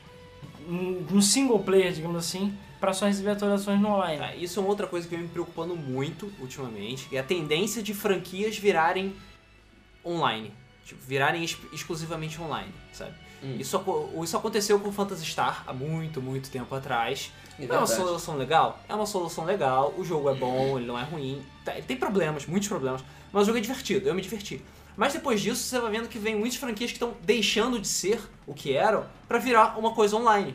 no 0.66 1.20
single 1.20 1.58
player, 1.58 1.92
digamos 1.92 2.16
assim, 2.16 2.56
pra 2.82 2.92
só 2.92 3.06
receber 3.06 3.30
atualizações 3.30 3.80
no 3.80 3.90
online. 3.90 4.18
Tá, 4.18 4.34
isso 4.34 4.58
é 4.58 4.60
uma 4.60 4.68
outra 4.68 4.88
coisa 4.88 5.06
que 5.06 5.14
vem 5.14 5.22
me 5.22 5.30
preocupando 5.30 5.76
muito 5.76 6.32
ultimamente, 6.40 7.08
é 7.14 7.18
a 7.20 7.22
tendência 7.22 7.80
de 7.80 7.94
franquias 7.94 8.58
virarem 8.58 9.14
online. 10.04 10.52
Tipo, 10.84 11.00
virarem 11.06 11.42
ex- 11.42 11.56
exclusivamente 11.72 12.40
online, 12.42 12.72
sabe? 12.92 13.12
Hum. 13.40 13.56
Isso, 13.56 13.80
isso 14.24 14.36
aconteceu 14.36 14.80
com 14.80 14.88
o 14.88 14.92
Phantasy 14.92 15.24
Star 15.24 15.62
há 15.64 15.72
muito, 15.72 16.20
muito 16.20 16.50
tempo 16.50 16.74
atrás. 16.74 17.30
É 17.56 17.64
é 17.64 17.78
uma 17.78 17.86
solução 17.86 18.36
legal? 18.36 18.80
É 18.88 18.94
uma 18.96 19.06
solução 19.06 19.44
legal, 19.44 19.94
o 19.96 20.04
jogo 20.04 20.28
é 20.30 20.34
bom, 20.34 20.76
ele 20.76 20.86
não 20.86 20.98
é 20.98 21.04
ruim. 21.04 21.40
Tá, 21.64 21.72
ele 21.74 21.82
tem 21.86 21.96
problemas, 21.96 22.46
muitos 22.46 22.68
problemas, 22.68 23.04
mas 23.32 23.44
o 23.44 23.46
jogo 23.46 23.58
é 23.58 23.60
divertido, 23.60 24.08
eu 24.08 24.14
me 24.14 24.20
diverti. 24.22 24.60
Mas 24.96 25.12
depois 25.12 25.40
disso, 25.40 25.62
você 25.62 25.78
vai 25.78 25.92
vendo 25.92 26.08
que 26.08 26.18
vem 26.18 26.34
muitas 26.34 26.58
franquias 26.58 26.90
que 26.90 26.96
estão 26.96 27.14
deixando 27.22 27.78
de 27.78 27.86
ser 27.86 28.20
o 28.44 28.52
que 28.52 28.72
eram 28.74 29.06
pra 29.28 29.38
virar 29.38 29.78
uma 29.78 29.94
coisa 29.94 30.16
online. 30.16 30.54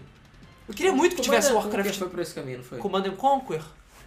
Eu 0.67 0.73
queria 0.73 0.91
muito 0.91 1.15
que 1.15 1.21
tivesse 1.21 1.47
Command 1.49 1.61
and 1.61 1.63
Warcraft 1.65 1.87
Conquer 1.87 1.99
foi 1.99 2.09
por 2.09 2.19
esse 2.19 2.33
caminho, 2.35 2.57
não 2.57 2.63
foi? 2.65 2.77
Command 2.79 3.03
and 3.05 3.15
Conquer? 3.15 3.61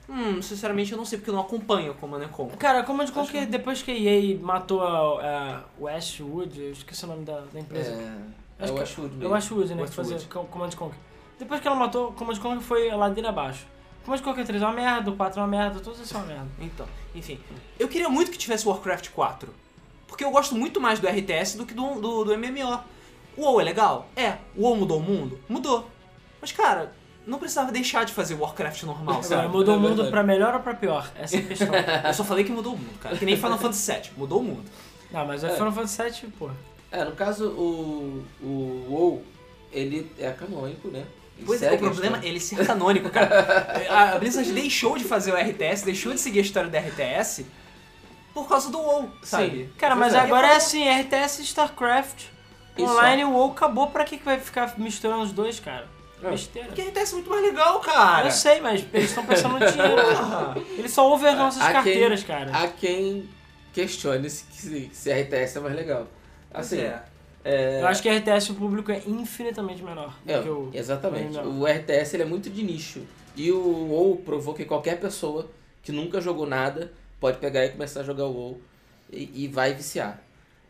Hum, 0.08 0.42
sinceramente 0.42 0.90
eu 0.92 0.98
não 0.98 1.04
sei 1.04 1.18
porque 1.18 1.30
eu 1.30 1.34
não 1.34 1.40
acompanho 1.42 1.94
Command 1.94 2.22
and 2.22 2.28
Conquer. 2.28 2.56
Cara, 2.56 2.82
Command 2.82 3.06
Conquer, 3.08 3.46
depois 3.46 3.80
que 3.82 3.90
a 3.90 3.94
EA 3.94 4.38
matou 4.40 4.82
a, 4.82 5.20
a 5.20 5.64
Westwood, 5.80 6.60
eu 6.60 6.72
esqueci 6.72 7.04
o 7.04 7.08
nome 7.08 7.24
da, 7.24 7.40
da 7.52 7.60
empresa. 7.60 7.90
É, 7.92 8.64
Acho 8.64 8.70
é 8.70 8.72
o 8.72 8.76
que- 8.76 8.82
Ashwood 8.82 9.14
É 9.14 9.16
mesmo. 9.18 9.28
o 9.30 9.32
Westwood, 9.32 9.68
né? 9.70 9.74
Que 9.76 9.80
Westwood. 9.82 10.12
fazia 10.12 10.28
Co- 10.28 10.44
Command 10.44 10.70
Conquer. 10.70 10.98
Depois 11.38 11.60
que 11.60 11.66
ela 11.68 11.76
matou, 11.76 12.12
Command 12.12 12.36
Conquer 12.36 12.60
foi 12.60 12.90
a 12.90 12.96
ladeira 12.96 13.28
abaixo. 13.30 13.66
Command 14.04 14.18
Conquer 14.18 14.44
3 14.44 14.60
é 14.62 14.66
uma 14.66 14.74
merda, 14.74 15.10
o 15.10 15.16
4 15.16 15.38
é 15.38 15.42
uma 15.42 15.48
merda, 15.48 15.80
todos 15.80 15.98
esses 16.00 16.10
são 16.10 16.20
uma 16.20 16.26
merda. 16.26 16.46
Então, 16.60 16.86
enfim. 17.14 17.38
Eu 17.78 17.86
queria 17.88 18.08
muito 18.08 18.30
que 18.30 18.36
tivesse 18.38 18.66
Warcraft 18.66 19.10
4. 19.10 19.48
Porque 20.08 20.24
eu 20.24 20.30
gosto 20.30 20.54
muito 20.56 20.80
mais 20.80 20.98
do 20.98 21.06
RTS 21.06 21.56
do 21.56 21.64
que 21.64 21.72
do, 21.72 22.00
do, 22.00 22.24
do 22.24 22.36
MMO. 22.36 22.80
O 23.36 23.42
WoW 23.42 23.60
é 23.60 23.64
legal? 23.64 24.08
É. 24.16 24.38
O 24.56 24.62
WoW 24.62 24.76
mudou 24.76 24.98
o 24.98 25.02
mundo? 25.02 25.38
Mudou. 25.48 25.88
Mas, 26.40 26.52
cara, 26.52 26.92
não 27.26 27.38
precisava 27.38 27.70
deixar 27.70 28.04
de 28.04 28.12
fazer 28.12 28.34
Warcraft 28.34 28.82
normal, 28.84 29.16
Agora, 29.16 29.22
sabe? 29.22 29.48
mudou 29.48 29.74
É 29.74 29.76
o 29.76 29.80
mundo 29.80 30.10
pra 30.10 30.22
melhor 30.22 30.54
ou 30.54 30.60
pra 30.60 30.74
pior? 30.74 31.10
Essa 31.14 31.36
é 31.36 31.40
a 31.40 31.42
questão. 31.42 31.68
Eu 32.06 32.14
só 32.14 32.24
falei 32.24 32.44
que 32.44 32.52
mudou 32.52 32.74
o 32.74 32.78
mundo, 32.78 32.98
cara. 32.98 33.16
Que 33.16 33.24
nem 33.24 33.36
Final 33.36 33.58
Fantasy 33.58 33.92
VII. 33.92 34.10
Mudou 34.16 34.40
o 34.40 34.44
mundo. 34.44 34.70
Não, 35.10 35.26
mas 35.26 35.42
o 35.42 35.46
É. 35.46 35.54
Final 35.54 35.72
Fantasy 35.72 36.02
VII, 36.02 36.32
pô. 36.38 36.50
É, 36.90 37.04
no 37.04 37.12
caso, 37.12 37.48
o, 37.50 38.24
o 38.42 38.86
WoW, 38.88 39.24
ele 39.72 40.10
é 40.18 40.30
canônico, 40.30 40.88
né? 40.88 41.04
Ele 41.36 41.46
Pois 41.46 41.62
é, 41.62 41.72
o 41.72 41.78
problema 41.78 42.18
é 42.22 42.26
ele 42.26 42.40
ser 42.40 42.66
canônico, 42.66 43.08
cara. 43.10 43.84
A 43.88 44.18
Blizzard 44.18 44.50
deixou 44.52 44.98
de 44.98 45.04
fazer 45.04 45.32
o 45.32 45.36
RTS, 45.36 45.84
deixou 45.84 46.12
de 46.12 46.20
seguir 46.20 46.40
a 46.40 46.42
história 46.42 46.68
do 46.68 46.76
RTS 46.76 47.46
por 48.34 48.48
causa 48.48 48.70
do 48.70 48.78
WoW, 48.78 49.10
sabe? 49.22 49.70
Cara, 49.78 49.94
mas 49.94 50.14
é. 50.14 50.18
agora 50.18 50.48
é 50.48 50.56
assim, 50.56 50.86
RTS 50.88 51.40
e 51.40 51.44
StarCraft. 51.44 52.24
E 52.76 52.82
Online 52.82 53.24
o 53.24 53.32
WoW 53.32 53.52
acabou, 53.52 53.86
pra 53.88 54.04
que, 54.04 54.18
que 54.18 54.24
vai 54.24 54.38
ficar 54.38 54.78
misturando 54.78 55.22
os 55.22 55.32
dois, 55.32 55.58
cara? 55.60 55.86
É. 56.22 56.30
Besteira. 56.30 56.68
Porque 56.68 56.82
RTS 56.82 57.12
é 57.12 57.14
muito 57.14 57.30
mais 57.30 57.42
legal, 57.42 57.80
cara. 57.80 58.26
Eu 58.26 58.30
sei, 58.30 58.60
mas 58.60 58.84
eles 58.92 59.08
estão 59.08 59.24
pensando 59.26 59.58
no 59.58 59.66
dinheiro. 59.70 59.96
Eles 60.78 60.90
só 60.92 61.08
ouvem 61.08 61.28
as 61.30 61.38
nossas 61.38 61.62
quem- 61.62 61.72
carteiras, 61.72 62.22
cara. 62.24 62.50
Há 62.56 62.68
quem 62.68 63.28
questione 63.72 64.28
se, 64.28 64.44
se, 64.52 64.90
se 64.92 65.10
RTS 65.12 65.56
é 65.58 65.60
mais 65.60 65.74
legal. 65.76 66.06
Assim, 66.52 66.80
é. 66.80 67.02
é, 67.44 67.80
Eu 67.82 67.86
acho 67.86 68.02
que 68.02 68.08
RTS 68.10 68.50
o 68.50 68.54
público 68.54 68.90
é 68.92 69.00
infinitamente 69.06 69.82
menor 69.82 70.14
do 70.24 70.32
É, 70.32 70.42
que 70.42 70.48
o. 70.48 70.70
exatamente. 70.74 71.38
O 71.38 71.64
RTS 71.66 72.14
ele 72.14 72.24
é 72.24 72.26
muito 72.26 72.50
de 72.50 72.62
nicho. 72.62 73.02
E 73.36 73.50
o 73.52 73.58
WoW 73.88 74.16
provou 74.24 74.52
que 74.54 74.64
qualquer 74.64 74.98
pessoa 75.00 75.48
que 75.82 75.92
nunca 75.92 76.20
jogou 76.20 76.46
nada 76.46 76.92
pode 77.20 77.38
pegar 77.38 77.64
e 77.64 77.70
começar 77.70 78.00
a 78.00 78.02
jogar 78.02 78.24
o 78.24 78.32
WoW 78.32 78.60
e, 79.12 79.44
e 79.44 79.48
vai 79.48 79.72
viciar. 79.72 80.20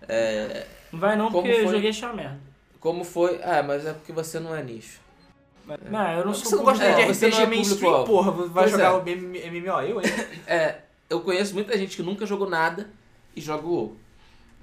É, 0.08 0.66
Não 0.92 1.00
vai 1.00 1.16
não, 1.16 1.30
porque 1.32 1.48
eu 1.48 1.64
foi? 1.64 1.72
joguei 1.74 1.90
achar 1.90 2.14
merda. 2.14 2.38
como 2.78 3.02
foi. 3.04 3.40
Ah, 3.42 3.62
mas 3.62 3.86
é 3.86 3.92
porque 3.92 4.12
você 4.12 4.38
não 4.38 4.54
é 4.54 4.62
nicho. 4.62 5.00
Não, 5.90 6.12
eu 6.12 6.24
não 6.26 6.34
sou 6.34 6.44
Você 6.46 6.56
não 6.56 6.64
gosta 6.64 6.84
público- 6.84 7.00
É, 7.02 7.06
de 7.06 7.14
você 7.14 7.26
RPG 7.28 7.36
não 7.36 7.42
é 7.42 7.46
mainstream, 7.46 7.92
público-alvo. 8.04 8.32
porra. 8.34 8.46
Vai 8.48 8.64
Pois 8.64 8.70
jogar 8.70 8.84
é. 8.84 8.90
o 8.92 9.02
MMO? 9.02 9.80
Eu, 9.82 10.00
hein? 10.00 10.06
É, 10.46 10.76
eu 11.08 11.20
conheço 11.20 11.54
muita 11.54 11.76
gente 11.78 11.96
que 11.96 12.02
nunca 12.02 12.26
jogou 12.26 12.48
nada 12.48 12.88
e 13.36 13.40
joga 13.40 13.66
o 13.66 13.70
WoW. 13.72 13.96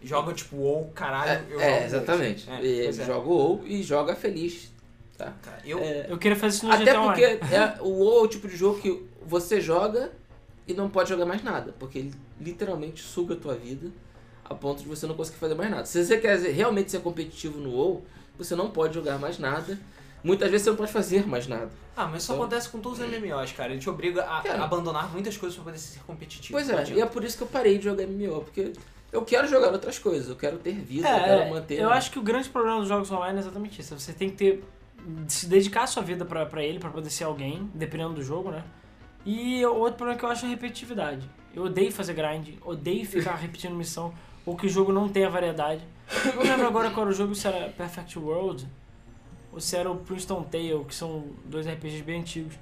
Joga 0.03 0.33
tipo 0.33 0.55
WoW, 0.57 0.91
caralho. 0.93 1.31
É, 1.31 1.43
eu 1.49 1.59
é, 1.61 1.73
jogo 1.73 1.85
exatamente. 1.85 2.47
WoW. 2.49 2.57
É, 2.59 2.65
E 2.65 2.83
pois 2.83 2.99
é. 2.99 3.05
joga 3.05 3.27
o 3.27 3.31
WoW 3.31 3.61
e 3.65 3.83
joga 3.83 4.15
feliz. 4.15 4.71
Tá? 5.17 5.33
Cara, 5.41 5.61
eu, 5.65 5.79
É, 5.79 6.05
Eu 6.09 6.17
queria 6.17 6.37
fazer 6.37 6.57
isso 6.57 6.65
no 6.67 6.71
Até 6.73 6.83
GTA 6.85 7.01
porque 7.01 7.25
Online. 7.25 7.39
é, 7.55 7.77
o 7.81 7.87
WoW 7.89 8.19
é 8.19 8.21
o 8.23 8.27
tipo 8.27 8.47
de 8.47 8.55
jogo 8.55 8.79
que 8.79 9.03
você 9.25 9.59
joga 9.59 10.11
e 10.67 10.73
não 10.73 10.89
pode 10.89 11.09
jogar 11.09 11.25
mais 11.25 11.43
nada. 11.43 11.73
Porque 11.79 11.97
ele 11.99 12.13
literalmente 12.39 13.01
suga 13.01 13.33
a 13.33 13.37
tua 13.37 13.55
vida 13.55 13.89
a 14.45 14.53
ponto 14.53 14.83
de 14.83 14.87
você 14.87 15.07
não 15.07 15.15
conseguir 15.15 15.39
fazer 15.39 15.55
mais 15.55 15.71
nada. 15.71 15.85
Se 15.85 16.05
você 16.05 16.17
quer 16.17 16.37
realmente 16.39 16.91
ser 16.91 16.99
competitivo 17.01 17.57
no 17.59 17.71
WoW, 17.71 18.03
você 18.37 18.55
não 18.55 18.69
pode 18.69 18.93
jogar 18.93 19.17
mais 19.17 19.39
nada. 19.39 19.77
Muitas 20.27 20.51
vezes 20.51 20.65
você 20.65 20.69
não 20.71 20.77
pode 20.77 20.91
fazer 20.91 21.25
mais 21.27 21.47
nada. 21.47 21.69
Ah, 21.95 22.05
mas 22.05 22.21
isso 22.23 22.31
Então- 22.31 22.43
acontece 22.43 22.69
com 22.69 22.79
todos 22.79 22.99
os 22.99 23.05
MMOs, 23.07 23.51
cara. 23.53 23.71
Ele 23.71 23.79
te 23.81 23.89
obriga 23.89 24.23
a 24.23 24.41
Cara. 24.41 24.63
abandonar 24.63 25.11
muitas 25.11 25.35
coisas 25.37 25.55
pra 25.55 25.65
poder 25.65 25.79
ser 25.79 25.99
competitivo. 26.05 26.53
Pois 26.53 26.69
é, 26.69 26.73
adianta. 26.73 26.99
e 26.99 27.01
é 27.01 27.05
por 27.05 27.23
isso 27.23 27.37
que 27.37 27.43
eu 27.43 27.47
parei 27.47 27.77
de 27.77 27.85
jogar 27.85 28.03
MMO. 28.05 28.41
Porque 28.41 28.73
eu 29.11 29.21
quero 29.23 29.47
jogar 29.47 29.71
outras 29.71 29.97
coisas, 29.97 30.29
eu 30.29 30.35
quero 30.35 30.57
ter 30.57 30.73
vida, 30.73 31.07
eu 31.07 31.15
É, 31.15 31.23
quero 31.39 31.49
manter. 31.49 31.79
eu 31.79 31.89
acho 31.89 32.11
que 32.11 32.19
o 32.19 32.21
grande 32.21 32.49
problema 32.49 32.79
dos 32.79 32.87
jogos 32.89 33.09
online 33.11 33.37
é 33.37 33.41
exatamente 33.41 33.81
isso. 33.81 33.97
Você 33.97 34.13
tem 34.13 34.29
que 34.29 34.35
ter. 34.35 34.63
se 35.29 35.45
dedicar 35.47 35.83
a 35.83 35.87
sua 35.87 36.03
vida 36.03 36.25
pra, 36.25 36.45
pra 36.45 36.61
ele, 36.61 36.79
pra 36.79 36.89
poder 36.89 37.09
ser 37.09 37.23
alguém, 37.23 37.69
dependendo 37.73 38.15
do 38.15 38.21
jogo, 38.21 38.51
né? 38.51 38.61
E 39.25 39.65
o 39.65 39.73
outro 39.75 39.95
problema 39.95 40.19
que 40.19 40.25
eu 40.25 40.29
acho 40.29 40.43
é 40.43 40.47
a 40.47 40.51
repetitividade. 40.51 41.29
Eu 41.55 41.63
odeio 41.63 41.91
fazer 41.93 42.13
grind, 42.13 42.55
odeio 42.65 43.05
ficar 43.05 43.35
repetindo 43.39 43.73
missão, 43.73 44.13
ou 44.45 44.55
que 44.57 44.65
o 44.67 44.69
jogo 44.69 44.91
não 44.91 45.07
tenha 45.07 45.29
variedade. 45.29 45.81
Eu 46.25 46.35
não 46.35 46.43
lembro 46.43 46.67
agora 46.67 46.89
qual 46.91 47.05
era 47.05 47.13
o 47.13 47.15
jogo, 47.17 47.33
se 47.35 47.47
era 47.47 47.69
Perfect 47.69 48.19
World, 48.19 48.67
ou 49.57 49.61
se 49.61 49.75
era 49.75 49.89
o 49.91 49.95
Princeton 49.97 50.43
Tale, 50.43 50.85
que 50.87 50.93
são 50.93 51.23
dois 51.45 51.65
RPGs 51.67 52.03
bem 52.03 52.19
antigos. 52.21 52.53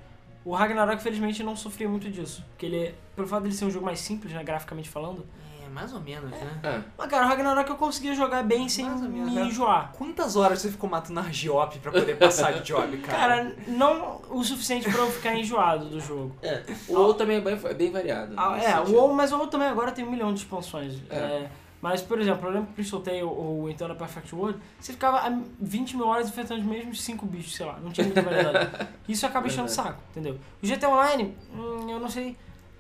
O 0.46 0.54
Ragnarok, 0.54 1.02
felizmente, 1.04 1.44
não 1.44 1.56
sofria 1.56 1.90
muito 1.90 2.10
disso. 2.10 2.42
Porque 2.52 2.66
ele, 2.66 2.96
pelo 3.16 3.28
fato 3.28 3.44
dele 3.44 3.54
ser 3.54 3.66
um 3.66 3.72
jogo 3.72 3.86
mais 3.86 4.00
simples, 4.00 4.32
né, 4.32 4.44
graficamente 4.44 4.88
falando. 4.90 5.26
É, 5.66 5.70
mais 5.70 5.92
ou 5.92 6.00
menos, 6.00 6.30
né? 6.32 6.60
Ah, 6.64 6.82
Mas, 6.98 7.08
cara, 7.10 7.26
o 7.26 7.28
Ragnarok 7.28 7.70
eu 7.70 7.76
conseguia 7.76 8.14
jogar 8.16 8.44
bem 8.44 8.70
sem 8.70 8.86
menos, 8.86 9.02
me 9.02 9.20
né? 9.36 9.42
enjoar. 9.46 9.92
Quantas 9.98 10.36
horas 10.38 10.62
você 10.62 10.70
ficou 10.72 10.88
matando 10.90 11.20
Argiop 11.20 11.78
pra 11.80 11.92
poder 11.92 12.16
passar 12.18 12.54
de 12.54 12.62
job, 12.62 12.96
cara? 13.04 13.18
Cara, 13.18 13.56
não 13.68 14.22
o 14.30 14.44
suficiente 14.44 14.90
pra 14.90 15.00
eu 15.02 15.10
ficar 15.12 15.36
enjoado 15.36 15.90
do 15.90 16.00
jogo. 16.00 16.34
é. 16.44 16.62
O 16.88 16.94
WoW 16.94 17.14
também 17.16 17.38
é 17.38 17.42
bem, 17.42 17.60
é 17.62 17.74
bem 17.74 17.92
variado. 17.92 18.34
Ah, 18.38 18.58
é, 18.58 18.80
o. 18.80 18.94
WoW, 18.94 19.14
mas 19.14 19.34
o 19.34 19.38
WoW 19.38 19.48
também 19.48 19.68
agora 19.68 19.92
tem 19.92 20.06
um 20.06 20.12
milhão 20.12 20.32
de 20.34 20.40
expansões. 20.42 20.94
É. 21.10 21.16
É, 21.18 21.50
mas, 21.86 22.02
por 22.02 22.20
exemplo, 22.20 22.48
eu 22.48 22.52
lembro 22.52 22.66
que 22.66 22.72
o 22.72 22.76
Prince 22.76 23.00
Tale 23.04 23.22
ou 23.22 23.70
então 23.70 23.88
na 23.88 23.94
Perfect 23.94 24.34
World, 24.34 24.58
você 24.80 24.92
ficava 24.92 25.20
a 25.20 25.40
20 25.62 25.96
mil 25.98 26.08
horas 26.08 26.28
enfrentando 26.30 26.62
os 26.62 26.66
mesmos 26.66 27.00
5 27.04 27.24
bichos, 27.28 27.54
sei 27.56 27.64
lá, 27.64 27.78
não 27.80 27.92
tinha 27.92 28.06
muita 28.08 28.24
variedade. 28.24 28.88
Isso 29.08 29.24
acaba 29.24 29.46
enchendo 29.46 29.66
o 29.68 29.70
saco, 29.70 30.02
entendeu? 30.10 30.40
O 30.64 30.66
GT 30.66 30.84
Online, 30.88 31.38
hum, 31.54 31.88
eu 31.88 32.00
não 32.00 32.10
sei. 32.10 32.36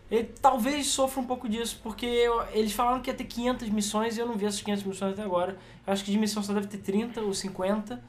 Ele 0.09 0.23
talvez 0.41 0.87
sofra 0.87 1.21
um 1.21 1.25
pouco 1.25 1.47
disso, 1.47 1.79
porque 1.83 2.05
eu- 2.07 2.41
eles 2.51 2.71
falaram 2.73 2.99
que 2.99 3.11
ia 3.11 3.13
ter 3.15 3.25
500 3.25 3.69
missões 3.69 4.17
e 4.17 4.19
eu 4.19 4.25
não 4.25 4.35
vi 4.35 4.45
essas 4.47 4.61
500 4.61 4.83
missões 4.83 5.13
até 5.13 5.21
agora. 5.21 5.55
Eu 5.85 5.93
acho 5.93 6.03
que 6.03 6.09
de 6.11 6.17
missão 6.17 6.41
só 6.41 6.51
deve 6.51 6.65
ter 6.65 6.79
30 6.79 7.21
ou 7.21 7.31
50 7.31 8.03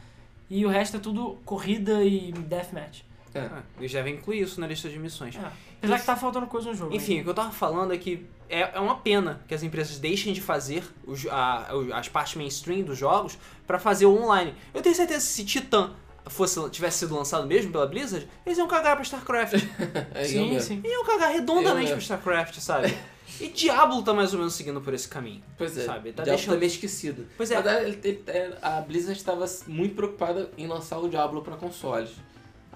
e 0.49 0.65
o 0.65 0.69
resto 0.71 0.97
é 0.97 1.01
tudo 1.01 1.39
corrida 1.45 2.03
e 2.05 2.33
deathmatch. 2.33 3.03
É. 3.39 3.51
Ah, 3.53 3.63
eles 3.79 3.93
devem 3.93 4.15
incluir 4.15 4.41
isso 4.43 4.61
na 4.61 4.67
lista 4.67 4.89
de 4.89 4.99
missões. 4.99 5.37
É. 5.37 5.51
Apesar 5.79 5.99
que 6.01 6.07
tá 6.07 6.17
faltando 6.17 6.47
coisa 6.47 6.69
no 6.71 6.75
jogo. 6.75 6.95
Enfim, 6.95 7.17
né? 7.17 7.21
o 7.21 7.25
que 7.25 7.31
eu 7.31 7.35
tava 7.35 7.51
falando 7.51 7.93
é 7.93 7.99
que 7.99 8.27
é, 8.49 8.61
é 8.77 8.81
uma 8.81 8.97
pena 8.97 9.41
que 9.47 9.55
as 9.55 9.63
empresas 9.63 9.99
deixem 9.99 10.33
de 10.33 10.41
fazer 10.41 10.83
os- 11.07 11.27
a- 11.27 11.67
as 11.95 12.09
partes 12.09 12.35
mainstream 12.37 12.83
dos 12.83 12.97
jogos 12.99 13.39
pra 13.67 13.79
fazer 13.79 14.07
o 14.07 14.17
online. 14.23 14.55
Eu 14.73 14.81
tenho 14.83 14.95
certeza 14.95 15.21
que 15.21 15.33
se 15.33 15.45
Titan 15.45 15.93
fosse, 16.29 16.59
tivesse 16.71 16.99
sido 17.01 17.15
lançado 17.15 17.47
mesmo 17.47 17.71
pela 17.71 17.87
Blizzard, 17.87 18.27
eles 18.45 18.59
iam 18.59 18.67
cagar 18.67 18.95
pra 18.97 19.03
StarCraft. 19.03 19.55
É, 20.15 20.25
sim, 20.25 20.59
sim. 20.61 20.81
iam 20.85 21.05
cagar 21.05 21.31
redondamente 21.33 21.91
pra 21.91 21.99
StarCraft, 22.01 22.59
sabe? 22.61 22.97
E 23.41 23.49
Diablo 23.49 24.03
tá 24.03 24.15
mais 24.15 24.33
ou 24.33 24.39
menos 24.39 24.55
seguindo 24.55 24.81
por 24.81 24.95
esse 24.95 25.07
caminho. 25.09 25.43
Pois 25.59 25.77
é, 25.77 25.85
Sabe, 25.85 26.13
tá 26.13 26.23
Diablo 26.23 26.37
deixando- 26.39 26.55
tá 26.55 26.59
meio 26.61 26.71
esquecido. 26.71 27.27
Pois 27.37 27.51
é. 27.51 27.83
Ele- 27.85 28.23
é, 28.29 28.57
a 28.63 28.81
Blizzard 28.81 29.19
estava 29.19 29.45
muito 29.67 29.95
preocupada 29.95 30.51
em 30.57 30.67
lançar 30.67 30.99
o 31.01 31.09
Diablo 31.09 31.43
para 31.43 31.55
consoles. 31.57 32.11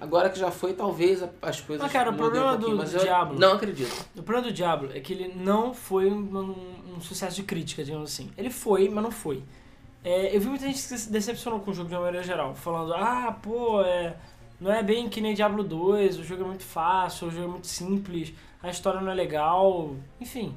Agora 0.01 0.31
que 0.31 0.39
já 0.39 0.51
foi, 0.51 0.73
talvez 0.73 1.23
as 1.43 1.61
coisas 1.61 1.83
Mas, 1.83 1.93
cara, 1.93 2.11
o 2.11 2.15
um 2.15 2.17
problema 2.17 2.51
pouquinho, 2.53 2.71
do- 2.71 2.77
mas 2.79 2.93
do 2.93 2.99
Diablo- 3.01 3.39
não 3.39 3.53
acredito. 3.53 4.07
O 4.17 4.23
problema 4.23 4.49
do 4.49 4.53
Diablo 4.55 4.91
é 4.95 5.01
que 5.01 5.13
ele 5.13 5.33
não 5.37 5.75
foi 5.75 6.11
um, 6.11 6.17
um- 6.39 6.95
um 6.97 7.01
sucesso 7.01 7.37
de 7.37 7.43
crítica, 7.43 7.85
digamos 7.85 8.11
assim. 8.11 8.31
Ele 8.37 8.49
foi, 8.51 8.89
mas 8.89 9.05
não 9.05 9.11
foi. 9.11 9.43
É, 10.03 10.35
eu 10.35 10.41
vi 10.41 10.49
muita 10.49 10.65
gente 10.67 10.77
que 10.77 10.99
se 10.99 11.13
decepcionou 11.13 11.61
com 11.61 11.71
o 11.71 11.75
jogo 11.75 11.89
de 11.89 11.95
uma 11.95 12.01
maneira 12.03 12.27
geral, 12.27 12.55
falando, 12.55 12.95
ah, 12.95 13.37
pô, 13.43 13.83
é, 13.83 14.17
não 14.59 14.73
é 14.73 14.83
bem 14.83 15.09
que 15.11 15.21
nem 15.21 15.35
Diablo 15.35 15.63
2, 15.63 16.19
o 16.19 16.25
jogo 16.25 16.43
é 16.45 16.47
muito 16.47 16.65
fácil, 16.65 17.29
o 17.29 17.31
jogo 17.31 17.45
é 17.45 17.49
muito 17.51 17.67
simples, 17.67 18.33
a 18.63 18.71
história 18.71 19.01
não 19.03 19.11
é 19.13 19.15
legal, 19.15 19.95
enfim. 20.19 20.55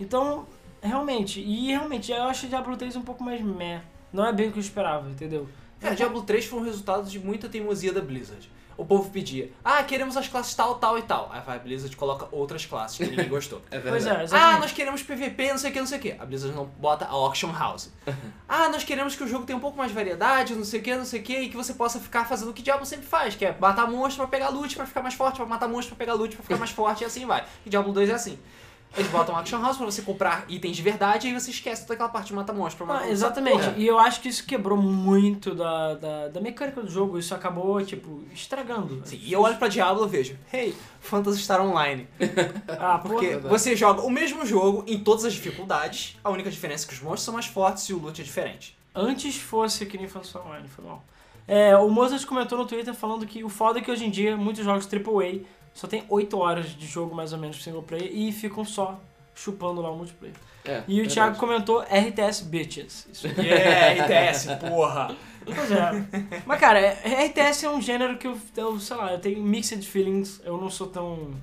Então, 0.00 0.46
realmente, 0.82 1.40
e 1.40 1.68
realmente, 1.68 2.10
eu 2.10 2.24
acho 2.24 2.48
Diablo 2.48 2.76
3 2.76 2.96
um 2.96 3.02
pouco 3.02 3.22
mais 3.22 3.40
meh. 3.40 3.80
Não 4.12 4.26
é 4.26 4.32
bem 4.32 4.48
o 4.48 4.52
que 4.52 4.58
eu 4.58 4.62
esperava, 4.62 5.08
entendeu? 5.08 5.48
É, 5.80 5.94
Diablo 5.94 6.22
3 6.22 6.44
foi 6.46 6.58
um 6.60 6.64
resultado 6.64 7.08
de 7.08 7.18
muita 7.18 7.48
teimosia 7.48 7.92
da 7.92 8.00
Blizzard. 8.00 8.50
O 8.76 8.84
povo 8.84 9.10
pedia, 9.10 9.50
ah, 9.64 9.82
queremos 9.82 10.16
as 10.16 10.26
classes 10.28 10.54
tal, 10.54 10.74
tal 10.76 10.98
e 10.98 11.02
tal. 11.02 11.30
Aí 11.32 11.40
vai, 11.42 11.56
a 11.56 11.58
Blizzard 11.58 11.94
coloca 11.96 12.26
outras 12.32 12.66
classes 12.66 12.96
que 12.98 13.04
ninguém 13.06 13.28
gostou. 13.28 13.60
É 13.70 13.78
Pois 13.78 14.04
verdade. 14.04 14.08
é, 14.16 14.20
Ah, 14.20 14.24
exatamente. 14.24 14.60
nós 14.60 14.72
queremos 14.72 15.02
PVP, 15.02 15.50
não 15.50 15.58
sei 15.58 15.70
o 15.70 15.72
que, 15.72 15.78
não 15.80 15.86
sei 15.86 15.98
o 15.98 16.00
que. 16.00 16.12
A 16.18 16.24
Blizzard 16.24 16.56
não 16.56 16.64
bota 16.66 17.04
a 17.04 17.10
Auction 17.10 17.52
House. 17.52 17.92
ah, 18.48 18.68
nós 18.68 18.84
queremos 18.84 19.14
que 19.14 19.22
o 19.22 19.28
jogo 19.28 19.44
tenha 19.46 19.56
um 19.56 19.60
pouco 19.60 19.76
mais 19.78 19.90
de 19.90 19.94
variedade, 19.94 20.54
não 20.54 20.64
sei 20.64 20.80
o 20.80 20.82
que, 20.82 20.94
não 20.96 21.04
sei 21.04 21.20
o 21.20 21.22
que, 21.22 21.36
e 21.38 21.48
que 21.48 21.56
você 21.56 21.74
possa 21.74 21.98
ficar 22.00 22.24
fazendo 22.26 22.50
o 22.50 22.52
que 22.52 22.60
o 22.60 22.64
Diablo 22.64 22.84
sempre 22.86 23.06
faz, 23.06 23.34
que 23.34 23.44
é 23.44 23.56
matar 23.60 23.90
monstro 23.90 24.26
pra 24.26 24.38
pegar 24.38 24.48
loot 24.50 24.74
pra 24.76 24.86
ficar 24.86 25.02
mais 25.02 25.14
forte, 25.14 25.36
pra 25.36 25.46
matar 25.46 25.68
monstro 25.68 25.94
pra 25.96 26.04
pegar 26.06 26.14
loot 26.18 26.34
pra 26.36 26.42
ficar 26.42 26.56
mais 26.58 26.70
forte, 26.70 27.02
e 27.02 27.04
assim 27.06 27.26
vai. 27.26 27.44
E 27.64 27.70
Diablo 27.70 27.92
2 27.92 28.08
é 28.10 28.14
assim. 28.14 28.38
Eles 28.96 29.10
botam 29.10 29.36
Auction 29.36 29.60
House 29.60 29.76
pra 29.76 29.86
você 29.86 30.02
comprar 30.02 30.44
itens 30.48 30.76
de 30.76 30.82
verdade, 30.82 31.26
e 31.26 31.30
aí 31.32 31.40
você 31.40 31.50
esquece 31.50 31.82
toda 31.82 31.94
aquela 31.94 32.08
parte 32.08 32.28
de 32.28 32.34
matar 32.34 32.52
monstro 32.52 32.84
pra 32.84 32.94
matar 32.94 33.06
Ah, 33.06 33.10
exatamente. 33.10 33.74
E 33.76 33.86
eu 33.86 33.98
acho 33.98 34.20
que 34.20 34.28
isso 34.28 34.46
quebrou 34.46 34.78
muito 34.78 35.54
da, 35.54 35.94
da, 35.94 36.28
da 36.28 36.40
mecânica 36.40 36.80
do 36.80 36.88
jogo. 36.88 37.18
Isso 37.18 37.34
acabou, 37.34 37.84
tipo, 37.84 38.22
estragando. 38.32 39.02
Sim, 39.04 39.18
e 39.22 39.32
eu 39.32 39.40
olho 39.42 39.56
pra 39.56 39.66
Diablo 39.68 40.06
e 40.06 40.08
vejo, 40.08 40.38
hey, 40.52 40.74
Phantasy 41.00 41.40
Star 41.42 41.60
Online. 41.60 42.06
Ah, 42.68 42.98
Porque 42.98 43.36
porra. 43.36 43.48
você 43.48 43.74
joga 43.76 44.02
o 44.02 44.10
mesmo 44.10 44.44
jogo 44.46 44.84
em 44.86 44.98
todas 44.98 45.24
as 45.24 45.32
dificuldades, 45.32 46.16
a 46.22 46.30
única 46.30 46.50
diferença 46.50 46.84
é 46.84 46.88
que 46.88 46.94
os 46.94 47.00
monstros 47.00 47.22
são 47.22 47.34
mais 47.34 47.46
fortes 47.46 47.84
e 47.88 47.92
o 47.94 47.98
loot 47.98 48.20
é 48.20 48.24
diferente. 48.24 48.76
Antes 48.94 49.36
fosse 49.36 49.86
que 49.86 49.96
nem 49.98 50.06
fosse 50.08 50.36
online, 50.38 50.68
foi 50.68 50.84
mal. 50.84 51.02
É, 51.46 51.76
o 51.76 51.88
Mozart 51.90 52.24
comentou 52.26 52.56
no 52.56 52.64
Twitter 52.64 52.94
falando 52.94 53.26
que 53.26 53.44
o 53.44 53.48
foda 53.48 53.78
é 53.78 53.82
que 53.82 53.90
hoje 53.90 54.04
em 54.04 54.10
dia 54.10 54.36
muitos 54.36 54.64
jogos 54.64 54.88
AAA 54.90 55.40
só 55.74 55.86
tem 55.86 56.04
8 56.08 56.38
horas 56.38 56.66
de 56.70 56.86
jogo 56.86 57.14
mais 57.14 57.32
ou 57.34 57.38
menos 57.38 57.62
single 57.62 57.82
player 57.82 58.10
e 58.14 58.32
ficam 58.32 58.64
só 58.64 58.98
chupando 59.34 59.82
lá 59.82 59.90
o 59.90 59.96
multiplayer. 59.96 60.36
É, 60.64 60.78
E 60.88 60.92
o 60.94 60.96
verdade. 60.96 61.14
Thiago 61.14 61.36
comentou 61.38 61.80
RTS 61.82 62.42
Bitches. 62.44 63.06
Isso. 63.12 63.26
Yeah, 63.36 64.04
RTS, 64.04 64.46
porra. 64.70 65.14
Pois 65.44 65.70
é. 65.72 66.40
Mas 66.46 66.58
cara, 66.60 66.78
é- 66.80 67.26
RTS 67.26 67.66
é 67.66 67.70
um 67.70 67.82
gênero 67.82 68.16
que 68.16 68.26
eu, 68.26 68.38
eu, 68.56 68.78
sei 68.80 68.96
lá, 68.96 69.12
eu 69.12 69.18
tenho 69.18 69.42
mixed 69.42 69.82
feelings, 69.86 70.40
eu 70.44 70.56
não 70.56 70.70
sou 70.70 70.86
tão. 70.86 71.34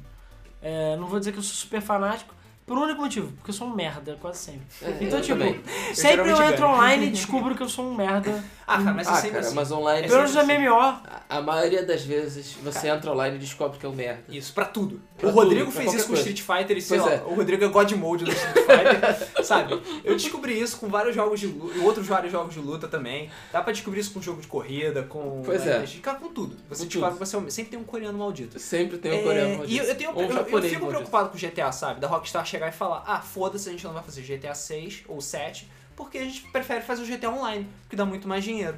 é, 0.61 0.95
não 0.95 1.05
vou 1.07 1.19
dizer 1.19 1.33
que 1.33 1.37
eu 1.37 1.43
sou 1.43 1.53
super 1.53 1.81
fanático, 1.81 2.33
por 2.71 2.77
um 2.77 2.83
único 2.83 3.01
motivo, 3.01 3.29
porque 3.33 3.49
eu 3.49 3.53
sou 3.53 3.67
um 3.67 3.75
merda, 3.75 4.17
quase 4.21 4.37
sempre. 4.39 4.61
É, 4.81 4.97
Então, 5.03 5.19
eu 5.19 5.21
tipo, 5.21 5.37
também. 5.37 5.61
sempre 5.93 6.21
eu 6.21 6.25
geralmente 6.27 6.53
entro 6.53 6.61
ganho. 6.67 6.77
online 6.77 7.05
e 7.07 7.09
descubro 7.11 7.53
que 7.53 7.61
eu 7.63 7.67
sou 7.67 7.85
um 7.85 7.93
merda. 7.93 8.41
Ah, 8.71 8.77
cara, 8.77 8.93
mas 8.93 9.05
é 9.07 9.11
Ah, 9.11 9.15
sempre 9.15 9.29
cara, 9.31 9.45
assim. 9.47 9.55
mas 9.55 9.71
online. 9.73 10.07
Pelo 10.07 10.19
menos 10.19 10.33
na 10.33 10.41
sempre 10.45 10.57
MMO. 10.69 10.79
A, 10.79 11.01
a 11.29 11.41
maioria 11.41 11.85
das 11.85 12.05
vezes 12.05 12.53
você 12.63 12.87
entra 12.87 13.11
online 13.11 13.35
e 13.35 13.39
descobre 13.39 13.77
que 13.77 13.85
é 13.85 13.89
um 13.89 13.93
merda. 13.93 14.23
Isso, 14.29 14.53
pra 14.53 14.63
tudo. 14.63 15.01
Pra 15.21 15.29
o 15.29 15.31
Rodrigo 15.31 15.65
tudo, 15.65 15.77
fez 15.77 15.93
isso 15.93 16.07
com 16.07 16.13
qualquer 16.13 16.31
Street 16.31 16.41
Fighter 16.59 16.77
e 16.77 16.81
sei 16.81 16.99
Pois 16.99 17.09
lá, 17.11 17.17
é. 17.17 17.21
o 17.25 17.33
Rodrigo 17.35 17.63
é 17.63 17.67
God 17.67 17.91
Mode 17.93 18.25
do 18.25 18.31
Street 18.31 18.55
Fighter, 18.65 19.43
sabe? 19.45 19.81
Eu 20.03 20.15
descobri 20.15 20.59
isso 20.59 20.77
com 20.77 20.87
vários 20.89 21.15
jogos 21.15 21.39
de 21.39 21.47
luta, 21.47 21.77
e 21.77 21.79
outros 21.81 22.07
vários 22.07 22.31
jogos 22.31 22.53
de 22.53 22.59
luta 22.59 22.87
também. 22.87 23.29
Dá 23.53 23.61
pra 23.61 23.71
descobrir 23.71 23.99
isso 24.01 24.11
com 24.11 24.21
jogo 24.21 24.41
de 24.41 24.47
corrida, 24.47 25.03
com... 25.03 25.41
Pois 25.45 25.65
é. 25.65 25.77
RPG, 25.79 25.99
Cara, 25.99 26.19
com 26.19 26.27
tudo. 26.33 26.57
Você 26.69 26.83
Com 26.83 26.89
descobre 26.89 27.09
tudo. 27.15 27.19
que 27.19 27.25
você 27.25 27.37
é 27.37 27.49
sempre 27.49 27.71
tem 27.71 27.79
um 27.79 27.83
coreano 27.83 28.17
maldito. 28.17 28.59
Sempre 28.59 28.97
tem 28.97 29.11
um 29.13 29.15
É, 29.15 29.21
coreano 29.23 29.49
e 29.49 29.51
eu, 29.53 29.57
maldito. 29.83 29.95
tenho, 29.95 30.09
um 30.11 30.13
eu, 30.15 30.21
eu 30.29 30.43
fico 30.43 30.51
maldito. 30.51 30.85
preocupado 30.87 31.29
com 31.29 31.37
o 31.37 31.39
GTA, 31.39 31.71
sabe? 31.71 31.99
Da 31.99 32.07
Rockstar 32.07 32.45
chegar 32.45 32.67
e 32.69 32.71
falar, 32.73 33.03
ah, 33.05 33.21
foda-se, 33.21 33.69
a 33.69 33.71
gente 33.71 33.83
não 33.83 33.93
vai 33.93 34.03
fazer 34.03 34.21
GTA 34.23 34.53
6 34.55 35.03
ou 35.07 35.21
7, 35.21 35.69
porque 35.95 36.17
a 36.17 36.23
gente 36.23 36.41
prefere 36.51 36.81
fazer 36.81 37.03
o 37.03 37.05
GTA 37.05 37.29
Online, 37.29 37.67
que 37.89 37.95
dá 37.95 38.05
muito 38.05 38.27
mais 38.27 38.43
dinheiro. 38.43 38.77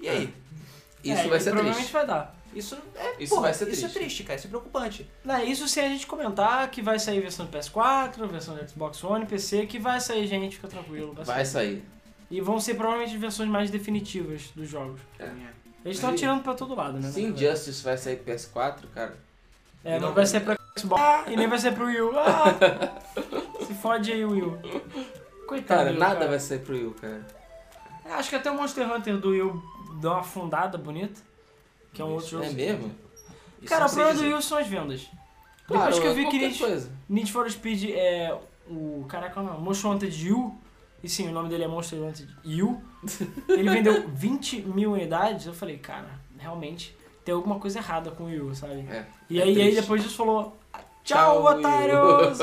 E 0.00 0.08
aí? 0.08 0.32
Isso 1.04 1.20
É, 1.22 1.28
vai 1.28 1.38
ser 1.38 1.50
provavelmente 1.50 1.76
triste. 1.76 1.92
vai 1.92 2.06
dar. 2.06 2.34
Isso 2.56 2.76
é, 2.96 3.14
Isso 3.22 3.30
porra, 3.30 3.42
vai 3.42 3.54
ser 3.54 3.68
Isso 3.68 3.84
é 3.84 3.88
triste. 3.88 3.98
triste, 3.98 4.24
cara, 4.24 4.38
isso 4.38 4.46
é 4.46 4.50
preocupante. 4.50 5.10
Não, 5.24 5.44
isso 5.44 5.68
sem 5.68 5.84
a 5.84 5.88
gente 5.88 6.06
comentar 6.06 6.68
que 6.70 6.80
vai 6.80 6.98
sair 6.98 7.20
versão 7.20 7.44
do 7.46 7.52
PS4, 7.56 8.26
versão 8.28 8.54
do 8.56 8.68
Xbox 8.68 9.04
One, 9.04 9.26
PC, 9.26 9.66
que 9.66 9.78
vai 9.78 10.00
sair, 10.00 10.26
gente, 10.26 10.56
fica 10.56 10.68
tranquilo. 10.68 11.12
Vai 11.14 11.24
Vai 11.24 11.44
sair. 11.44 11.66
sair. 11.76 11.84
E 12.30 12.40
vão 12.40 12.58
ser 12.58 12.74
provavelmente 12.74 13.16
versões 13.18 13.48
mais 13.48 13.70
definitivas 13.70 14.50
dos 14.56 14.68
jogos. 14.68 15.00
Eles 15.84 15.98
estão 15.98 16.10
Sim. 16.10 16.16
tirando 16.16 16.42
pra 16.42 16.54
todo 16.54 16.74
lado, 16.74 16.94
né? 16.94 17.02
Se 17.10 17.20
na 17.20 17.26
verdade. 17.28 17.44
Injustice 17.44 17.84
vai 17.84 17.96
sair 17.96 18.16
PS4, 18.26 18.80
cara. 18.92 19.16
É, 19.84 20.00
não 20.00 20.08
Não. 20.08 20.14
vai 20.14 20.26
ser 20.26 20.40
pra 20.40 20.56
Xbox 20.76 21.02
e 21.30 21.36
nem 21.36 21.46
vai 21.46 21.58
ser 21.60 21.72
pro 21.72 21.86
Wii 21.86 22.00
U. 22.00 22.12
Ah! 22.18 22.96
Se 23.64 23.74
fode 23.74 24.10
aí, 24.10 24.24
Wii 24.24 24.42
U. 24.42 24.58
Coitado. 25.46 25.66
Cara, 25.78 25.90
Wii 25.90 25.96
U, 25.96 26.00
nada 26.00 26.14
cara. 26.16 26.28
vai 26.30 26.40
sair 26.40 26.58
pro 26.58 26.74
Wii, 26.74 26.94
cara. 27.00 27.24
Acho 28.10 28.30
que 28.30 28.36
até 28.36 28.50
o 28.50 28.56
Monster 28.56 28.90
Hunter 28.92 29.16
do 29.18 29.30
Wii 29.30 29.42
U 29.42 29.62
dá 30.00 30.10
uma 30.12 30.20
afundada 30.20 30.76
bonita. 30.76 31.20
Que 31.96 32.02
é 32.02 32.04
um 32.04 32.12
outro 32.12 32.28
jogo. 32.28 32.44
É 32.44 32.50
mesmo? 32.50 32.94
Cara, 33.66 33.88
sei 33.88 34.04
problema 34.04 34.30
do 34.30 34.36
U 34.36 34.42
são 34.42 34.58
as 34.58 34.66
vendas. 34.66 35.06
Claro, 35.66 35.94
Depois 35.94 35.98
que 35.98 36.06
eu 36.06 36.14
vi 36.14 36.28
que 36.28 36.38
Need, 36.38 36.58
coisa. 36.58 36.90
Need 37.08 37.32
for 37.32 37.50
Speed 37.50 37.90
é 37.90 38.38
o. 38.68 39.06
Caraca, 39.08 39.42
não. 39.42 39.58
Monster 39.58 39.90
Hunter 39.90 40.10
U. 40.30 40.54
E 41.02 41.08
sim, 41.08 41.28
o 41.28 41.32
nome 41.32 41.48
dele 41.48 41.64
é 41.64 41.66
Monster 41.66 41.98
Hunter 41.98 42.28
U. 42.44 42.80
Ele 43.48 43.70
vendeu 43.70 44.08
20 44.08 44.60
mil 44.62 44.92
unidades. 44.92 45.46
Eu 45.46 45.54
falei, 45.54 45.78
cara, 45.78 46.20
realmente 46.38 46.94
tem 47.24 47.34
alguma 47.34 47.58
coisa 47.58 47.78
errada 47.78 48.10
com 48.10 48.24
o 48.24 48.26
Wii 48.26 48.40
U, 48.40 48.54
sabe? 48.54 48.86
É. 48.90 49.06
E 49.30 49.40
é 49.40 49.44
aí, 49.44 49.62
aí 49.62 49.74
depois 49.74 50.02
disso 50.02 50.16
falou, 50.16 50.54
Tchau, 51.02 51.42
tchau, 51.42 51.44
Wii 51.44 51.54
U." 51.54 51.58
otários! 51.58 52.38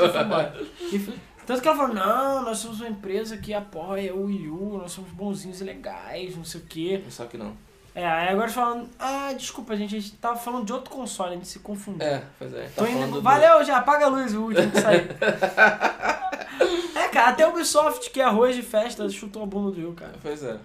E 0.92 0.98
foi 1.00 1.14
tanto 1.46 1.60
que 1.60 1.68
ela 1.68 1.76
falou, 1.76 1.94
não, 1.94 2.42
nós 2.42 2.58
somos 2.58 2.80
uma 2.80 2.88
empresa 2.88 3.36
que 3.36 3.52
apoia 3.52 4.14
o 4.14 4.24
Wii 4.24 4.48
U, 4.48 4.78
nós 4.78 4.92
somos 4.92 5.10
bonzinhos 5.10 5.60
e 5.60 5.64
legais, 5.64 6.34
não 6.36 6.44
sei 6.44 6.60
o 6.60 6.64
quê. 6.64 7.02
Só 7.10 7.26
que 7.26 7.36
não. 7.36 7.54
É, 7.94 8.04
aí 8.04 8.28
agora 8.30 8.48
falando, 8.48 8.88
ah, 8.98 9.32
desculpa, 9.36 9.76
gente, 9.76 9.96
a 9.96 10.00
gente 10.00 10.16
tava 10.16 10.36
falando 10.36 10.64
de 10.66 10.72
outro 10.72 10.90
console, 10.90 11.30
a 11.30 11.34
gente 11.34 11.46
se 11.46 11.60
confundiu. 11.60 12.02
É, 12.04 12.24
pois 12.38 12.52
é. 12.52 12.68
Tô 12.74 12.82
Tá 12.84 12.90
indo- 12.90 13.12
do- 13.12 13.22
Valeu, 13.22 13.64
já 13.64 13.76
apaga 13.76 14.06
a 14.06 14.08
luz, 14.08 14.34
o 14.34 14.42
último 14.42 14.68
que 14.70 14.80
saiu. 14.80 15.04
é, 16.96 17.08
cara, 17.08 17.30
até 17.30 17.46
o 17.46 17.50
Ubisoft, 17.50 18.10
que 18.10 18.20
é 18.20 18.24
arroz 18.24 18.56
de 18.56 18.62
festa, 18.62 19.08
chutou 19.08 19.42
a 19.42 19.46
bunda 19.46 19.70
do 19.70 19.90
U, 19.90 19.92
cara. 19.94 20.14
Pois 20.22 20.42
é. 20.42 20.56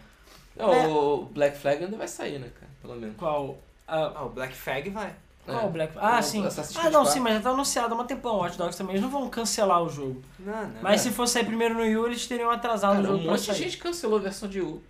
Não, 0.55 0.73
É. 0.73 0.87
O 0.87 1.25
Black 1.31 1.57
Flag 1.57 1.83
ainda 1.83 1.97
vai 1.97 2.07
sair, 2.07 2.39
né, 2.39 2.49
cara? 2.59 2.71
Pelo 2.81 2.95
menos. 2.95 3.15
Qual? 3.17 3.57
Ah, 3.87 4.11
Ah, 4.15 4.23
o 4.25 4.29
Black 4.29 4.53
Flag 4.55 4.89
vai. 4.89 5.13
qual 5.45 5.61
É. 5.61 5.65
o 5.65 5.69
Black? 5.69 5.93
Ah, 5.97 6.19
O 6.19 6.23
sim. 6.23 6.39
Ah, 6.75 6.83
não, 6.85 6.91
4. 7.03 7.05
sim, 7.11 7.19
mas 7.19 7.35
já 7.35 7.41
tá 7.41 7.49
anunciado 7.51 7.93
há 7.93 7.97
um 7.97 8.05
tempão 8.05 8.35
o 8.35 8.39
Watch 8.39 8.57
Dogs 8.57 8.77
também. 8.77 8.93
Eles 8.95 9.01
não 9.03 9.09
vão 9.09 9.29
cancelar 9.29 9.81
o 9.83 9.89
jogo. 9.89 10.21
Não, 10.39 10.67
não. 10.67 10.81
Mas 10.81 11.01
se 11.01 11.11
fosse 11.11 11.33
sair 11.33 11.45
primeiro 11.45 11.75
no 11.75 11.81
Wii 11.81 11.97
U, 11.97 12.07
eles 12.07 12.25
teriam 12.27 12.49
atrasado 12.51 12.95
Cara, 12.97 12.99
o 13.01 13.01
um 13.03 13.05
jogo 13.13 13.21
pra 13.23 13.31
monte 13.33 13.45
de 13.51 13.53
gente 13.53 13.77
cancelou 13.77 14.17
a 14.17 14.21
versão 14.21 14.49
de 14.49 14.61
U. 14.61 14.81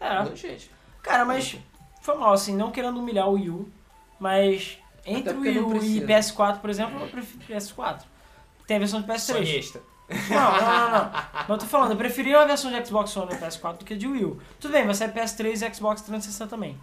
Um 0.00 0.04
É. 0.04 0.22
monte 0.24 0.34
de 0.34 0.40
gente. 0.42 0.70
Cara, 1.02 1.24
mas 1.24 1.56
foi 2.04 2.16
mal, 2.16 2.34
assim, 2.34 2.54
não 2.54 2.70
querendo 2.70 3.00
humilhar 3.00 3.26
o 3.26 3.32
Wii 3.32 3.48
U, 3.48 3.68
mas 4.20 4.78
entre 5.06 5.32
o 5.32 5.40
Wii 5.40 5.58
U 5.58 5.76
e 5.76 5.78
precisa. 5.78 6.06
PS4, 6.06 6.60
por 6.60 6.68
exemplo, 6.68 7.00
eu 7.00 7.08
prefiro 7.08 7.42
PS4. 7.48 8.02
Tem 8.66 8.76
a 8.76 8.80
versão 8.80 9.00
de 9.00 9.08
PS3. 9.08 9.18
Sonhista. 9.18 9.80
Não, 10.28 10.52
não, 10.52 10.60
não, 10.60 10.90
não. 10.90 11.10
Mas 11.32 11.48
eu 11.48 11.58
tô 11.58 11.64
falando, 11.64 11.92
eu 11.92 11.96
preferia 11.96 12.38
a 12.38 12.44
versão 12.44 12.70
de 12.70 12.86
Xbox 12.86 13.16
One 13.16 13.32
e 13.32 13.36
PS4 13.38 13.78
do 13.78 13.84
que 13.86 13.96
de 13.96 14.06
Wii 14.06 14.22
U. 14.22 14.38
Tudo 14.60 14.72
bem, 14.72 14.84
vai 14.84 14.94
sair 14.94 15.14
PS3 15.14 15.66
e 15.66 15.74
Xbox 15.74 16.02
360 16.02 16.50
também. 16.50 16.78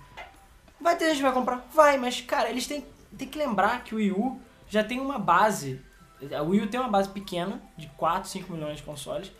Vai 0.80 0.98
ter 0.98 1.06
gente 1.10 1.18
que 1.18 1.22
vai 1.22 1.34
comprar? 1.34 1.68
Vai, 1.72 2.00
mas, 2.00 2.20
cara, 2.22 2.50
eles 2.50 2.66
têm, 2.66 2.84
têm 3.16 3.28
que 3.28 3.38
lembrar 3.38 3.84
que 3.84 3.94
o 3.94 4.00
Wii 4.00 4.14
U 4.14 4.42
já 4.68 4.84
tem 4.84 5.00
uma 5.00 5.20
base. 5.20 5.80
O 6.20 6.50
Wii 6.50 6.62
U 6.62 6.68
tem 6.68 6.80
uma 6.80 6.90
base 6.90 7.10
pequena, 7.10 7.62
de 7.78 7.86
4, 7.90 8.28
5 8.28 8.52
milhões 8.52 8.78
de 8.78 8.84
consoles. 8.84 9.32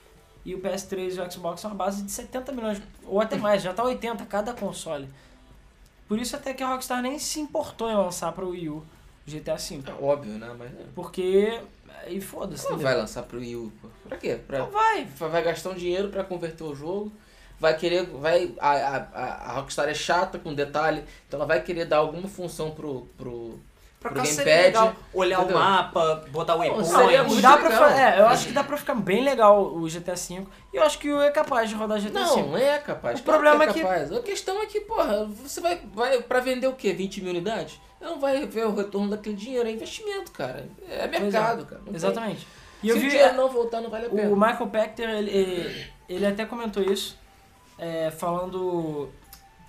E 0.46 0.54
o 0.54 0.60
PS3 0.60 1.16
e 1.16 1.22
o 1.22 1.32
Xbox 1.32 1.60
são 1.60 1.72
uma 1.72 1.78
base 1.78 2.04
de 2.04 2.12
70 2.12 2.52
milhões, 2.52 2.80
ou 3.04 3.20
até 3.20 3.36
mais, 3.36 3.64
já 3.64 3.74
tá 3.74 3.84
80 3.84 4.28
cada 4.28 4.54
console. 4.54 5.10
Por 6.12 6.20
isso 6.20 6.36
até 6.36 6.54
que 6.54 6.62
a 6.62 6.68
Rockstar 6.68 7.02
nem 7.02 7.18
se 7.18 7.40
importou 7.40 7.90
em 7.90 7.96
lançar 7.96 8.34
para 8.34 8.44
o 8.44 8.50
Wii 8.50 8.68
U 8.68 8.84
GTA 9.26 9.56
V. 9.56 9.82
É 9.88 10.04
óbvio, 10.04 10.34
né? 10.34 10.54
Mas 10.60 10.70
é. 10.74 10.84
Porque. 10.94 11.62
Aí 12.06 12.20
foda-se, 12.20 12.66
não 12.66 12.72
entendeu? 12.72 12.84
vai 12.92 12.98
lançar 12.98 13.24
pro 13.24 13.40
Wii 13.40 13.56
U, 13.56 13.72
pô. 13.82 13.88
Pra 14.10 14.18
quê? 14.18 14.38
Pra... 14.46 14.60
Não 14.60 14.70
vai. 14.72 15.06
Vai 15.06 15.42
gastar 15.42 15.70
um 15.70 15.74
dinheiro 15.74 16.10
pra 16.10 16.26
converter 16.26 16.66
o 16.66 16.76
jogo. 16.76 17.14
Vai 17.58 17.78
querer. 17.78 18.06
Vai, 18.08 18.54
a, 18.60 18.72
a, 18.72 18.98
a- 18.98 19.36
a 19.52 19.54
Rockstar 19.54 19.88
é 19.88 19.94
chata 19.94 20.38
com 20.38 20.54
detalhe. 20.54 21.02
Então 21.30 21.38
ela 21.40 21.48
vai 21.48 21.64
querer 21.64 21.86
dar 21.86 22.00
alguma 22.00 22.28
função 22.28 22.72
pro. 22.72 23.08
pro 23.18 23.58
Pra 24.02 24.10
pro 24.12 24.26
seria 24.26 24.62
legal 24.64 24.96
olhar 25.14 25.40
entendeu? 25.42 25.56
o 25.58 25.60
mapa, 25.60 26.26
botar 26.32 26.56
o 26.56 26.58
waypoint. 26.58 26.88
seria 26.90 27.24
muito 27.24 27.40
dá 27.42 27.56
pra 27.56 27.70
legal. 27.70 27.90
fa- 27.92 28.02
é, 28.02 28.20
eu 28.20 28.28
acho 28.28 28.48
que 28.48 28.52
dá 28.54 28.64
pra 28.64 28.76
ficar 28.76 28.96
bem 28.96 29.24
legal 29.24 29.64
o 29.64 29.88
GTA 29.88 30.16
V. 30.16 30.44
E 30.74 30.78
eu 30.78 30.84
acho 30.84 30.98
que 30.98 31.08
o 31.14 31.22
é 31.22 31.30
capaz 31.30 31.70
de 31.70 31.76
rodar 31.76 32.00
GTA 32.02 32.26
V. 32.26 32.42
Não, 32.42 32.58
é 32.58 32.80
capaz. 32.80 33.20
O 33.20 33.24
Claro 33.24 33.40
problema 33.42 33.64
é 33.64 33.74
que- 33.74 33.82
capaz. 33.82 34.12
A 34.12 34.22
questão 34.24 34.60
é 34.60 34.66
que, 34.66 34.82
porra, 34.82 35.26
você 35.26 35.62
vai, 35.62 35.80
vai 35.94 36.20
pra 36.24 36.40
vender 36.40 36.66
o 36.66 36.74
quê? 36.74 36.92
20 36.94 37.22
mil 37.22 37.30
unidades? 37.32 37.80
Não 38.02 38.20
vai 38.20 38.44
ver 38.48 38.66
o 38.66 38.74
retorno 38.74 39.12
daquele 39.12 39.36
dinheiro, 39.36 39.70
é 39.70 39.72
investimento, 39.72 40.32
cara. 40.32 40.68
É 40.90 41.06
mercado, 41.08 41.66
cara. 41.68 41.78
Não 41.82 41.86
tem- 41.86 41.96
Exatamente. 41.96 42.48
E 42.82 42.88
Se 42.88 42.90
eu 42.90 42.96
o 42.98 43.00
vi 43.00 43.10
dinheiro 43.10 43.36
não 43.36 43.48
voltar, 43.50 43.80
não 43.82 43.92
vale 43.92 44.08
a 44.08 44.10
pena. 44.10 44.30
o 44.32 44.36
Michael 44.36 44.68
Pachter, 44.68 45.08
ele, 45.12 45.30
ele, 45.30 45.88
ele 46.10 46.26
até 46.26 46.44
comentou 46.46 46.82
isso, 46.82 47.16
é, 47.78 48.10
falando. 48.10 49.10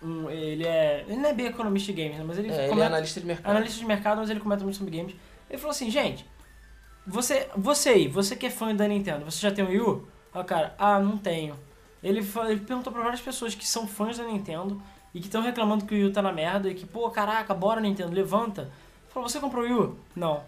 Um, 0.02 0.28
ele 0.30 0.66
é. 0.66 1.04
Ele 1.08 1.16
não 1.16 1.30
é 1.30 1.32
bem 1.34 1.46
economista 1.46 1.92
de 1.92 2.02
games, 2.02 2.18
né, 2.18 2.24
mas 2.26 2.38
ele 2.38 2.48
É, 2.50 2.54
ele 2.54 2.62
é 2.64 2.68
comenta- 2.68 2.86
analista 2.86 3.20
de 3.20 3.26
mercado. 3.26 3.50
analista 3.50 3.78
de 3.78 3.86
mercado, 3.86 4.18
mas 4.18 4.30
ele 4.30 4.40
comenta 4.40 4.64
muito 4.64 4.76
sobre 4.76 4.96
games. 4.96 5.14
Ele 5.48 5.58
falou 5.58 5.70
assim, 5.70 5.90
gente, 5.90 6.26
você, 7.06 7.48
você 7.56 7.88
aí, 7.90 8.08
você 8.08 8.36
que 8.36 8.46
é 8.46 8.50
fã 8.50 8.74
da 8.74 8.86
Nintendo, 8.86 9.24
você 9.24 9.40
já 9.40 9.50
tem 9.50 9.64
o 9.64 9.68
Wii 9.68 9.80
U? 9.80 10.08
O 10.34 10.44
cara, 10.44 10.74
ah, 10.78 10.98
não 10.98 11.18
tenho. 11.18 11.54
Ele, 12.02 12.20
ele 12.48 12.60
perguntou 12.60 12.92
pra 12.92 13.02
várias 13.02 13.20
pessoas 13.20 13.54
que 13.54 13.66
são 13.66 13.86
fãs 13.86 14.18
da 14.18 14.24
Nintendo 14.24 14.80
e 15.14 15.20
que 15.20 15.26
estão 15.26 15.42
reclamando 15.42 15.84
que 15.84 15.94
o 15.94 15.96
Wii 15.96 16.06
U 16.06 16.12
tá 16.12 16.22
na 16.22 16.32
merda 16.32 16.68
e 16.70 16.74
que, 16.74 16.86
pô, 16.86 17.08
caraca, 17.10 17.52
bora 17.54 17.80
Nintendo, 17.80 18.12
levanta. 18.14 18.70
Falou, 19.10 19.28
você 19.28 19.38
comprou 19.40 19.62
o 19.62 19.66
Wii 19.66 19.74
U? 19.74 19.98
Não. 20.16 20.42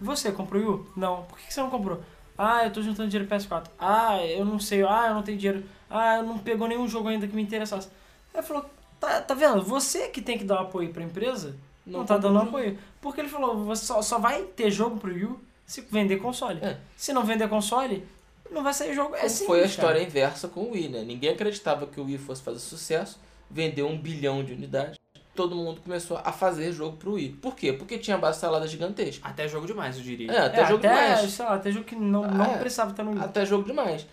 Você 0.00 0.32
comprou 0.32 0.62
o 0.62 0.66
Wii 0.66 0.74
U? 0.80 0.86
Não. 0.96 1.22
Por 1.24 1.38
que 1.38 1.46
que 1.48 1.54
você 1.54 1.60
não 1.60 1.70
comprou? 1.70 2.00
Ah, 2.38 2.64
eu 2.64 2.70
tô 2.72 2.82
juntando 2.82 3.08
dinheiro 3.08 3.28
pro 3.28 3.36
PS4. 3.38 3.66
Ah, 3.78 4.22
eu 4.24 4.44
não 4.44 4.58
sei. 4.58 4.82
Ah, 4.82 5.06
eu 5.08 5.14
não 5.14 5.22
tenho 5.22 5.38
dinheiro. 5.38 5.64
Ah, 5.88 6.16
eu 6.18 6.22
não 6.22 6.38
pegou 6.38 6.66
nenhum 6.68 6.86
jogo 6.88 7.08
ainda 7.08 7.26
que 7.26 7.34
me 7.36 7.42
interessasse. 7.42 7.88
Aí 8.34 8.42
falou, 8.42 8.64
tá, 9.00 9.20
tá 9.20 9.34
vendo? 9.34 9.62
Você 9.62 10.08
que 10.08 10.20
tem 10.22 10.38
que 10.38 10.44
dar 10.44 10.60
apoio 10.60 10.92
pra 10.92 11.02
empresa 11.02 11.56
não, 11.86 12.04
tá 12.04 12.16
dando 12.18 12.38
apoio. 12.38 12.78
Porque 13.00 13.20
ele 13.20 13.28
falou, 13.28 13.64
você 13.64 13.84
só, 13.86 14.02
só 14.02 14.18
vai 14.18 14.42
ter 14.42 14.70
jogo 14.70 14.96
pro 14.98 15.12
Wii 15.12 15.24
U 15.24 15.40
se 15.64 15.80
vender 15.82 16.16
console. 16.16 16.58
É. 16.62 16.78
Se 16.96 17.12
não 17.12 17.22
vender 17.24 17.48
console, 17.48 18.04
não 18.50 18.62
vai 18.62 18.74
sair 18.74 18.94
jogo. 18.94 19.14
É 19.14 19.28
simples, 19.28 19.46
foi 19.46 19.58
a 19.58 19.60
cara. 19.62 19.70
história 19.70 20.02
inversa 20.02 20.48
com 20.48 20.60
o 20.60 20.70
Wii, 20.72 20.88
né? 20.88 21.02
Ninguém 21.02 21.30
acreditava 21.30 21.86
que 21.86 22.00
o 22.00 22.04
Wii 22.04 22.18
fosse 22.18 22.42
fazer 22.42 22.58
sucesso, 22.58 23.18
vendeu 23.50 23.86
um 23.88 23.96
bilhão 23.98 24.42
de 24.44 24.52
unidades. 24.52 24.96
Todo 25.34 25.54
mundo 25.54 25.80
começou 25.82 26.18
a 26.24 26.32
fazer 26.32 26.72
jogo 26.72 26.96
pro 26.96 27.12
Wii. 27.12 27.34
Por 27.42 27.54
quê? 27.54 27.70
Porque 27.72 27.98
tinha 27.98 28.16
base 28.16 28.38
instalada 28.38 28.66
gigantesca. 28.66 29.28
Até 29.28 29.46
jogo 29.46 29.66
demais, 29.66 29.96
eu 29.98 30.02
diria. 30.02 30.32
É, 30.32 30.38
até 30.46 30.62
É, 30.62 30.66
jogo 30.66 30.78
até, 30.78 30.88
demais. 30.88 31.30
sei 31.30 31.44
lá, 31.44 31.54
até 31.54 31.70
jogo 31.70 31.84
que 31.84 31.94
não, 31.94 32.24
Ah, 32.24 32.28
não 32.28 32.44
é. 32.46 32.56
precisava 32.58 32.90
estar 32.92 33.04
no 33.04 33.10
Wii. 33.12 33.20
Até 33.22 33.44
jogo 33.44 33.64
demais. 33.64 34.06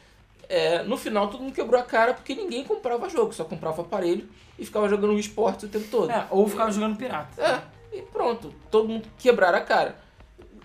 É, 0.50 0.84
no 0.84 0.98
final, 0.98 1.28
todo 1.30 1.41
mundo 1.41 1.54
quebrou 1.54 1.80
a 1.80 1.84
cara 1.84 2.14
porque 2.14 2.36
ninguém 2.36 2.64
comprava 2.64 3.10
jogo, 3.10 3.34
só 3.34 3.44
comprava 3.44 3.82
aparelho 3.82 4.30
e 4.58 4.66
ficava 4.66 4.88
jogando 4.89 5.12
Wii 5.12 5.20
Sports 5.22 5.64
o 5.64 5.68
tempo 5.70 5.88
todo. 5.89 6.12
É, 6.12 6.28
ou 6.30 6.48
ficava 6.48 6.72
jogando 6.72 6.98
pirata. 6.98 7.41
É, 7.41 7.98
e 7.98 8.02
pronto. 8.02 8.54
Todo 8.70 8.88
mundo 8.88 9.08
quebraram 9.18 9.58
a 9.58 9.62
cara. 9.62 9.98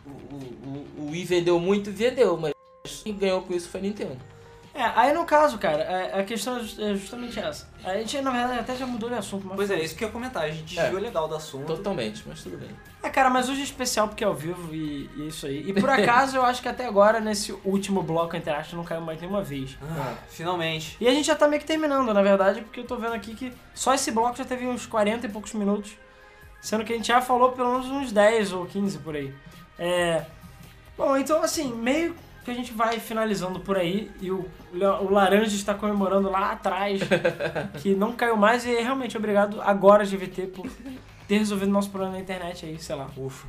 O, 0.06 0.34
o, 0.34 1.06
o 1.06 1.10
Wii 1.10 1.24
vendeu 1.24 1.58
muito, 1.58 1.90
vendeu, 1.90 2.36
mas 2.36 2.52
quem 3.02 3.16
ganhou 3.16 3.42
com 3.42 3.54
isso 3.54 3.68
foi 3.68 3.80
a 3.80 3.82
Nintendo. 3.82 4.18
É, 4.80 4.92
aí 4.94 5.12
no 5.12 5.24
caso, 5.24 5.58
cara, 5.58 5.82
é- 5.82 6.20
a 6.20 6.22
questão 6.24 6.56
é 6.56 6.60
é 6.60 6.94
justamente 6.94 7.36
essa. 7.40 7.66
A 7.84 7.94
gente, 7.96 8.20
na 8.20 8.30
verdade, 8.30 8.60
até 8.60 8.76
já 8.76 8.86
mudou 8.86 9.08
de 9.08 9.16
assunto, 9.16 9.44
mas. 9.44 9.56
Pois 9.56 9.70
é, 9.72 9.80
isso 9.82 9.96
que 9.96 10.04
eu 10.04 10.08
ia 10.08 10.12
comentar. 10.12 10.44
A 10.44 10.50
gente 10.50 10.78
É. 10.78 10.82
desviou 10.82 11.02
legal 11.02 11.26
do 11.26 11.34
assunto. 11.34 11.66
Totalmente, 11.66 12.22
mas 12.26 12.42
tudo 12.44 12.56
bem. 12.56 12.70
É, 13.02 13.10
cara, 13.10 13.28
mas 13.28 13.48
hoje 13.48 13.60
é 13.60 13.64
especial 13.64 14.06
porque 14.06 14.22
é 14.22 14.26
ao 14.28 14.34
vivo 14.34 14.72
e, 14.72 15.10
e 15.16 15.22
é 15.22 15.26
isso 15.26 15.46
aí. 15.46 15.68
E 15.68 15.72
por 15.72 15.90
acaso, 15.90 16.36
eu 16.36 16.44
acho 16.44 16.62
que 16.62 16.68
até 16.68 16.86
agora, 16.86 17.18
nesse 17.18 17.52
último 17.64 18.02
bloco 18.04 18.36
Interact, 18.36 18.76
não 18.76 18.84
caiu 18.84 19.00
mais 19.00 19.20
nenhuma 19.20 19.42
vez. 19.42 19.76
Ah, 19.82 20.14
finalmente. 20.28 20.96
E 21.00 21.08
a 21.08 21.10
gente 21.12 21.26
já 21.26 21.34
tá 21.34 21.48
meio 21.48 21.60
que 21.60 21.66
terminando, 21.66 22.14
na 22.14 22.22
verdade, 22.22 22.60
porque 22.60 22.78
eu 22.80 22.84
tô 22.86 22.96
vendo 22.96 23.14
aqui 23.14 23.34
que 23.34 23.52
só 23.74 23.94
esse 23.94 24.12
bloco 24.12 24.36
já 24.36 24.44
teve 24.44 24.64
uns 24.66 24.86
40 24.86 25.26
e 25.26 25.28
poucos 25.28 25.52
minutos. 25.54 25.92
Sendo 26.60 26.84
que 26.84 26.92
a 26.92 26.96
gente 26.96 27.08
já 27.08 27.20
falou 27.20 27.50
pelo 27.52 27.70
menos 27.72 27.86
uns 27.88 28.12
10 28.12 28.52
ou 28.52 28.64
15 28.66 28.98
por 28.98 29.16
aí. 29.16 29.32
É. 29.78 30.24
Bom, 30.96 31.16
então 31.16 31.42
assim, 31.42 31.72
meio 31.72 32.14
que 32.48 32.52
a 32.52 32.54
gente 32.54 32.72
vai 32.72 32.98
finalizando 32.98 33.60
por 33.60 33.76
aí 33.76 34.10
e 34.20 34.30
o, 34.30 34.48
o 34.72 35.10
Laranja 35.10 35.54
está 35.54 35.74
comemorando 35.74 36.30
lá 36.30 36.52
atrás 36.52 37.00
que 37.82 37.94
não 37.94 38.12
caiu 38.12 38.36
mais 38.36 38.64
e 38.64 38.70
realmente 38.80 39.16
obrigado 39.16 39.60
agora, 39.60 40.04
GVT, 40.04 40.46
por 40.48 40.66
ter 41.26 41.38
resolvido 41.38 41.70
nosso 41.70 41.90
problema 41.90 42.14
na 42.14 42.20
internet 42.20 42.64
aí, 42.64 42.78
sei 42.78 42.96
lá. 42.96 43.10
Ufa. 43.16 43.46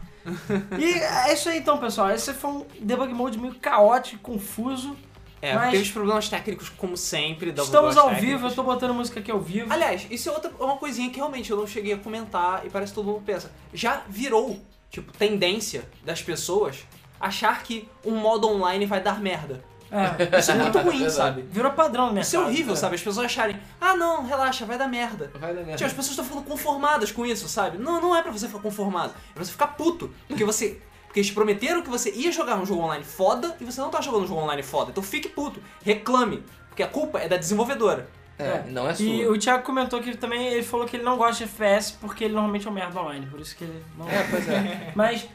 E 0.77 0.93
é 0.95 1.33
isso 1.33 1.47
aí 1.47 1.59
então, 1.59 1.77
pessoal. 1.77 2.11
Esse 2.11 2.33
foi 2.33 2.49
um 2.51 2.65
debug 2.81 3.13
mode 3.13 3.39
meio 3.39 3.55
caótico, 3.55 4.21
confuso. 4.21 4.95
É, 5.41 5.55
Mas- 5.55 5.71
teve 5.71 5.83
os 5.83 5.91
problemas 5.91 6.27
técnicos, 6.27 6.67
como 6.67 6.97
sempre. 6.97 7.51
Estamos 7.51 7.95
ao 7.95 8.09
técnicos. 8.09 8.29
vivo, 8.29 8.47
eu 8.47 8.53
tô 8.53 8.63
botando 8.63 8.93
música 8.93 9.21
aqui 9.21 9.31
ao 9.31 9.39
vivo. 9.39 9.71
Aliás, 9.71 10.05
isso 10.11 10.27
é 10.27 10.33
outra, 10.33 10.51
uma 10.59 10.75
coisinha 10.75 11.09
que 11.09 11.15
realmente 11.15 11.49
eu 11.49 11.55
não 11.55 11.65
cheguei 11.65 11.93
a 11.93 11.97
comentar 11.97 12.65
e 12.65 12.69
parece 12.69 12.91
que 12.91 12.95
todo 12.95 13.05
mundo 13.05 13.23
pensa. 13.25 13.49
Já 13.73 14.03
virou, 14.09 14.59
tipo, 14.89 15.13
tendência 15.13 15.85
das 16.03 16.21
pessoas 16.21 16.85
achar 17.19 17.63
que 17.63 17.87
um 18.05 18.15
modo 18.15 18.47
online 18.47 18.85
vai 18.85 19.01
dar 19.01 19.19
merda. 19.19 19.63
É. 19.91 20.37
Isso 20.39 20.51
é 20.51 20.55
muito 20.55 20.77
ruim, 20.79 20.99
Verdade. 20.99 21.13
sabe? 21.13 21.41
Virou 21.49 21.71
padrão 21.71 22.05
mercado. 22.07 22.23
Isso 22.23 22.35
é 22.35 22.39
horrível, 22.39 22.73
é. 22.73 22.77
sabe? 22.77 22.95
As 22.95 23.01
pessoas 23.01 23.25
acharem, 23.25 23.59
ah 23.81 23.95
não, 23.95 24.25
relaxa, 24.25 24.65
vai 24.65 24.77
dar 24.77 24.87
merda. 24.87 25.31
Vai 25.33 25.53
dar 25.53 25.61
merda. 25.61 25.75
Tipo, 25.75 25.87
as 25.87 25.93
pessoas 25.93 26.09
estão 26.11 26.25
ficando 26.25 26.43
conformadas 26.43 27.11
com 27.11 27.25
isso, 27.25 27.47
sabe? 27.49 27.77
Não, 27.77 27.99
não 27.99 28.15
é 28.15 28.21
pra 28.21 28.31
você 28.31 28.47
ficar 28.47 28.59
conformado. 28.59 29.13
É 29.31 29.33
pra 29.33 29.43
você 29.43 29.51
ficar 29.51 29.67
puto. 29.67 30.13
Porque 30.27 30.43
você. 30.45 30.79
Porque 31.07 31.21
eles 31.21 31.31
prometeram 31.31 31.81
que 31.81 31.89
você 31.89 32.11
ia 32.11 32.31
jogar 32.31 32.55
um 32.59 32.65
jogo 32.67 32.83
online 32.83 33.03
foda 33.03 33.55
e 33.59 33.65
você 33.65 33.81
não 33.81 33.89
tá 33.89 33.99
jogando 33.99 34.25
um 34.25 34.27
jogo 34.27 34.41
online 34.41 34.61
foda. 34.61 34.91
Então 34.91 35.01
fique 35.01 35.27
puto. 35.27 35.59
Reclame. 35.83 36.43
Porque 36.69 36.83
a 36.83 36.87
culpa 36.87 37.17
é 37.17 37.27
da 37.27 37.35
desenvolvedora. 37.35 38.07
É, 38.37 38.63
não 38.69 38.87
é 38.87 38.93
sua. 38.95 39.05
E 39.05 39.27
o 39.27 39.37
Thiago 39.37 39.63
comentou 39.63 39.99
que 40.01 40.09
ele 40.09 40.17
também 40.17 40.47
ele 40.47 40.63
falou 40.63 40.85
que 40.85 40.95
ele 40.95 41.03
não 41.03 41.17
gosta 41.17 41.43
de 41.43 41.51
FPS 41.51 41.97
porque 41.99 42.23
ele 42.23 42.33
normalmente 42.33 42.65
é 42.65 42.69
um 42.69 42.73
merda 42.73 42.97
online, 43.01 43.25
por 43.25 43.39
isso 43.39 43.53
que 43.53 43.65
ele 43.65 43.83
não 43.97 44.07
É, 44.07 44.23
pois 44.29 44.47
é. 44.47 44.91
Mas, 44.95 45.27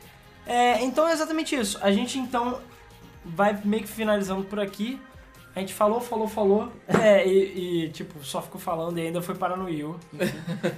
é, 0.46 0.82
então 0.82 1.08
é 1.08 1.12
exatamente 1.12 1.54
isso. 1.54 1.78
A 1.82 1.90
gente 1.90 2.18
então 2.18 2.60
vai 3.24 3.58
meio 3.64 3.82
que 3.82 3.88
finalizando 3.88 4.44
por 4.44 4.60
aqui. 4.60 5.00
A 5.54 5.60
gente 5.60 5.72
falou, 5.72 6.00
falou, 6.00 6.26
falou, 6.26 6.72
é, 6.88 7.26
e, 7.26 7.84
e, 7.84 7.88
tipo, 7.90 8.24
só 8.24 8.42
ficou 8.42 8.60
falando 8.60 8.98
e 8.98 9.02
ainda 9.02 9.22
foi 9.22 9.36
parar 9.36 9.56
no 9.56 9.66
Will. 9.66 9.98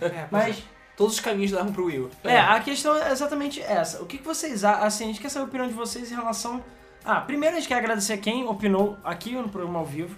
É, 0.03 0.27
Mas, 0.31 0.62
Todos 0.97 1.14
os 1.14 1.21
caminhos 1.21 1.53
levam 1.53 1.73
pro 1.73 1.85
Will. 1.85 2.11
é, 2.25 2.39
a 2.39 2.59
questão 2.61 2.97
é 2.97 3.12
exatamente 3.12 3.61
essa. 3.61 4.03
O 4.03 4.07
que, 4.07 4.17
que 4.17 4.25
vocês 4.25 4.64
acham? 4.64 4.85
Assim, 4.85 5.05
a 5.05 5.07
gente 5.09 5.21
quer 5.21 5.29
saber 5.29 5.45
a 5.45 5.49
opinião 5.49 5.69
de 5.69 5.75
vocês 5.75 6.11
em 6.11 6.14
relação. 6.14 6.64
Ah, 7.05 7.21
primeiro 7.21 7.55
a 7.55 7.61
gente 7.61 7.69
quer 7.69 7.77
agradecer 7.77 8.14
a 8.14 8.19
quem 8.19 8.49
opinou 8.49 8.97
aqui 9.05 9.33
no 9.33 9.49
programa 9.49 9.79
ao 9.79 9.85
vivo. 9.85 10.17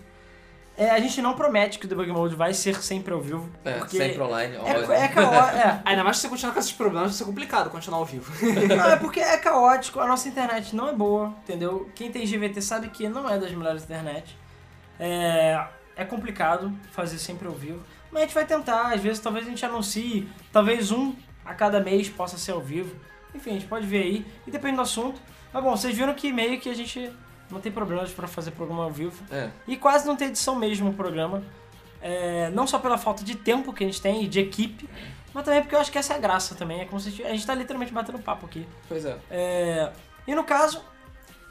É, 0.79 0.91
a 0.91 1.01
gente 1.01 1.21
não 1.21 1.35
promete 1.35 1.77
que 1.77 1.87
o 1.87 1.89
Debug 1.89 2.09
Mode 2.13 2.37
vai 2.37 2.55
ser 2.55 2.77
sempre 2.81 3.13
ao 3.13 3.21
vivo. 3.21 3.51
É, 3.65 3.73
porque 3.73 3.97
sempre 3.99 4.23
online. 4.23 4.55
é, 4.55 4.59
óbvio. 4.61 4.93
é, 4.93 5.09
caó- 5.09 5.49
é, 5.51 5.83
Ainda 5.85 6.05
mais 6.05 6.17
se 6.19 6.23
você 6.23 6.29
continuar 6.29 6.53
com 6.53 6.61
esses 6.61 6.71
problemas, 6.73 7.11
vai 7.11 7.19
ser 7.19 7.25
complicado 7.25 7.69
continuar 7.69 7.99
ao 7.99 8.05
vivo. 8.05 8.33
Não, 8.77 8.89
é 8.89 8.95
porque 8.97 9.19
é 9.19 9.37
caótico, 9.39 9.99
a 9.99 10.07
nossa 10.07 10.29
internet 10.29 10.77
não 10.77 10.89
é 10.89 10.93
boa, 10.93 11.35
entendeu? 11.43 11.91
Quem 11.97 12.13
tem 12.13 12.25
GVT 12.25 12.63
sabe 12.63 12.89
que 12.91 13.09
não 13.09 13.29
é 13.29 13.37
das 13.37 13.51
melhores 13.51 13.83
internet. 13.83 14.39
É, 15.01 15.67
é 15.97 16.05
complicado 16.05 16.73
fazer 16.93 17.19
sempre 17.19 17.49
ao 17.49 17.55
vivo. 17.55 17.83
Mas 18.13 18.23
a 18.23 18.25
gente 18.27 18.35
vai 18.35 18.47
tentar, 18.47 18.93
às 18.95 19.01
vezes 19.01 19.19
talvez 19.19 19.47
a 19.47 19.51
gente 19.51 19.65
anuncie, 19.67 20.29
talvez 20.53 20.93
um 20.93 21.13
a 21.45 21.55
cada 21.55 21.81
mês 21.81 22.09
possa 22.09 22.39
ser 22.39 22.53
ao 22.53 22.61
vivo. 22.61 22.95
Enfim, 23.35 23.51
a 23.51 23.55
gente 23.55 23.67
pode 23.67 23.85
ver 23.87 24.03
aí, 24.03 24.27
e 24.47 24.51
depende 24.51 24.77
do 24.77 24.83
assunto. 24.83 25.21
Mas 25.53 25.63
bom, 25.63 25.77
vocês 25.77 25.97
viram 25.97 26.15
que 26.15 26.33
meio 26.33 26.61
que 26.61 26.69
a 26.71 26.75
gente 26.75 27.11
não 27.51 27.61
tem 27.61 27.73
problemas 27.73 28.11
pra 28.11 28.27
fazer 28.27 28.51
programa 28.53 28.85
ao 28.85 28.91
vivo. 28.91 29.23
É. 29.31 29.51
E 29.67 29.77
quase 29.77 30.07
não 30.07 30.17
tem 30.17 30.29
edição 30.29 30.57
mesmo 30.57 30.91
o 30.91 30.95
programa. 30.95 31.43
É, 32.01 32.51
não 32.51 32.67
só 32.67 32.79
pela 32.79 32.97
falta 32.97 33.25
de 33.25 33.35
tempo 33.35 33.73
que 33.73 33.83
a 33.83 33.87
gente 33.87 34.01
tem 34.01 34.23
e 34.23 34.29
de 34.29 34.39
equipe, 34.41 34.89
mas 35.35 35.45
também 35.45 35.61
porque 35.63 35.75
eu 35.75 35.81
acho 35.81 35.91
que 35.91 35.99
essa 35.99 36.15
é 36.15 36.17
a 36.17 36.21
graça 36.21 36.55
também. 36.55 36.81
É 36.81 36.85
como 36.85 37.01
se 37.01 37.09
a 37.25 37.31
gente, 37.31 37.47
tá 37.47 37.55
literalmente 37.55 37.93
batendo 37.93 38.19
papo 38.19 38.47
aqui. 38.47 38.67
Pois 38.89 39.05
é. 39.05 39.19
É, 39.31 39.93
e 40.27 40.35
no 40.35 40.45
caso, 40.45 40.83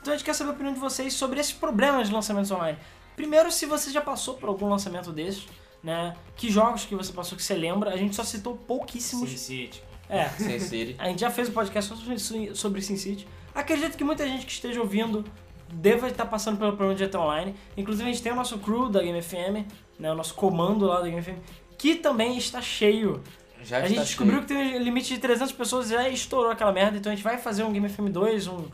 então 0.01 0.13
a 0.13 0.17
gente 0.17 0.25
quer 0.25 0.33
saber 0.33 0.51
a 0.51 0.53
opinião 0.53 0.73
de 0.73 0.79
vocês 0.79 1.13
sobre 1.13 1.39
esses 1.39 1.53
problemas 1.53 2.07
de 2.07 2.13
lançamentos 2.13 2.49
online. 2.51 2.77
Primeiro, 3.15 3.51
se 3.51 3.65
você 3.65 3.91
já 3.91 4.01
passou 4.01 4.35
por 4.35 4.47
algum 4.47 4.69
lançamento 4.69 5.11
desses, 5.11 5.47
né? 5.83 6.15
Que 6.35 6.49
jogos 6.51 6.85
que 6.85 6.95
você 6.95 7.11
passou 7.11 7.37
que 7.37 7.43
você 7.43 7.55
lembra? 7.55 7.91
A 7.91 7.97
gente 7.97 8.15
só 8.15 8.23
citou 8.23 8.55
pouquíssimos. 8.55 9.29
City. 9.39 9.83
É. 10.09 10.29
Sin 10.29 10.59
City. 10.59 10.95
A 10.97 11.07
gente 11.07 11.19
já 11.19 11.29
fez 11.29 11.49
um 11.49 11.53
podcast 11.53 11.95
sobre, 11.95 12.55
sobre 12.55 12.81
SimCity. 12.81 13.27
Acredito 13.53 13.97
que 13.97 14.03
muita 14.03 14.27
gente 14.27 14.45
que 14.45 14.51
esteja 14.51 14.79
ouvindo 14.79 15.25
deva 15.71 16.07
estar 16.07 16.25
passando 16.25 16.57
pelo 16.57 16.71
problema 16.73 16.95
de 16.95 17.05
GTA 17.05 17.19
Online. 17.19 17.55
Inclusive, 17.75 18.09
a 18.09 18.11
gente 18.11 18.23
tem 18.23 18.31
o 18.31 18.35
nosso 18.35 18.57
crew 18.59 18.89
da 18.89 19.01
Game 19.01 19.21
FM, 19.21 19.65
né, 19.99 20.11
o 20.11 20.15
nosso 20.15 20.33
comando 20.33 20.85
lá 20.85 21.01
da 21.01 21.07
Game 21.07 21.21
FM, 21.21 21.37
que 21.77 21.95
também 21.95 22.37
está 22.37 22.61
cheio. 22.61 23.21
Já 23.63 23.77
a 23.79 23.87
gente 23.87 24.01
descobriu 24.01 24.35
cheio. 24.35 24.47
que 24.47 24.53
tem 24.53 24.79
um 24.79 24.83
limite 24.83 25.13
de 25.13 25.19
300 25.19 25.51
pessoas 25.51 25.89
e 25.89 25.93
já 25.93 26.07
estourou 26.09 26.51
aquela 26.51 26.71
merda, 26.71 26.97
então 26.97 27.11
a 27.11 27.15
gente 27.15 27.23
vai 27.23 27.37
fazer 27.37 27.63
um 27.63 27.71
Game 27.71 27.87
FM 27.89 28.09
2, 28.11 28.47
um, 28.47 28.65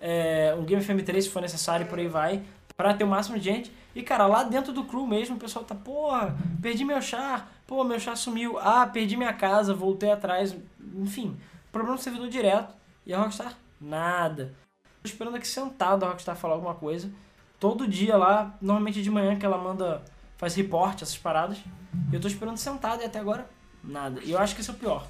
é, 0.00 0.54
um 0.58 0.64
Game 0.64 0.82
FM 0.82 1.04
3 1.04 1.24
se 1.24 1.30
for 1.30 1.40
necessário 1.40 1.86
e 1.86 1.88
por 1.88 1.98
aí 1.98 2.08
vai, 2.08 2.42
pra 2.76 2.94
ter 2.94 3.04
o 3.04 3.06
máximo 3.06 3.38
de 3.38 3.44
gente. 3.44 3.72
E 3.94 4.02
cara, 4.02 4.26
lá 4.26 4.42
dentro 4.42 4.72
do 4.72 4.84
crew 4.84 5.06
mesmo, 5.06 5.36
o 5.36 5.38
pessoal 5.38 5.64
tá, 5.64 5.74
porra, 5.74 6.36
perdi 6.60 6.84
meu 6.84 7.00
char, 7.00 7.52
pô, 7.66 7.84
meu 7.84 8.00
char 8.00 8.16
sumiu, 8.16 8.58
ah, 8.58 8.86
perdi 8.86 9.16
minha 9.16 9.32
casa, 9.32 9.74
voltei 9.74 10.10
atrás, 10.10 10.56
enfim, 10.96 11.36
problema 11.70 11.96
do 11.96 12.02
servidor 12.02 12.28
direto. 12.28 12.74
E 13.04 13.12
a 13.12 13.18
Rockstar, 13.18 13.54
nada. 13.80 14.54
Esperando 15.04 15.36
aqui 15.36 15.46
sentado 15.46 16.04
a 16.04 16.08
Rockstar 16.08 16.36
falar 16.36 16.54
alguma 16.54 16.74
coisa. 16.74 17.10
Todo 17.58 17.86
dia 17.86 18.16
lá, 18.16 18.56
normalmente 18.60 19.02
de 19.02 19.10
manhã 19.10 19.36
que 19.36 19.44
ela 19.46 19.58
manda, 19.58 20.02
faz 20.36 20.54
report, 20.54 21.02
essas 21.02 21.16
paradas. 21.16 21.58
E 22.10 22.14
eu 22.14 22.20
tô 22.20 22.28
esperando 22.28 22.56
sentado 22.56 23.02
e 23.02 23.04
até 23.04 23.18
agora, 23.18 23.48
nada. 23.82 24.20
E 24.22 24.32
eu 24.32 24.38
acho 24.38 24.54
que 24.54 24.60
isso 24.60 24.70
é 24.70 24.74
o 24.74 24.76
pior. 24.76 25.06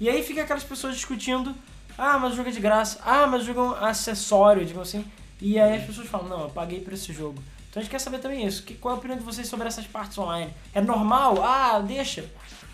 E 0.00 0.08
aí 0.08 0.22
fica 0.22 0.42
aquelas 0.42 0.64
pessoas 0.64 0.94
discutindo, 0.96 1.54
ah, 1.96 2.18
mas 2.18 2.32
o 2.32 2.36
jogo 2.36 2.48
é 2.48 2.52
de 2.52 2.60
graça, 2.60 3.00
ah, 3.04 3.26
mas 3.26 3.42
o 3.42 3.44
jogo 3.46 3.60
é 3.60 3.62
um 3.62 3.84
acessório, 3.84 4.64
digamos 4.64 4.88
assim. 4.88 5.04
E 5.40 5.58
aí 5.58 5.76
as 5.76 5.84
pessoas 5.84 6.08
falam, 6.08 6.28
não, 6.28 6.40
eu 6.42 6.50
paguei 6.50 6.80
por 6.80 6.92
esse 6.92 7.12
jogo. 7.12 7.42
Então 7.70 7.80
a 7.80 7.82
gente 7.82 7.90
quer 7.90 7.98
saber 7.98 8.18
também 8.18 8.46
isso. 8.46 8.62
Que, 8.62 8.74
qual 8.74 8.94
é 8.94 8.96
a 8.96 8.98
opinião 8.98 9.18
de 9.18 9.24
vocês 9.24 9.48
sobre 9.48 9.66
essas 9.66 9.86
partes 9.86 10.16
online? 10.16 10.52
É 10.72 10.80
normal? 10.80 11.42
Ah, 11.42 11.80
deixa. 11.80 12.24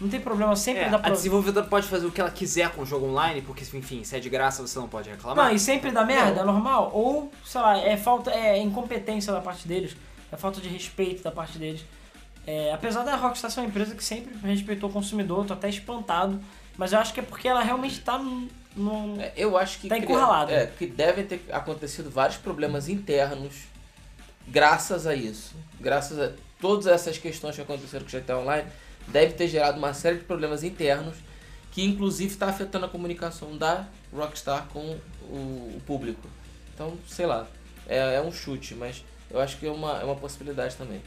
Não 0.00 0.08
tem 0.08 0.18
problema, 0.20 0.56
sempre 0.56 0.82
É, 0.84 0.88
dá 0.88 0.96
a 0.96 1.00
pra... 1.00 1.10
desenvolvedora 1.10 1.66
pode 1.66 1.86
fazer 1.86 2.06
o 2.06 2.10
que 2.10 2.20
ela 2.20 2.30
quiser 2.30 2.70
com 2.70 2.82
o 2.82 2.86
jogo 2.86 3.06
online, 3.06 3.42
porque, 3.42 3.62
enfim, 3.76 4.02
se 4.02 4.16
é 4.16 4.20
de 4.20 4.30
graça 4.30 4.62
você 4.66 4.78
não 4.78 4.88
pode 4.88 5.10
reclamar. 5.10 5.44
Não, 5.48 5.54
e 5.54 5.58
sempre 5.58 5.90
dá 5.90 6.04
merda, 6.04 6.36
Não. 6.36 6.42
é 6.42 6.44
normal. 6.46 6.90
Ou, 6.94 7.30
sei 7.44 7.60
lá, 7.60 7.76
é 7.78 7.96
falta, 7.98 8.30
é 8.30 8.56
incompetência 8.58 9.30
da 9.32 9.40
parte 9.40 9.68
deles, 9.68 9.94
é 10.32 10.36
falta 10.38 10.60
de 10.60 10.68
respeito 10.68 11.22
da 11.22 11.30
parte 11.30 11.58
deles. 11.58 11.84
É, 12.46 12.72
apesar 12.72 13.04
da 13.04 13.14
Rockstar 13.16 13.50
ser 13.50 13.60
uma 13.60 13.66
empresa 13.66 13.94
que 13.94 14.02
sempre 14.02 14.34
respeitou 14.42 14.88
o 14.88 14.92
consumidor, 14.92 15.44
tô 15.44 15.52
até 15.52 15.68
espantado. 15.68 16.40
Mas 16.78 16.94
eu 16.94 16.98
acho 16.98 17.12
que 17.12 17.20
é 17.20 17.22
porque 17.22 17.46
ela 17.46 17.62
realmente 17.62 18.00
tá 18.00 18.16
num. 18.18 18.48
num- 18.74 19.20
É, 19.20 19.32
Eu 19.36 19.58
acho 19.58 19.78
que. 19.80 19.88
Tá 19.88 19.98
encurralado. 19.98 20.50
É, 20.50 20.66
que 20.66 20.86
devem 20.86 21.26
ter 21.26 21.44
acontecido 21.52 22.10
vários 22.10 22.38
problemas 22.38 22.88
internos 22.88 23.52
graças 24.48 25.06
a 25.06 25.14
isso. 25.14 25.54
Graças 25.78 26.18
a 26.18 26.30
todas 26.60 26.86
essas 26.86 27.18
questões 27.18 27.54
que 27.54 27.60
aconteceram 27.62 28.04
com 28.06 28.16
o 28.16 28.20
GTA 28.20 28.38
Online, 28.38 28.66
deve 29.08 29.34
ter 29.34 29.48
gerado 29.48 29.78
uma 29.78 29.92
série 29.94 30.18
de 30.18 30.24
problemas 30.24 30.62
internos 30.62 31.16
que 31.72 31.84
inclusive 31.84 32.32
está 32.32 32.46
afetando 32.48 32.86
a 32.86 32.88
comunicação 32.88 33.56
da 33.56 33.86
Rockstar 34.12 34.66
com 34.72 34.98
o, 35.22 35.74
o 35.76 35.82
público. 35.86 36.28
Então, 36.74 36.96
sei 37.06 37.26
lá, 37.26 37.46
é, 37.86 38.16
é 38.16 38.20
um 38.20 38.32
chute, 38.32 38.74
mas 38.74 39.04
eu 39.30 39.40
acho 39.40 39.56
que 39.58 39.66
é 39.66 39.70
uma, 39.70 40.00
é 40.00 40.04
uma 40.04 40.16
possibilidade 40.16 40.74
também. 40.76 41.00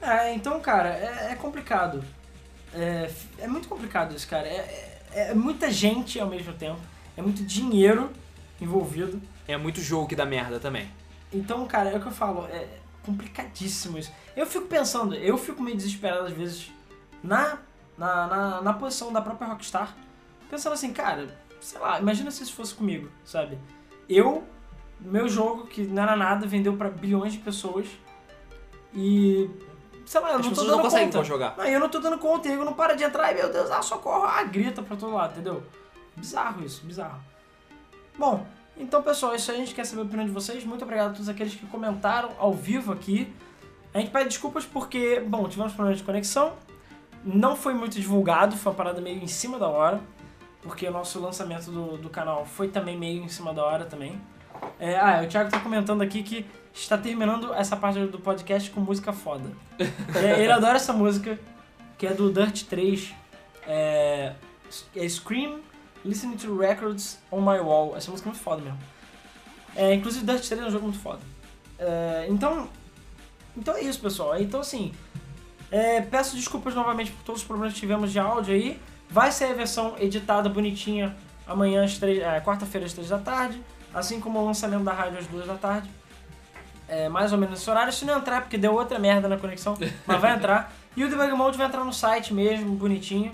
É, 0.00 0.32
então, 0.32 0.58
cara, 0.60 0.88
é, 0.90 1.32
é 1.32 1.34
complicado. 1.34 2.02
É, 2.72 3.10
é 3.38 3.46
muito 3.46 3.68
complicado 3.68 4.14
isso, 4.16 4.26
cara. 4.26 4.46
É, 4.46 4.52
é- 5.12 5.30
é 5.30 5.34
muita 5.34 5.70
gente 5.72 6.20
ao 6.20 6.28
mesmo 6.28 6.52
tempo, 6.52 6.80
é 7.16 7.20
muito 7.20 7.42
dinheiro 7.44 8.10
envolvido. 8.60 9.20
É 9.48 9.56
muito 9.56 9.80
jogo 9.80 10.06
que 10.06 10.14
dá 10.14 10.24
merda 10.24 10.60
também. 10.60 10.88
Então, 11.32 11.66
cara, 11.66 11.90
é 11.90 11.96
o 11.96 12.00
que 12.00 12.06
eu 12.06 12.12
falo, 12.12 12.46
é 12.46 12.66
complicadíssimo 13.02 13.98
isso. 13.98 14.12
Eu 14.36 14.46
fico 14.46 14.66
pensando, 14.66 15.14
eu 15.16 15.36
fico 15.36 15.62
meio 15.62 15.76
desesperado 15.76 16.26
às 16.26 16.32
vezes 16.32 16.70
na, 17.22 17.58
na, 17.96 18.26
na, 18.26 18.62
na 18.62 18.72
posição 18.72 19.12
da 19.12 19.20
própria 19.20 19.48
Rockstar, 19.48 19.94
pensando 20.48 20.72
assim, 20.72 20.92
cara, 20.92 21.28
sei 21.60 21.78
lá, 21.78 21.98
imagina 22.00 22.30
se 22.30 22.42
isso 22.42 22.54
fosse 22.54 22.74
comigo, 22.74 23.08
sabe? 23.24 23.58
Eu, 24.08 24.44
meu 25.00 25.28
jogo, 25.28 25.66
que 25.66 25.82
não 25.82 26.02
era 26.02 26.16
nada, 26.16 26.46
vendeu 26.46 26.76
pra 26.76 26.88
bilhões 26.88 27.32
de 27.32 27.38
pessoas 27.38 27.86
e. 28.94 29.48
Sei 30.04 30.20
lá, 30.20 30.32
eu 30.32 30.38
As 30.38 30.46
não 30.46 30.52
tô 30.52 30.64
dando 30.64 30.82
não 30.82 30.90
conta. 30.90 31.24
jogar. 31.24 31.56
Não, 31.56 31.64
eu 31.64 31.78
não 31.78 31.88
tô 31.88 32.00
dando 32.00 32.18
conta, 32.18 32.48
eu 32.48 32.64
não 32.64 32.72
para 32.72 32.94
de 32.94 33.04
entrar, 33.04 33.30
e 33.30 33.34
meu 33.36 33.52
Deus, 33.52 33.70
ah, 33.70 33.82
socorro, 33.82 34.24
ah, 34.24 34.42
grita 34.42 34.82
pra 34.82 34.96
todo 34.96 35.14
lado, 35.14 35.32
entendeu? 35.32 35.62
Bizarro 36.16 36.64
isso, 36.64 36.84
bizarro. 36.84 37.20
Bom, 38.18 38.44
então 38.76 39.02
pessoal, 39.02 39.34
isso 39.34 39.50
aí 39.50 39.58
a 39.58 39.60
gente 39.60 39.74
quer 39.74 39.84
saber 39.84 40.02
a 40.02 40.04
opinião 40.04 40.26
de 40.26 40.32
vocês. 40.32 40.64
Muito 40.64 40.82
obrigado 40.82 41.10
a 41.10 41.12
todos 41.12 41.28
aqueles 41.28 41.54
que 41.54 41.64
comentaram 41.66 42.30
ao 42.38 42.52
vivo 42.52 42.92
aqui. 42.92 43.32
A 43.94 43.98
gente 44.00 44.10
pede 44.10 44.28
desculpas 44.30 44.64
porque, 44.64 45.20
bom, 45.20 45.48
tivemos 45.48 45.72
problemas 45.72 45.98
de 45.98 46.04
conexão. 46.04 46.54
Não 47.24 47.54
foi 47.54 47.74
muito 47.74 47.98
divulgado, 48.00 48.56
foi 48.56 48.72
uma 48.72 48.76
parada 48.76 49.00
meio 49.00 49.22
em 49.22 49.26
cima 49.26 49.58
da 49.58 49.68
hora. 49.68 50.00
Porque 50.62 50.86
o 50.86 50.90
nosso 50.90 51.18
lançamento 51.20 51.70
do, 51.70 51.96
do 51.96 52.10
canal 52.10 52.44
foi 52.44 52.68
também 52.68 52.96
meio 52.96 53.22
em 53.22 53.28
cima 53.28 53.54
da 53.54 53.64
hora 53.64 53.86
também. 53.86 54.20
É, 54.78 54.98
ah, 54.98 55.22
o 55.24 55.26
Thiago 55.26 55.50
tá 55.50 55.58
comentando 55.58 56.02
aqui 56.02 56.22
que 56.22 56.44
está 56.72 56.98
terminando 56.98 57.52
essa 57.54 57.76
parte 57.76 57.98
do 58.06 58.18
podcast 58.18 58.70
com 58.70 58.80
música 58.80 59.12
foda. 59.12 59.50
É, 60.14 60.42
ele 60.42 60.52
adora 60.52 60.76
essa 60.76 60.92
música, 60.92 61.38
que 61.96 62.06
é 62.06 62.12
do 62.12 62.30
Dirt 62.32 62.64
3. 62.64 63.14
É, 63.66 64.34
é 64.94 65.08
Scream 65.08 65.60
Listening 66.04 66.36
to 66.36 66.56
Records 66.56 67.18
on 67.30 67.40
My 67.40 67.58
Wall. 67.58 67.96
Essa 67.96 68.10
música 68.10 68.28
é 68.28 68.32
muito 68.32 68.42
foda 68.42 68.62
mesmo. 68.62 68.78
É, 69.74 69.94
inclusive, 69.94 70.24
Dirt 70.24 70.46
3 70.46 70.62
é 70.62 70.66
um 70.66 70.70
jogo 70.70 70.84
muito 70.84 70.98
foda. 70.98 71.20
É, 71.78 72.26
então, 72.28 72.68
então 73.56 73.74
é 73.74 73.82
isso, 73.82 74.00
pessoal. 74.00 74.38
Então, 74.38 74.60
assim, 74.60 74.92
é, 75.70 76.00
peço 76.00 76.36
desculpas 76.36 76.74
novamente 76.74 77.10
por 77.12 77.22
todos 77.24 77.40
os 77.42 77.46
problemas 77.46 77.74
que 77.74 77.80
tivemos 77.80 78.12
de 78.12 78.18
áudio 78.18 78.54
aí. 78.54 78.80
Vai 79.08 79.30
sair 79.32 79.52
a 79.52 79.54
versão 79.54 79.94
editada, 79.98 80.48
bonitinha, 80.48 81.16
amanhã, 81.46 81.84
três- 81.98 82.22
é, 82.22 82.40
quarta-feira, 82.40 82.86
às 82.86 82.92
3 82.92 83.08
da 83.08 83.18
tarde. 83.18 83.60
Assim 83.92 84.20
como 84.20 84.38
o 84.38 84.44
lançamento 84.46 84.84
da 84.84 84.92
rádio 84.92 85.18
às 85.18 85.26
2 85.26 85.46
da 85.46 85.54
tarde. 85.54 85.90
É, 86.88 87.08
mais 87.08 87.32
ou 87.32 87.38
menos 87.38 87.54
nesse 87.58 87.70
horário. 87.70 87.92
Se 87.92 88.04
não 88.04 88.18
entrar, 88.18 88.40
porque 88.42 88.56
deu 88.58 88.72
outra 88.74 88.98
merda 88.98 89.28
na 89.28 89.36
conexão, 89.36 89.76
mas 90.06 90.20
vai 90.20 90.34
entrar. 90.34 90.72
E 90.96 91.04
o 91.04 91.08
Debug 91.08 91.30
Mode 91.34 91.56
vai 91.56 91.68
entrar 91.68 91.84
no 91.84 91.92
site 91.92 92.34
mesmo, 92.34 92.74
bonitinho. 92.74 93.30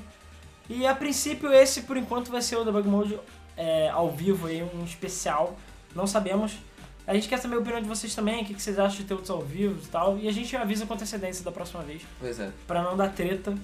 E 0.68 0.86
a 0.86 0.94
princípio 0.94 1.50
esse, 1.50 1.82
por 1.82 1.96
enquanto, 1.96 2.30
vai 2.30 2.42
ser 2.42 2.56
o 2.56 2.64
Debug 2.64 2.86
Mode 2.86 3.18
é, 3.56 3.88
ao 3.88 4.10
vivo 4.10 4.46
aí, 4.46 4.62
um 4.62 4.84
especial. 4.84 5.56
Não 5.94 6.06
sabemos. 6.06 6.52
A 7.06 7.14
gente 7.14 7.28
quer 7.28 7.38
saber 7.38 7.54
a 7.56 7.58
opinião 7.60 7.80
de 7.80 7.88
vocês 7.88 8.14
também, 8.14 8.42
o 8.42 8.44
que 8.44 8.60
vocês 8.60 8.78
acham 8.78 8.96
de 8.98 9.04
ter 9.04 9.14
outros 9.14 9.30
ao 9.30 9.40
vivo 9.40 9.80
e 9.82 9.86
tal. 9.86 10.18
E 10.18 10.28
a 10.28 10.32
gente 10.32 10.56
avisa 10.56 10.84
com 10.86 10.94
antecedência 10.94 11.44
da 11.44 11.52
próxima 11.52 11.82
vez, 11.82 12.02
Pois 12.18 12.40
é. 12.40 12.50
pra 12.66 12.82
não 12.82 12.96
dar 12.96 13.10
treta. 13.12 13.54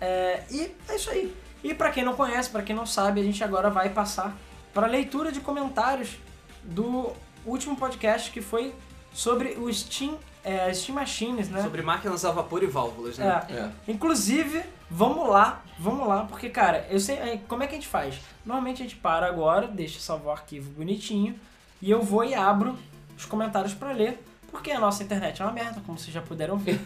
É, 0.00 0.42
e 0.50 0.70
é 0.88 0.96
isso 0.96 1.10
aí. 1.10 1.34
E 1.64 1.72
pra 1.74 1.90
quem 1.90 2.04
não 2.04 2.14
conhece, 2.14 2.50
pra 2.50 2.62
quem 2.62 2.76
não 2.76 2.84
sabe, 2.86 3.20
a 3.20 3.24
gente 3.24 3.42
agora 3.42 3.70
vai 3.70 3.88
passar 3.90 4.36
para 4.74 4.86
leitura 4.86 5.32
de 5.32 5.40
comentários 5.40 6.18
do 6.62 7.12
último 7.46 7.76
podcast 7.76 8.30
que 8.30 8.42
foi 8.42 8.74
sobre 9.12 9.50
o 9.58 9.72
Steam, 9.72 10.18
é, 10.44 10.72
Steam 10.74 10.94
Machines, 10.96 11.48
né? 11.48 11.62
Sobre 11.62 11.80
máquinas 11.80 12.24
a 12.26 12.30
vapor 12.30 12.62
e 12.62 12.66
válvulas, 12.66 13.16
né? 13.16 13.46
É, 13.48 13.52
É. 13.54 13.70
Inclusive, 13.88 14.62
vamos 14.90 15.28
lá, 15.30 15.64
vamos 15.78 16.06
lá, 16.06 16.24
porque, 16.24 16.50
cara, 16.50 16.86
eu 16.90 17.00
sei. 17.00 17.16
é, 17.16 17.40
Como 17.48 17.62
é 17.62 17.66
que 17.66 17.72
a 17.72 17.76
gente 17.76 17.88
faz? 17.88 18.16
Normalmente 18.44 18.82
a 18.82 18.84
gente 18.84 18.96
para 18.96 19.26
agora, 19.26 19.66
deixa 19.66 19.98
salvar 19.98 20.26
o 20.26 20.30
arquivo 20.32 20.70
bonitinho, 20.72 21.34
e 21.82 21.90
eu 21.90 22.02
vou 22.02 22.24
e 22.24 22.34
abro 22.34 22.76
os 23.16 23.24
comentários 23.24 23.74
pra 23.74 23.92
ler, 23.92 24.22
porque 24.50 24.70
a 24.70 24.78
nossa 24.80 25.02
internet 25.02 25.40
é 25.40 25.44
uma 25.44 25.52
merda, 25.52 25.80
como 25.84 25.98
vocês 25.98 26.12
já 26.12 26.22
puderam 26.22 26.56
ver. 26.56 26.80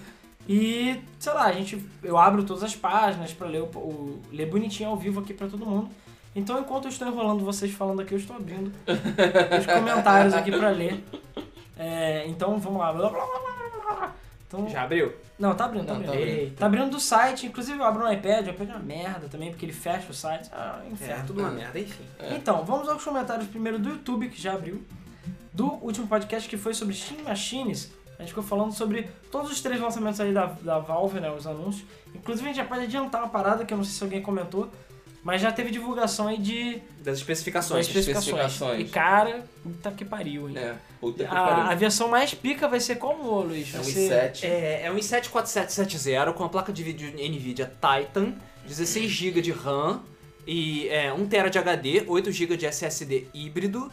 E, 0.49 1.01
sei 1.19 1.33
lá, 1.33 1.45
a 1.45 1.53
gente, 1.53 1.85
eu 2.03 2.17
abro 2.19 2.43
todas 2.43 2.63
as 2.65 2.75
páginas 2.75 3.33
pra 3.33 3.47
ler, 3.47 3.63
o, 3.63 3.67
o- 3.79 4.23
ler 4.33 4.47
bonitinho 4.47 4.89
ao 4.89 4.97
vivo 4.97 5.21
aqui 5.21 5.33
pra 5.35 5.47
todo 5.47 5.65
mundo. 5.67 5.89
Então, 6.35 6.59
enquanto 6.59 6.85
eu 6.87 6.89
estou 6.91 7.07
enrolando 7.09 7.45
vocês 7.45 7.73
falando 7.73 8.01
aqui, 8.03 8.15
eu 8.15 8.19
estou 8.19 8.37
abrindo 8.37 8.73
os 9.59 9.67
comentários 9.67 10.33
aqui 10.35 10.51
pra 10.51 10.71
ler. 10.71 11.05
É, 11.79 12.27
então, 12.29 12.59
vamos 12.59 12.79
lá. 12.79 12.93
Então, 14.53 14.69
Já 14.69 14.83
abriu? 14.83 15.13
não, 15.39 15.55
tá 15.55 15.67
abrindo, 15.67 15.87
tá 15.87 15.95
Não, 15.95 16.03
tá 16.03 16.11
abrindo. 16.13 16.57
Tá 16.57 16.67
abrindo 16.67 16.91
do 16.91 16.99
site, 16.99 17.47
inclusive 17.47 17.79
eu 17.79 17.85
abro 17.85 18.03
no 18.03 18.13
iPad, 18.13 18.49
o 18.49 18.51
iPad 18.51 18.69
é 18.69 18.73
uma 18.73 18.81
merda 18.81 19.29
também, 19.29 19.51
porque 19.51 19.65
ele 19.65 19.73
fecha 19.73 20.11
o 20.11 20.13
site. 20.15 20.51
Ah, 20.53 20.81
É, 20.85 20.89
inferno. 20.91 21.25
tudo 21.25 21.41
uma 21.41 21.53
merda, 21.53 21.79
enfim. 21.79 22.03
É. 22.19 22.35
Então, 22.35 22.65
vamos 22.65 22.89
aos 22.89 23.03
comentários 23.05 23.47
primeiro 23.47 23.79
do 23.79 23.91
YouTube, 23.91 24.29
que 24.29 24.43
já 24.43 24.55
abriu. 24.55 24.83
Do 25.53 25.67
último 25.85 26.09
podcast 26.09 26.49
que 26.49 26.57
foi 26.57 26.75
sobre 26.75 26.95
Steam 26.97 27.23
Machines. 27.23 27.93
A 28.19 28.23
gente 28.23 28.31
ficou 28.31 28.43
falando 28.43 28.73
sobre 28.73 29.09
todos 29.31 29.53
os 29.53 29.61
três 29.61 29.81
lançamentos 29.81 30.21
aí 30.21 30.33
da, 30.33 30.47
da 30.47 30.81
Valve, 30.81 31.21
né, 31.21 31.31
os 31.31 31.47
anúncios. 31.47 31.85
Inclusive 32.13 32.49
a 32.49 32.53
gente 32.53 32.63
já 32.63 32.69
pode 32.69 32.83
adiantar 32.83 33.23
uma 33.23 33.31
parada 33.31 33.65
que 33.65 33.73
eu 33.73 33.79
não 33.79 33.85
sei 33.85 33.95
se 33.95 34.03
alguém 34.03 34.21
comentou, 34.21 34.69
mas 35.23 35.41
já 35.43 35.53
teve 35.53 35.71
divulgação 35.71 36.29
aí 36.29 36.39
de 36.39 36.81
Das 37.03 37.19
especificações. 37.19 37.87
das 37.87 37.97
especificações. 37.97 38.53
especificações. 38.53 38.89
E 38.89 38.93
cara, 38.93 39.45
puta 39.63 39.91
que 39.93 40.05
pariu, 40.05 40.49
hein? 40.49 40.57
É. 40.59 40.75
Puta 41.01 41.25
que 41.25 41.35
A, 41.35 41.39
a 41.39 41.57
pariu. 41.65 41.79
versão 41.79 42.09
mais 42.09 42.33
pica 42.35 42.67
vai 42.69 42.81
ser 42.81 42.97
como, 42.97 43.41
Luiz? 43.43 43.75
É 43.75 43.79
um 43.79 43.83
Vai 43.83 43.93
ser- 43.93 44.33
i7. 44.33 44.45
É, 44.45 44.83
é 44.87 44.91
um 44.93 44.97
i7-4770 44.97 46.33
com 46.35 46.45
a 46.45 46.49
placa 46.49 46.73
de 46.73 46.83
vídeo 46.83 47.11
NVIDIA 47.13 47.71
Titan, 47.81 48.35
16 48.67 49.11
GB 49.11 49.41
de 49.43 49.53
RAM 49.53 50.03
e 50.47 50.89
é, 50.89 51.13
1 51.13 51.27
TB 51.27 51.51
de 51.51 51.59
HD, 51.59 52.05
8 52.07 52.33
GB 52.33 52.57
de 52.57 52.67
SSD 52.67 53.29
híbrido 53.35 53.91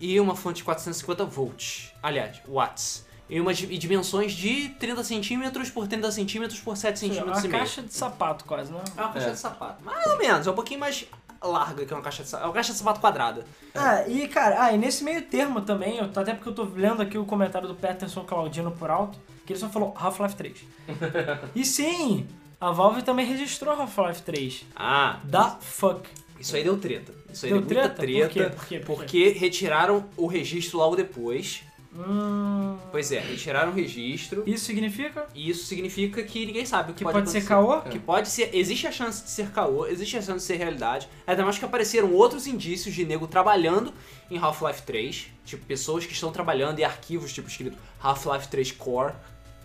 e 0.00 0.20
uma 0.20 0.36
fonte 0.36 0.56
de 0.58 0.64
450 0.64 1.24
volts. 1.24 1.92
Aliás, 2.02 2.40
watts. 2.46 3.05
E, 3.28 3.40
umas 3.40 3.56
dimensões 3.58 4.32
de 4.32 4.68
30 4.78 5.02
centímetros 5.02 5.68
por 5.70 5.88
30 5.88 6.12
centímetros 6.12 6.60
por 6.60 6.76
7 6.76 6.92
É 6.92 6.96
centímetros 6.96 7.38
uma 7.38 7.46
e 7.46 7.48
meio. 7.48 7.58
caixa 7.60 7.82
de 7.82 7.92
sapato 7.92 8.44
quase, 8.44 8.70
né? 8.72 8.80
É 8.96 9.00
uma 9.00 9.12
caixa 9.12 9.28
É. 9.28 9.32
de 9.32 9.38
sapato. 9.38 9.84
Mais 9.84 10.06
ou 10.06 10.16
menos, 10.18 10.46
é 10.46 10.50
um 10.50 10.54
pouquinho 10.54 10.78
mais 10.80 11.04
larga 11.42 11.84
que 11.84 11.92
uma 11.92 12.02
caixa 12.02 12.22
de 12.22 12.28
sapato. 12.28 12.44
É 12.44 12.48
uma 12.48 12.54
caixa 12.54 12.72
de 12.72 12.78
sapato 12.78 13.00
quadrada. 13.00 13.44
Ah, 13.74 14.06
e 14.08 14.28
cara, 14.28 14.62
ah, 14.64 14.72
e 14.72 14.78
nesse 14.78 15.02
meio 15.02 15.22
termo 15.22 15.60
também, 15.60 15.98
eu, 15.98 16.04
até 16.04 16.34
porque 16.34 16.48
eu 16.48 16.54
tô 16.54 16.64
lendo 16.64 17.02
aqui 17.02 17.18
o 17.18 17.24
comentário 17.24 17.66
do 17.66 17.74
Peterson 17.74 18.22
Claudino 18.24 18.70
por 18.70 18.90
alto, 18.90 19.18
que 19.44 19.52
ele 19.52 19.60
só 19.60 19.68
falou 19.68 19.92
Half-Life 19.98 20.36
3. 20.36 20.58
e 21.54 21.64
sim, 21.64 22.26
a 22.60 22.70
Valve 22.70 23.02
também 23.02 23.26
registrou 23.26 23.74
Half-Life 23.74 24.22
3. 24.22 24.64
Ah, 24.76 25.18
Da 25.24 25.50
fuck. 25.60 26.08
isso 26.38 26.54
aí 26.54 26.62
deu 26.62 26.78
treta. 26.78 27.12
Isso 27.32 27.44
aí 27.44 27.52
Deu 27.52 27.60
deu, 27.60 27.76
muita 27.82 27.94
treta? 27.94 28.28
treta. 28.28 28.28
Por 28.28 28.32
quê? 28.32 28.48
Por 28.56 28.66
quê? 28.66 28.78
Por 28.78 28.96
quê? 29.04 29.04
Porque 29.24 29.28
retiraram 29.38 30.06
o 30.16 30.26
registro 30.28 30.78
logo 30.78 30.94
depois. 30.96 31.62
Hum, 31.98 32.76
Pois 32.92 33.10
é, 33.12 33.18
retiraram 33.20 33.72
o 33.72 33.74
registro. 33.74 34.42
isso 34.46 34.64
significa 34.64 35.26
E 35.34 35.48
isso 35.50 35.64
significa 35.66 36.22
que 36.22 36.46
ninguém 36.46 36.64
sabe 36.66 36.90
o 36.90 36.94
que, 36.94 37.04
que 37.04 37.04
pode, 37.04 37.30
ser 37.30 37.38
acontecer. 37.38 37.48
caô? 37.48 37.80
Que 37.82 37.98
pode 37.98 38.28
ser. 38.28 38.50
Existe 38.54 38.86
a 38.86 38.92
chance 38.92 39.22
de 39.24 39.30
ser 39.30 39.50
caô, 39.50 39.86
existe 39.86 40.16
a 40.16 40.22
chance 40.22 40.38
de 40.38 40.44
ser 40.44 40.56
realidade. 40.56 41.08
Ainda 41.26 41.42
mais 41.44 41.58
que 41.58 41.64
apareceram 41.64 42.12
outros 42.12 42.46
indícios 42.46 42.94
de 42.94 43.04
nego 43.04 43.26
trabalhando 43.26 43.92
em 44.30 44.38
Half-Life 44.38 44.82
3. 44.82 45.26
Tipo, 45.44 45.64
pessoas 45.66 46.04
que 46.06 46.12
estão 46.12 46.30
trabalhando 46.32 46.78
em 46.78 46.84
arquivos, 46.84 47.32
tipo, 47.32 47.48
escrito 47.48 47.76
Half-Life 48.02 48.48
3 48.48 48.72
Core 48.72 49.12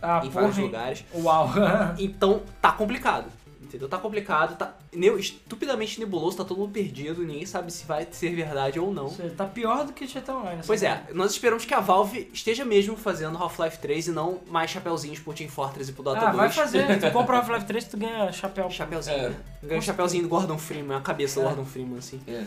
Ah, 0.02 0.22
em 0.24 0.30
vários 0.30 0.52
porra, 0.56 0.60
hein? 0.62 0.66
lugares. 0.66 1.06
Uau. 1.14 1.50
Então, 2.00 2.42
tá 2.62 2.72
complicado. 2.72 3.26
Entendeu? 3.72 3.88
Tá 3.88 3.98
complicado, 3.98 4.58
tá 4.58 4.74
ne- 4.94 5.18
estupidamente 5.18 5.98
nebuloso, 5.98 6.36
tá 6.36 6.44
todo 6.44 6.58
mundo 6.58 6.74
perdido, 6.74 7.24
ninguém 7.24 7.46
sabe 7.46 7.72
se 7.72 7.86
vai 7.86 8.06
ser 8.12 8.36
verdade 8.36 8.78
ou 8.82 8.94
não. 8.94 9.08
Isso 9.08 9.22
aí 9.22 9.30
tá 9.30 9.46
pior 9.46 9.86
do 9.86 9.94
que 9.94 10.06
GTA 10.06 10.36
Online. 10.36 10.62
Pois 10.68 10.84
é, 10.84 11.04
nós 11.14 11.32
esperamos 11.32 11.64
que 11.64 11.74
a 11.74 11.80
Valve 11.80 12.30
esteja 12.34 12.66
mesmo 12.66 12.98
fazendo 12.98 13.38
Half-Life 13.38 13.78
3 13.80 14.08
e 14.10 14.12
não 14.12 14.40
mais 14.48 14.70
chapeuzinhos 14.72 15.20
pro 15.20 15.32
Team 15.34 15.50
Fortress 15.50 15.90
e 15.90 15.94
pro 15.94 16.04
Dota 16.04 16.20
Ah, 16.20 16.26
2. 16.32 16.36
vai 16.36 16.50
fazer. 16.50 17.00
Tu 17.00 17.12
compra 17.14 17.36
o 17.36 17.38
Half-Life 17.40 17.66
3, 17.66 17.84
tu 17.86 17.98
ganha 17.98 18.30
chapéu. 18.34 18.70
Chapeuzinho, 18.70 19.16
É. 19.18 19.34
Ganha 19.64 19.80
um 19.80 19.82
chapeuzinho 19.82 20.24
do 20.24 20.30
Gordon 20.30 20.58
Freeman, 20.58 20.98
a 20.98 21.02
cabeça 21.02 21.40
do 21.40 21.46
É. 21.46 21.50
Gordon 21.50 21.66
Freeman, 21.66 21.98
assim. 22.00 22.20
É. 22.28 22.44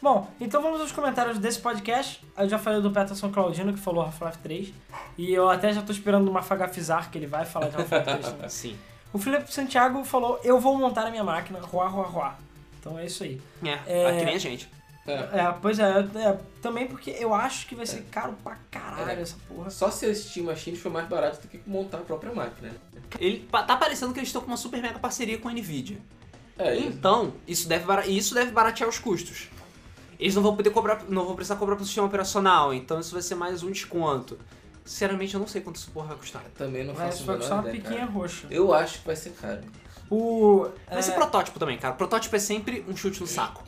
Bom, 0.00 0.28
então 0.38 0.60
vamos 0.62 0.80
aos 0.82 0.92
comentários 0.92 1.38
desse 1.38 1.58
podcast. 1.58 2.22
Eu 2.36 2.46
já 2.48 2.58
falei 2.58 2.80
do 2.80 2.90
Peterson 2.90 3.30
Claudino, 3.30 3.72
que 3.72 3.78
falou 3.78 4.02
Half-Life 4.04 4.38
3. 4.38 4.72
E 5.16 5.32
eu 5.32 5.48
até 5.48 5.72
já 5.72 5.80
tô 5.82 5.92
esperando 5.92 6.28
uma 6.30 6.42
Fagafizar, 6.42 7.10
que 7.10 7.16
ele 7.18 7.26
vai 7.26 7.44
falar 7.46 7.68
de 7.68 7.76
Half-Life 7.76 8.04
3 8.04 8.28
também. 8.28 8.48
Sim. 8.50 8.76
O 9.14 9.18
Felipe 9.18 9.50
Santiago 9.52 10.04
falou, 10.04 10.38
eu 10.44 10.58
vou 10.60 10.76
montar 10.76 11.06
a 11.06 11.10
minha 11.10 11.24
máquina, 11.24 11.58
ruá, 11.60 11.86
ruá, 11.88 12.04
ruá. 12.06 12.34
Então 12.80 12.98
é 12.98 13.06
isso 13.06 13.22
aí. 13.24 13.40
É, 13.62 13.78
É. 13.86 14.02
é... 14.10 14.18
que 14.18 14.24
nem 14.26 14.34
a 14.34 14.38
gente. 14.38 14.68
É. 15.06 15.12
É, 15.12 15.54
pois 15.62 15.78
é, 15.78 15.84
é, 16.16 16.38
também 16.62 16.86
porque 16.88 17.10
eu 17.10 17.32
acho 17.34 17.66
que 17.66 17.74
vai 17.74 17.84
ser 17.86 18.02
caro 18.10 18.34
pra 18.42 18.56
caralho 18.70 19.10
É. 19.18 19.22
essa 19.22 19.36
porra. 19.46 19.70
Só 19.70 19.90
se 19.90 20.04
a 20.06 20.14
Steam 20.14 20.46
Machines 20.46 20.80
foi 20.80 20.90
mais 20.90 21.06
barato 21.08 21.40
do 21.42 21.48
que 21.48 21.60
montar 21.66 21.98
a 21.98 22.00
própria 22.00 22.32
máquina. 22.34 22.72
Ele, 23.20 23.46
pa- 23.50 23.62
tá 23.62 23.76
parecendo 23.76 24.12
que 24.12 24.18
eles 24.18 24.28
estão 24.30 24.40
com 24.42 24.48
uma 24.48 24.56
super 24.56 24.80
mega 24.82 24.98
parceria 24.98 25.38
com 25.38 25.48
a 25.48 25.52
Nvidia. 25.52 25.98
É, 26.58 26.74
isso. 26.74 26.86
Então, 26.88 27.32
isso 27.46 27.68
deve, 27.68 27.84
isso 28.10 28.34
deve 28.34 28.50
baratear 28.50 28.88
os 28.88 28.98
custos. 28.98 29.48
Eles 30.18 30.34
não 30.34 30.42
vão 30.42 30.56
poder 30.56 30.70
cobrar, 30.70 31.02
não 31.08 31.24
vão 31.26 31.34
precisar 31.36 31.56
cobrar 31.56 31.76
pro 31.76 31.84
sistema 31.84 32.06
operacional, 32.06 32.72
então 32.72 32.98
isso 32.98 33.12
vai 33.12 33.22
ser 33.22 33.34
mais 33.34 33.62
um 33.62 33.70
desconto. 33.70 34.38
Sinceramente, 34.84 35.32
eu 35.34 35.40
não 35.40 35.46
sei 35.46 35.62
quanto 35.62 35.76
essa 35.80 35.90
porra 35.90 36.08
vai 36.08 36.16
custar. 36.18 36.42
Também 36.56 36.84
não 36.84 36.94
faço 36.94 37.24
vai 37.24 37.36
custar 37.36 37.58
uma 37.60 37.68
ideia, 37.68 37.82
piquinha 37.82 38.00
cara. 38.00 38.10
roxa. 38.12 38.46
Eu 38.50 38.74
acho 38.74 38.98
que 39.00 39.06
vai 39.06 39.16
ser 39.16 39.30
caro. 39.30 39.60
O. 40.10 40.68
Vai 40.90 41.02
ser 41.02 41.12
protótipo 41.12 41.58
também, 41.58 41.78
cara. 41.78 41.94
Protótipo 41.94 42.36
é 42.36 42.38
sempre 42.38 42.84
um 42.86 42.94
chute 42.96 43.20
no 43.20 43.26
saco. 43.26 43.64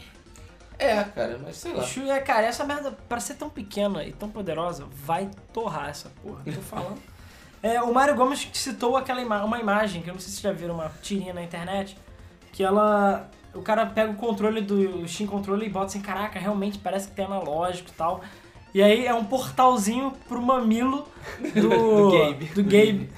É, 0.78 1.02
cara, 1.04 1.40
mas 1.42 1.56
sei 1.56 1.72
lá. 1.72 1.82
Chu- 1.82 2.02
É, 2.10 2.20
cara, 2.20 2.46
essa 2.46 2.62
merda, 2.64 2.92
pra 3.08 3.18
ser 3.18 3.34
tão 3.36 3.48
pequena 3.48 4.04
e 4.04 4.12
tão 4.12 4.28
poderosa, 4.28 4.84
vai 4.92 5.30
torrar 5.52 5.88
essa 5.88 6.10
porra. 6.22 6.42
Tô 6.44 6.60
falando. 6.60 7.00
É, 7.62 7.80
o 7.80 7.92
Mário 7.94 8.14
Gomes 8.14 8.46
citou 8.52 8.94
aquela 8.96 9.22
ima 9.22 9.42
uma 9.42 9.58
imagem, 9.58 10.02
que 10.02 10.10
eu 10.10 10.14
não 10.14 10.20
sei 10.20 10.28
se 10.30 10.40
vocês 10.40 10.42
já 10.42 10.52
viram 10.52 10.74
uma 10.74 10.90
tirinha 11.00 11.32
na 11.32 11.42
internet, 11.42 11.96
que 12.52 12.62
ela. 12.62 13.30
O 13.54 13.62
cara 13.62 13.86
pega 13.86 14.12
o 14.12 14.16
controle 14.16 14.60
do 14.60 15.08
Steam 15.08 15.26
Controle 15.26 15.64
e 15.64 15.70
bota 15.70 15.86
assim, 15.86 16.02
caraca, 16.02 16.38
realmente 16.38 16.76
parece 16.78 17.08
que 17.08 17.14
tem 17.14 17.24
analógico 17.24 17.88
e 17.88 17.92
tal. 17.94 18.20
E 18.76 18.82
aí 18.82 19.06
é 19.06 19.14
um 19.14 19.24
portalzinho 19.24 20.12
pro 20.28 20.42
mamilo 20.42 21.08
do, 21.54 21.62
Do 22.10 22.18
Gabe. 22.18 22.44
do 22.44 22.62
Gabe. 22.62 23.10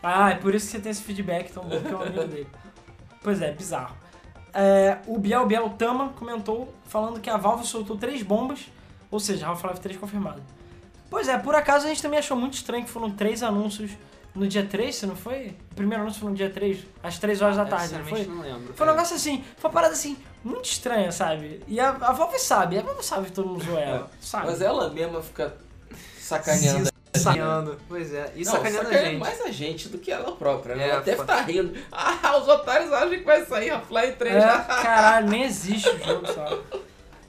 Ah, 0.00 0.30
é 0.30 0.36
por 0.36 0.54
isso 0.54 0.66
que 0.66 0.70
você 0.76 0.78
tem 0.80 0.92
esse 0.92 1.02
feedback 1.02 1.50
tão 1.52 1.64
bom 1.64 1.80
que 1.80 1.88
é 1.88 1.92
o 1.92 2.02
amigo 2.02 2.24
dele. 2.24 2.46
Pois 3.20 3.42
é, 3.42 3.50
bizarro. 3.50 3.96
É, 4.54 4.98
o 5.08 5.18
Biel 5.18 5.44
Biel 5.44 5.70
Tama 5.70 6.10
comentou 6.10 6.72
falando 6.84 7.18
que 7.18 7.28
a 7.28 7.36
Valve 7.36 7.66
soltou 7.66 7.96
três 7.96 8.22
bombas, 8.22 8.70
ou 9.10 9.18
seja, 9.18 9.48
Half-Life 9.48 9.80
3 9.80 9.96
confirmado. 9.96 10.40
Pois 11.10 11.26
é, 11.26 11.36
por 11.36 11.56
acaso 11.56 11.86
a 11.86 11.88
gente 11.88 12.00
também 12.00 12.20
achou 12.20 12.36
muito 12.36 12.54
estranho 12.54 12.84
que 12.84 12.90
foram 12.90 13.10
três 13.10 13.42
anúncios 13.42 13.90
no 14.36 14.46
dia 14.46 14.64
3, 14.64 14.94
se 14.94 15.04
não 15.04 15.16
foi? 15.16 15.56
O 15.72 15.74
primeiro 15.74 16.04
anúncio 16.04 16.20
foi 16.20 16.30
no 16.30 16.36
dia 16.36 16.48
3, 16.48 16.78
às 17.02 17.18
3 17.18 17.42
horas 17.42 17.56
da 17.56 17.64
tarde, 17.64 17.92
não 17.92 18.04
foi? 18.04 18.24
Não 18.24 18.40
lembro. 18.40 18.72
Foi 18.72 18.86
um 18.86 18.90
negócio 18.90 19.16
assim, 19.16 19.42
foi 19.56 19.68
uma 19.68 19.74
parada 19.74 19.94
assim, 19.94 20.16
muito 20.44 20.64
estranha, 20.64 21.12
sabe? 21.12 21.62
E 21.68 21.78
a, 21.78 21.90
a 21.90 22.12
Valve 22.12 22.38
sabe, 22.38 22.78
a 22.78 22.82
Valve 22.82 23.04
sabe 23.04 23.26
que 23.26 23.32
todo 23.32 23.48
mundo 23.48 23.64
zoou 23.64 23.78
ela, 23.78 24.10
sabe? 24.20 24.46
Mas 24.46 24.60
ela 24.60 24.90
mesma 24.90 25.22
fica 25.22 25.54
sacaneando. 26.18 26.90
Sacaneando. 27.14 27.78
Pois 27.88 28.12
é. 28.12 28.32
E 28.34 28.44
Não, 28.44 28.52
sacaneando 28.52 28.88
a 28.88 28.92
gente. 28.92 29.18
mais 29.18 29.40
a 29.42 29.50
gente 29.50 29.88
do 29.88 29.98
que 29.98 30.10
ela 30.10 30.32
própria, 30.32 30.74
né? 30.74 30.84
É, 30.84 30.90
ela 30.90 31.00
deve 31.02 31.16
foda. 31.18 31.32
estar 31.32 31.44
rindo. 31.44 31.78
Ah, 31.92 32.36
os 32.38 32.48
otários 32.48 32.92
acham 32.92 33.10
que 33.10 33.24
vai 33.24 33.44
sair 33.44 33.70
Half-Life 33.70 34.16
3. 34.16 34.34
É, 34.34 34.40
caralho, 34.40 35.28
nem 35.28 35.42
existe 35.44 35.88
o 35.88 36.04
jogo, 36.04 36.26
sabe? 36.32 36.60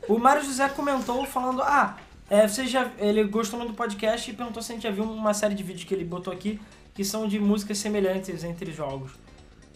O 0.07 0.17
Mário 0.17 0.43
José 0.43 0.67
comentou 0.69 1.25
falando, 1.25 1.61
ah, 1.61 1.97
é, 2.29 2.47
você 2.47 2.65
já, 2.65 2.89
ele 2.97 3.23
gostou 3.25 3.59
muito 3.59 3.73
do 3.73 3.75
podcast 3.75 4.29
e 4.29 4.33
perguntou 4.33 4.63
se 4.63 4.71
a 4.71 4.75
gente 4.75 4.83
já 4.83 4.91
viu 4.91 5.03
uma 5.03 5.33
série 5.33 5.53
de 5.53 5.63
vídeos 5.63 5.83
que 5.83 5.93
ele 5.93 6.05
botou 6.05 6.33
aqui 6.33 6.59
que 6.93 7.03
são 7.03 7.27
de 7.27 7.39
músicas 7.39 7.77
semelhantes 7.77 8.43
entre 8.43 8.71
jogos. 8.71 9.11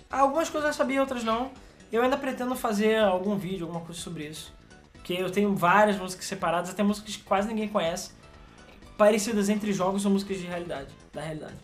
Algumas 0.09 0.49
coisas 0.49 0.69
eu 0.69 0.73
sabia, 0.73 1.01
outras 1.01 1.23
não. 1.23 1.51
Eu 1.91 2.01
ainda 2.01 2.18
pretendo 2.18 2.55
fazer 2.55 2.97
algum 2.97 3.35
vídeo, 3.35 3.65
alguma 3.65 3.84
coisa 3.84 3.99
sobre 3.99 4.27
isso. 4.27 4.53
Porque 4.93 5.14
eu 5.14 5.30
tenho 5.31 5.55
várias 5.55 5.97
músicas 5.97 6.26
separadas, 6.26 6.69
até 6.69 6.84
músicas 6.84 7.15
que 7.15 7.23
quase 7.23 7.47
ninguém 7.47 7.69
conhece, 7.69 8.11
parecidas 8.97 9.47
entre 9.47 9.72
jogos 9.72 10.05
ou 10.05 10.11
músicas 10.11 10.38
de 10.38 10.45
realidade, 10.45 10.89
da 11.14 11.22
realidade. 11.22 11.55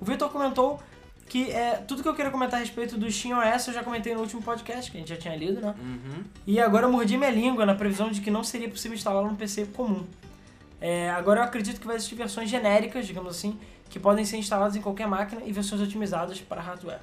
O 0.00 0.04
Vitor 0.04 0.28
comentou 0.28 0.80
que 1.26 1.50
é, 1.50 1.76
tudo 1.76 2.02
que 2.02 2.08
eu 2.08 2.14
queria 2.14 2.30
comentar 2.30 2.58
a 2.58 2.62
respeito 2.62 2.98
do 2.98 3.10
SteamOS 3.10 3.68
eu 3.68 3.72
já 3.72 3.82
comentei 3.82 4.14
no 4.14 4.20
último 4.20 4.42
podcast, 4.42 4.90
que 4.90 4.98
a 4.98 5.00
gente 5.00 5.08
já 5.08 5.16
tinha 5.16 5.34
lido, 5.34 5.62
né? 5.62 5.74
Uhum. 5.80 6.24
E 6.46 6.60
agora 6.60 6.86
eu 6.86 6.92
mordi 6.92 7.16
minha 7.16 7.30
língua 7.30 7.64
na 7.64 7.74
previsão 7.74 8.10
de 8.10 8.20
que 8.20 8.30
não 8.30 8.44
seria 8.44 8.68
possível 8.68 8.94
instalá-lo 8.94 9.30
no 9.30 9.36
PC 9.36 9.66
comum. 9.66 10.04
É, 10.78 11.08
agora 11.10 11.40
eu 11.40 11.44
acredito 11.44 11.80
que 11.80 11.86
vai 11.86 11.96
existir 11.96 12.16
versões 12.16 12.50
genéricas, 12.50 13.06
digamos 13.06 13.34
assim, 13.34 13.58
que 13.88 13.98
podem 13.98 14.24
ser 14.24 14.36
instaladas 14.36 14.76
em 14.76 14.82
qualquer 14.82 15.06
máquina 15.06 15.40
e 15.46 15.52
versões 15.52 15.80
otimizadas 15.80 16.40
para 16.40 16.60
hardware. 16.60 17.00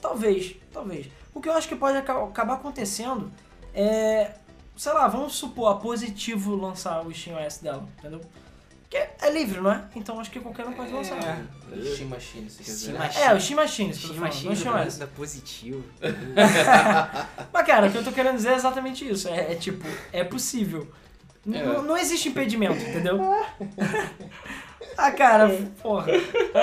Talvez, 0.00 0.54
talvez. 0.72 1.08
O 1.38 1.40
que 1.40 1.48
eu 1.48 1.52
acho 1.52 1.68
que 1.68 1.76
pode 1.76 1.96
aca- 1.96 2.24
acabar 2.24 2.54
acontecendo 2.54 3.30
é, 3.72 4.32
sei 4.76 4.92
lá, 4.92 5.06
vamos 5.06 5.34
supor 5.34 5.70
a 5.72 5.74
Positivo 5.76 6.56
lançar 6.56 7.06
o 7.06 7.12
SteamOS 7.14 7.58
dela, 7.58 7.88
entendeu? 7.98 8.20
Porque 8.82 8.96
é 8.96 9.30
livre, 9.30 9.60
não 9.60 9.70
é? 9.70 9.84
Então 9.94 10.18
acho 10.18 10.30
que 10.30 10.40
qualquer 10.40 10.66
um 10.66 10.72
pode 10.72 10.90
lançar. 10.92 11.16
É. 11.18 11.44
Steam 11.94 12.08
Machine, 12.08 12.50
se 12.50 12.58
quiser. 12.62 12.76
Steam 12.76 12.98
Machine. 12.98 13.24
É, 13.24 13.34
o 13.34 13.40
Steam 13.40 13.56
Machine, 13.56 13.94
Steam 13.94 14.14
Machine 14.16 14.44
não 14.46 14.52
o 14.52 14.56
SteamOS. 14.56 14.98
da 14.98 15.06
positivo. 15.06 15.84
Mas, 17.52 17.66
cara, 17.66 17.86
o 17.86 17.92
que 17.92 17.98
eu 17.98 18.04
tô 18.04 18.10
querendo 18.12 18.36
dizer 18.36 18.50
é 18.52 18.54
exatamente 18.56 19.08
isso. 19.08 19.28
É, 19.28 19.52
é 19.52 19.54
tipo, 19.54 19.86
é 20.12 20.24
possível. 20.24 20.90
N- 21.46 21.56
É. 21.58 21.82
Não 21.82 21.96
existe 21.96 22.30
impedimento, 22.30 22.82
entendeu? 22.82 23.18
ah, 24.96 25.10
cara, 25.10 25.48
porra. 25.82 26.06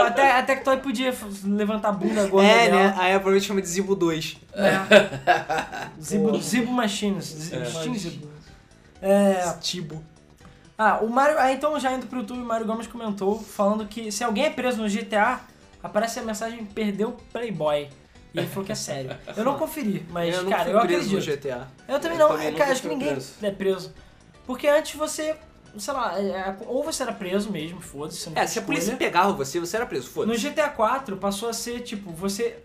Até, 0.07 0.31
até 0.39 0.55
que 0.55 0.63
Toy 0.63 0.77
podia 0.77 1.13
levantar 1.43 1.89
a 1.89 1.91
bunda 1.91 2.25
gorda 2.27 2.47
É, 2.47 2.65
dela. 2.69 2.77
né? 2.77 2.95
Aí 2.97 3.11
a 3.11 3.15
provavelmente 3.19 3.45
chama 3.47 3.61
de 3.61 3.67
Zibo 3.67 3.95
2. 3.95 4.37
É. 4.53 5.99
Zibo, 6.01 6.37
Zibo 6.41 6.71
Machines. 6.71 7.25
Z- 7.25 7.55
É. 7.55 7.65
Zibo. 7.97 8.29
É, 9.01 9.53
Tibo. 9.61 10.03
ah, 10.77 10.99
o 11.01 11.09
Mario. 11.09 11.37
Ah, 11.37 11.51
então 11.51 11.79
já 11.79 11.91
indo 11.93 12.07
pro 12.07 12.19
YouTube, 12.19 12.39
o 12.39 12.45
Mário 12.45 12.65
Gomes 12.65 12.87
comentou 12.87 13.39
falando 13.39 13.85
que 13.85 14.11
se 14.11 14.23
alguém 14.23 14.45
é 14.45 14.49
preso 14.49 14.81
no 14.81 14.89
GTA, 14.89 15.41
aparece 15.83 16.19
a 16.19 16.23
mensagem 16.23 16.65
perdeu 16.65 17.15
Playboy. 17.31 17.89
E 18.33 18.39
ele 18.39 18.47
falou 18.47 18.65
que 18.65 18.71
é 18.71 18.75
sério. 18.75 19.15
Eu 19.37 19.45
não 19.45 19.57
conferi, 19.57 20.05
mas, 20.09 20.33
eu 20.35 20.43
não 20.43 20.49
cara, 20.49 20.63
fui 20.65 20.73
eu 20.73 20.81
preso 20.81 21.17
acredito. 21.17 21.29
no 21.29 21.37
GTA. 21.37 21.67
Eu 21.87 21.99
também 21.99 22.17
Eu 22.17 22.23
não, 22.27 22.31
também 22.33 22.47
é, 22.47 22.51
nunca 22.51 22.63
cara, 22.63 22.71
acho 22.73 22.81
que 22.81 22.87
ninguém 22.89 23.11
preso. 23.11 23.33
é 23.41 23.51
preso. 23.51 23.93
Porque 24.45 24.67
antes 24.67 24.95
você, 24.95 25.35
sei 25.79 25.93
lá, 25.93 26.19
é, 26.19 26.55
ou 26.67 26.83
você 26.83 27.03
era 27.03 27.11
preso 27.13 27.51
mesmo, 27.51 27.81
foda-se. 27.81 28.29
É, 28.35 28.45
se 28.47 28.59
a 28.59 28.61
polícia 28.61 28.95
pegava 28.95 29.31
você, 29.33 29.59
você 29.59 29.75
era 29.77 29.85
preso, 29.85 30.07
No 30.07 30.11
foda-se. 30.13 30.49
GTA 30.49 30.69
4 30.69 31.17
passou 31.17 31.49
a 31.49 31.53
ser 31.53 31.81
tipo, 31.81 32.11
você 32.11 32.59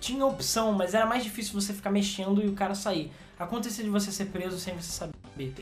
tinha 0.00 0.24
opção, 0.26 0.72
mas 0.72 0.94
era 0.94 1.06
mais 1.06 1.22
difícil 1.24 1.58
você 1.60 1.72
ficar 1.72 1.90
mexendo 1.90 2.42
e 2.42 2.48
o 2.48 2.52
cara 2.52 2.74
sair. 2.74 3.10
Acontecia 3.38 3.82
de 3.82 3.90
você 3.90 4.12
ser 4.12 4.26
preso 4.26 4.58
sem 4.60 4.74
você 4.76 4.92
saber. 4.92 5.14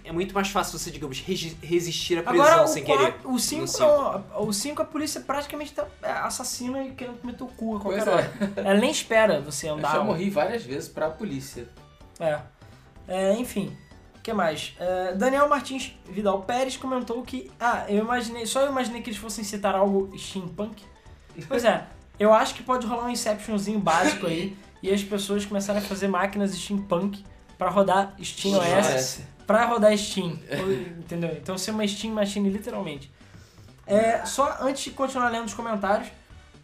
É 0.04 0.12
muito 0.12 0.34
mais 0.34 0.48
fácil 0.48 0.78
você, 0.78 0.90
digamos, 0.90 1.18
resistir 1.20 2.18
à 2.18 2.22
prisão 2.22 2.44
Agora, 2.46 2.66
sem 2.66 2.82
o, 2.82 2.86
querer. 2.86 3.12
4, 3.12 3.32
o 3.32 3.38
5 3.38 3.60
No 3.62 3.66
cinco. 3.68 3.82
não. 3.88 4.42
O 4.46 4.52
5 4.52 4.82
a 4.82 4.84
polícia 4.84 5.20
praticamente 5.22 5.72
tá 5.72 5.86
é, 6.02 6.10
assassina 6.10 6.84
e 6.84 6.90
querendo 6.90 7.18
comer 7.20 7.34
o 7.40 7.46
cu 7.46 7.76
a 7.76 7.80
qualquer 7.80 8.04
Pois 8.04 8.14
hora. 8.14 8.32
Ela 8.56 8.74
nem 8.78 8.90
espera 8.90 9.40
você 9.40 9.70
Eu 9.70 9.74
andar. 9.74 9.92
já 9.92 10.04
morri 10.04 10.28
várias 10.28 10.62
vezes 10.64 10.88
pra 10.90 11.08
polícia. 11.08 11.66
É. 12.20 12.40
É, 13.08 13.32
enfim. 13.36 13.74
O 14.22 14.24
que 14.24 14.32
mais? 14.32 14.72
É, 14.78 15.14
Daniel 15.14 15.48
Martins 15.48 15.96
Vidal 16.08 16.42
Pérez 16.42 16.76
comentou 16.76 17.20
que. 17.22 17.50
Ah, 17.58 17.86
eu 17.88 17.98
imaginei. 18.04 18.46
Só 18.46 18.60
eu 18.60 18.70
imaginei 18.70 19.02
que 19.02 19.10
eles 19.10 19.18
fossem 19.18 19.42
citar 19.42 19.74
algo 19.74 20.16
steampunk. 20.16 20.82
Pois 21.48 21.64
é, 21.64 21.86
eu 22.20 22.32
acho 22.32 22.54
que 22.54 22.62
pode 22.62 22.86
rolar 22.86 23.06
um 23.06 23.10
Inceptionzinho 23.10 23.80
básico 23.80 24.26
aí. 24.26 24.56
e 24.82 24.90
as 24.90 25.02
pessoas 25.02 25.44
começarem 25.46 25.80
a 25.82 25.84
fazer 25.84 26.06
máquinas 26.06 26.54
steampunk 26.54 27.24
pra 27.58 27.68
rodar 27.70 28.14
Steam 28.22 28.54
OS. 28.58 29.20
Pra 29.46 29.64
rodar 29.64 29.96
Steam. 29.98 30.38
entendeu? 30.98 31.30
Então 31.32 31.56
ser 31.58 31.70
uma 31.72 31.86
Steam 31.88 32.12
Machine, 32.14 32.48
literalmente. 32.48 33.10
É, 33.86 34.24
só 34.24 34.58
antes 34.60 34.84
de 34.84 34.90
continuar 34.90 35.30
lendo 35.30 35.46
os 35.46 35.54
comentários, 35.54 36.08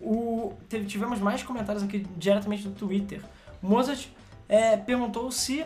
o, 0.00 0.52
teve- 0.68 0.84
tivemos 0.86 1.18
mais 1.18 1.42
comentários 1.42 1.82
aqui 1.82 2.06
diretamente 2.16 2.62
do 2.68 2.70
Twitter. 2.74 3.20
Mozart 3.60 4.06
é, 4.48 4.76
perguntou 4.76 5.30
se 5.32 5.64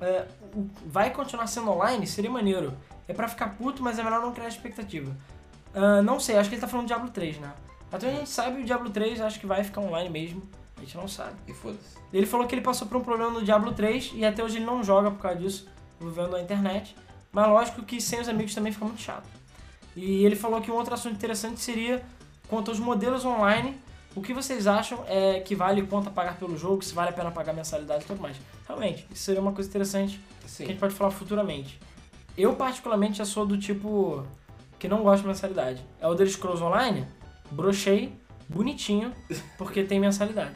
é, 0.00 0.24
vai 0.86 1.10
continuar 1.10 1.46
sendo 1.46 1.70
online, 1.70 2.06
seria 2.06 2.30
maneiro. 2.30 2.72
É 3.08 3.12
pra 3.12 3.28
ficar 3.28 3.56
puto, 3.56 3.82
mas 3.82 3.98
é 3.98 4.02
melhor 4.02 4.20
não 4.20 4.32
criar 4.32 4.48
expectativa. 4.48 5.14
Ah, 5.74 6.02
não 6.02 6.18
sei, 6.18 6.36
acho 6.36 6.48
que 6.48 6.54
ele 6.54 6.60
tá 6.60 6.68
falando 6.68 6.86
do 6.86 6.88
Diablo 6.88 7.10
3, 7.10 7.38
né? 7.38 7.52
Até 7.92 8.08
a 8.08 8.12
gente 8.12 8.28
sabe 8.28 8.60
o 8.60 8.64
Diablo 8.64 8.90
3, 8.90 9.20
acho 9.20 9.40
que 9.40 9.46
vai 9.46 9.64
ficar 9.64 9.80
online 9.80 10.08
mesmo. 10.08 10.42
A 10.76 10.80
gente 10.80 10.96
não 10.96 11.08
sabe. 11.08 11.34
E 11.46 11.52
foda-se. 11.52 11.98
Ele 12.12 12.26
falou 12.26 12.46
que 12.46 12.54
ele 12.54 12.62
passou 12.62 12.88
por 12.88 12.96
um 12.96 13.02
problema 13.02 13.30
no 13.30 13.42
Diablo 13.42 13.72
3 13.72 14.12
e 14.14 14.24
até 14.24 14.42
hoje 14.42 14.56
ele 14.58 14.64
não 14.64 14.82
joga 14.82 15.10
por 15.10 15.20
causa 15.20 15.38
disso, 15.38 15.68
vendo 16.00 16.30
na 16.30 16.40
internet. 16.40 16.96
Mas 17.32 17.46
lógico 17.48 17.82
que 17.82 18.00
sem 18.00 18.20
os 18.20 18.28
amigos 18.28 18.54
também 18.54 18.72
fica 18.72 18.84
muito 18.84 19.00
chato. 19.00 19.28
E 19.94 20.24
ele 20.24 20.36
falou 20.36 20.60
que 20.60 20.70
um 20.70 20.74
outro 20.74 20.94
assunto 20.94 21.14
interessante 21.14 21.60
seria 21.60 22.02
quanto 22.48 22.70
aos 22.70 22.80
modelos 22.80 23.24
online. 23.24 23.78
O 24.14 24.20
que 24.20 24.34
vocês 24.34 24.66
acham 24.66 25.04
é 25.06 25.40
que 25.40 25.54
vale 25.54 25.82
quanto 25.82 26.08
a 26.08 26.10
pagar 26.10 26.36
pelo 26.36 26.56
jogo, 26.58 26.82
se 26.82 26.92
vale 26.92 27.10
a 27.10 27.12
pena 27.12 27.30
pagar 27.30 27.52
mensalidade 27.52 28.04
e 28.04 28.06
tudo 28.06 28.20
mais. 28.20 28.36
Realmente, 28.66 29.06
isso 29.10 29.22
seria 29.22 29.40
uma 29.40 29.52
coisa 29.52 29.68
interessante 29.68 30.20
que 30.40 30.46
a 30.46 30.48
Sim. 30.48 30.66
gente 30.66 30.78
pode 30.78 30.94
falar 30.94 31.12
futuramente. 31.12 31.78
Eu, 32.36 32.54
particularmente, 32.56 33.18
já 33.18 33.24
sou 33.24 33.46
do 33.46 33.56
tipo 33.56 34.24
que 34.78 34.88
não 34.88 35.02
gosto 35.02 35.22
de 35.22 35.28
mensalidade. 35.28 35.84
É 36.00 36.06
o 36.08 36.10
Elder 36.10 36.28
Scrolls 36.28 36.62
Online, 36.62 37.06
brochei, 37.50 38.12
bonitinho, 38.48 39.14
porque 39.56 39.84
tem 39.84 40.00
mensalidade. 40.00 40.54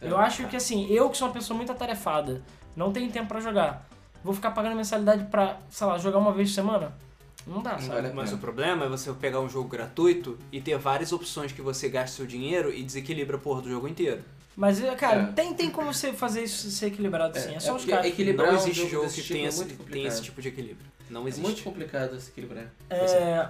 Eu 0.00 0.18
acho 0.18 0.46
que 0.48 0.56
assim, 0.56 0.86
eu 0.90 1.08
que 1.08 1.16
sou 1.16 1.28
uma 1.28 1.34
pessoa 1.34 1.56
muito 1.56 1.72
atarefada, 1.72 2.42
não 2.76 2.92
tenho 2.92 3.10
tempo 3.10 3.26
pra 3.26 3.40
jogar, 3.40 3.88
vou 4.22 4.34
ficar 4.34 4.50
pagando 4.50 4.76
mensalidade 4.76 5.24
pra, 5.24 5.58
sei 5.70 5.86
lá, 5.86 5.96
jogar 5.98 6.18
uma 6.18 6.32
vez 6.32 6.50
por 6.50 6.54
semana? 6.54 6.92
Não 7.46 7.62
dá, 7.62 7.72
Não 7.72 7.78
sabe? 7.80 7.94
vale 7.94 8.08
a 8.08 8.12
Mas 8.14 8.32
o 8.32 8.38
problema 8.38 8.86
é 8.86 8.88
você 8.88 9.12
pegar 9.12 9.40
um 9.40 9.48
jogo 9.48 9.68
gratuito 9.68 10.38
e 10.50 10.60
ter 10.60 10.78
várias 10.78 11.12
opções 11.12 11.52
que 11.52 11.60
você 11.60 11.88
gasta 11.88 12.16
seu 12.16 12.26
dinheiro 12.26 12.72
e 12.72 12.82
desequilibra 12.82 13.36
a 13.36 13.40
porra 13.40 13.60
do 13.62 13.68
jogo 13.70 13.86
inteiro. 13.86 14.22
Mas, 14.56 14.80
cara, 14.96 15.22
É. 15.22 15.26
tem, 15.32 15.52
tem 15.52 15.68
como 15.68 15.92
você 15.92 16.12
fazer 16.12 16.44
isso 16.44 16.70
ser 16.70 16.86
equilibrado 16.86 17.36
assim, 17.36 17.54
é, 17.56 17.60
só 17.60 17.74
os 17.74 17.84
caras. 17.84 18.06
equilibrar 18.06 18.46
não 18.52 18.54
um 18.54 18.62
existe 18.62 18.88
jogo 18.88 19.08
que 19.10 19.14
tipo 19.20 19.28
tenha 19.34 19.44
é 19.46 19.48
esse, 19.48 19.58
muito 19.64 19.84
tem 19.90 20.04
esse 20.06 20.22
tipo 20.22 20.40
de 20.40 20.48
equilíbrio. 20.48 20.86
Não 21.10 21.24
É 21.24 21.28
existe. 21.28 21.42
muito 21.42 21.62
complicado 21.62 22.18
se 22.20 22.30
equilibrar. 22.30 22.66
É... 22.88 23.48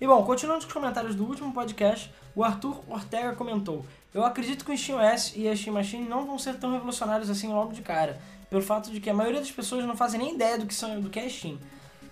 E 0.00 0.06
bom, 0.06 0.22
continuando 0.24 0.60
com 0.62 0.66
os 0.66 0.72
comentários 0.72 1.14
do 1.14 1.24
último 1.24 1.52
podcast, 1.52 2.10
o 2.34 2.42
Arthur 2.42 2.80
Ortega 2.88 3.34
comentou: 3.34 3.84
Eu 4.12 4.24
acredito 4.24 4.64
que 4.64 4.72
o 4.72 4.76
SteamOS 4.76 5.32
e 5.36 5.48
a 5.48 5.54
Steam 5.56 5.72
Machine 5.74 6.08
não 6.08 6.26
vão 6.26 6.38
ser 6.38 6.54
tão 6.56 6.72
revolucionários 6.72 7.30
assim 7.30 7.48
logo 7.48 7.72
de 7.72 7.82
cara, 7.82 8.18
pelo 8.50 8.62
fato 8.62 8.90
de 8.90 9.00
que 9.00 9.08
a 9.08 9.14
maioria 9.14 9.40
das 9.40 9.50
pessoas 9.52 9.84
não 9.86 9.96
fazem 9.96 10.18
nem 10.20 10.34
ideia 10.34 10.58
do 10.58 10.66
que, 10.66 10.74
são, 10.74 11.00
do 11.00 11.08
que 11.10 11.18
é 11.20 11.28
Steam. 11.28 11.58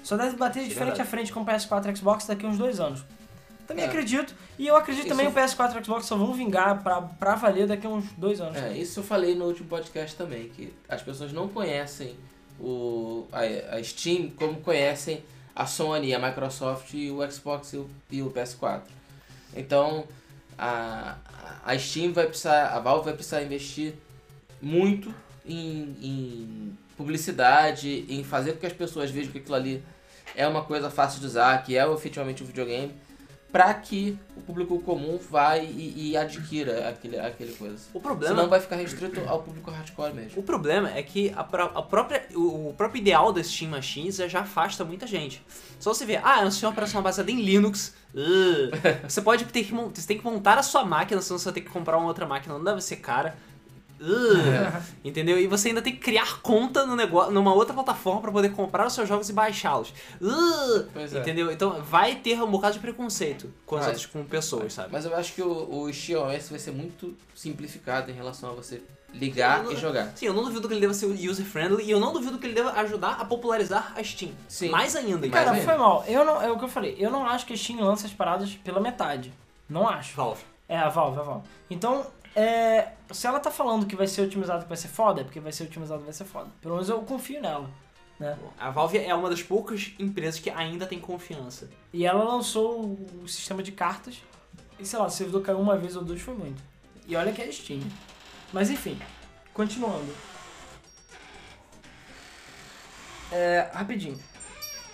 Só 0.04 0.16
deve 0.16 0.36
bater 0.36 0.68
de 0.68 0.74
frente 0.74 1.00
a 1.00 1.04
frente 1.04 1.32
com 1.32 1.40
o 1.40 1.44
PS4 1.46 1.90
e 1.92 1.96
Xbox 1.96 2.26
daqui 2.26 2.46
a 2.46 2.48
uns 2.48 2.58
dois 2.58 2.78
anos. 2.78 3.02
Também 3.66 3.84
É. 3.84 3.88
acredito. 3.88 4.34
E 4.58 4.66
eu 4.66 4.76
acredito 4.76 5.06
Isso- 5.06 5.16
também 5.16 5.26
que 5.26 5.32
o 5.32 5.42
PS4 5.42 5.74
e 5.76 5.80
o 5.80 5.84
Xbox 5.84 6.04
só 6.06 6.16
vão 6.16 6.34
vingar 6.34 6.82
pra, 6.82 7.00
pra 7.00 7.34
valer 7.34 7.66
daqui 7.66 7.86
a 7.86 7.90
uns 7.90 8.04
dois 8.12 8.40
anos. 8.40 8.58
É, 8.58 8.76
isso 8.76 9.00
eu 9.00 9.04
falei 9.04 9.34
no 9.34 9.46
último 9.46 9.66
podcast 9.68 10.14
também, 10.14 10.48
que 10.50 10.72
as 10.88 11.02
pessoas 11.02 11.32
não 11.32 11.48
conhecem 11.48 12.14
o, 12.60 13.26
a, 13.32 13.76
a 13.76 13.82
Steam 13.82 14.28
como 14.36 14.60
conhecem 14.60 15.24
a 15.56 15.64
Sony, 15.66 16.14
a 16.14 16.18
Microsoft 16.18 16.92
e 16.92 17.10
o 17.10 17.28
Xbox 17.30 17.72
e 17.72 17.76
o, 17.78 17.90
e 18.10 18.20
o 18.22 18.30
PS4. 18.30 18.82
Então 19.56 20.04
a, 20.58 21.16
a 21.64 21.78
Steam 21.78 22.12
vai 22.12 22.26
precisar, 22.26 22.66
a 22.68 22.78
Valve 22.80 23.06
vai 23.06 23.14
precisar 23.14 23.42
investir 23.42 23.94
muito 24.60 25.12
em, 25.46 25.96
em 26.02 26.53
publicidade, 26.96 28.04
em 28.08 28.22
fazer 28.24 28.52
com 28.52 28.58
que 28.58 28.66
as 28.66 28.72
pessoas 28.72 29.10
vejam 29.10 29.32
que 29.32 29.38
aquilo 29.38 29.54
ali 29.54 29.84
é 30.34 30.46
uma 30.46 30.62
coisa 30.62 30.90
fácil 30.90 31.20
de 31.20 31.26
usar, 31.26 31.62
que 31.62 31.76
é 31.76 31.92
efetivamente 31.92 32.42
um 32.42 32.46
videogame, 32.46 32.94
para 33.54 33.72
que 33.72 34.18
o 34.36 34.40
público 34.40 34.80
comum 34.80 35.16
vá 35.30 35.56
e, 35.58 36.10
e 36.10 36.16
adquira 36.16 36.88
aquele, 36.88 37.20
aquele 37.20 37.52
coisa. 37.52 37.78
O 37.94 38.00
problema 38.00 38.34
Senão 38.34 38.48
vai 38.48 38.60
ficar 38.60 38.74
restrito 38.74 39.20
ao 39.28 39.44
público 39.44 39.70
hardcore 39.70 40.12
mesmo. 40.12 40.40
O 40.40 40.42
problema 40.42 40.90
é 40.90 41.00
que 41.04 41.32
a, 41.36 41.42
a 41.42 41.82
própria, 41.82 42.26
o, 42.34 42.70
o 42.70 42.74
próprio 42.74 42.98
ideal 42.98 43.32
das 43.32 43.46
Steam 43.46 43.70
Machines 43.70 44.16
já 44.16 44.40
afasta 44.40 44.84
muita 44.84 45.06
gente. 45.06 45.40
Só 45.78 45.94
você 45.94 46.04
vê, 46.04 46.16
ah, 46.16 46.42
é 46.42 46.44
um 46.44 46.50
sistema 46.50 46.72
operacional 46.72 47.04
baseado 47.04 47.28
em 47.28 47.40
Linux. 47.40 47.94
ugh. 48.12 48.72
você 49.08 49.22
pode 49.22 49.44
ter 49.44 49.62
que, 49.62 49.72
você 49.72 50.04
tem 50.04 50.18
que 50.18 50.24
montar 50.24 50.58
a 50.58 50.62
sua 50.64 50.84
máquina, 50.84 51.22
senão 51.22 51.38
você 51.38 51.44
vai 51.44 51.54
ter 51.54 51.60
que 51.60 51.70
comprar 51.70 51.96
uma 51.96 52.08
outra 52.08 52.26
máquina, 52.26 52.54
não 52.54 52.64
deve 52.64 52.80
ser 52.80 52.96
cara. 52.96 53.36
Entendeu? 55.04 55.38
E 55.38 55.46
você 55.46 55.68
ainda 55.68 55.80
tem 55.82 55.92
que 55.92 55.98
criar 56.00 56.40
conta 56.40 56.84
no 56.86 56.96
negócio, 56.96 57.32
numa 57.32 57.52
outra 57.54 57.72
plataforma 57.74 58.20
para 58.20 58.32
poder 58.32 58.50
comprar 58.50 58.86
os 58.86 58.92
seus 58.92 59.08
jogos 59.08 59.28
e 59.28 59.32
baixá-los. 59.32 59.92
Pois 60.92 61.14
é. 61.14 61.20
Entendeu? 61.20 61.50
Então 61.50 61.82
vai 61.82 62.16
ter 62.16 62.40
um 62.42 62.50
bocado 62.50 62.74
de 62.74 62.80
preconceito 62.80 63.52
com 63.66 63.76
as 63.76 63.82
Vai. 63.82 63.90
outras 63.90 64.06
com 64.06 64.24
pessoas, 64.24 64.72
sabe? 64.72 64.88
Mas 64.92 65.04
eu 65.04 65.14
acho 65.16 65.32
que 65.34 65.42
o, 65.42 65.68
o 65.82 65.92
SteamOS 65.92 66.48
vai 66.50 66.58
ser 66.58 66.72
muito 66.72 67.14
simplificado 67.34 68.10
em 68.10 68.14
relação 68.14 68.50
a 68.50 68.52
você 68.54 68.82
ligar 69.12 69.62
não- 69.62 69.72
e 69.72 69.76
jogar. 69.76 70.12
Sim, 70.16 70.26
eu 70.26 70.34
não 70.34 70.42
duvido 70.44 70.66
que 70.66 70.74
ele 70.74 70.80
deva 70.80 70.92
ser 70.94 71.06
user-friendly 71.06 71.84
e 71.84 71.90
eu 71.90 72.00
não 72.00 72.12
duvido 72.12 72.36
que 72.38 72.46
ele 72.46 72.54
deva 72.54 72.72
ajudar 72.80 73.12
a 73.20 73.24
popularizar 73.24 73.92
a 73.96 74.02
Steam. 74.02 74.32
Sim. 74.48 74.70
Mais 74.70 74.96
ainda, 74.96 75.28
Cara, 75.28 75.52
ainda. 75.52 75.64
foi 75.64 75.76
mal. 75.76 76.04
Eu 76.08 76.24
não, 76.24 76.42
é 76.42 76.50
o 76.50 76.58
que 76.58 76.64
eu 76.64 76.68
falei. 76.68 76.96
Eu 76.98 77.10
não 77.10 77.24
acho 77.24 77.46
que 77.46 77.52
a 77.52 77.56
Steam 77.56 77.80
lança 77.80 78.06
as 78.06 78.12
paradas 78.12 78.54
pela 78.54 78.80
metade. 78.80 79.32
Não 79.68 79.88
acho. 79.88 80.16
Valve. 80.16 80.42
É, 80.68 80.76
a 80.76 80.88
Valve, 80.88 81.20
a 81.20 81.22
Valve. 81.22 81.46
Então, 81.70 82.04
é, 82.34 82.92
se 83.12 83.26
ela 83.26 83.38
tá 83.38 83.50
falando 83.50 83.86
que 83.86 83.94
vai 83.94 84.06
ser 84.06 84.22
otimizado 84.22 84.62
que 84.62 84.68
vai 84.68 84.76
ser 84.76 84.88
foda, 84.88 85.20
é 85.20 85.24
porque 85.24 85.40
vai 85.40 85.52
ser 85.52 85.64
otimizado 85.64 86.02
vai 86.02 86.12
ser 86.12 86.24
foda. 86.24 86.50
Pelo 86.60 86.74
menos 86.74 86.88
eu 86.88 87.00
confio 87.02 87.40
nela. 87.40 87.70
Né? 88.18 88.36
A 88.58 88.70
Valve 88.70 88.98
é 88.98 89.14
uma 89.14 89.28
das 89.28 89.42
poucas 89.42 89.92
empresas 89.98 90.40
que 90.40 90.50
ainda 90.50 90.86
tem 90.86 90.98
confiança. 90.98 91.68
E 91.92 92.04
ela 92.04 92.24
lançou 92.24 92.98
o 93.22 93.28
sistema 93.28 93.62
de 93.62 93.72
cartas. 93.72 94.22
E 94.78 94.84
sei 94.84 94.98
lá, 94.98 95.08
se 95.08 95.14
o 95.14 95.18
servidor 95.18 95.42
caiu 95.42 95.60
uma 95.60 95.76
vez 95.76 95.96
ou 95.96 96.04
duas 96.04 96.20
foi 96.20 96.34
muito. 96.34 96.62
E 97.06 97.14
olha 97.14 97.32
que 97.32 97.42
é 97.42 97.50
Steam. 97.50 97.82
Mas 98.52 98.70
enfim, 98.70 98.98
continuando. 99.52 100.12
É, 103.30 103.70
rapidinho. 103.72 104.18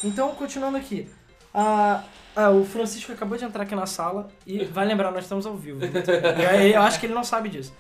Então, 0.03 0.35
continuando 0.35 0.79
aqui. 0.79 1.11
Ah, 1.53 2.05
ah, 2.41 2.51
o 2.51 2.65
Francisco 2.65 3.13
acabou 3.13 3.37
de 3.37 3.45
entrar 3.45 3.65
aqui 3.65 3.75
na 3.75 3.87
sala 3.87 4.29
e 4.47 4.65
vai 4.65 4.87
lembrar, 4.87 5.11
nós 5.11 5.25
estamos 5.25 5.47
ao 5.47 5.57
vivo. 5.57 5.81
E 5.85 6.47
aí, 6.47 6.73
eu 6.73 6.83
acho 6.83 6.99
que 6.99 7.07
ele 7.07 7.15
não 7.15 7.25
sabe 7.25 7.49
disso. 7.49 7.73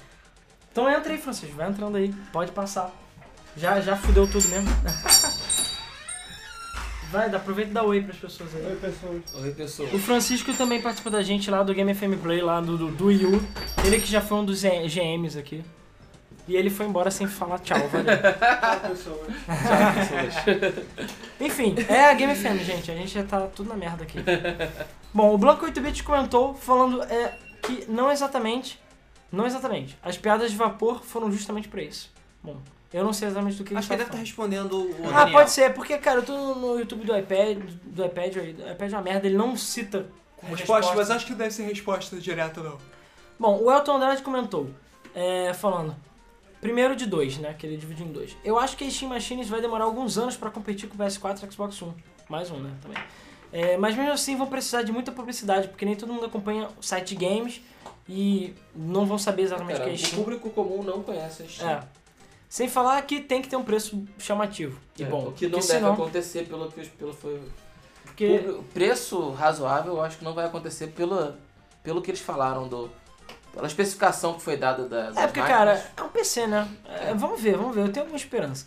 Então 0.71 0.91
entra 0.91 1.13
aí, 1.13 1.19
Francisco, 1.19 1.57
vai 1.57 1.69
entrando 1.69 1.97
aí, 1.97 2.13
pode 2.33 2.53
passar. 2.53 2.91
Já, 3.57 3.81
já 3.81 3.97
fudeu 3.97 4.27
tudo 4.27 4.49
mesmo. 4.49 4.69
Vai, 7.11 7.29
dá, 7.29 7.39
aproveita 7.39 7.73
e 7.73 7.75
dá 7.75 7.83
oi 7.83 8.03
pras 8.03 8.19
pessoas 8.19 8.55
aí. 8.55 8.65
Oi, 9.43 9.51
pessoal. 9.51 9.89
O 9.93 9.99
Francisco 9.99 10.55
também 10.55 10.81
participa 10.81 11.11
da 11.11 11.21
gente 11.23 11.51
lá 11.51 11.61
do 11.61 11.75
Game 11.75 11.93
FM 11.93 12.23
Play, 12.23 12.41
lá 12.41 12.61
do, 12.61 12.79
do, 12.79 12.89
do 12.93 13.07
Wii 13.07 13.27
U. 13.27 13.43
Ele 13.85 14.01
que 14.01 14.07
já 14.07 14.21
foi 14.21 14.39
um 14.39 14.45
dos 14.45 14.63
GMs 14.63 15.37
aqui. 15.37 15.65
E 16.51 16.57
ele 16.57 16.69
foi 16.69 16.85
embora 16.85 17.13
sem 17.13 17.29
falar 17.29 17.61
tchau, 17.61 17.79
valeu. 17.87 18.07
Enfim, 21.41 21.77
é 21.89 22.07
a 22.07 22.15
Game 22.15 22.35
FM, 22.35 22.59
gente. 22.65 22.91
A 22.91 22.95
gente 22.97 23.15
já 23.15 23.23
tá 23.23 23.47
tudo 23.55 23.69
na 23.69 23.77
merda 23.77 24.03
aqui. 24.03 24.19
Bom, 25.15 25.33
o 25.33 25.39
Blanco 25.39 25.65
8-Bit 25.65 26.03
comentou 26.03 26.53
falando 26.55 27.05
é, 27.05 27.39
que 27.63 27.85
não 27.89 28.11
exatamente, 28.11 28.81
não 29.31 29.47
exatamente, 29.47 29.97
as 30.03 30.19
piadas 30.19 30.51
de 30.51 30.57
vapor 30.57 31.05
foram 31.05 31.31
justamente 31.31 31.69
pra 31.69 31.83
isso. 31.85 32.11
Bom, 32.43 32.57
eu 32.93 33.05
não 33.05 33.13
sei 33.13 33.29
exatamente 33.29 33.57
do 33.59 33.63
que 33.63 33.77
Acho 33.77 33.87
que 33.87 33.95
ele 33.95 34.03
tá 34.05 34.11
deve 34.11 34.25
estar 34.25 34.35
falando. 34.35 34.51
respondendo 34.51 35.05
o 35.05 35.09
Ah, 35.09 35.19
Daniel. 35.21 35.39
pode 35.39 35.53
ser, 35.53 35.73
porque, 35.73 35.97
cara, 35.99 36.19
eu 36.19 36.25
tô 36.25 36.55
no 36.57 36.81
YouTube 36.81 37.05
do 37.05 37.17
iPad, 37.17 37.59
do 37.85 38.05
iPad, 38.07 38.37
aí, 38.39 38.53
do 38.55 38.69
iPad 38.69 38.93
é 38.93 38.97
uma 38.97 39.03
merda, 39.03 39.29
ele 39.29 39.37
não 39.37 39.57
cita 39.57 40.07
como 40.37 40.57
Resposta, 40.57 40.97
mas 40.97 41.13
acho 41.13 41.27
que 41.27 41.31
não 41.31 41.39
deve 41.39 41.55
ser 41.55 41.63
resposta 41.63 42.17
direta, 42.17 42.61
não. 42.61 42.77
Bom, 43.39 43.61
o 43.63 43.71
Elton 43.71 43.95
Andrade 43.97 44.21
comentou, 44.23 44.69
é, 45.15 45.53
falando, 45.55 45.95
primeiro 46.61 46.95
de 46.95 47.07
dois, 47.07 47.39
né, 47.39 47.55
que 47.59 47.67
ele 47.67 47.77
dividiu 47.77 48.07
em 48.07 48.13
dois. 48.13 48.37
Eu 48.45 48.59
acho 48.59 48.77
que 48.77 48.85
a 48.85 48.91
Steam 48.91 49.09
Machines 49.09 49.49
vai 49.49 49.61
demorar 49.61 49.85
alguns 49.85 50.19
anos 50.19 50.37
pra 50.37 50.51
competir 50.51 50.89
com 50.89 50.95
o 50.95 50.99
PS4 50.99 51.43
e 51.49 51.53
Xbox 51.53 51.81
One. 51.83 51.95
Mais 52.29 52.51
um, 52.51 52.59
né, 52.59 52.71
também. 52.83 52.99
É, 53.53 53.77
mas 53.77 53.97
mesmo 53.97 54.13
assim 54.13 54.37
vão 54.37 54.47
precisar 54.47 54.83
de 54.83 54.93
muita 54.93 55.11
publicidade, 55.11 55.69
porque 55.69 55.85
nem 55.85 55.97
todo 55.97 56.13
mundo 56.13 56.27
acompanha 56.27 56.69
o 56.79 56.83
site 56.83 57.17
games 57.17 57.61
e 58.09 58.55
não 58.75 59.05
vão 59.07 59.19
saber 59.19 59.43
exatamente 59.43 59.81
o 59.81 59.85
que 59.85 59.91
é 59.91 59.93
o 59.93 59.99
Steam. 59.99 60.23
público 60.23 60.51
comum 60.51 60.83
não 60.83 61.03
conhece 61.03 61.43
a 61.43 61.49
Steam. 61.49 61.69
É. 61.71 61.83
Sem 62.49 62.69
falar 62.69 63.01
que 63.03 63.21
tem 63.21 63.41
que 63.41 63.49
ter 63.49 63.57
um 63.57 63.63
preço 63.65 64.05
chamativo 64.19 64.79
e 64.99 65.03
É, 65.03 65.07
bom. 65.07 65.29
o 65.29 65.33
que 65.33 65.47
não 65.47 65.59
deve 65.59 65.63
senão, 65.63 65.93
acontecer 65.95 66.47
pelo 66.47 66.71
que 66.71 66.85
pelo 66.91 67.13
foi 67.13 67.41
porque 68.05 68.39
o 68.49 68.63
preço 68.65 69.31
razoável, 69.31 69.95
eu 69.95 70.03
acho 70.03 70.19
que 70.19 70.25
não 70.25 70.35
vai 70.35 70.45
acontecer 70.47 70.89
pelo 70.89 71.35
pelo 71.83 72.03
que 72.03 72.11
eles 72.11 72.21
falaram 72.21 72.69
do 72.69 72.91
pela 73.53 73.67
especificação 73.67 74.35
que 74.35 74.43
foi 74.43 74.57
dada 74.57 74.89
da 74.89 75.07
das 75.11 75.17
É 75.17 75.27
porque, 75.27 75.41
máquinas. 75.41 75.59
cara, 75.59 75.87
é 75.97 76.03
um 76.03 76.09
PC, 76.09 76.47
né? 76.47 76.69
É, 76.89 77.15
vamos 77.15 77.41
ver, 77.41 77.57
vamos 77.57 77.75
ver, 77.75 77.83
eu 77.83 77.93
tenho 77.93 78.05
alguma 78.05 78.17
esperança. 78.17 78.67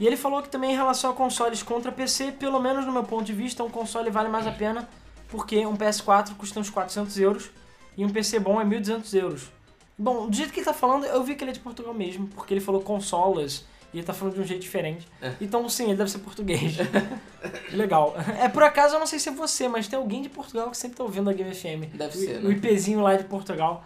E 0.00 0.06
ele 0.06 0.16
falou 0.16 0.42
que 0.42 0.48
também 0.48 0.72
em 0.72 0.76
relação 0.76 1.10
a 1.10 1.14
consoles 1.14 1.62
contra 1.62 1.92
PC, 1.92 2.32
pelo 2.32 2.58
menos 2.60 2.84
no 2.86 2.92
meu 2.92 3.04
ponto 3.04 3.24
de 3.24 3.32
vista, 3.32 3.62
um 3.62 3.70
console 3.70 4.10
vale 4.10 4.28
mais 4.28 4.46
a 4.46 4.52
pena 4.52 4.88
porque 5.28 5.64
um 5.66 5.76
PS4 5.76 6.34
custa 6.36 6.58
uns 6.60 6.68
400 6.70 7.18
euros 7.18 7.50
e 7.96 8.04
um 8.04 8.08
PC 8.10 8.38
bom 8.40 8.60
é 8.60 8.64
1.200 8.64 9.14
euros. 9.18 9.50
Bom, 9.98 10.26
do 10.28 10.34
jeito 10.34 10.52
que 10.52 10.60
ele 10.60 10.64
tá 10.66 10.72
falando, 10.74 11.04
eu 11.04 11.22
vi 11.22 11.34
que 11.34 11.44
ele 11.44 11.50
é 11.52 11.54
de 11.54 11.60
Portugal 11.60 11.94
mesmo, 11.94 12.26
porque 12.28 12.52
ele 12.54 12.60
falou 12.60 12.80
consolas 12.80 13.64
e 13.94 13.98
ele 13.98 14.06
tá 14.06 14.12
falando 14.14 14.34
de 14.34 14.40
um 14.40 14.44
jeito 14.44 14.62
diferente. 14.62 15.06
É. 15.20 15.32
Então, 15.40 15.68
sim, 15.68 15.84
ele 15.84 15.96
deve 15.96 16.10
ser 16.10 16.18
português. 16.18 16.76
Legal. 17.72 18.14
É, 18.40 18.48
por 18.48 18.62
acaso, 18.62 18.94
eu 18.96 18.98
não 18.98 19.06
sei 19.06 19.18
se 19.18 19.28
é 19.28 19.32
você, 19.32 19.68
mas 19.68 19.86
tem 19.88 19.98
alguém 19.98 20.22
de 20.22 20.28
Portugal 20.28 20.70
que 20.70 20.76
sempre 20.76 20.96
tá 20.96 21.02
ouvindo 21.04 21.28
a 21.30 21.32
Game 21.32 21.54
FM. 21.54 21.94
Deve 21.94 22.16
O- 22.16 22.20
ser, 22.20 22.38
O 22.44 22.48
né? 22.48 22.54
IPzinho 22.54 23.00
lá 23.00 23.14
de 23.14 23.24
Portugal, 23.24 23.84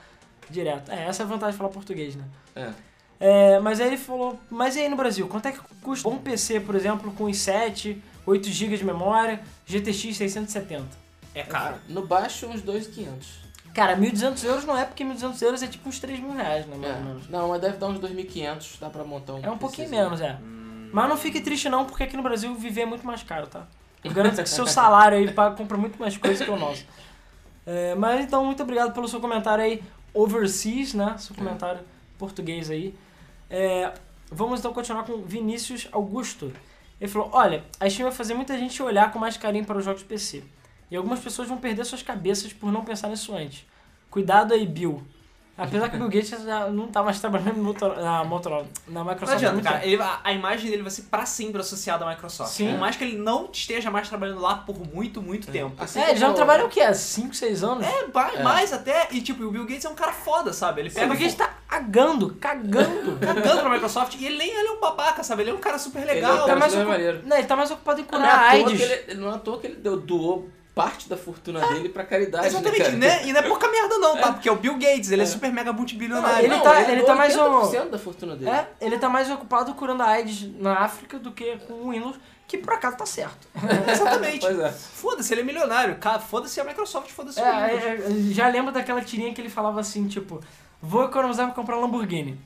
direto. 0.51 0.90
É, 0.90 1.06
essa 1.06 1.23
é 1.23 1.24
a 1.24 1.28
vantagem 1.28 1.52
de 1.52 1.59
falar 1.59 1.70
português, 1.70 2.16
né? 2.16 2.24
É. 2.55 2.70
É, 3.18 3.59
mas 3.60 3.81
aí 3.81 3.86
ele 3.86 3.97
falou, 3.97 4.39
mas 4.51 4.77
e 4.77 4.81
aí 4.81 4.89
no 4.89 4.97
Brasil, 4.97 5.27
quanto 5.27 5.47
é 5.47 5.52
que 5.52 5.60
custa 5.82 6.06
um 6.09 6.18
PC, 6.18 6.60
por 6.60 6.74
exemplo, 6.74 7.10
com 7.12 7.24
os 7.24 7.39
7, 7.39 8.02
8 8.27 8.48
GB 8.51 8.77
de 8.77 8.85
memória, 8.85 9.40
GTX 9.66 10.16
670? 10.18 10.85
É 11.35 11.43
caro. 11.43 11.77
No 11.89 12.06
baixo 12.06 12.47
uns 12.47 12.62
2.500. 12.62 13.09
Cara, 13.74 13.97
1.200 13.97 14.44
euros 14.44 14.64
não 14.64 14.77
é, 14.77 14.85
porque 14.85 15.05
1.200 15.05 15.43
euros 15.43 15.62
é 15.62 15.66
tipo 15.66 15.89
uns 15.89 15.98
3 15.98 16.18
mil 16.20 16.32
reais, 16.35 16.66
né, 16.66 16.77
mais 16.77 16.93
ou 16.94 16.98
É. 16.98 17.02
menos. 17.02 17.28
Não, 17.28 17.48
mas 17.48 17.60
deve 17.60 17.77
dar 17.78 17.86
uns 17.89 17.98
2.500, 17.98 18.78
dá 18.81 18.89
pra 18.90 19.05
montar 19.05 19.35
um 19.35 19.43
É 19.43 19.51
um 19.51 19.59
pouquinho 19.59 19.89
PCzinho. 19.89 20.10
menos, 20.10 20.20
é. 20.20 20.39
Mas 20.93 21.09
não 21.09 21.16
fique 21.16 21.40
triste 21.40 21.68
não, 21.68 21.85
porque 21.85 22.05
aqui 22.05 22.16
no 22.16 22.23
Brasil 22.23 22.55
viver 22.55 22.82
é 22.82 22.86
muito 22.86 23.06
mais 23.06 23.23
caro, 23.23 23.47
tá? 23.47 23.66
Eu 24.05 24.12
garanto 24.12 24.43
que 24.43 24.48
seu 24.48 24.66
salário 24.66 25.18
aí 25.18 25.31
paga, 25.32 25.56
compra 25.56 25.77
muito 25.77 25.98
mais 25.98 26.16
coisa 26.16 26.44
que 26.44 26.51
o 26.51 26.56
nosso. 26.56 26.85
É, 27.66 27.94
mas 27.97 28.24
então, 28.24 28.44
muito 28.44 28.62
obrigado 28.62 28.93
pelo 28.94 29.09
seu 29.09 29.20
comentário 29.20 29.64
aí, 29.64 29.82
overseas, 30.16 30.94
né? 30.94 31.16
Seu 31.18 31.34
comentário 31.36 31.80
português 32.18 32.70
aí. 32.70 32.94
É, 33.51 33.93
vamos 34.30 34.60
então 34.60 34.72
continuar 34.72 35.05
com 35.05 35.22
Vinícius 35.22 35.88
Augusto. 35.93 36.52
Ele 37.01 37.10
falou, 37.10 37.30
olha, 37.32 37.64
a 37.78 37.88
Steam 37.88 38.09
vai 38.09 38.16
fazer 38.16 38.34
muita 38.34 38.56
gente 38.59 38.82
olhar 38.82 39.12
com 39.12 39.18
mais 39.18 39.36
carinho 39.36 39.64
para 39.64 39.78
os 39.78 39.84
jogos 39.84 40.01
de 40.01 40.06
PC. 40.06 40.43
E 40.90 40.97
algumas 40.97 41.20
pessoas 41.20 41.48
vão 41.48 41.59
perder 41.59 41.84
suas 41.84 42.02
cabeças 42.02 42.52
por 42.52 42.72
não 42.72 42.84
pensar 42.84 43.09
nisso 43.09 43.34
antes. 43.34 43.66
Cuidado 44.10 44.55
aí, 44.55 44.66
Bill. 44.66 45.02
Apesar 45.59 45.89
que 45.89 45.97
o 45.97 45.99
Bill 46.01 46.09
Gates 46.11 46.28
já 46.45 46.66
não 46.69 46.89
tá 46.89 47.03
mais 47.03 47.19
trabalhando 47.19 47.57
Motor- 47.57 47.97
na 47.97 48.23
Motorola, 48.24 48.66
na 48.87 49.03
Não 49.03 49.11
Microsoft. 49.11 49.43
há 49.43 49.49
adianta, 49.49 49.62
cara. 49.62 49.78
tempo. 49.78 49.89
Ele, 49.95 50.03
a, 50.03 50.20
a 50.23 50.33
imagem 50.33 50.70
dele 50.70 50.83
vai 50.83 50.91
ser 50.91 51.03
pra 51.05 51.24
sempre 51.24 51.61
associada 51.61 52.05
à 52.05 52.09
Microsoft. 52.11 52.51
Sim. 52.53 52.73
Por 52.73 52.78
mais 52.81 52.95
que 52.97 53.05
ele 53.05 53.16
não 53.16 53.49
esteja 53.51 53.91
mais 53.91 54.07
trabalhando 54.09 54.41
lá 54.41 54.57
por 54.57 54.78
muito, 54.93 55.23
muito 55.23 55.51
tempo. 55.51 55.74
Assim 55.83 55.99
É, 55.99 56.11
ele 56.11 56.19
já 56.19 56.28
não 56.28 56.35
trabalha 56.35 56.65
o 56.66 56.69
quê? 56.69 56.81
Há 56.83 56.93
5, 56.93 57.35
6 57.35 57.65
anos? 57.65 57.87
É, 57.87 58.07
vai 58.09 58.37
É. 58.37 58.43
mais 58.43 58.70
até. 58.73 59.09
E 59.11 59.20
tipo, 59.23 59.43
o 59.45 59.51
Bill 59.51 59.65
Gates 59.65 59.85
é 59.85 59.89
um 59.89 59.95
cara 59.95 60.12
foda, 60.12 60.53
sabe? 60.53 60.83
Ele 60.83 60.91
O 60.91 60.93
pega 60.93 61.07
Bill 61.07 61.16
Gates 61.20 61.35
tá 61.35 61.51
agando, 61.69 62.35
cagando. 62.41 63.16
cagando 63.24 63.61
pra 63.62 63.70
Microsoft 63.70 64.15
e 64.20 64.27
ele 64.27 64.37
nem 64.37 64.51
ele 64.51 64.69
é 64.69 64.73
um 64.73 64.81
babaca, 64.81 65.23
sabe? 65.24 65.43
Ele 65.43 65.51
é 65.51 65.55
um 65.55 65.59
cara 65.59 65.78
super 65.78 66.03
Ele 66.03 66.11
é 66.11 66.15
legal. 66.15 66.37
cara 66.39 66.47
Tá 66.49 66.57
mais 66.57 66.73
super 66.73 66.83
ocu- 66.85 66.93
maneiro. 66.93 67.23
Não, 67.24 67.37
ele 67.37 67.47
tá 67.47 67.57
mais 67.57 67.70
ocupado 67.70 68.01
em 68.01 68.05
Não 68.11 68.19
é 68.19 68.23
curar 68.23 68.35
à 68.35 68.51
toa 68.59 68.69
AIDS. 68.69 68.81
ele, 68.81 69.15
não 69.15 69.31
é 69.31 69.35
à 69.35 69.39
toa 69.39 69.59
que 69.59 69.66
ele 69.69 69.77
deu- 69.77 69.97
doou 70.01 70.51
parte 70.77 71.09
da 71.09 71.16
fortuna 71.16 71.66
dele 71.69 71.89
pra 71.89 72.05
caridade, 72.05 72.48
Exatamente, 72.48 72.90
né, 72.93 72.97
né? 73.09 73.27
E 73.27 73.32
não 73.32 73.40
é 73.40 73.43
pouca 73.43 73.66
merda 73.70 73.97
não, 73.97 74.15
tá? 74.19 74.31
Porque 74.35 74.47
é 74.47 74.53
o 74.53 74.57
Bill 74.57 74.74
Gates, 74.74 75.11
ele 75.11 75.23
é, 75.23 75.27
super 75.27 75.51
mega 75.51 75.73
multibilionário. 75.73 76.44
Ele 76.44 76.55
Não, 76.55 76.61
tá- 76.62 76.82
ele 76.82 76.97
doou 76.97 77.07
tá 77.07 77.15
mais 77.15 77.35
um- 77.35 77.40
80% 77.62 77.89
da 77.89 77.98
fortuna 77.98 78.36
dele. 78.36 78.51
É, 78.51 78.69
ele 78.78 78.98
tá 78.98 79.09
mais 79.09 79.31
ocupado 79.31 79.73
curando 79.73 80.03
a 80.03 80.07
AIDS 80.09 80.43
na 80.61 80.81
África 80.81 81.19
do 81.19 81.32
que 81.32 81.57
com 81.66 81.73
o 81.73 81.90
Windows, 81.93 82.16
Que 82.47 82.59
por 82.59 82.74
acaso 82.74 82.97
tá 82.97 83.05
certo. 83.07 83.48
Exatamente. 83.90 84.39
Pois 84.47 84.57
é. 84.61 84.70
Foda-se, 84.70 85.32
ele 85.35 85.40
é 85.40 85.44
milionário. 85.44 85.97
Foda-se 86.28 86.61
a 86.61 86.65
Microsoft, 86.65 87.11
foda-se 87.11 87.40
o 87.40 87.44
É, 87.44 87.66
Windows. 87.66 87.82
é, 87.85 87.89
é, 88.31 88.32
já 88.35 88.47
lembro 88.48 88.70
daquela 88.70 89.01
tirinha 89.01 89.32
que 89.35 89.40
ele 89.40 89.48
falava 89.51 89.81
assim, 89.81 90.07
tipo, 90.07 90.40
vou 90.81 91.07
economizar 91.07 91.47
pra 91.47 91.55
comprar 91.57 91.77
um 91.78 91.81
Lamborghini. 91.81 92.39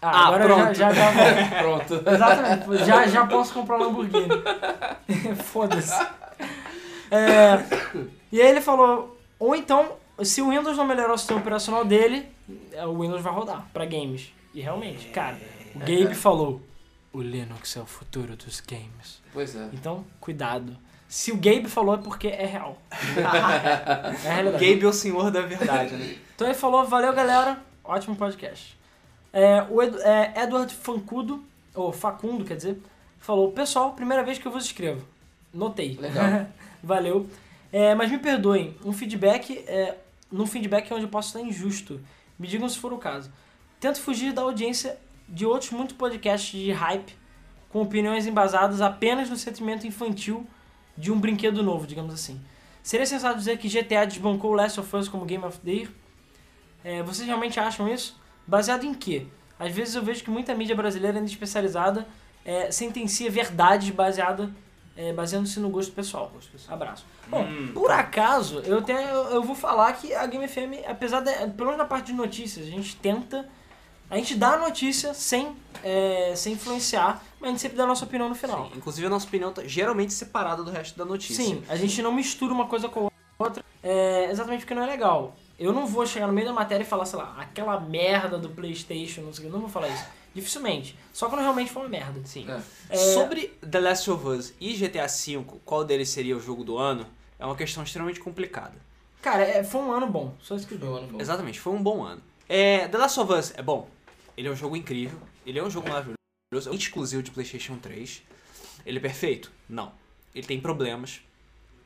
Ah, 0.00 0.10
Ah, 0.10 0.26
agora 0.28 0.44
pronto. 0.44 0.74
já, 0.74 0.92
já, 0.92 1.12
já 1.12 1.48
Pronto. 1.58 2.02
Exatamente, 2.06 2.84
já, 2.84 3.06
já 3.08 3.26
posso 3.26 3.52
comprar 3.54 3.78
um 3.78 3.84
Lamborghini. 3.86 4.28
Foda-se. 5.44 6.06
É, 7.10 7.98
e 8.32 8.40
aí 8.40 8.48
ele 8.48 8.60
falou, 8.60 9.18
ou 9.38 9.54
então, 9.54 9.96
se 10.22 10.40
o 10.42 10.50
Windows 10.50 10.76
não 10.76 10.84
melhorar 10.86 11.14
o 11.14 11.18
sistema 11.18 11.40
operacional 11.40 11.84
dele, 11.84 12.26
é, 12.72 12.84
o 12.86 12.98
Windows 13.00 13.22
vai 13.22 13.32
rodar 13.32 13.66
pra 13.72 13.84
games. 13.84 14.32
E 14.54 14.60
realmente, 14.60 15.08
cara, 15.08 15.38
o 15.74 15.78
Gabe 15.80 16.14
falou, 16.16 16.60
o 17.12 17.20
Linux 17.20 17.76
é 17.76 17.80
o 17.80 17.86
futuro 17.86 18.36
dos 18.36 18.60
games. 18.60 19.20
Pois 19.32 19.54
é. 19.56 19.68
Então, 19.72 20.04
cuidado. 20.20 20.76
Se 21.08 21.32
o 21.32 21.36
Gabe 21.36 21.68
falou 21.68 21.94
é 21.96 21.98
porque 21.98 22.28
é 22.28 22.46
real. 22.46 22.78
é 24.24 24.28
realidade. 24.28 24.64
Gabe 24.64 24.84
é 24.84 24.88
o 24.88 24.92
senhor 24.92 25.30
da 25.30 25.40
verdade, 25.42 25.94
né? 25.94 26.16
Então 26.40 26.48
ele 26.48 26.56
falou, 26.56 26.86
valeu 26.86 27.12
galera, 27.12 27.58
ótimo 27.84 28.16
podcast. 28.16 28.74
É, 29.30 29.62
o 29.68 29.82
Edu- 29.82 30.00
é, 30.00 30.32
Edward 30.42 30.72
Fancudo, 30.74 31.44
ou 31.74 31.92
Facundo, 31.92 32.46
quer 32.46 32.56
dizer, 32.56 32.78
falou, 33.18 33.52
pessoal, 33.52 33.92
primeira 33.92 34.22
vez 34.24 34.38
que 34.38 34.46
eu 34.46 34.50
vos 34.50 34.64
escrevo. 34.64 35.04
Notei. 35.52 35.98
Legal. 36.00 36.46
Valeu. 36.82 37.28
É, 37.72 37.94
mas 37.94 38.10
me 38.10 38.18
perdoem, 38.18 38.76
um 38.84 38.92
feedback, 38.92 39.64
é, 39.66 39.96
num 40.30 40.46
feedback 40.46 40.92
onde 40.92 41.04
eu 41.04 41.08
posso 41.08 41.28
estar 41.28 41.40
injusto. 41.40 42.00
Me 42.38 42.46
digam 42.46 42.68
se 42.68 42.78
for 42.78 42.92
o 42.92 42.98
caso. 42.98 43.32
Tento 43.78 44.00
fugir 44.00 44.32
da 44.32 44.42
audiência 44.42 44.98
de 45.28 45.46
outros 45.46 45.70
muitos 45.70 45.96
podcasts 45.96 46.58
de 46.58 46.72
hype, 46.72 47.14
com 47.68 47.80
opiniões 47.80 48.26
embasadas 48.26 48.80
apenas 48.80 49.30
no 49.30 49.36
sentimento 49.36 49.86
infantil 49.86 50.46
de 50.96 51.12
um 51.12 51.18
brinquedo 51.18 51.62
novo, 51.62 51.86
digamos 51.86 52.12
assim. 52.12 52.40
Seria 52.82 53.06
sensato 53.06 53.38
dizer 53.38 53.58
que 53.58 53.68
GTA 53.68 54.04
desbancou 54.06 54.52
Last 54.52 54.80
of 54.80 54.96
Us 54.96 55.08
como 55.08 55.24
Game 55.24 55.44
of 55.44 55.58
the 55.60 55.70
Year? 55.70 55.88
É, 56.82 57.02
vocês 57.02 57.26
realmente 57.26 57.60
acham 57.60 57.88
isso? 57.88 58.18
Baseado 58.46 58.84
em 58.84 58.94
quê? 58.94 59.26
Às 59.58 59.72
vezes 59.72 59.94
eu 59.94 60.02
vejo 60.02 60.24
que 60.24 60.30
muita 60.30 60.54
mídia 60.54 60.74
brasileira 60.74 61.18
ainda 61.18 61.30
especializada 61.30 62.06
é, 62.44 62.70
sentencia 62.70 63.30
verdades 63.30 63.90
baseada, 63.90 64.50
é, 65.00 65.14
baseando-se 65.14 65.58
no 65.58 65.70
gosto 65.70 65.92
pessoal. 65.92 66.30
Abraço. 66.68 67.06
Bom, 67.26 67.46
por 67.72 67.90
acaso, 67.90 68.58
eu, 68.66 68.80
até, 68.80 69.10
eu, 69.10 69.30
eu 69.30 69.42
vou 69.42 69.56
falar 69.56 69.94
que 69.94 70.12
a 70.12 70.26
Game 70.26 70.46
FM, 70.46 70.86
apesar 70.86 71.20
de, 71.20 71.32
pelo 71.52 71.70
menos 71.70 71.78
na 71.78 71.86
parte 71.86 72.08
de 72.08 72.12
notícias, 72.12 72.66
a 72.66 72.70
gente 72.70 72.94
tenta, 72.96 73.48
a 74.10 74.16
gente 74.16 74.34
dá 74.34 74.54
a 74.54 74.58
notícia 74.58 75.14
sem, 75.14 75.56
é, 75.82 76.34
sem 76.36 76.52
influenciar, 76.52 77.22
mas 77.40 77.48
a 77.48 77.50
gente 77.52 77.62
sempre 77.62 77.78
dá 77.78 77.84
a 77.84 77.86
nossa 77.86 78.04
opinião 78.04 78.28
no 78.28 78.34
final. 78.34 78.66
Sim, 78.66 78.76
Inclusive 78.76 79.06
a 79.06 79.10
nossa 79.10 79.26
opinião 79.26 79.50
tá 79.50 79.62
geralmente 79.64 80.12
separada 80.12 80.62
do 80.62 80.70
resto 80.70 80.98
da 80.98 81.04
notícia. 81.06 81.42
Sim, 81.42 81.62
a 81.66 81.76
gente 81.76 82.02
não 82.02 82.12
mistura 82.12 82.52
uma 82.52 82.66
coisa 82.66 82.86
com 82.86 83.06
a 83.06 83.10
outra, 83.42 83.64
é, 83.82 84.30
exatamente 84.30 84.60
porque 84.60 84.74
não 84.74 84.82
é 84.82 84.86
legal. 84.86 85.34
Eu 85.60 85.74
não 85.74 85.86
vou 85.86 86.06
chegar 86.06 86.26
no 86.26 86.32
meio 86.32 86.46
da 86.46 86.54
matéria 86.54 86.82
e 86.82 86.86
falar, 86.86 87.04
sei 87.04 87.18
lá, 87.18 87.36
aquela 87.38 87.78
merda 87.78 88.38
do 88.38 88.48
Playstation, 88.48 89.20
não 89.20 89.32
sei 89.32 89.44
o 89.44 89.46
que, 89.46 89.52
não 89.52 89.60
vou 89.60 89.68
falar 89.68 89.88
isso. 89.88 90.04
Dificilmente. 90.34 90.96
Só 91.12 91.28
quando 91.28 91.42
realmente 91.42 91.70
for 91.70 91.80
uma 91.80 91.88
merda. 91.90 92.18
Sim. 92.24 92.46
É. 92.50 92.60
É, 92.88 92.96
Sobre 92.96 93.48
The 93.70 93.78
Last 93.78 94.10
of 94.10 94.26
Us 94.26 94.54
e 94.58 94.72
GTA 94.72 95.06
V, 95.06 95.44
qual 95.62 95.84
deles 95.84 96.08
seria 96.08 96.34
o 96.34 96.40
jogo 96.40 96.64
do 96.64 96.78
ano, 96.78 97.06
é 97.38 97.44
uma 97.44 97.54
questão 97.54 97.82
extremamente 97.82 98.20
complicada. 98.20 98.72
Cara, 99.20 99.42
é, 99.42 99.62
foi 99.62 99.82
um 99.82 99.92
ano 99.92 100.06
bom. 100.06 100.34
Só 100.40 100.56
isso 100.56 100.66
que 100.66 100.74
eu 100.74 100.78
Foi 100.78 100.88
um 100.88 100.92
digo. 100.92 101.04
ano 101.04 101.12
bom. 101.12 101.20
Exatamente, 101.20 101.60
foi 101.60 101.72
um 101.74 101.82
bom 101.82 102.02
ano. 102.02 102.22
É, 102.48 102.88
The 102.88 102.96
Last 102.96 103.20
of 103.20 103.30
Us 103.30 103.52
é 103.54 103.62
bom. 103.62 103.86
Ele 104.38 104.48
é 104.48 104.50
um 104.50 104.56
jogo 104.56 104.74
incrível. 104.76 105.18
Ele 105.44 105.58
é 105.58 105.62
um 105.62 105.68
jogo 105.68 105.90
maravilhoso. 105.90 106.16
É 106.54 106.70
um 106.70 106.74
exclusivo 106.74 107.22
de 107.22 107.30
PlayStation 107.32 107.76
3. 107.76 108.22
Ele 108.86 108.96
é 108.96 109.00
perfeito? 109.00 109.52
Não. 109.68 109.92
Ele 110.34 110.46
tem 110.46 110.58
problemas. 110.58 111.20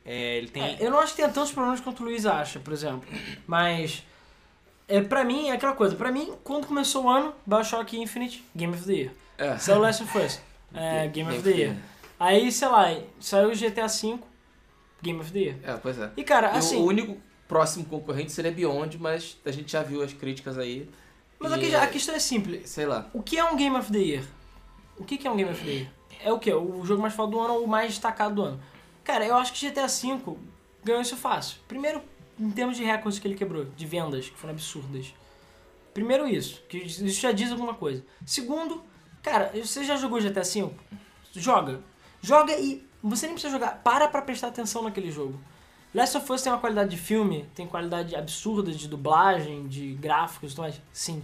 É, 0.05 0.37
ele 0.37 0.47
tem. 0.47 0.63
É, 0.63 0.77
eu 0.79 0.91
não 0.91 0.99
acho 0.99 1.11
que 1.11 1.17
tenha 1.17 1.29
tantos 1.29 1.51
problemas 1.51 1.79
quanto 1.81 2.01
o 2.01 2.05
Luiz 2.05 2.25
acha, 2.25 2.59
por 2.59 2.71
exemplo. 2.71 3.03
Mas, 3.47 4.03
é, 4.87 5.01
pra 5.01 5.23
mim, 5.23 5.49
é 5.49 5.53
aquela 5.53 5.73
coisa. 5.73 5.95
Pra 5.95 6.11
mim, 6.11 6.33
quando 6.43 6.67
começou 6.67 7.05
o 7.05 7.09
ano, 7.09 7.33
Bioshock 7.45 7.99
Infinite, 7.99 8.45
Game 8.55 8.73
of 8.73 8.85
the 8.85 8.93
Year. 8.93 9.11
É. 9.37 9.57
Saiu 9.57 9.79
Last 9.79 10.03
of 10.03 10.17
Us, 10.17 10.39
é, 10.73 11.07
Game 11.09 11.29
of 11.29 11.41
the 11.41 11.49
Year. 11.49 11.75
Aí, 12.19 12.51
sei 12.51 12.67
lá, 12.67 12.95
saiu 13.19 13.49
o 13.49 13.55
GTA 13.55 13.87
V, 13.87 14.19
Game 15.01 15.19
of 15.19 15.31
the 15.31 15.39
Year. 15.39 15.57
É, 15.63 15.73
pois 15.73 15.99
é. 15.99 16.11
E, 16.15 16.23
cara, 16.23 16.53
E 16.53 16.57
assim... 16.57 16.77
o 16.77 16.85
único 16.85 17.17
próximo 17.47 17.85
concorrente 17.85 18.31
seria 18.31 18.51
Beyond, 18.51 18.97
mas 18.99 19.37
a 19.45 19.51
gente 19.51 19.71
já 19.71 19.81
viu 19.83 20.01
as 20.01 20.13
críticas 20.13 20.57
aí. 20.57 20.89
Mas 21.39 21.51
E, 21.61 21.75
a 21.75 21.87
questão 21.87 22.15
é 22.15 22.19
simples. 22.19 22.69
Sei 22.69 22.85
lá. 22.85 23.09
O 23.13 23.21
que 23.21 23.37
é 23.37 23.43
um 23.43 23.55
Game 23.55 23.75
of 23.75 23.91
the 23.91 23.97
Year? 23.97 24.23
O 24.97 25.03
que 25.03 25.17
que 25.17 25.27
é 25.27 25.31
um 25.31 25.35
Game 25.35 25.51
of 25.51 25.63
the 25.63 25.69
Year? 25.69 25.87
É 26.23 26.31
o 26.31 26.39
quê? 26.39 26.53
O 26.53 26.85
jogo 26.85 27.01
mais 27.01 27.13
foda 27.13 27.31
do 27.31 27.39
ano 27.39 27.55
ou 27.55 27.65
o 27.65 27.67
mais 27.67 27.89
destacado 27.89 28.35
do 28.35 28.41
ano? 28.43 28.59
Cara, 29.05 29.25
eu 29.25 29.35
acho 29.35 29.53
que 29.53 29.69
GTA 29.69 29.87
V 29.87 30.35
ganhou 30.83 31.01
isso 31.01 31.15
fácil. 31.15 31.59
Primeiro, 31.67 32.01
em 32.39 32.49
termos 32.49 32.75
de 32.75 32.83
recordes 32.83 33.19
que 33.19 33.27
ele 33.27 33.35
quebrou, 33.35 33.65
de 33.65 33.85
vendas, 33.85 34.27
que 34.27 34.35
foram 34.35 34.53
absurdas. 34.53 35.13
Primeiro 35.93 36.27
isso, 36.27 36.61
que 36.67 36.77
isso 36.79 37.21
já 37.21 37.31
diz 37.31 37.51
alguma 37.51 37.75
coisa. 37.75 38.03
Segundo, 38.25 38.83
cara, 39.21 39.51
você 39.55 39.83
já 39.83 39.95
jogou 39.95 40.19
GTA 40.19 40.41
V? 40.41 40.71
Joga. 41.33 41.81
Joga 42.21 42.59
e 42.59 42.85
você 43.01 43.27
nem 43.27 43.35
precisa 43.35 43.53
jogar. 43.53 43.81
Para 43.83 44.07
pra 44.07 44.21
prestar 44.23 44.47
atenção 44.47 44.81
naquele 44.81 45.11
jogo. 45.11 45.39
Last 45.93 46.17
of 46.17 46.29
Us 46.33 46.41
tem 46.41 46.51
uma 46.51 46.59
qualidade 46.59 46.89
de 46.89 46.97
filme, 46.97 47.47
tem 47.55 47.65
qualidade 47.67 48.15
absurda 48.15 48.71
de 48.71 48.87
dublagem, 48.87 49.67
de 49.67 49.93
gráficos 49.93 50.51
e 50.51 50.55
tudo 50.55 50.63
mais. 50.63 50.81
Sim. 50.91 51.23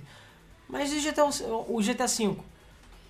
Mas 0.69 0.93
e 0.93 0.99
GTA, 0.99 1.25
o 1.25 1.81
GTA 1.81 2.07
V? 2.07 2.37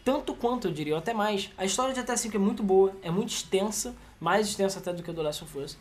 Tanto 0.03 0.33
quanto, 0.33 0.67
eu 0.67 0.71
diria, 0.71 0.93
ou 0.93 0.99
até 0.99 1.13
mais. 1.13 1.49
A 1.57 1.65
história 1.65 1.93
de 1.93 2.01
GTA 2.01 2.15
V 2.15 2.31
é 2.33 2.37
muito 2.39 2.63
boa, 2.63 2.93
é 3.03 3.11
muito 3.11 3.29
extensa, 3.29 3.95
mais 4.19 4.47
extensa 4.47 4.79
até 4.79 4.91
do 4.91 5.03
que 5.03 5.09
a 5.09 5.13
do 5.13 5.21
Last 5.21 5.43
of 5.43 5.57
Us. 5.57 5.77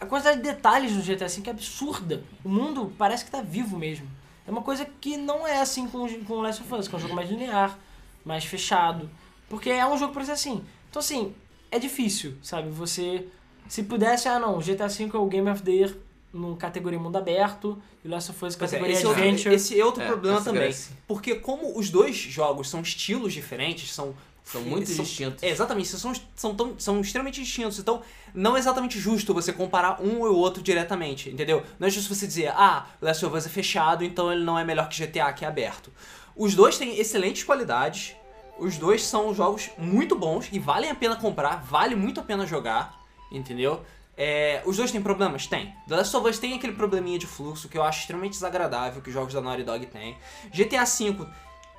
A 0.00 0.06
quantidade 0.06 0.38
de 0.38 0.42
detalhes 0.42 0.92
no 0.92 1.02
GTA 1.02 1.28
V 1.28 1.42
é 1.46 1.50
absurda. 1.50 2.24
O 2.44 2.48
mundo 2.48 2.92
parece 2.96 3.24
que 3.24 3.30
tá 3.30 3.40
vivo 3.40 3.76
mesmo. 3.76 4.08
É 4.46 4.50
uma 4.50 4.62
coisa 4.62 4.86
que 5.00 5.16
não 5.16 5.46
é 5.46 5.60
assim 5.60 5.86
com, 5.86 6.08
com 6.24 6.34
o 6.34 6.40
Last 6.40 6.62
of 6.62 6.74
Us, 6.74 6.88
que 6.88 6.94
é 6.94 6.98
um 6.98 7.00
jogo 7.00 7.14
mais 7.14 7.28
linear, 7.28 7.78
mais 8.24 8.44
fechado. 8.44 9.10
Porque 9.48 9.70
é 9.70 9.86
um 9.86 9.96
jogo 9.98 10.12
pra 10.12 10.24
ser 10.24 10.32
assim. 10.32 10.64
Então, 10.88 11.00
assim, 11.00 11.34
é 11.70 11.78
difícil, 11.78 12.36
sabe? 12.42 12.70
Você. 12.70 13.28
Se 13.68 13.82
pudesse, 13.82 14.26
ah 14.28 14.38
não, 14.38 14.58
GTA 14.58 14.88
V 14.88 15.10
é 15.12 15.16
o 15.18 15.26
Game 15.26 15.50
of 15.50 15.62
the 15.62 15.70
Year 15.70 15.94
num 16.32 16.54
categoria 16.56 16.98
mundo 16.98 17.16
aberto, 17.16 17.80
e 18.04 18.08
o 18.08 18.10
Last 18.10 18.30
of 18.30 18.44
Us 18.44 18.54
é, 18.54 18.58
categoria 18.58 18.92
esse, 18.94 19.04
é 19.04 19.08
outro, 19.08 19.22
Adventure. 19.22 19.54
esse 19.54 19.80
é 19.80 19.84
outro 19.84 20.02
É, 20.02 20.06
problema 20.06 20.42
também. 20.42 20.74
Porque 21.06 21.34
como 21.36 21.78
os 21.78 21.90
dois 21.90 22.16
jogos 22.16 22.68
são 22.68 22.80
estilos 22.80 23.32
diferentes, 23.32 23.92
são. 23.92 24.14
São 24.44 24.62
muito 24.62 24.90
distintos. 24.90 25.42
É, 25.42 25.50
exatamente, 25.50 25.88
são, 25.88 26.14
são, 26.34 26.54
tão, 26.54 26.74
são 26.78 26.98
extremamente 27.02 27.38
distintos. 27.38 27.78
Então, 27.78 28.00
não 28.32 28.56
é 28.56 28.58
exatamente 28.58 28.98
justo 28.98 29.34
você 29.34 29.52
comparar 29.52 30.00
um 30.00 30.20
ou 30.22 30.34
outro 30.34 30.62
diretamente, 30.62 31.28
entendeu? 31.28 31.62
Não 31.78 31.86
é 31.86 31.90
justo 31.90 32.14
você 32.14 32.26
dizer, 32.26 32.48
ah, 32.56 32.86
Last 32.98 33.26
of 33.26 33.36
Us 33.36 33.44
é 33.44 33.50
fechado, 33.50 34.02
então 34.02 34.32
ele 34.32 34.42
não 34.42 34.58
é 34.58 34.64
melhor 34.64 34.88
que 34.88 35.06
GTA, 35.06 35.30
que 35.34 35.44
é 35.44 35.48
aberto. 35.48 35.92
Os 36.34 36.54
dois 36.54 36.78
têm 36.78 36.98
excelentes 36.98 37.42
qualidades, 37.44 38.16
os 38.58 38.78
dois 38.78 39.04
são 39.04 39.34
jogos 39.34 39.68
muito 39.76 40.16
bons 40.16 40.48
e 40.50 40.58
valem 40.58 40.90
a 40.90 40.94
pena 40.94 41.16
comprar, 41.16 41.62
vale 41.62 41.94
muito 41.94 42.18
a 42.18 42.22
pena 42.22 42.46
jogar, 42.46 42.98
entendeu? 43.30 43.84
É, 44.20 44.62
os 44.66 44.76
dois 44.76 44.90
têm 44.90 45.00
problemas? 45.00 45.46
Tem. 45.46 45.72
The 45.86 45.94
Last 45.96 46.16
of 46.16 46.28
Us 46.28 46.38
tem 46.40 46.54
aquele 46.54 46.72
probleminha 46.72 47.18
de 47.18 47.26
fluxo 47.26 47.68
que 47.68 47.78
eu 47.78 47.84
acho 47.84 48.00
extremamente 48.00 48.32
desagradável 48.32 49.00
que 49.00 49.08
os 49.08 49.14
jogos 49.14 49.32
da 49.32 49.40
Naughty 49.40 49.62
Dog 49.62 49.86
têm. 49.86 50.16
GTA 50.52 50.84
V 50.84 51.26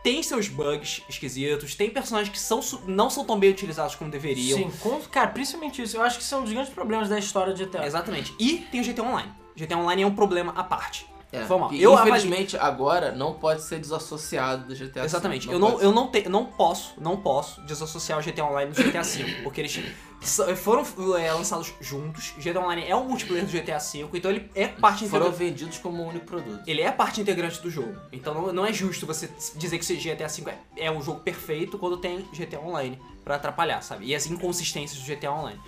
tem 0.02 0.24
seus 0.24 0.48
bugs 0.48 1.02
esquisitos, 1.10 1.76
tem 1.76 1.90
personagens 1.90 2.30
que 2.32 2.40
são, 2.40 2.62
não 2.88 3.10
são 3.10 3.26
tão 3.26 3.38
bem 3.38 3.50
utilizados 3.50 3.96
como 3.96 4.10
deveriam. 4.10 4.58
Sim, 4.58 4.72
com- 4.80 5.02
cara, 5.12 5.28
principalmente 5.28 5.82
isso. 5.82 5.98
Eu 5.98 6.02
acho 6.02 6.18
que 6.18 6.24
são 6.24 6.40
um 6.40 6.44
dos 6.46 6.54
grandes 6.54 6.74
problemas 6.74 7.10
da 7.10 7.20
história 7.20 7.54
de 7.54 7.66
GTA. 7.66 7.86
Exatamente. 7.86 8.34
E 8.40 8.60
tem 8.72 8.80
o 8.80 8.84
GTA 8.86 9.04
Online. 9.04 9.32
GTA 9.58 9.78
Online 9.78 10.04
é 10.04 10.08
um 10.08 10.16
problema 10.16 10.54
à 10.56 10.64
parte. 10.64 11.06
É, 11.32 11.44
Eu 11.44 11.94
avali- 11.94 12.10
infelizmente 12.10 12.58
agora 12.58 13.12
não 13.12 13.34
pode 13.34 13.62
ser 13.62 13.80
desassociado 13.80 14.66
do 14.66 14.76
GTA 14.76 15.02
V. 15.02 15.06
Exatamente. 15.06 15.48
eu 15.50 15.60
não, 15.60 15.80
eu 15.80 15.92
não, 15.92 16.08
te, 16.08 16.28
não 16.28 16.46
posso, 16.46 16.94
não 17.00 17.18
posso 17.18 17.62
desassociar 17.62 18.20
o 18.20 18.24
GTA 18.24 18.46
Online 18.46 18.72
do 18.72 18.84
GTA 18.84 19.04
V, 19.04 19.42
porque 19.44 19.62
eles 19.62 19.80
foram 20.58 20.84
é, 21.18 21.32
lançados 21.32 21.72
juntos. 21.80 22.34
O 22.38 22.42
GTA 22.42 22.60
Online 22.60 22.84
é 22.88 22.96
um 22.96 23.06
multiplayer 23.08 23.46
do 23.46 23.52
GTA 23.52 23.78
V, 23.78 24.10
então 24.14 24.32
ele 24.32 24.50
é 24.56 24.68
parte. 24.68 25.08
Foram 25.08 25.28
integrante. 25.28 25.52
vendidos 25.52 25.78
como 25.78 26.04
um 26.04 26.08
único 26.08 26.26
produto. 26.26 26.64
Ele 26.66 26.82
é 26.82 26.92
parte 26.92 27.22
integrante 27.22 27.62
do 27.62 27.70
jogo. 27.70 27.96
Então 28.12 28.34
não, 28.34 28.52
não 28.52 28.66
é 28.66 28.74
justo 28.74 29.06
você 29.06 29.30
dizer 29.56 29.78
que 29.78 29.84
esse 29.84 29.96
GTA 29.96 30.28
V 30.28 30.50
é, 30.76 30.86
é 30.86 30.92
um 30.92 31.02
jogo 31.02 31.20
perfeito 31.20 31.78
quando 31.78 31.98
tem 31.98 32.28
GTA 32.34 32.60
Online 32.60 33.00
pra 33.30 33.36
atrapalhar, 33.36 33.84
sabe? 33.84 34.08
E 34.08 34.16
as 34.16 34.26
inconsistências 34.26 35.00
do 35.00 35.06
GTA 35.06 35.32
Online. 35.32 35.60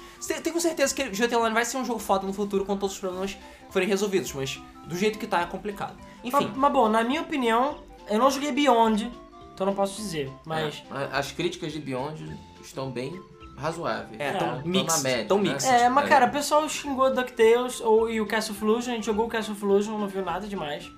Tenho 0.44 0.60
certeza 0.60 0.96
que 0.96 1.04
o 1.04 1.12
GTA 1.12 1.38
Online 1.38 1.54
vai 1.54 1.64
ser 1.64 1.78
um 1.78 1.86
jogo 1.86 2.00
foda 2.00 2.26
no 2.26 2.34
futuro 2.34 2.66
quando 2.66 2.80
todos 2.80 2.96
os 2.96 3.00
problemas 3.00 3.38
forem 3.70 3.88
resolvidos, 3.88 4.34
mas 4.34 4.60
do 4.88 4.98
jeito 4.98 5.20
que 5.20 5.28
tá 5.28 5.42
é 5.42 5.46
complicado. 5.46 5.96
Enfim, 6.24 6.48
Mas, 6.48 6.58
mas 6.58 6.74
bom, 6.74 6.90
na 6.90 7.04
minha 7.04 7.22
opinião, 7.22 7.78
eu 8.10 8.18
não 8.18 8.32
joguei 8.32 8.52
Beyond, 8.52 9.12
então 9.54 9.68
não 9.68 9.76
posso 9.76 9.96
dizer. 9.96 10.32
Mas. 10.44 10.84
É, 10.92 11.16
as 11.16 11.32
críticas 11.32 11.72
de 11.72 11.80
Beyond 11.80 12.36
estão 12.64 12.90
bem 12.90 13.22
razoáveis. 13.56 14.20
É, 14.20 14.32
tão 14.34 14.58
Estão 14.58 14.68
mixed, 14.68 14.98
na 14.98 15.10
média. 15.10 15.26
tão 15.28 15.38
né? 15.38 15.52
mixed. 15.52 15.72
É, 15.72 15.88
mas 15.88 16.10
cara, 16.10 16.26
o 16.26 16.32
pessoal 16.32 16.68
xingou 16.68 17.14
DuckTales 17.14 17.80
ou, 17.80 18.10
e 18.10 18.20
o 18.20 18.26
Castle 18.26 18.56
of 18.56 18.66
Illusion, 18.66 18.92
a 18.92 18.96
gente 18.96 19.06
jogou 19.06 19.28
o 19.28 19.30
Castle 19.30 19.54
of 19.54 19.64
Illusion, 19.64 20.00
não 20.00 20.08
viu 20.08 20.26
nada 20.26 20.48
demais. 20.48 20.92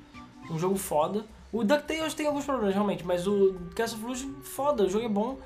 Um 0.50 0.58
jogo 0.58 0.78
foda. 0.78 1.26
O 1.52 1.62
DuckTales 1.62 2.14
tem 2.14 2.26
alguns 2.26 2.46
problemas, 2.46 2.74
realmente, 2.74 3.06
mas 3.06 3.28
o 3.28 3.54
Castle 3.76 3.98
of 3.98 4.06
Illusion, 4.06 4.42
foda, 4.42 4.84
o 4.86 4.90
jogo 4.90 5.06
é 5.06 5.10
bom. 5.10 5.38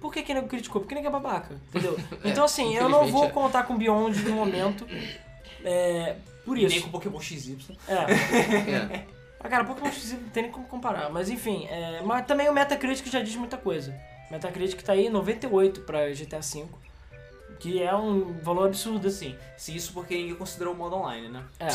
Por 0.00 0.12
que 0.12 0.22
que 0.22 0.34
nego 0.34 0.46
criticou? 0.46 0.80
Porque 0.80 0.94
nego 0.94 1.06
é 1.06 1.10
babaca, 1.10 1.54
entendeu? 1.68 1.98
Então 2.24 2.44
assim, 2.44 2.74
eu 2.74 2.88
não 2.88 3.06
vou 3.06 3.24
é. 3.26 3.30
contar 3.30 3.64
com 3.64 3.76
Beyond 3.76 4.22
no 4.22 4.34
momento, 4.34 4.86
é, 5.64 6.16
por 6.44 6.56
Nem 6.56 6.66
isso. 6.66 6.82
com 6.82 6.90
Pokémon 6.90 7.20
XY. 7.20 7.58
É. 7.88 7.94
É. 7.94 9.06
Ah, 9.38 9.48
cara, 9.48 9.64
Pokémon 9.64 9.92
X 9.92 10.12
não 10.12 10.28
tem 10.30 10.44
nem 10.44 10.52
como 10.52 10.66
comparar. 10.66 11.08
Mas 11.10 11.28
enfim, 11.28 11.66
é, 11.70 12.00
mas 12.02 12.26
também 12.26 12.48
o 12.48 12.52
Metacritic 12.52 13.06
já 13.06 13.20
diz 13.20 13.36
muita 13.36 13.56
coisa. 13.56 13.94
Metacritic 14.28 14.82
tá 14.82 14.92
aí 14.92 15.08
98 15.08 15.82
pra 15.82 16.08
GTA 16.08 16.40
V, 16.40 16.64
que 17.60 17.80
é 17.80 17.94
um 17.94 18.32
valor 18.42 18.66
absurdo 18.66 19.06
assim. 19.06 19.30
Sim, 19.30 19.38
se 19.56 19.76
isso 19.76 19.92
porque 19.92 20.16
ninguém 20.16 20.34
considerou 20.34 20.74
o 20.74 20.76
modo 20.76 20.96
online, 20.96 21.28
né? 21.28 21.44
É. 21.60 21.68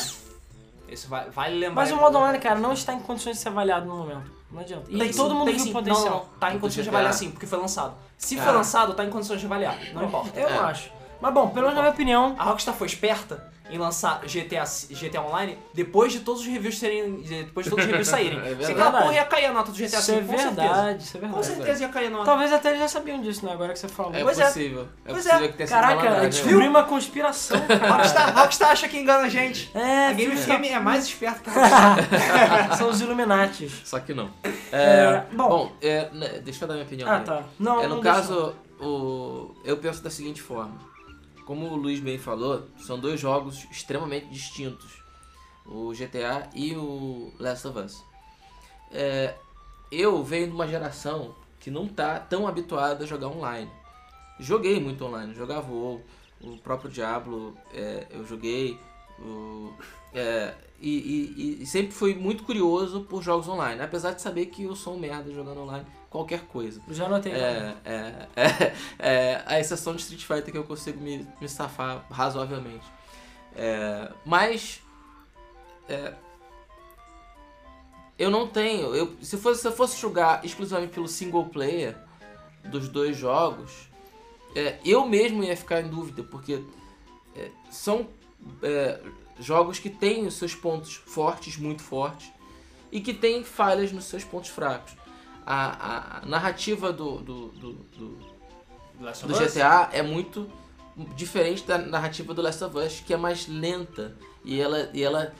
Isso 0.91 1.07
vai, 1.07 1.29
vale 1.29 1.55
lembrar. 1.55 1.75
Mas 1.83 1.91
o 1.91 1.95
modo 1.95 2.17
online, 2.17 2.39
cara, 2.39 2.59
não 2.59 2.73
está 2.73 2.93
em 2.93 2.99
condições 2.99 3.37
de 3.37 3.43
ser 3.43 3.49
avaliado 3.49 3.85
no 3.85 3.95
momento. 3.95 4.29
Não 4.51 4.59
adianta. 4.61 4.85
E 4.89 4.97
Tem 4.99 5.11
todo 5.13 5.33
mundo 5.33 5.45
tem 5.45 5.55
viu 5.55 5.65
sim. 5.65 5.71
potencial. 5.73 6.05
Não, 6.05 6.11
não, 6.19 6.25
tá 6.39 6.53
em 6.53 6.59
condições 6.59 6.83
de 6.83 6.89
avaliar 6.89 7.13
sim, 7.13 7.31
porque 7.31 7.45
foi 7.45 7.57
lançado. 7.59 7.93
Se 8.17 8.37
Ah. 8.37 8.43
foi 8.43 8.53
lançado, 8.53 8.93
tá 8.93 9.05
em 9.05 9.09
condições 9.09 9.39
de 9.39 9.45
avaliar. 9.45 9.77
Não 9.93 10.03
importa. 10.05 10.37
Eu 10.39 10.47
É. 10.49 10.57
acho. 10.59 10.91
Mas 11.21 11.33
bom, 11.33 11.47
pelo 11.49 11.61
menos 11.67 11.75
na 11.75 11.81
minha 11.81 11.93
opinião, 11.93 12.35
A 12.37 12.43
Rockstar 12.45 12.73
foi 12.75 12.87
esperta 12.87 13.47
em 13.71 13.77
lançar 13.77 14.19
GTA, 14.25 14.63
GTA 14.91 15.21
Online 15.21 15.57
depois 15.73 16.11
de 16.11 16.19
todos 16.19 16.41
os 16.41 16.47
reviews 16.47 16.77
serem. 16.77 17.21
Depois 17.21 17.65
de 17.65 17.69
todos 17.69 17.85
os 17.85 17.89
reviews 17.89 18.07
saírem. 18.09 18.37
É 18.39 18.41
verdade. 18.41 18.65
Se 18.65 18.71
aquela 18.73 18.91
porra 19.01 19.13
ia 19.13 19.25
cair 19.25 19.45
a 19.45 19.53
nota 19.53 19.71
do 19.71 19.77
GTA 19.77 19.85
é 19.85 19.87
V, 19.87 19.95
com 19.97 20.01
certeza. 20.01 20.51
verdade, 20.51 21.03
isso 21.03 21.17
é 21.17 21.19
Com 21.21 21.25
verdade. 21.27 21.45
certeza 21.47 21.83
ia 21.83 21.89
cair 21.89 22.07
a 22.07 22.09
nota. 22.09 22.25
Talvez 22.25 22.53
até 22.53 22.69
eles 22.69 22.79
já 22.81 22.87
sabiam 22.87 23.21
disso, 23.21 23.45
né? 23.45 23.53
Agora 23.53 23.73
que 23.73 23.79
você 23.79 23.87
falou. 23.87 24.13
É 24.13 24.21
Pois 24.23 24.37
é. 24.39 24.45
possível. 24.45 24.81
É 25.05 25.11
Pois 25.11 25.23
possível 25.23 25.45
é. 25.45 25.47
que 25.49 25.57
tenha 25.57 25.67
sido 25.67 25.75
Caraca, 25.75 25.95
malandragem. 25.95 26.29
descobri 26.29 26.67
uma 26.67 26.83
conspiração. 26.83 27.57
Rockstar, 27.89 28.35
Rockstar 28.37 28.69
acha 28.71 28.87
que 28.87 28.97
engana 28.99 29.23
a 29.23 29.29
gente. 29.29 29.71
É, 29.73 30.07
a 30.07 30.13
Game 30.13 30.35
FM 30.35 30.65
é 30.71 30.79
mais 30.79 31.05
esperta 31.05 31.39
que 31.39 31.49
a 31.49 31.53
Rockstar. 31.95 32.77
São 32.77 32.89
os 32.89 32.99
Illuminatis. 33.01 33.81
Só 33.85 33.99
que 33.99 34.13
não. 34.13 34.29
É, 34.71 35.23
bom. 35.31 35.47
bom, 35.49 35.71
é, 35.81 36.09
né, 36.11 36.39
deixa 36.43 36.63
eu 36.63 36.67
dar 36.67 36.73
minha 36.75 36.85
opinião. 36.85 37.09
Ah, 37.09 37.17
aqui. 37.17 37.25
tá. 37.25 37.43
Não, 37.59 37.81
É, 37.81 37.87
não 37.87 37.97
no 37.97 38.01
deixa. 38.01 38.17
caso, 38.17 38.55
o, 38.79 39.51
eu 39.63 39.77
penso 39.77 40.01
da 40.03 40.09
seguinte 40.09 40.41
forma. 40.41 40.73
Como 41.51 41.67
o 41.67 41.75
Luiz 41.75 41.99
bem 41.99 42.17
falou, 42.17 42.65
são 42.77 42.97
dois 42.97 43.19
jogos 43.19 43.67
extremamente 43.69 44.27
distintos. 44.29 45.03
O 45.65 45.91
GTA 45.91 46.49
e 46.55 46.73
o 46.77 47.33
Last 47.37 47.67
of 47.67 47.77
Us. 47.77 48.01
É, 48.89 49.35
eu 49.91 50.23
venho 50.23 50.47
de 50.47 50.53
uma 50.53 50.65
geração 50.65 51.35
que 51.59 51.69
não 51.69 51.89
tá 51.89 52.17
tão 52.21 52.47
habituada 52.47 53.03
a 53.03 53.05
jogar 53.05 53.27
online. 53.27 53.69
Joguei 54.39 54.79
muito 54.79 55.03
online, 55.03 55.33
jogava 55.35 55.69
o, 55.69 56.01
o 56.39 56.55
próprio 56.59 56.89
Diablo, 56.89 57.53
é, 57.73 58.07
eu 58.11 58.25
joguei. 58.25 58.79
O, 59.19 59.73
é, 60.13 60.53
e, 60.79 60.89
e- 60.89 61.63
e 61.63 61.65
sempre 61.65 61.91
fui 61.91 62.15
muito 62.15 62.45
curioso 62.45 63.01
por 63.01 63.21
jogos 63.21 63.49
online, 63.49 63.81
apesar 63.81 64.13
de 64.13 64.21
saber 64.21 64.45
que 64.45 64.63
eu 64.63 64.73
sou 64.73 64.95
um 64.95 64.99
merda 64.99 65.29
jogando 65.33 65.59
online 65.59 65.85
qualquer 66.11 66.41
coisa. 66.41 66.79
Já 66.89 67.05
anotei. 67.05 67.31
É, 67.31 67.75
é, 67.85 68.27
é, 68.35 68.75
é, 68.99 69.43
a 69.47 69.59
exceção 69.59 69.95
de 69.95 70.01
Street 70.01 70.23
Fighter 70.23 70.51
que 70.51 70.57
eu 70.57 70.65
consigo 70.65 71.01
me, 71.01 71.25
me 71.39 71.49
safar 71.49 72.05
razoavelmente. 72.11 72.85
É, 73.55 74.11
mas 74.25 74.81
é, 75.89 76.13
eu 78.19 78.29
não 78.29 78.47
tenho. 78.47 78.93
Eu, 78.93 79.15
se, 79.21 79.37
fosse, 79.37 79.61
se 79.61 79.67
eu 79.67 79.71
fosse 79.71 79.99
jogar 79.99 80.45
exclusivamente 80.45 80.93
pelo 80.93 81.07
single 81.07 81.45
player 81.45 81.97
dos 82.65 82.89
dois 82.89 83.17
jogos, 83.17 83.89
é, 84.53 84.79
eu 84.85 85.07
mesmo 85.07 85.43
ia 85.43 85.55
ficar 85.55 85.81
em 85.81 85.87
dúvida, 85.87 86.23
porque 86.23 86.61
é, 87.35 87.49
são 87.71 88.07
é, 88.61 88.99
jogos 89.39 89.79
que 89.79 89.89
têm 89.89 90.27
os 90.27 90.35
seus 90.35 90.53
pontos 90.53 90.93
fortes, 90.93 91.57
muito 91.57 91.81
fortes, 91.81 92.31
e 92.91 92.99
que 92.99 93.13
têm 93.13 93.45
falhas 93.45 93.93
nos 93.93 94.05
seus 94.05 94.25
pontos 94.25 94.49
fracos. 94.49 95.00
A, 95.45 96.19
a 96.21 96.25
narrativa 96.25 96.93
do, 96.93 97.17
do, 97.17 97.47
do, 97.49 97.73
do, 97.73 98.31
do? 98.99 99.33
GTA 99.33 99.89
é 99.91 100.01
muito 100.01 100.49
diferente 101.15 101.63
da 101.63 101.77
narrativa 101.77 102.33
do 102.33 102.41
Last 102.41 102.63
of 102.63 102.77
Us, 102.77 102.99
que 102.99 103.13
é 103.13 103.17
mais 103.17 103.47
lenta 103.47 104.15
e 104.43 104.59
ela, 104.59 104.89
e 104.93 105.01
ela 105.01 105.33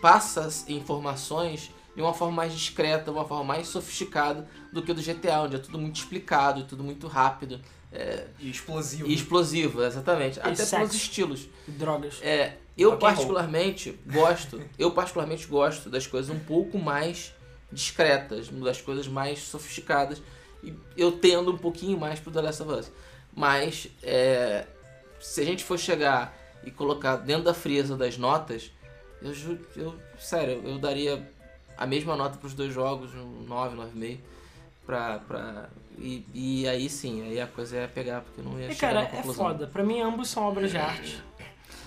passa 0.00 0.42
as 0.42 0.68
informações 0.68 1.70
de 1.94 2.02
uma 2.02 2.12
forma 2.12 2.34
mais 2.34 2.52
discreta, 2.52 3.10
uma 3.10 3.24
forma 3.24 3.44
mais 3.44 3.68
sofisticada 3.68 4.46
do 4.72 4.82
que 4.82 4.90
o 4.90 4.94
do 4.94 5.02
GTA, 5.02 5.40
onde 5.40 5.56
é 5.56 5.58
tudo 5.58 5.78
muito 5.78 5.96
explicado, 5.96 6.64
tudo 6.64 6.84
muito 6.84 7.06
rápido 7.06 7.60
é, 7.90 8.26
E 8.38 8.50
explosivo. 8.50 9.08
e 9.08 9.14
explosivo, 9.14 9.82
exatamente. 9.82 10.38
Até 10.40 10.56
sexo. 10.56 10.76
pelos 10.76 10.94
estilos. 10.94 11.48
Drogas. 11.66 12.18
É, 12.20 12.58
eu 12.76 12.90
roll. 12.90 12.98
particularmente 12.98 13.98
gosto, 14.06 14.60
eu 14.78 14.90
particularmente 14.90 15.46
gosto 15.46 15.88
das 15.88 16.06
coisas 16.06 16.34
um 16.34 16.38
pouco 16.38 16.78
mais 16.78 17.32
discretas, 17.70 18.48
das 18.48 18.80
coisas 18.80 19.08
mais 19.08 19.40
sofisticadas. 19.40 20.22
E 20.62 20.74
eu 20.96 21.12
tendo 21.12 21.52
um 21.52 21.58
pouquinho 21.58 21.98
mais 21.98 22.20
pro 22.20 22.30
The 22.30 22.40
Last 22.40 22.62
of 22.62 22.72
Us. 22.72 22.92
Mas 23.34 23.88
é, 24.02 24.66
se 25.20 25.40
a 25.40 25.44
gente 25.44 25.62
for 25.64 25.78
chegar 25.78 26.36
e 26.64 26.70
colocar 26.70 27.16
dentro 27.16 27.44
da 27.44 27.54
frieza 27.54 27.96
das 27.96 28.16
notas, 28.16 28.70
eu, 29.22 29.58
eu 29.76 29.94
sério, 30.18 30.62
eu 30.64 30.78
daria 30.78 31.22
a 31.76 31.86
mesma 31.86 32.16
nota 32.16 32.38
pros 32.38 32.54
dois 32.54 32.72
jogos, 32.72 33.14
um 33.14 33.44
9, 33.46 33.76
9,5. 33.76 34.18
Pra, 34.86 35.18
pra, 35.18 35.68
e, 35.98 36.24
e 36.32 36.68
aí 36.68 36.88
sim, 36.88 37.22
aí 37.22 37.40
a 37.40 37.46
coisa 37.46 37.76
ia 37.76 37.88
pegar, 37.88 38.20
porque 38.20 38.40
não 38.40 38.58
ia 38.58 38.68
E 38.68 38.74
chegar 38.74 38.94
cara, 38.94 39.12
na 39.12 39.18
é 39.18 39.22
foda. 39.34 39.66
Pra 39.66 39.82
mim, 39.82 40.00
ambos 40.00 40.28
são 40.30 40.44
obras 40.44 40.70
de 40.70 40.76
arte. 40.76 41.22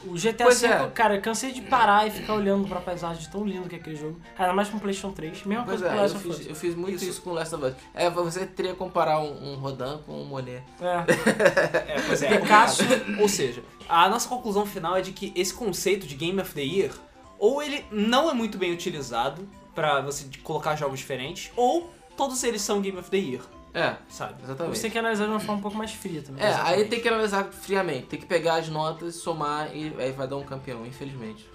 O 0.06 0.14
GTA 0.14 0.46
Pois 0.46 0.62
V, 0.62 0.68
é. 0.68 0.88
cara, 0.92 1.16
eu 1.16 1.22
cansei 1.22 1.52
de 1.52 1.62
parar 1.62 2.08
e 2.08 2.12
ficar 2.12 2.34
olhando 2.34 2.68
pra 2.68 2.80
paisagem 2.80 3.22
de 3.22 3.30
tão 3.30 3.46
lindo 3.46 3.68
que 3.68 3.76
é 3.76 3.80
aquele 3.80 3.96
jogo. 3.96 4.20
Ainda 4.38 4.54
mais 4.54 4.70
com 4.70 4.78
o 4.78 4.80
PlayStation 4.80 5.14
3. 5.14 5.44
Mesma 5.46 5.66
Pois 5.66 5.82
coisa 5.82 5.86
com 5.86 5.92
é, 5.92 5.94
o 5.94 5.98
eu 5.98 6.02
Last 6.02 6.18
of 6.18 6.28
fiz, 6.28 6.40
Us. 6.40 6.48
eu 6.48 6.56
fiz 6.56 6.76
muito 6.76 6.96
isso. 6.96 7.10
Isso. 7.10 7.22
com 7.22 7.32
Last 7.32 7.56
of 7.56 7.66
Us. 7.66 7.74
É, 7.94 8.10
você 8.10 8.46
teria 8.46 8.72
que 8.72 8.78
comparar 8.78 9.20
um, 9.20 9.54
um 9.54 9.56
Rodan 9.56 10.00
com 10.06 10.22
um 10.22 10.26
Monet. 10.26 10.64
É. 10.82 11.94
É, 11.94 12.02
pois 12.06 12.22
é. 12.22 12.38
Picasso. 12.40 12.84
Ou 13.20 13.28
seja, 13.30 13.64
a 13.88 14.08
nossa 14.10 14.28
conclusão 14.30 14.66
final 14.66 14.96
é 14.96 15.02
de 15.02 15.12
que 15.12 15.34
esse 15.36 15.54
conceito 15.54 16.08
de 16.08 16.16
Game 16.16 16.40
of 16.42 16.54
the 16.54 16.62
Year, 16.62 16.92
ou 17.38 17.62
ele 17.62 17.86
não 17.92 18.30
é 18.30 18.34
muito 18.34 18.58
bem 18.58 18.72
utilizado 18.72 19.48
pra 19.76 20.02
você 20.02 20.26
colocar 20.44 20.76
jogos 20.76 21.00
diferentes, 21.00 21.52
ou 21.56 21.90
todos 22.18 22.44
eles 22.44 22.62
são 22.62 22.82
Game 22.82 22.98
of 22.98 23.10
the 23.10 23.18
Year, 23.18 23.42
É, 23.74 23.96
sabe? 24.10 24.36
exatamente. 24.44 24.76
Você 24.78 24.82
tem 24.84 24.92
que 24.92 24.98
analisar 24.98 25.26
de 25.26 25.32
uma 25.32 25.40
forma 25.40 25.60
um 25.60 25.62
pouco 25.62 25.78
mais 25.78 25.92
fria 25.92 26.22
também. 26.22 26.42
É, 26.44 26.48
aí 26.48 26.54
exatamente. 26.54 26.90
tem 26.90 27.00
que 27.02 27.08
analisar 27.08 27.44
friamente. 27.46 28.06
Tem 28.08 28.20
que 28.20 28.26
pegar 28.26 28.56
as 28.56 28.68
notas, 28.70 29.16
somar 29.16 29.70
e 29.76 29.94
aí 30.00 30.12
vai 30.12 30.28
dar 30.28 30.38
um 30.38 30.44
campeão, 30.44 30.86
infelizmente. 30.86 31.48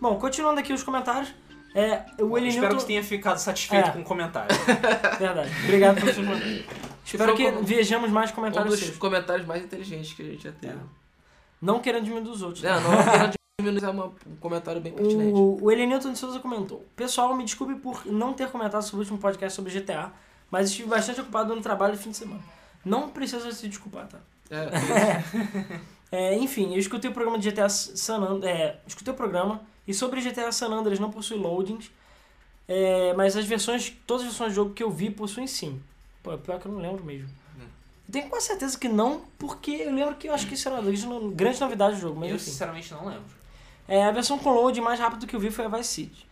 Bom, 0.00 0.16
continuando 0.18 0.60
aqui 0.60 0.72
os 0.72 0.82
comentários. 0.82 1.32
É, 1.74 2.04
o 2.22 2.38
Eli 2.38 2.48
Espero 2.48 2.62
Newton... 2.68 2.76
que 2.76 2.80
você 2.82 2.86
tenha 2.86 3.04
ficado 3.04 3.38
satisfeito 3.38 3.88
É. 3.88 3.92
com 3.92 4.00
o 4.00 4.04
comentário. 4.04 4.48
Verdade. 5.18 5.50
Obrigado 5.64 5.96
pelo 6.00 6.14
seu 6.14 6.24
comentário. 6.24 6.64
Espero 7.04 7.34
que 7.36 7.50
como- 7.52 7.62
vejamos 7.64 8.10
mais 8.10 8.30
Um 8.30 8.34
comentários 8.34 8.70
dos 8.74 8.80
seus. 8.84 8.96
comentários 8.98 9.46
mais 9.46 9.62
inteligentes 9.64 10.12
que 10.14 10.22
a 10.22 10.24
gente 10.24 10.42
já 10.44 10.52
teve. 10.52 10.72
É. 10.74 10.76
Não 11.60 11.80
querendo 11.80 12.04
diminuir 12.04 12.24
dos 12.24 12.42
outros. 12.42 12.62
Não, 12.62 12.80
não 12.80 12.90
quero 13.04 13.30
diminuir, 13.60 13.84
é 13.84 13.88
uma- 13.90 14.06
um 14.06 14.36
comentário 14.40 14.80
bem 14.80 14.92
pertinente. 14.92 15.32
O, 15.38 15.58
o 15.62 15.70
Elenilton 15.72 16.12
de 16.12 16.18
Souza 16.18 16.38
comentou: 16.40 16.84
Pessoal, 16.94 17.34
me 17.36 17.44
desculpe 17.44 17.74
por 17.76 18.06
não 18.06 18.32
ter 18.32 18.48
comentado 18.50 18.82
sobre 18.82 18.96
o 18.96 19.00
último 19.00 19.18
podcast 19.18 19.54
sobre 19.56 19.72
GTA, 19.78 20.12
mas 20.50 20.70
estive 20.70 20.88
bastante 20.88 21.20
ocupado 21.20 21.54
no 21.54 21.62
trabalho 21.62 21.94
no 21.94 21.98
fim 21.98 22.10
de 22.10 22.16
semana. 22.16 22.42
Não 22.84 23.08
precisa 23.08 23.50
se 23.52 23.68
desculpar, 23.68 24.06
tá? 24.06 24.18
É, 24.50 25.80
É, 26.12 26.36
enfim, 26.36 26.72
eu 26.72 26.78
escutei 26.78 27.10
o 27.10 27.12
programa 27.12 27.38
de 27.38 27.50
GTA 27.50 27.68
San 27.68 28.18
Andreas. 28.18 28.56
É, 28.60 28.78
escutei 28.86 29.12
o 29.12 29.16
programa 29.16 29.60
e 29.86 29.92
sobre 29.92 30.20
GTA 30.20 30.52
San 30.52 30.68
Andreas 30.68 31.00
não 31.00 31.10
possui 31.10 31.36
loadings, 31.36 31.90
é, 32.68 33.12
mas 33.14 33.36
as 33.36 33.44
versões, 33.44 33.92
todas 34.06 34.22
as 34.22 34.28
versões 34.28 34.52
do 34.52 34.54
jogo 34.54 34.72
que 34.72 34.82
eu 34.82 34.90
vi 34.90 35.10
possuem 35.10 35.46
sim. 35.48 35.82
Pô, 36.22 36.36
pior 36.38 36.60
que 36.60 36.66
eu 36.66 36.72
não 36.72 36.80
lembro 36.80 37.04
mesmo. 37.04 37.28
Eu 37.58 38.12
tenho 38.12 38.28
quase 38.28 38.46
certeza 38.46 38.78
que 38.78 38.88
não, 38.88 39.22
porque 39.36 39.72
eu 39.72 39.92
lembro 39.92 40.14
que 40.14 40.28
eu 40.28 40.32
acho 40.32 40.46
que 40.46 40.54
isso 40.54 40.68
era 40.68 40.80
uma 40.80 41.32
grande 41.32 41.60
novidade 41.60 41.96
do 41.96 42.00
jogo, 42.00 42.20
mas 42.20 42.30
Eu 42.30 42.36
enfim. 42.36 42.44
sinceramente 42.44 42.92
não 42.94 43.06
lembro. 43.06 43.24
É, 43.88 44.04
a 44.04 44.12
versão 44.12 44.38
com 44.38 44.50
load 44.50 44.80
mais 44.80 44.98
rápido 45.00 45.26
que 45.26 45.34
eu 45.34 45.40
vi 45.40 45.50
foi 45.50 45.64
a 45.64 45.68
Vice 45.68 45.90
City. 45.90 46.26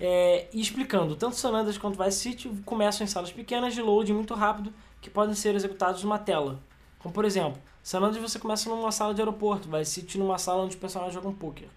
É, 0.00 0.48
e 0.52 0.60
explicando, 0.60 1.14
tanto 1.14 1.36
San 1.36 1.50
Andreas 1.50 1.78
quanto 1.78 2.02
Vice 2.02 2.18
City 2.18 2.48
começam 2.64 3.04
em 3.04 3.08
salas 3.08 3.32
pequenas 3.32 3.74
de 3.74 3.80
load 3.80 4.12
muito 4.12 4.34
rápido 4.34 4.72
que 5.00 5.08
podem 5.08 5.34
ser 5.34 5.54
executados 5.54 6.02
numa 6.02 6.18
tela. 6.18 6.60
Como 6.98 7.14
por 7.14 7.24
exemplo, 7.24 7.60
San 7.82 8.00
Andreas 8.00 8.30
você 8.30 8.38
começa 8.38 8.68
numa 8.68 8.90
sala 8.90 9.14
de 9.14 9.20
aeroporto, 9.20 9.68
Vice 9.68 9.92
City 9.92 10.18
numa 10.18 10.38
sala 10.38 10.62
onde 10.62 10.74
os 10.74 10.80
personagens 10.80 11.14
jogam 11.14 11.32
poker. 11.32 11.68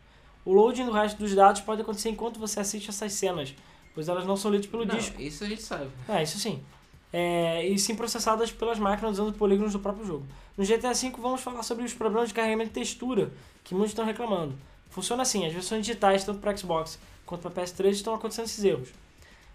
O 0.44 0.54
loading 0.54 0.86
do 0.86 0.92
resto 0.92 1.18
dos 1.18 1.36
dados 1.36 1.62
pode 1.62 1.82
acontecer 1.82 2.10
enquanto 2.10 2.40
você 2.40 2.60
assiste 2.60 2.90
essas 2.90 3.12
cenas, 3.14 3.54
pois 3.94 4.08
elas 4.08 4.26
não 4.26 4.38
são 4.38 4.50
lidas 4.50 4.68
pelo 4.68 4.86
não, 4.86 4.96
disco. 4.96 5.22
isso 5.22 5.44
a 5.44 5.48
gente 5.48 5.62
sabe. 5.62 5.90
É, 6.08 6.24
isso 6.24 6.40
sim. 6.40 6.64
É, 7.12 7.68
e 7.68 7.78
sim 7.78 7.96
processadas 7.96 8.52
pelas 8.52 8.80
máquinas 8.80 9.20
usando 9.20 9.34
polígonos 9.34 9.74
do 9.74 9.80
próprio 9.80 10.06
jogo. 10.06 10.26
No 10.58 10.66
GTA 10.66 10.94
V 10.94 11.12
vamos 11.20 11.42
falar 11.42 11.64
sobre 11.64 11.84
os 11.84 11.94
problemas 11.94 12.30
de 12.30 12.34
carregamento 12.34 12.70
de 12.70 12.76
textura, 12.76 13.32
que 13.64 13.76
muitos 13.76 13.92
estão 13.92 14.06
reclamando. 14.06 14.56
Funciona 14.90 15.22
assim, 15.22 15.46
as 15.46 15.54
versões 15.54 15.86
digitais, 15.86 16.24
tanto 16.24 16.40
para 16.40 16.56
Xbox 16.56 16.98
quanto 17.28 17.42
para 17.42 17.64
PS3, 17.64 17.90
estão 17.92 18.16
acontecendo 18.16 18.46
esses 18.46 18.64
erros. 18.64 18.90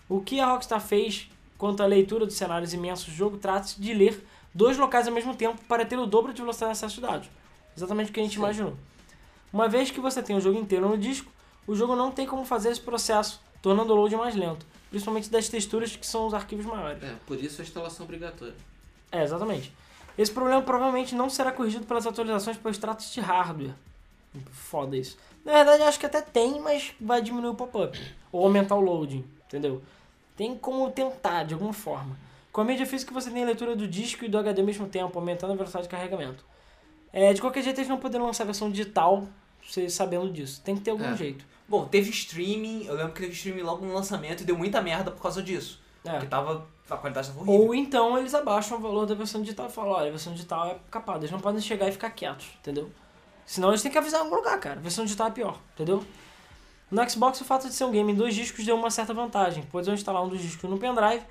O 0.09 0.21
que 0.21 0.39
a 0.39 0.47
Rockstar 0.47 0.81
fez 0.81 1.29
quanto 1.59 1.83
à 1.83 1.87
leitura 1.87 2.27
dos 2.27 2.37
cenários 2.37 2.73
imensos 2.73 3.07
do 3.07 3.13
jogo 3.13 3.39
trata-se 3.39 3.81
de 3.81 3.93
ler 3.95 4.25
dois 4.55 4.77
locais 4.77 5.09
ao 5.09 5.15
mesmo 5.15 5.35
tempo 5.35 5.61
para 5.67 5.85
ter 5.85 5.99
o 5.99 6.07
dobro 6.07 6.33
de 6.33 6.41
velocidade 6.41 6.73
de 6.73 6.79
acesso 6.79 6.97
de 6.97 7.01
dados. 7.01 7.29
Exatamente 7.77 8.11
o 8.11 8.13
que 8.13 8.21
a 8.21 8.23
gente 8.23 8.35
Sim. 8.35 8.39
imaginou. 8.41 8.77
Uma 9.53 9.69
vez 9.69 9.91
que 9.91 10.01
você 10.01 10.23
tem 10.23 10.37
o 10.37 10.41
jogo 10.41 10.59
inteiro 10.59 10.89
no 10.89 10.99
disco, 10.99 11.31
o 11.67 11.75
jogo 11.75 11.97
não 11.97 12.11
tem 12.11 12.27
como 12.27 12.45
fazer 12.45 12.71
esse 12.71 12.81
processo, 12.81 13.41
tornando 13.63 13.93
o 13.93 13.97
load 13.97 14.15
mais 14.17 14.35
lento, 14.35 14.67
principalmente 14.91 15.31
das 15.31 15.49
texturas 15.49 15.97
que 15.97 16.07
são 16.07 16.27
os 16.27 16.35
arquivos 16.35 16.67
maiores. 16.67 17.03
É, 17.03 17.17
por 17.27 17.43
isso 17.43 17.61
a 17.61 17.65
instalação 17.65 18.05
obrigatória. 18.05 18.55
É, 19.11 19.23
exatamente. 19.23 19.73
Esse 20.17 20.31
problema 20.31 20.61
provavelmente 20.61 21.15
não 21.15 21.31
será 21.31 21.53
corrigido 21.53 21.87
pelas 21.87 22.07
atualizações 22.07 22.57
para 22.57 22.71
os 22.71 22.79
tratos 22.79 23.13
de 23.13 23.21
hardware. 23.21 23.75
Foda 24.51 24.97
isso. 24.97 25.17
Na 25.45 25.53
verdade, 25.53 25.83
acho 25.83 25.99
que 25.99 26.07
até 26.07 26.21
tem, 26.21 26.61
mas 26.61 26.93
vai 27.01 27.21
diminuir 27.21 27.51
o 27.51 27.55
pop-up. 27.55 27.99
Ou 28.31 28.45
aumentar 28.45 28.77
o 28.77 28.81
loading, 28.81 29.25
entendeu? 29.47 29.83
Tem 30.37 30.57
como 30.57 30.91
tentar, 30.91 31.45
de 31.45 31.55
alguma 31.55 31.73
forma. 31.73 32.17
Com 32.53 32.61
a 32.61 32.65
mídia 32.65 32.87
física 32.87 33.13
você 33.13 33.31
tem 33.31 33.43
a 33.43 33.47
leitura 33.47 33.75
do 33.75 33.89
disco 33.89 34.25
e 34.25 34.29
do 34.29 34.39
HD 34.39 34.61
ao 34.61 34.67
mesmo 34.67 34.87
tempo, 34.87 35.19
aumentando 35.19 35.53
a 35.53 35.57
velocidade 35.57 35.87
de 35.87 35.91
carregamento. 35.91 36.45
É, 37.13 37.33
de 37.33 37.41
qualquer 37.41 37.63
jeito, 37.63 37.79
eles 37.79 37.89
não 37.89 37.99
poderão 37.99 38.27
lançar 38.27 38.45
a 38.45 38.47
versão 38.47 38.71
digital, 38.71 39.27
você 39.67 39.89
sabendo 39.91 40.31
disso. 40.31 40.61
Tem 40.65 40.75
que 40.77 40.83
ter 40.83 40.91
algum 40.91 41.05
É. 41.05 41.17
jeito. 41.17 41.45
Bom, 41.69 41.87
teve 41.87 42.11
streaming, 42.11 42.85
eu 42.87 42.95
lembro 42.95 43.13
que 43.13 43.21
teve 43.21 43.33
streaming 43.33 43.63
logo 43.63 43.85
no 43.85 43.93
lançamento 43.95 44.43
e 44.43 44.45
deu 44.45 44.57
muita 44.57 44.81
merda 44.81 45.11
por 45.11 45.23
causa 45.23 45.43
disso. 45.43 45.81
É. 46.05 46.11
Porque 46.13 46.27
tava. 46.27 46.67
A 46.91 46.97
qualidade 46.97 47.29
tava 47.29 47.41
horrível. 47.41 47.67
Ou 47.67 47.75
então 47.75 48.19
eles 48.19 48.35
abaixam 48.35 48.77
o 48.77 48.81
valor 48.81 49.07
da 49.07 49.15
versão 49.15 49.41
digital 49.41 49.67
e 49.67 49.71
falam, 49.71 49.93
olha, 49.93 50.09
a 50.09 50.11
versão 50.11 50.33
digital 50.35 50.67
é 50.67 50.77
capaz, 50.91 51.19
eles 51.21 51.31
não 51.31 51.41
podem 51.41 51.61
chegar 51.61 51.89
e 51.89 51.93
ficar 51.93 52.11
quietos, 52.11 52.49
entendeu? 52.59 52.91
Senão 53.47 53.71
eles 53.71 53.83
têm 53.83 53.91
que 53.91 53.99
avisar 53.99 54.21
em 54.21 54.25
algum 54.25 54.37
lugar, 54.37 54.59
cara. 54.59 54.79
A 54.79 54.83
versão 54.83 55.05
digital 55.05 55.29
é 55.29 55.31
pior, 55.31 55.59
entendeu? 55.75 56.05
No 56.91 57.09
Xbox, 57.09 57.41
o 57.41 57.45
fato 57.45 57.69
de 57.69 57.75
ser 57.75 57.85
um 57.85 57.91
game 57.91 58.13
em 58.13 58.15
dois 58.15 58.35
discos 58.35 58.65
deu 58.65 58.77
uma 58.77 58.91
certa 58.91 59.15
vantagem. 59.15 59.65
Pois 59.71 59.87
eu 59.89 59.95
instalar 59.95 60.23
um 60.23 60.29
dos 60.29 60.41
discos 60.41 60.69
no 60.69 60.79
pendrive, 60.79 61.25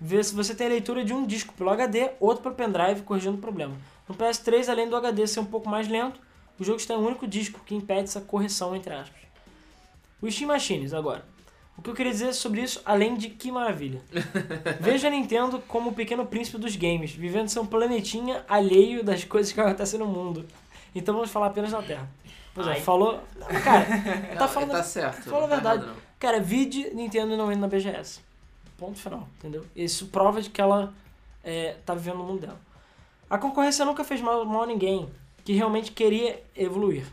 ver 0.00 0.24
se 0.24 0.34
você 0.34 0.54
tem 0.54 0.66
a 0.66 0.70
leitura 0.70 1.04
de 1.04 1.12
um 1.12 1.26
disco 1.26 1.54
pelo 1.54 1.70
HD, 1.70 2.10
outro 2.20 2.42
pelo 2.42 2.54
pendrive, 2.54 3.02
corrigindo 3.02 3.36
o 3.36 3.40
problema. 3.40 3.74
No 4.08 4.14
PS3, 4.14 4.68
além 4.68 4.88
do 4.88 4.96
HD 4.96 5.26
ser 5.26 5.40
um 5.40 5.44
pouco 5.44 5.68
mais 5.68 5.88
lento, 5.88 6.20
o 6.58 6.64
jogo 6.64 6.78
está 6.78 6.94
em 6.94 6.98
um 6.98 7.06
único 7.06 7.26
disco 7.26 7.60
que 7.64 7.74
impede 7.74 8.04
essa 8.04 8.20
correção, 8.20 8.76
entre 8.76 8.92
aspas. 8.92 9.20
O 10.20 10.30
Steam 10.30 10.48
Machines, 10.48 10.92
agora. 10.92 11.24
O 11.78 11.82
que 11.82 11.88
eu 11.88 11.94
queria 11.94 12.12
dizer 12.12 12.34
sobre 12.34 12.60
isso, 12.60 12.82
além 12.84 13.16
de 13.16 13.30
que 13.30 13.50
maravilha. 13.50 14.02
Veja 14.78 15.08
a 15.08 15.10
Nintendo 15.10 15.62
como 15.66 15.88
o 15.88 15.94
pequeno 15.94 16.26
príncipe 16.26 16.58
dos 16.58 16.76
games, 16.76 17.12
vivendo 17.12 17.48
seu 17.48 17.64
planetinha 17.64 18.44
alheio 18.46 19.02
das 19.02 19.24
coisas 19.24 19.50
que 19.50 19.58
acontecem 19.58 19.98
no 19.98 20.06
mundo. 20.06 20.44
Então 20.94 21.14
vamos 21.14 21.30
falar 21.30 21.46
apenas 21.46 21.72
na 21.72 21.82
Terra. 21.82 22.08
Pois 22.54 22.66
é, 22.66 22.72
Ai. 22.72 22.80
falou. 22.80 23.20
Cara, 23.62 23.86
tá 24.36 24.48
falando. 24.48 24.70
tá 24.72 24.82
certo. 24.82 25.22
fala 25.22 25.46
a 25.46 25.48
tá 25.48 25.54
verdade. 25.54 25.84
errado. 25.84 25.96
Cara, 26.18 26.40
vide 26.40 26.90
Nintendo 26.94 27.36
não 27.36 27.50
indo 27.50 27.60
na 27.60 27.68
BGS. 27.68 28.20
Ponto 28.76 28.98
final, 28.98 29.28
entendeu? 29.38 29.64
Isso 29.74 30.06
prova 30.06 30.40
de 30.40 30.50
que 30.50 30.60
ela 30.60 30.92
é, 31.44 31.76
tá 31.84 31.94
vivendo 31.94 32.18
no 32.18 32.24
mundo 32.24 32.40
dela. 32.40 32.60
A 33.28 33.38
concorrência 33.38 33.84
nunca 33.84 34.02
fez 34.02 34.20
mal, 34.20 34.44
mal 34.44 34.62
a 34.62 34.66
ninguém 34.66 35.08
que 35.44 35.52
realmente 35.52 35.92
queria 35.92 36.42
evoluir. 36.56 37.06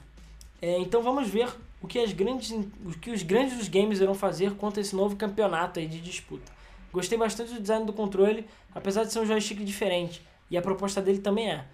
É, 0.62 0.78
então 0.80 1.02
vamos 1.02 1.30
ver 1.30 1.50
o 1.82 1.88
que, 1.88 2.00
as 2.00 2.12
grandes, 2.12 2.52
o 2.52 2.92
que 3.00 3.12
os 3.12 3.22
grandes 3.24 3.58
dos 3.58 3.68
games 3.68 4.00
irão 4.00 4.16
fazer 4.16 4.56
contra 4.56 4.82
esse 4.82 4.96
novo 4.96 5.16
campeonato 5.16 5.80
aí 5.80 5.88
de 5.88 6.02
disputa. 6.02 6.52
Gostei 6.92 7.18
bastante 7.18 7.54
do 7.54 7.62
design 7.62 7.86
do 7.86 7.94
controle, 7.94 8.46
apesar 8.74 9.04
de 9.04 9.14
ser 9.14 9.20
um 9.20 9.26
joystick 9.26 9.64
diferente, 9.64 10.22
e 10.50 10.58
a 10.58 10.62
proposta 10.62 11.02
dele 11.02 11.20
também 11.20 11.52
é. 11.52 11.66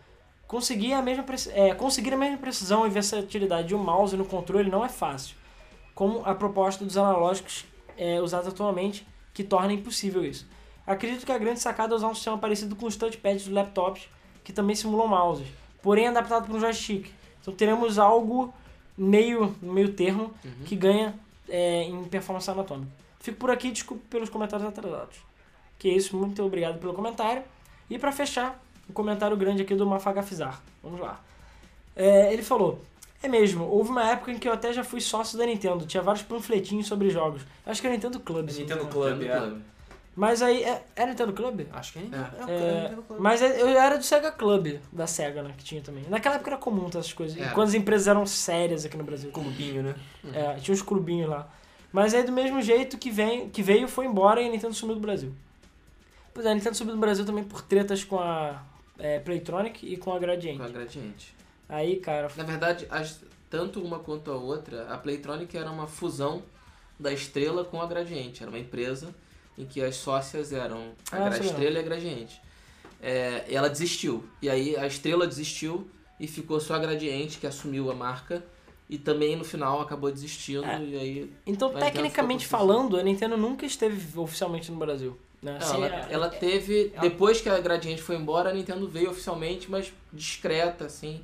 Conseguir 0.54 0.94
a 0.94 1.02
mesma, 1.02 1.26
é, 1.52 1.74
conseguir 1.74 2.14
a 2.14 2.16
mesma 2.16 2.38
precisão 2.38 2.86
e 2.86 2.90
versatilidade 2.92 3.70
de 3.70 3.74
um 3.74 3.80
mouse 3.80 4.16
no 4.16 4.24
controle 4.24 4.70
não 4.70 4.86
é 4.86 4.88
fácil, 4.88 5.36
como 5.96 6.24
a 6.24 6.36
proposta 6.36 6.86
dos 6.86 6.96
analógicos 6.96 7.66
é, 7.98 8.22
usados 8.22 8.48
atualmente, 8.50 9.04
que 9.34 9.44
torna 9.44 9.74
impossível 9.74 10.24
isso. 10.24 10.48
Acredito 10.86 11.26
que 11.26 11.32
a 11.32 11.40
grande 11.40 11.60
sacada 11.60 11.96
é 11.96 11.96
usar 11.96 12.08
um 12.08 12.14
sistema 12.14 12.38
parecido 12.38 12.76
com 12.76 12.86
os 12.86 12.96
touchpads 12.96 13.46
dos 13.46 13.52
laptops, 13.52 14.08
que 14.44 14.54
também 14.54 14.76
simulam 14.76 15.08
mouses, 15.08 15.48
porém 15.82 16.08
adaptado 16.08 16.46
para 16.46 16.56
um 16.56 16.60
joystick. 16.60 17.10
Então 17.42 17.56
teremos 17.56 17.98
algo 17.98 18.54
meio, 18.96 19.56
meio 19.60 19.92
termo 19.94 20.36
que 20.66 20.76
ganha 20.76 21.16
é, 21.50 21.86
em 21.86 22.04
performance 22.04 22.52
anatômica. 22.52 22.92
Fico 23.20 23.40
por 23.40 23.50
aqui, 23.50 23.72
desculpe 23.72 24.04
pelos 24.08 24.30
comentários 24.30 24.70
atrasados. 24.70 25.18
Que 25.80 25.90
é 25.90 25.94
isso, 25.94 26.16
muito 26.16 26.44
obrigado 26.44 26.78
pelo 26.78 26.94
comentário. 26.94 27.42
E 27.90 27.98
para 27.98 28.12
fechar, 28.12 28.62
um 28.90 28.94
comentário 28.94 29.36
grande 29.38 29.62
aqui 29.62 29.76
do 29.76 29.86
Mafagafizar. 29.86 30.62
Vamos 30.84 31.00
lá. 31.00 31.20
É, 31.96 32.32
ele 32.34 32.42
falou: 32.44 32.82
É 33.22 33.28
mesmo, 33.28 33.66
houve 33.66 33.90
uma 33.90 34.10
época 34.10 34.32
em 34.32 34.38
que 34.38 34.48
eu 34.48 34.54
até 34.54 34.74
já 34.74 34.84
fui 34.84 35.00
sócio 35.00 35.38
da 35.38 35.46
Nintendo, 35.46 35.86
tinha 35.86 36.04
vários 36.04 36.24
panfletinhos 36.24 36.88
sobre 36.88 37.10
jogos. 37.10 37.42
Eu 37.66 37.72
acho 37.72 37.82
que 37.82 37.88
é 37.88 37.92
Nintendo 37.92 38.20
Club. 38.20 38.50
Nintendo. 38.50 38.86
Club, 38.88 39.14
Nintendo 39.20 39.34
é. 39.34 39.40
Club. 39.40 39.62
Mas 40.16 40.44
aí, 40.44 40.64
é, 40.64 40.84
é 40.96 41.06
Nintendo 41.08 41.34
Club? 41.34 41.62
Acho 41.74 41.94
que 41.94 42.00
é, 42.00 42.02
É. 42.02 42.42
é, 42.42 42.46
o 42.46 42.50
É, 42.50 42.82
Nintendo 42.84 43.02
Club. 43.04 43.20
mas 43.20 43.42
eu 43.42 43.68
era 43.70 43.98
do 43.98 44.04
Sega 44.04 44.32
Club, 44.32 44.80
da 44.92 45.08
Sega, 45.08 45.42
né, 45.42 45.54
que 45.58 45.64
tinha 45.64 45.82
também. 45.82 46.04
Naquela 46.08 46.36
época 46.36 46.52
era 46.52 46.58
comum 46.60 46.88
ter 46.90 47.00
essas 47.00 47.14
coisas. 47.14 47.36
É. 47.42 47.50
Quando 47.50 47.70
as 47.70 47.74
empresas 47.74 48.08
eram 48.08 48.24
sérias 48.26 48.86
aqui 48.86 48.96
no 48.96 49.04
Brasil. 49.04 49.32
Clubinho, 49.32 49.82
né? 49.82 49.96
É, 50.34 50.54
tinha 50.60 50.74
uns 50.76 50.82
clubinhos 50.84 51.28
lá. 51.30 51.48
Mas 51.92 52.14
aí 52.14 52.24
do 52.24 52.32
mesmo 52.32 52.62
jeito 52.62 52.98
que, 52.98 53.10
vem, 53.10 53.50
que 53.50 53.64
veio, 53.64 53.88
foi 53.88 54.06
embora 54.06 54.40
e 54.42 54.48
a 54.48 54.52
Nintendo 54.52 54.74
sumiu 54.74 54.94
do 54.96 55.02
Brasil. 55.02 55.32
Pois 56.34 56.46
é, 56.46 56.52
a 56.52 56.56
Nintendo 56.56 56.76
sumiu 56.76 56.94
do 56.94 57.00
Brasil 57.00 57.26
também 57.26 57.44
por 57.44 57.62
tretas 57.64 58.04
com 58.04 58.20
a 58.20 58.62
é, 59.00 59.20
Playtronic 59.20 59.86
e 59.86 59.98
com 59.98 60.14
a 60.14 60.20
Gradiente. 60.20 60.58
Com 60.60 60.64
a 60.66 60.70
Gradiente. 60.70 61.36
Aí, 61.68 61.98
cara, 61.98 62.30
Na 62.36 62.44
verdade, 62.44 62.86
as- 62.90 63.22
tanto 63.50 63.82
uma 63.82 64.00
quanto 64.00 64.32
a 64.32 64.36
outra, 64.36 64.88
a 64.94 64.98
Playtronic 64.98 65.56
era 65.58 65.70
uma 65.72 65.88
fusão 65.88 66.44
da 67.00 67.12
Estrela 67.12 67.64
com 67.64 67.82
a 67.82 67.86
Gradiente. 67.88 68.42
Era 68.44 68.50
uma 68.52 68.60
empresa 68.60 69.14
em 69.58 69.66
que 69.66 69.82
as 69.82 69.96
sócias 69.96 70.52
eram 70.52 70.94
a 71.12 71.26
Ah. 71.26 71.30
Estrela 71.30 71.78
e 71.78 71.80
a 71.80 71.84
Gradiente. 71.84 72.42
É, 73.02 73.46
ela 73.50 73.70
desistiu. 73.70 74.24
E 74.42 74.50
aí 74.50 74.76
a 74.78 74.88
Estrela 74.88 75.28
desistiu 75.28 75.88
e 76.20 76.28
ficou 76.28 76.60
só 76.60 76.76
a 76.76 76.80
Gradiente, 76.80 77.38
que 77.38 77.48
assumiu 77.48 77.92
a 77.92 77.96
marca. 77.96 78.44
E 78.90 78.98
também 78.98 79.36
no 79.36 79.44
final 79.44 79.82
acabou 79.82 80.12
desistindo. 80.12 80.66
É. 80.66 80.80
E 80.84 80.98
aí. 80.98 81.34
então 81.48 81.74
tecnicamente 81.74 82.46
falando, 82.46 82.98
a 82.98 83.02
Nintendo 83.04 83.36
nunca 83.38 83.66
esteve 83.66 84.20
oficialmente 84.20 84.70
no 84.72 84.78
Brasil. 84.78 85.18
Né? 85.44 85.58
Assim, 85.60 85.76
ela, 85.76 85.88
é- 85.88 86.08
ela 86.10 86.30
teve. 86.30 86.92
ela- 86.94 87.02
Depois 87.02 87.42
que 87.42 87.50
a 87.50 87.60
Gradiente 87.60 88.02
foi 88.02 88.16
embora, 88.16 88.50
a 88.50 88.54
Nintendo 88.54 88.88
veio 88.88 89.12
oficialmente, 89.12 89.70
mas 89.70 89.92
discreta, 90.12 90.86
assim. 90.86 91.22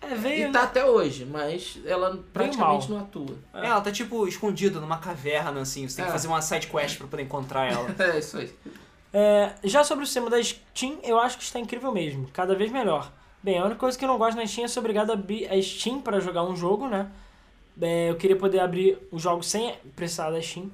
é, 0.00 0.16
veio, 0.16 0.48
E 0.48 0.52
tá 0.52 0.64
até 0.64 0.84
hoje, 0.84 1.24
mas 1.24 1.78
ela 1.86 2.20
praticamente 2.32 2.90
não 2.90 2.98
atua. 2.98 3.36
É, 3.54 3.66
ela 3.68 3.80
tá 3.80 3.92
tipo 3.92 4.26
escondida 4.26 4.80
numa 4.80 4.98
caverna, 4.98 5.60
assim. 5.60 5.86
Você 5.88 5.94
tem 5.96 6.04
que 6.06 6.10
É. 6.10 6.12
fazer 6.12 6.26
uma 6.26 6.42
side 6.42 6.66
quest 6.66 6.98
pra 6.98 7.06
poder 7.06 7.22
encontrar 7.22 7.70
ela. 7.72 7.86
É 8.12 8.18
isso 8.18 8.36
aí. 8.38 8.50
É, 9.14 9.52
já 9.62 9.84
sobre 9.84 10.02
o 10.02 10.06
sistema 10.06 10.28
da 10.28 10.42
Steam, 10.42 10.98
eu 11.04 11.20
acho 11.20 11.38
que 11.38 11.44
está 11.44 11.60
incrível 11.60 11.92
mesmo, 11.92 12.28
cada 12.32 12.52
vez 12.56 12.72
melhor. 12.72 13.12
Bem, 13.42 13.58
a 13.58 13.64
única 13.64 13.78
coisa 13.78 13.96
que 13.96 14.04
eu 14.04 14.08
não 14.08 14.18
gosto 14.18 14.36
na 14.36 14.44
Steam 14.46 14.64
é 14.64 14.68
ser 14.68 14.80
obrigado 14.80 15.10
a 15.10 15.12
abrir 15.12 15.46
a 15.48 15.62
Steam 15.62 16.00
para 16.00 16.18
jogar 16.18 16.42
um 16.42 16.56
jogo, 16.56 16.88
né? 16.88 17.08
É, 17.80 18.10
eu 18.10 18.16
queria 18.16 18.36
poder 18.36 18.58
abrir 18.58 18.98
os 19.12 19.22
jogos 19.22 19.46
sem 19.48 19.74
precisar 19.94 20.30
da 20.30 20.42
Steam. 20.42 20.68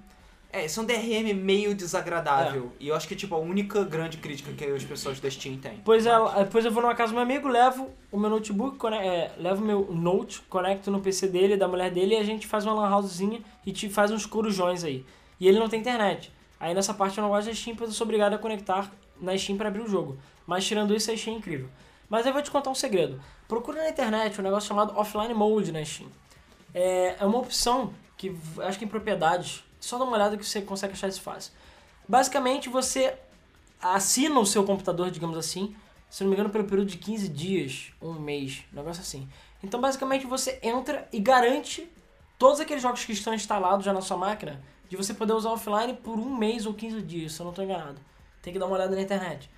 É, 0.51 0.65
esse 0.65 0.79
é 0.79 0.83
um 0.83 0.87
DRM 0.87 1.35
meio 1.35 1.75
desagradável. 1.75 2.73
E 2.81 2.89
eu 2.89 2.95
acho 2.95 3.07
que 3.07 3.13
é 3.13 3.17
tipo 3.17 3.35
a 3.35 3.39
única 3.39 3.85
grande 3.85 4.17
crítica 4.17 4.51
que 4.53 4.65
as 4.65 4.83
pessoas 4.83 5.21
da 5.21 5.31
Steam 5.31 5.59
têm. 5.59 5.75
Depois, 5.75 6.07
ela- 6.07 6.43
depois 6.43 6.65
eu 6.65 6.71
vou 6.73 6.83
numa 6.83 6.95
casa 6.95 7.13
do 7.13 7.17
meu 7.17 7.23
amigo, 7.23 7.47
levo 7.49 7.91
o 8.11 8.19
meu 8.19 8.31
notebook, 8.31 8.79
cone- 8.79 8.97
é, 8.97 9.31
levo 9.39 9.63
o 9.63 9.67
meu 9.67 9.87
Note, 9.93 10.41
conecto 10.49 10.91
no 10.91 11.01
PC 11.01 11.29
dele, 11.29 11.57
da 11.57 11.69
mulher 11.69 11.91
dele, 11.91 12.15
e 12.15 12.17
a 12.19 12.25
gente 12.25 12.47
faz 12.47 12.65
uma 12.65 12.73
lan 12.75 12.89
housezinha 12.97 13.41
e 13.67 13.73
te 13.73 13.91
faz 13.91 14.11
uns 14.11 14.25
corujões 14.25 14.85
aí. 14.85 15.05
E 15.39 15.47
ele 15.47 15.59
não 15.59 15.69
tem 15.69 15.81
internet. 15.81 16.33
Aí 16.59 16.73
nessa 16.73 16.95
parte 16.95 17.19
eu 17.19 17.23
não 17.23 17.29
gosto 17.31 17.49
da 17.49 17.55
Steam, 17.55 17.77
pois 17.77 17.91
eu 17.91 17.95
sou 17.95 18.05
obrigado 18.07 18.33
a 18.33 18.39
conectar 18.39 18.91
na 19.21 19.37
Steam 19.37 19.59
para 19.59 19.69
abrir 19.69 19.83
o 19.83 19.87
jogo. 19.89 20.17
Mas 20.47 20.65
tirando 20.67 20.95
isso, 20.95 21.11
a 21.11 21.17
Steam 21.17 21.35
é 21.35 21.39
incrível. 21.39 21.69
Mas 22.09 22.25
eu 22.25 22.33
vou 22.33 22.41
te 22.41 22.51
contar 22.51 22.71
um 22.71 22.75
segredo. 22.75 23.21
Procura 23.47 23.83
na 23.83 23.91
internet 23.91 24.41
um 24.41 24.45
negócio 24.45 24.67
chamado 24.67 24.97
Offline 24.99 25.35
Mode 25.35 25.73
na 25.73 25.85
Steam. 25.85 26.09
É, 26.75 27.17
é 27.21 27.25
uma 27.27 27.39
opção 27.39 27.93
que 28.17 28.35
acho 28.61 28.79
que 28.79 28.85
em 28.87 28.89
propriedades, 28.89 29.63
só 29.89 29.99
dá 29.99 30.05
uma 30.05 30.15
olhada 30.15 30.37
que 30.37 30.45
você 30.45 30.63
consegue 30.63 30.93
achar 30.93 31.09
isso 31.09 31.21
fácil. 31.21 31.53
Basicamente 32.09 32.69
você 32.69 33.17
assina 33.81 34.39
o 34.39 34.47
seu 34.47 34.65
computador, 34.65 35.11
digamos 35.11 35.37
assim, 35.37 35.75
se 36.11 36.23
não 36.23 36.31
me 36.31 36.37
engano, 36.37 36.51
pelo 36.51 36.65
período 36.65 36.89
de 36.89 36.97
15 36.97 37.29
dias, 37.29 37.93
um 38.01 38.15
mês, 38.15 38.65
um 38.73 38.77
negócio 38.77 39.03
assim. 39.03 39.29
Então, 39.63 39.81
basicamente, 39.81 40.27
você 40.27 40.59
entra 40.63 41.09
e 41.13 41.21
garante 41.21 41.91
todos 42.39 42.61
aqueles 42.61 42.83
jogos 42.83 43.05
que 43.05 43.13
estão 43.13 43.35
instalados 43.35 43.85
já 43.85 43.93
na 43.93 44.01
sua 44.01 44.17
máquina, 44.17 44.63
de 44.89 44.97
você 44.97 45.13
poder 45.13 45.33
usar 45.35 45.51
offline 45.51 45.95
por 45.95 46.19
um 46.19 46.37
mês 46.37 46.65
ou 46.65 46.73
15 46.73 47.03
dias, 47.03 47.33
se 47.33 47.41
eu 47.41 47.45
não 47.45 47.51
estou 47.51 47.65
enganado. 47.65 48.01
Tem 48.41 48.53
que 48.53 48.59
dar 48.59 48.67
uma 48.67 48.77
olhada 48.77 48.95
na 48.95 49.03
internet. 49.03 49.51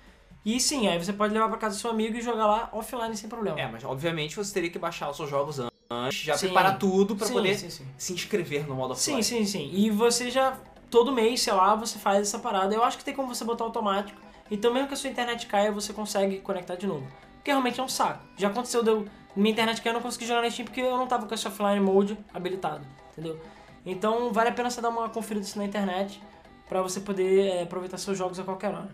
E 0.43 0.59
sim, 0.59 0.87
aí 0.87 0.97
você 0.97 1.13
pode 1.13 1.33
levar 1.33 1.47
para 1.47 1.57
casa 1.57 1.75
do 1.75 1.79
seu 1.79 1.91
amigo 1.91 2.17
e 2.17 2.21
jogar 2.21 2.47
lá 2.47 2.69
offline 2.73 3.15
sem 3.15 3.29
problema. 3.29 3.59
É, 3.59 3.67
mas 3.67 3.83
obviamente 3.83 4.35
você 4.35 4.51
teria 4.51 4.71
que 4.71 4.79
baixar 4.79 5.09
os 5.09 5.15
seus 5.15 5.29
jogos 5.29 5.59
antes, 5.59 5.70
já 6.11 6.37
Sim. 6.37 6.47
preparar 6.47 6.77
tudo 6.77 7.15
pra 7.15 7.27
Sim, 7.27 7.33
poder 7.33 7.55
sim, 7.55 7.69
sim. 7.69 7.85
se 7.97 8.13
inscrever 8.13 8.67
no 8.67 8.75
modo 8.75 8.95
Sim, 8.95 9.17
offline. 9.19 9.45
sim, 9.45 9.69
sim. 9.69 9.69
E 9.73 9.89
você 9.89 10.29
já, 10.31 10.57
todo 10.89 11.11
mês, 11.11 11.41
sei 11.41 11.53
lá, 11.53 11.75
você 11.75 11.99
faz 11.99 12.21
essa 12.21 12.39
parada. 12.39 12.73
Eu 12.73 12.83
acho 12.83 12.97
que 12.97 13.03
tem 13.03 13.13
como 13.13 13.33
você 13.33 13.43
botar 13.43 13.63
automático. 13.63 14.19
Então, 14.49 14.73
mesmo 14.73 14.87
que 14.87 14.93
a 14.93 14.97
sua 14.97 15.09
internet 15.09 15.45
caia, 15.47 15.71
você 15.71 15.93
consegue 15.93 16.39
conectar 16.39 16.75
de 16.75 16.85
novo. 16.87 17.07
Porque 17.35 17.51
realmente 17.51 17.79
é 17.79 17.83
um 17.83 17.87
saco. 17.89 18.23
Já 18.37 18.49
aconteceu, 18.49 18.83
deu. 18.83 19.05
Minha 19.35 19.51
internet 19.51 19.81
caiu, 19.81 19.91
eu 19.91 19.93
não 19.95 20.01
consegui 20.01 20.25
jogar 20.27 20.41
na 20.41 20.49
Steam 20.49 20.65
porque 20.65 20.81
eu 20.81 20.97
não 20.97 21.07
tava 21.07 21.25
com 21.25 21.33
esse 21.33 21.47
offline 21.47 21.79
mode 21.79 22.17
habilitado, 22.33 22.85
entendeu? 23.11 23.39
Então, 23.85 24.31
vale 24.33 24.49
a 24.49 24.51
pena 24.51 24.69
você 24.69 24.81
dar 24.81 24.89
uma 24.89 25.07
conferida 25.09 25.47
na 25.55 25.63
internet 25.65 26.21
pra 26.67 26.81
você 26.81 26.99
poder 26.99 27.47
é, 27.47 27.63
aproveitar 27.63 27.97
seus 27.97 28.17
jogos 28.17 28.39
a 28.39 28.43
qualquer 28.43 28.73
hora. 28.73 28.89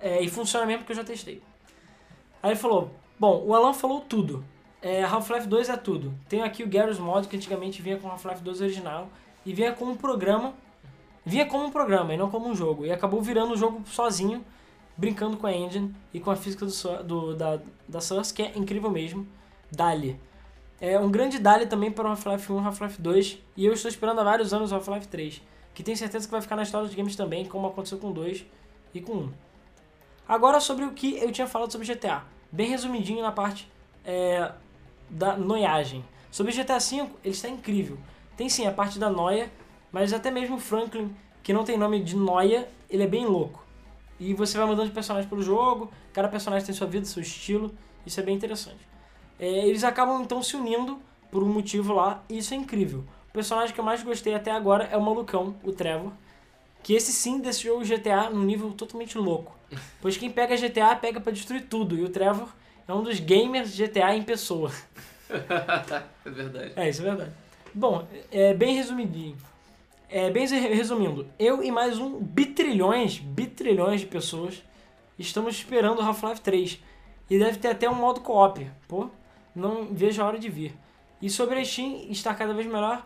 É, 0.00 0.22
e 0.22 0.28
funciona 0.28 0.64
mesmo 0.66 0.80
porque 0.80 0.92
eu 0.92 0.96
já 0.96 1.04
testei. 1.04 1.42
Aí 2.42 2.50
ele 2.52 2.58
falou: 2.58 2.90
Bom, 3.20 3.42
o 3.46 3.54
Alan 3.54 3.72
falou 3.74 4.00
tudo. 4.00 4.44
É, 4.86 5.02
Half-Life 5.02 5.46
2 5.48 5.70
é 5.70 5.76
tudo. 5.78 6.12
Tenho 6.28 6.44
aqui 6.44 6.62
o 6.62 6.68
Garry's 6.68 6.98
Mod, 6.98 7.26
que 7.26 7.36
antigamente 7.36 7.80
vinha 7.80 7.96
com 7.96 8.06
Half-Life 8.08 8.42
2 8.42 8.60
original. 8.60 9.08
E 9.46 9.52
vinha 9.54 9.72
como 9.72 9.92
um 9.92 9.96
programa. 9.96 10.52
Vinha 11.24 11.46
como 11.46 11.64
um 11.64 11.70
programa 11.70 12.12
e 12.12 12.18
não 12.18 12.30
como 12.30 12.46
um 12.48 12.54
jogo. 12.54 12.84
E 12.84 12.92
acabou 12.92 13.22
virando 13.22 13.54
um 13.54 13.56
jogo 13.56 13.82
sozinho. 13.86 14.44
brincando 14.96 15.36
com 15.38 15.46
a 15.46 15.52
engine 15.52 15.92
e 16.12 16.20
com 16.20 16.30
a 16.30 16.36
física 16.36 16.64
do, 16.66 17.02
do- 17.02 17.34
da, 17.34 17.58
da 17.88 18.00
Source, 18.00 18.32
que 18.32 18.42
é 18.42 18.52
incrível 18.56 18.90
mesmo. 18.90 19.26
Dali. 19.72 20.20
É 20.80 21.00
um 21.00 21.10
grande 21.10 21.38
Dali 21.38 21.66
também 21.66 21.90
para 21.90 22.04
o 22.06 22.10
Half-Life 22.10 22.52
1 22.52 22.60
e 22.62 22.64
Half-Life 22.66 23.00
2, 23.02 23.38
e 23.56 23.64
eu 23.66 23.72
estou 23.72 23.88
esperando 23.88 24.20
há 24.20 24.24
vários 24.24 24.52
anos 24.52 24.70
o 24.70 24.74
Half-Life 24.76 25.08
3, 25.08 25.42
que 25.74 25.82
tenho 25.82 25.96
certeza 25.96 26.26
que 26.26 26.30
vai 26.30 26.40
ficar 26.42 26.54
na 26.56 26.62
história 26.62 26.86
dos 26.86 26.94
games 26.94 27.16
também, 27.16 27.44
como 27.46 27.66
aconteceu 27.66 27.98
com 27.98 28.10
o 28.10 28.12
2 28.12 28.44
e 28.94 29.00
com 29.00 29.12
o 29.14 29.20
1. 29.24 29.32
Agora 30.28 30.60
sobre 30.60 30.84
o 30.84 30.92
que 30.92 31.16
eu 31.18 31.32
tinha 31.32 31.46
falado 31.48 31.72
sobre 31.72 31.92
GTA. 31.92 32.22
Bem 32.52 32.68
resumidinho 32.68 33.22
na 33.22 33.32
parte 33.32 33.68
é, 34.04 34.52
da 35.14 35.36
noiagem. 35.36 36.04
Sobre 36.30 36.52
GTA 36.52 36.78
V, 36.78 37.08
ele 37.22 37.34
está 37.34 37.48
incrível. 37.48 37.96
Tem 38.36 38.48
sim 38.48 38.66
a 38.66 38.72
parte 38.72 38.98
da 38.98 39.08
noia, 39.08 39.50
mas 39.92 40.12
até 40.12 40.30
mesmo 40.30 40.58
Franklin, 40.58 41.14
que 41.42 41.52
não 41.52 41.62
tem 41.62 41.78
nome 41.78 42.02
de 42.02 42.16
noia, 42.16 42.68
ele 42.90 43.04
é 43.04 43.06
bem 43.06 43.24
louco. 43.24 43.64
E 44.18 44.34
você 44.34 44.58
vai 44.58 44.66
mudando 44.66 44.88
de 44.88 44.92
personagem 44.92 45.28
pelo 45.28 45.42
jogo, 45.42 45.90
cada 46.12 46.28
personagem 46.28 46.66
tem 46.66 46.74
sua 46.74 46.86
vida, 46.86 47.06
seu 47.06 47.22
estilo, 47.22 47.72
isso 48.04 48.18
é 48.18 48.22
bem 48.22 48.34
interessante. 48.34 48.80
É, 49.38 49.46
eles 49.46 49.84
acabam 49.84 50.20
então 50.20 50.42
se 50.42 50.56
unindo 50.56 50.98
por 51.30 51.42
um 51.42 51.48
motivo 51.48 51.92
lá, 51.92 52.22
e 52.28 52.38
isso 52.38 52.52
é 52.52 52.56
incrível. 52.56 53.04
O 53.28 53.32
personagem 53.32 53.72
que 53.72 53.80
eu 53.80 53.84
mais 53.84 54.02
gostei 54.02 54.34
até 54.34 54.50
agora 54.50 54.84
é 54.84 54.96
o 54.96 55.02
malucão, 55.02 55.54
o 55.62 55.72
Trevor, 55.72 56.12
que 56.82 56.94
esse 56.94 57.12
sim 57.12 57.40
decidiu 57.40 57.78
o 57.78 57.84
GTA 57.84 58.30
num 58.30 58.42
nível 58.42 58.72
totalmente 58.72 59.16
louco. 59.16 59.56
Pois 60.00 60.16
quem 60.16 60.30
pega 60.30 60.56
GTA 60.56 60.96
pega 60.96 61.20
pra 61.20 61.32
destruir 61.32 61.66
tudo, 61.68 61.96
e 61.96 62.02
o 62.02 62.08
Trevor 62.08 62.48
é 62.86 62.92
um 62.94 63.02
dos 63.02 63.18
gamers 63.20 63.76
GTA 63.76 64.14
em 64.14 64.22
pessoa. 64.22 64.70
É 66.24 66.30
verdade. 66.30 66.72
É, 66.76 66.88
isso 66.88 67.00
é 67.02 67.04
verdade. 67.04 67.32
Bom, 67.74 68.06
é 68.30 68.54
bem 68.54 68.74
resumidinho. 68.76 69.36
É, 70.08 70.30
bem 70.30 70.46
re- 70.46 70.74
resumindo, 70.74 71.26
eu 71.38 71.62
e 71.62 71.72
mais 71.72 71.98
um 71.98 72.20
bitrilhões, 72.20 73.18
bitrilhões 73.18 74.02
de 74.02 74.06
pessoas 74.06 74.62
estamos 75.18 75.54
esperando 75.56 75.98
o 75.98 76.02
Half-Life 76.02 76.40
3. 76.40 76.80
E 77.28 77.38
deve 77.38 77.58
ter 77.58 77.68
até 77.68 77.88
um 77.88 77.94
modo 77.94 78.20
co-op. 78.20 78.70
Pô, 78.86 79.08
não 79.54 79.86
vejo 79.86 80.22
a 80.22 80.26
hora 80.26 80.38
de 80.38 80.48
vir. 80.48 80.74
E 81.22 81.30
sobre 81.30 81.58
a 81.58 81.64
Steam, 81.64 82.06
está 82.10 82.34
cada 82.34 82.52
vez 82.52 82.66
melhor. 82.66 83.04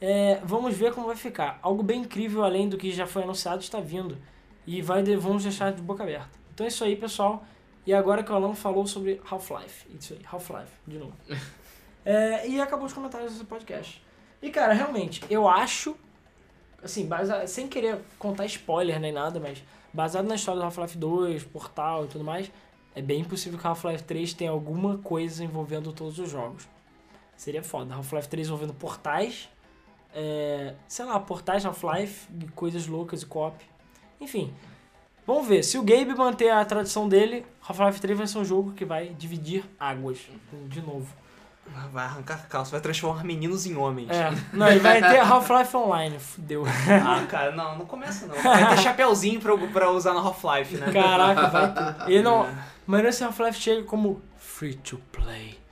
É, 0.00 0.40
vamos 0.42 0.76
ver 0.76 0.92
como 0.92 1.06
vai 1.06 1.16
ficar. 1.16 1.58
Algo 1.62 1.82
bem 1.82 2.00
incrível 2.00 2.42
além 2.42 2.68
do 2.68 2.76
que 2.76 2.90
já 2.90 3.06
foi 3.06 3.22
anunciado 3.22 3.62
está 3.62 3.80
vindo. 3.80 4.18
E 4.66 4.82
vai 4.82 5.02
vamos 5.16 5.44
deixar 5.44 5.72
de 5.72 5.80
boca 5.80 6.02
aberta. 6.02 6.28
Então 6.52 6.64
é 6.64 6.68
isso 6.68 6.82
aí, 6.84 6.96
pessoal. 6.96 7.44
E 7.86 7.92
agora 7.92 8.22
que 8.22 8.30
o 8.30 8.34
Alan 8.34 8.54
falou 8.54 8.86
sobre 8.86 9.20
Half-Life. 9.28 9.86
Isso 9.98 10.12
aí, 10.14 10.20
Half-Life, 10.30 10.72
de 10.86 10.98
novo. 10.98 11.14
É, 12.04 12.48
e 12.48 12.60
acabou 12.60 12.86
os 12.86 12.92
comentários 12.92 13.30
desse 13.32 13.44
podcast. 13.44 14.02
E 14.42 14.50
cara, 14.50 14.72
realmente, 14.72 15.22
eu 15.30 15.46
acho, 15.48 15.94
assim, 16.82 17.06
basa- 17.06 17.46
sem 17.46 17.68
querer 17.68 17.96
contar 18.18 18.44
spoiler 18.46 18.98
nem 18.98 19.12
nada, 19.12 19.38
mas 19.38 19.62
baseado 19.92 20.26
na 20.26 20.34
história 20.34 20.58
do 20.60 20.64
Half-Life 20.64 20.98
2, 20.98 21.44
Portal 21.44 22.04
e 22.06 22.08
tudo 22.08 22.24
mais, 22.24 22.50
é 22.96 23.00
bem 23.00 23.22
possível 23.22 23.56
que 23.56 23.64
Half-Life 23.64 24.02
3 24.02 24.34
tenha 24.34 24.50
alguma 24.50 24.98
coisa 24.98 25.44
envolvendo 25.44 25.92
todos 25.92 26.18
os 26.18 26.28
jogos. 26.28 26.66
Seria 27.36 27.62
foda. 27.62 27.94
Half-Life 27.94 28.26
3 28.28 28.48
envolvendo 28.48 28.74
portais, 28.74 29.48
é, 30.12 30.74
sei 30.88 31.04
lá, 31.04 31.20
portais 31.20 31.64
Half-Life, 31.64 32.26
coisas 32.56 32.84
loucas 32.88 33.22
e 33.22 33.26
co-op. 33.26 33.64
Enfim, 34.20 34.52
vamos 35.26 35.46
ver. 35.46 35.62
Se 35.62 35.78
o 35.78 35.82
Gabe 35.82 36.14
manter 36.14 36.50
a 36.50 36.64
tradição 36.64 37.08
dele, 37.08 37.44
Half-Life 37.66 38.00
3 38.00 38.18
vai 38.18 38.26
ser 38.26 38.38
um 38.38 38.44
jogo 38.44 38.72
que 38.72 38.84
vai 38.84 39.08
dividir 39.08 39.64
águas 39.78 40.18
de 40.68 40.80
novo. 40.80 41.06
Vai 41.92 42.04
arrancar 42.04 42.48
calça, 42.48 42.72
vai 42.72 42.80
transformar 42.80 43.22
meninos 43.24 43.66
em 43.66 43.76
homens. 43.76 44.10
É, 44.10 44.30
não, 44.52 44.70
e 44.70 44.78
vai 44.78 45.00
ter 45.00 45.20
Half-Life 45.20 45.76
Online, 45.76 46.18
fudeu. 46.18 46.64
Ah, 47.04 47.24
cara, 47.26 47.52
não, 47.52 47.78
não 47.78 47.86
começa 47.86 48.26
não. 48.26 48.34
Vai 48.34 48.68
ter 48.70 48.82
chapeuzinho 48.82 49.40
pra, 49.40 49.56
pra 49.56 49.90
usar 49.90 50.12
no 50.12 50.18
Half-Life, 50.18 50.76
né? 50.76 50.92
Caraca, 50.92 51.48
vai 51.48 51.72
ter. 51.72 52.10
E 52.12 52.22
não, 52.22 52.48
mas 52.86 53.04
esse 53.04 53.24
Half-Life 53.24 53.58
chega 53.58 53.84
como 53.84 54.20
free 54.36 54.74
to 54.74 55.00
play. 55.12 55.62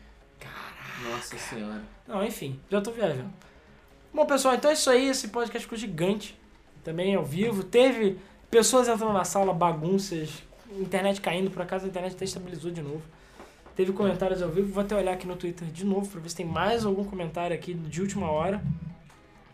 Nossa 1.02 1.38
senhora. 1.38 1.82
Não, 2.06 2.24
enfim, 2.24 2.60
já 2.70 2.80
tô 2.80 2.90
viajando. 2.92 3.30
Bom, 4.12 4.26
pessoal, 4.26 4.54
então 4.54 4.70
é 4.70 4.74
isso 4.74 4.90
aí. 4.90 5.08
Esse 5.08 5.28
podcast 5.28 5.64
ficou 5.64 5.78
gigante. 5.78 6.38
Também 6.84 7.14
ao 7.14 7.24
vivo. 7.24 7.62
Teve 7.62 8.18
pessoas 8.50 8.88
entrando 8.88 9.12
na 9.12 9.24
sala, 9.24 9.52
bagunças, 9.52 10.42
internet 10.78 11.20
caindo. 11.20 11.50
Por 11.50 11.62
acaso 11.62 11.84
a 11.84 11.88
internet 11.88 12.14
até 12.14 12.24
estabilizou 12.24 12.70
de 12.70 12.82
novo. 12.82 13.02
Teve 13.76 13.92
comentários 13.92 14.42
ao 14.42 14.48
vivo. 14.50 14.72
Vou 14.72 14.82
até 14.82 14.94
olhar 14.96 15.12
aqui 15.12 15.26
no 15.26 15.36
Twitter 15.36 15.68
de 15.68 15.84
novo 15.84 16.08
pra 16.08 16.20
ver 16.20 16.28
se 16.28 16.36
tem 16.36 16.46
mais 16.46 16.84
algum 16.84 17.04
comentário 17.04 17.54
aqui 17.54 17.72
de 17.74 18.00
última 18.00 18.30
hora. 18.30 18.62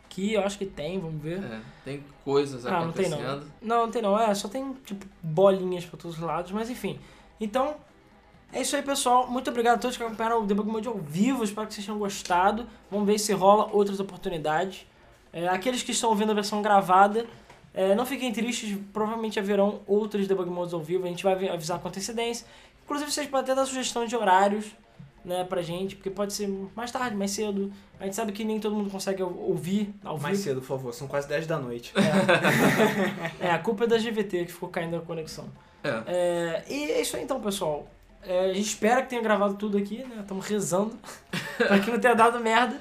Que 0.09 0.33
eu 0.33 0.43
acho 0.43 0.57
que 0.57 0.65
tem, 0.65 0.99
vamos 0.99 1.21
ver. 1.21 1.43
É, 1.45 1.61
tem 1.85 2.03
coisas 2.25 2.65
Ah, 2.65 2.85
não 2.85 2.93
tem 2.93 3.09
não. 3.11 3.19
acontecendo. 3.19 3.53
Não, 3.61 3.77
não 3.83 3.91
tem 3.91 4.01
não. 4.03 4.19
É, 4.19 4.35
só 4.35 4.49
tem, 4.49 4.73
tipo, 4.85 5.05
bolinhas 5.23 5.85
pra 5.85 5.99
todos 5.99 6.17
os 6.17 6.23
lados, 6.23 6.53
mas 6.53 6.71
enfim. 6.71 6.99
Então, 7.39 7.77
é 8.51 8.63
isso 8.63 8.75
aí, 8.75 8.83
pessoal. 8.83 9.29
Muito 9.29 9.51
obrigado 9.51 9.75
a 9.75 9.79
todos 9.79 9.97
que 9.97 10.03
acompanharam 10.03 10.43
o 10.43 10.47
Debug 10.47 10.71
Mode 10.71 10.89
ao 10.89 10.97
vivo. 10.97 11.45
Espero 11.45 11.67
que 11.67 11.75
vocês 11.75 11.85
tenham 11.85 11.99
gostado. 11.99 12.67
Vamos 12.91 13.07
ver 13.07 13.19
se 13.19 13.33
rola 13.35 13.69
outras 13.73 14.01
oportunidades. 14.01 14.87
É, 15.33 15.47
aqueles 15.49 15.83
que 15.83 15.93
estão 15.93 16.09
ouvindo 16.09 16.31
a 16.33 16.35
versão 16.35 16.63
gravada, 16.63 17.27
é, 17.77 17.95
não 17.95 18.05
fiquem 18.05 18.33
tristes. 18.33 18.77
Provavelmente 18.93 19.39
haverão 19.39 19.81
outros 19.87 20.27
Debug 20.27 20.51
Modes 20.51 20.75
ao 20.75 20.81
vivo. 20.81 21.05
A 21.05 21.09
gente 21.09 21.23
vai 21.23 21.35
avi- 21.35 21.49
avisar 21.49 21.79
com 21.79 21.87
antecedência. 21.89 22.45
Inclusive, 22.85 23.13
vocês 23.13 23.27
podem 23.29 23.45
até 23.45 23.55
dar 23.55 23.67
sugestão 23.67 24.05
de 24.07 24.17
horários 24.17 24.67
né, 25.25 25.43
pra 25.45 25.61
gente, 25.61 25.97
porque 25.97 26.09
pode 26.09 26.33
ser 26.33 26.49
mais 26.77 26.91
tarde, 26.93 27.17
mais 27.17 27.33
cedo. 27.33 27.73
A 27.99 28.05
gente 28.05 28.15
sabe 28.15 28.31
que 28.33 28.45
nem 28.45 28.59
todo 28.61 28.75
mundo 28.77 28.91
consegue 28.91 29.23
ou- 29.23 29.49
ouvir 29.51 29.93
ao 30.05 30.19
Mais 30.19 30.39
cedo, 30.39 30.61
por 30.61 30.69
favor, 30.69 30.95
são 30.95 31.09
quase 31.09 31.29
10 31.29 31.47
da 31.47 31.59
noite. 31.59 31.93
É, 33.41 33.51
a 33.51 33.59
culpa 33.59 33.85
é 33.85 33.87
da 33.87 33.99
GVT 33.99 34.45
que 34.47 34.53
ficou 34.53 34.69
caindo 34.69 34.97
a 34.97 35.01
conexão. 35.01 35.47
É. 35.83 36.03
É, 36.07 36.65
e 36.69 36.91
é 36.93 37.01
isso 37.01 37.17
aí 37.17 37.23
então, 37.23 37.41
pessoal. 37.41 37.87
É, 38.23 38.51
a 38.51 38.55
gente 38.55 38.67
espera 38.67 39.03
que 39.03 39.09
tenha 39.11 39.23
gravado 39.23 39.55
tudo 39.55 39.79
aqui, 39.79 39.99
né? 39.99 40.19
Estamos 40.21 40.47
rezando 40.47 40.97
pra 41.59 41.79
que 41.79 41.91
não 41.91 41.99
tenha 41.99 42.15
dado 42.15 42.41
merda. 42.41 42.81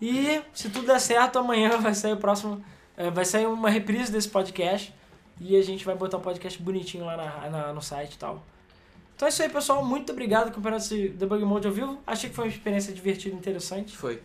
E 0.00 0.40
se 0.52 0.68
tudo 0.70 0.86
der 0.86 1.00
certo, 1.00 1.38
amanhã 1.38 1.78
vai 1.82 1.94
sair 1.94 2.12
o 2.12 2.16
próximo. 2.16 2.64
É, 2.96 3.10
vai 3.10 3.24
sair 3.24 3.46
uma 3.46 3.70
reprise 3.70 4.10
desse 4.12 4.28
podcast. 4.28 4.92
E 5.40 5.56
a 5.56 5.62
gente 5.62 5.84
vai 5.84 5.94
botar 5.96 6.18
um 6.18 6.20
podcast 6.20 6.60
bonitinho 6.62 7.04
lá 7.04 7.16
na, 7.16 7.50
na- 7.50 7.72
no 7.72 7.82
site 7.82 8.14
e 8.14 8.18
tal. 8.18 8.42
Então 9.16 9.26
é 9.26 9.30
isso 9.30 9.42
aí, 9.42 9.48
pessoal. 9.48 9.84
Muito 9.84 10.12
obrigado 10.12 10.44
por 10.44 10.50
acompanhar 10.52 10.76
esse 10.76 11.08
Debug 11.08 11.44
Mode 11.44 11.66
ao 11.66 11.72
vivo. 11.72 11.98
Achei 12.06 12.28
que 12.30 12.36
foi 12.36 12.44
uma 12.44 12.50
experiência 12.50 12.92
divertida 12.92 13.34
e 13.34 13.38
interessante. 13.38 13.96
Foi. 13.96 14.22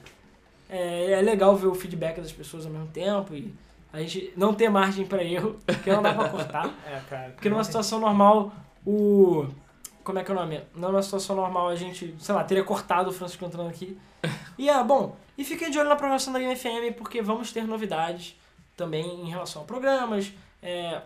É, 0.70 1.12
é 1.14 1.22
legal 1.22 1.56
ver 1.56 1.68
o 1.68 1.74
feedback 1.76 2.20
das 2.20 2.32
pessoas 2.32 2.66
ao 2.66 2.72
mesmo 2.72 2.88
tempo 2.88 3.34
e 3.34 3.54
a 3.92 4.00
gente 4.00 4.34
não 4.36 4.54
ter 4.54 4.70
margem 4.70 5.06
pra 5.06 5.24
erro, 5.24 5.58
porque 5.66 5.90
não 5.92 6.02
dá 6.04 6.14
pra 6.14 6.30
cortar. 6.30 6.70
É, 6.86 7.00
cara. 7.10 7.30
Porque 7.32 7.50
numa 7.50 7.64
situação 7.64 8.00
normal, 8.00 8.52
o. 8.86 9.48
Como 10.04 10.20
é 10.20 10.24
que 10.24 10.32
é 10.32 10.34
o 10.34 10.38
nome? 10.38 10.62
Numa 10.76 11.02
situação 11.02 11.36
normal, 11.36 11.70
a 11.70 11.76
gente, 11.76 12.14
sei 12.20 12.36
lá, 12.36 12.44
teria 12.44 12.64
cortado 12.64 13.10
o 13.10 13.14
Francisco 13.14 13.44
entrando 13.46 13.70
aqui. 13.70 13.98
E 14.58 14.70
é, 14.70 14.84
bom, 14.84 15.16
e 15.38 15.44
fiquem 15.44 15.70
de 15.72 15.80
olho 15.80 15.90
na 15.90 15.96
programação 15.96 16.32
da 16.34 16.40
Game 16.40 16.56
FM, 16.56 16.96
porque 16.98 17.22
vamos 17.22 17.52
ter 17.52 17.66
novidades 17.66 18.36
também 18.78 19.22
em 19.22 19.30
relação 19.30 19.64
a 19.64 19.66
programas, 19.66 20.32
é, 20.64 21.02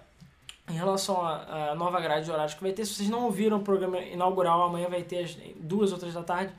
em 0.70 0.74
relação 0.74 1.26
à 1.26 1.74
nova 1.76 2.00
grade 2.00 2.26
de 2.26 2.32
horários 2.32 2.54
que 2.54 2.62
vai 2.62 2.72
ter. 2.72 2.86
Se 2.86 2.94
vocês 2.96 3.10
não 3.10 3.24
ouviram 3.24 3.58
o 3.58 3.62
programa 3.62 4.00
inaugural, 4.00 4.62
amanhã 4.64 4.88
vai 4.88 5.02
ter 5.02 5.24
às 5.24 5.38
duas 5.56 5.92
ou 5.92 5.98
três 5.98 6.14
da 6.14 6.22
tarde, 6.22 6.54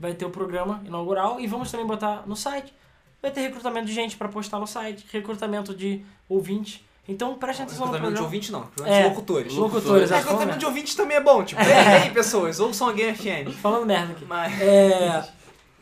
vai 0.00 0.14
ter 0.14 0.24
o 0.24 0.30
programa 0.30 0.82
inaugural 0.84 1.38
e 1.38 1.46
vamos 1.46 1.70
também 1.70 1.86
botar 1.86 2.24
no 2.26 2.34
site. 2.34 2.74
Vai 3.22 3.30
ter 3.30 3.42
recrutamento 3.42 3.86
de 3.86 3.94
gente 3.94 4.16
para 4.16 4.28
postar 4.28 4.58
no 4.58 4.66
site, 4.66 5.06
recrutamento 5.12 5.74
de 5.74 6.04
ouvintes. 6.28 6.80
Então 7.08 7.34
prestem 7.36 7.64
atenção 7.64 7.86
no 7.86 7.92
Recrutamento 7.92 8.14
de 8.14 8.50
programa. 8.50 8.62
ouvinte 8.66 8.82
não, 8.82 8.86
É, 8.86 9.02
de 9.02 9.08
locutores. 9.08 9.52
Locutores, 9.54 10.10
É, 10.10 10.14
é, 10.14 10.18
recrutamento 10.18 10.58
de 10.58 10.66
ouvinte 10.66 10.96
também 10.96 11.16
é 11.16 11.20
bom, 11.20 11.44
tipo, 11.44 11.60
ei, 11.62 12.04
ei, 12.04 12.10
pessoas, 12.10 12.58
ouçam 12.58 12.88
a 12.88 12.92
Game 12.92 13.16
FM. 13.16 13.54
Falando 13.62 13.86
merda 13.86 14.12
aqui. 14.12 14.24
Mas... 14.24 14.60
É, 14.60 15.24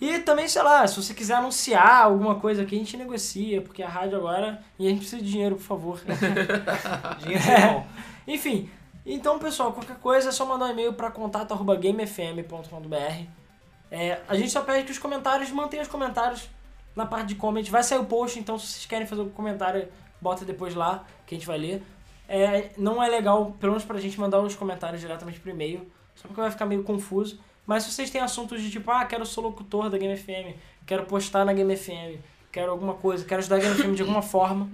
e 0.00 0.18
também, 0.18 0.48
sei 0.48 0.62
lá, 0.62 0.86
se 0.86 1.02
você 1.02 1.14
quiser 1.14 1.34
anunciar 1.34 2.04
alguma 2.04 2.34
coisa 2.36 2.62
aqui, 2.62 2.74
a 2.74 2.78
gente 2.78 2.96
negocia, 2.96 3.62
porque 3.62 3.82
a 3.82 3.88
rádio 3.88 4.18
agora. 4.18 4.62
E 4.78 4.86
a 4.86 4.90
gente 4.90 5.00
precisa 5.00 5.22
de 5.22 5.30
dinheiro, 5.30 5.56
por 5.56 5.62
favor. 5.62 6.00
Dinheiro 7.22 7.44
é 7.48 7.72
bom. 7.72 7.86
Enfim, 8.26 8.68
então, 9.06 9.38
pessoal, 9.38 9.72
qualquer 9.72 9.96
coisa 9.96 10.30
é 10.30 10.32
só 10.32 10.44
mandar 10.44 10.66
um 10.66 10.70
e-mail 10.70 10.92
para 10.94 11.10
contato.gamefm.com.br. 11.10 13.26
É, 13.90 14.20
a 14.26 14.34
gente 14.34 14.50
só 14.50 14.62
pede 14.62 14.84
que 14.84 14.92
os 14.92 14.98
comentários, 14.98 15.50
mantenham 15.50 15.82
os 15.82 15.88
comentários 15.88 16.48
na 16.96 17.06
parte 17.06 17.28
de 17.28 17.34
comment. 17.36 17.62
Vai 17.64 17.82
sair 17.82 17.98
o 17.98 18.04
post, 18.04 18.38
então 18.38 18.58
se 18.58 18.66
vocês 18.66 18.86
querem 18.86 19.06
fazer 19.06 19.20
algum 19.20 19.32
comentário, 19.32 19.88
bota 20.20 20.44
depois 20.44 20.74
lá, 20.74 21.04
que 21.26 21.34
a 21.34 21.38
gente 21.38 21.46
vai 21.46 21.58
ler. 21.58 21.82
É, 22.28 22.70
não 22.76 23.02
é 23.02 23.08
legal, 23.08 23.54
pelo 23.60 23.72
menos 23.72 23.84
pra 23.84 24.00
gente, 24.00 24.18
mandar 24.18 24.40
os 24.40 24.56
comentários 24.56 25.00
diretamente 25.00 25.38
por 25.38 25.50
e-mail, 25.50 25.86
só 26.14 26.26
porque 26.26 26.40
vai 26.40 26.50
ficar 26.50 26.66
meio 26.66 26.82
confuso. 26.82 27.38
Mas 27.66 27.85
se 27.85 27.93
vocês 27.93 28.11
têm 28.11 28.20
assuntos 28.20 28.61
de 28.61 28.70
tipo, 28.70 28.91
ah, 28.91 29.05
quero 29.05 29.24
ser 29.24 29.41
locutor 29.41 29.89
da 29.89 29.97
Game 29.97 30.16
FM, 30.16 30.57
quero 30.86 31.05
postar 31.07 31.45
na 31.45 31.53
Game 31.53 31.74
FM, 31.77 32.20
quero 32.53 32.70
alguma 32.70 32.95
coisa, 32.95 33.24
quero 33.24 33.41
ajudar 33.41 33.57
a 33.57 33.59
Game 33.61 33.74
FM 33.74 33.95
de 33.95 34.03
alguma 34.03 34.23
forma, 34.23 34.69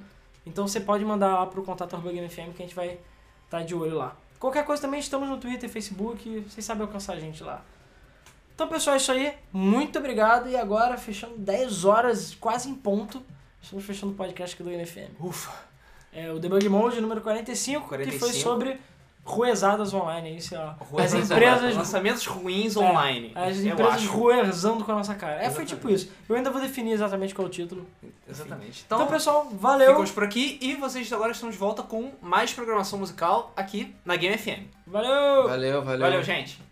então 0.45 0.67
você 0.67 0.81
pode 0.81 1.05
mandar 1.05 1.39
lá 1.39 1.47
pro 1.47 1.63
contato 1.63 1.95
arroba 1.95 2.13
Game 2.13 2.29
FM 2.29 2.55
que 2.57 2.63
a 2.63 2.67
gente 2.67 2.75
vai 2.75 2.99
estar 3.45 3.63
de 3.63 3.75
olho 3.75 3.97
lá. 3.97 4.17
Qualquer 4.39 4.65
coisa 4.65 4.83
também 4.83 4.99
estamos 4.99 5.29
no 5.29 5.37
Twitter, 5.37 5.69
Facebook, 5.69 6.41
vocês 6.49 6.65
sabem 6.65 6.83
alcançar 6.83 7.13
a 7.13 7.21
gente 7.21 7.43
lá. 7.45 7.63
Então, 8.55 8.69
pessoal, 8.69 8.95
é 8.95 8.97
isso 8.99 9.13
aí. 9.13 9.35
Muito 9.53 9.99
obrigado. 9.99 10.49
E 10.49 10.57
agora, 10.57 10.99
fechando 10.99 11.37
10 11.39 11.85
horas, 11.85 12.35
quase 12.35 12.69
em 12.69 12.75
ponto, 12.75 13.23
estamos 13.63 13.85
fechando 13.85 14.13
o 14.13 14.15
podcast 14.15 14.55
aqui 14.55 14.63
do 14.63 14.69
Game 14.71 14.85
FM. 14.85 15.19
Ufa. 15.19 15.51
É 16.13 16.31
o 16.31 16.39
Debug 16.39 16.69
Mode 16.69 17.01
número 17.01 17.21
45, 17.21 17.83
que 17.83 17.89
foi 17.89 17.99
45. 18.07 18.33
sobre 18.39 18.79
ruezadas 19.25 19.93
online 19.95 20.31
aí, 20.31 20.41
sei 20.41 20.59
lá. 20.59 20.77
Ruas 20.81 21.15
As 21.15 21.31
empresas. 21.31 21.77
Lançamentos 21.77 22.27
ruins 22.27 22.77
é, 22.77 22.79
online. 22.79 23.33
As 23.35 23.59
eu 23.59 23.73
empresas 23.73 24.07
ruezando 24.07 24.85
com 24.85 24.93
a 24.93 24.97
nossa 24.97 25.15
cara. 25.15 25.43
É, 25.43 25.51
foi 25.51 25.65
tipo 25.65 25.89
isso. 25.89 26.11
Eu 26.29 26.37
ainda 26.37 26.51
vou 26.51 26.61
definir 26.61 26.93
exatamente 26.93 27.35
qual 27.35 27.47
é 27.47 27.49
o 27.49 27.53
título. 27.53 27.87
Exatamente. 28.29 28.83
Então, 28.87 28.99
Então, 28.99 29.13
pessoal, 29.13 29.49
valeu. 29.53 29.89
ficamos 29.89 30.11
por 30.11 30.25
aqui 30.25 30.59
e 30.61 30.75
vocês 30.75 31.13
agora 31.13 31.33
estão 31.33 31.51
de 31.51 31.57
volta 31.57 31.83
com 31.83 32.13
mais 32.21 32.53
programação 32.53 32.99
musical 32.99 33.53
aqui 33.57 33.95
na 34.05 34.17
Game 34.17 34.37
FM. 34.37 34.67
Valeu! 34.87 35.49
Valeu, 35.49 35.83
valeu. 35.83 36.01
Valeu 36.01 36.23
gente. 36.23 36.70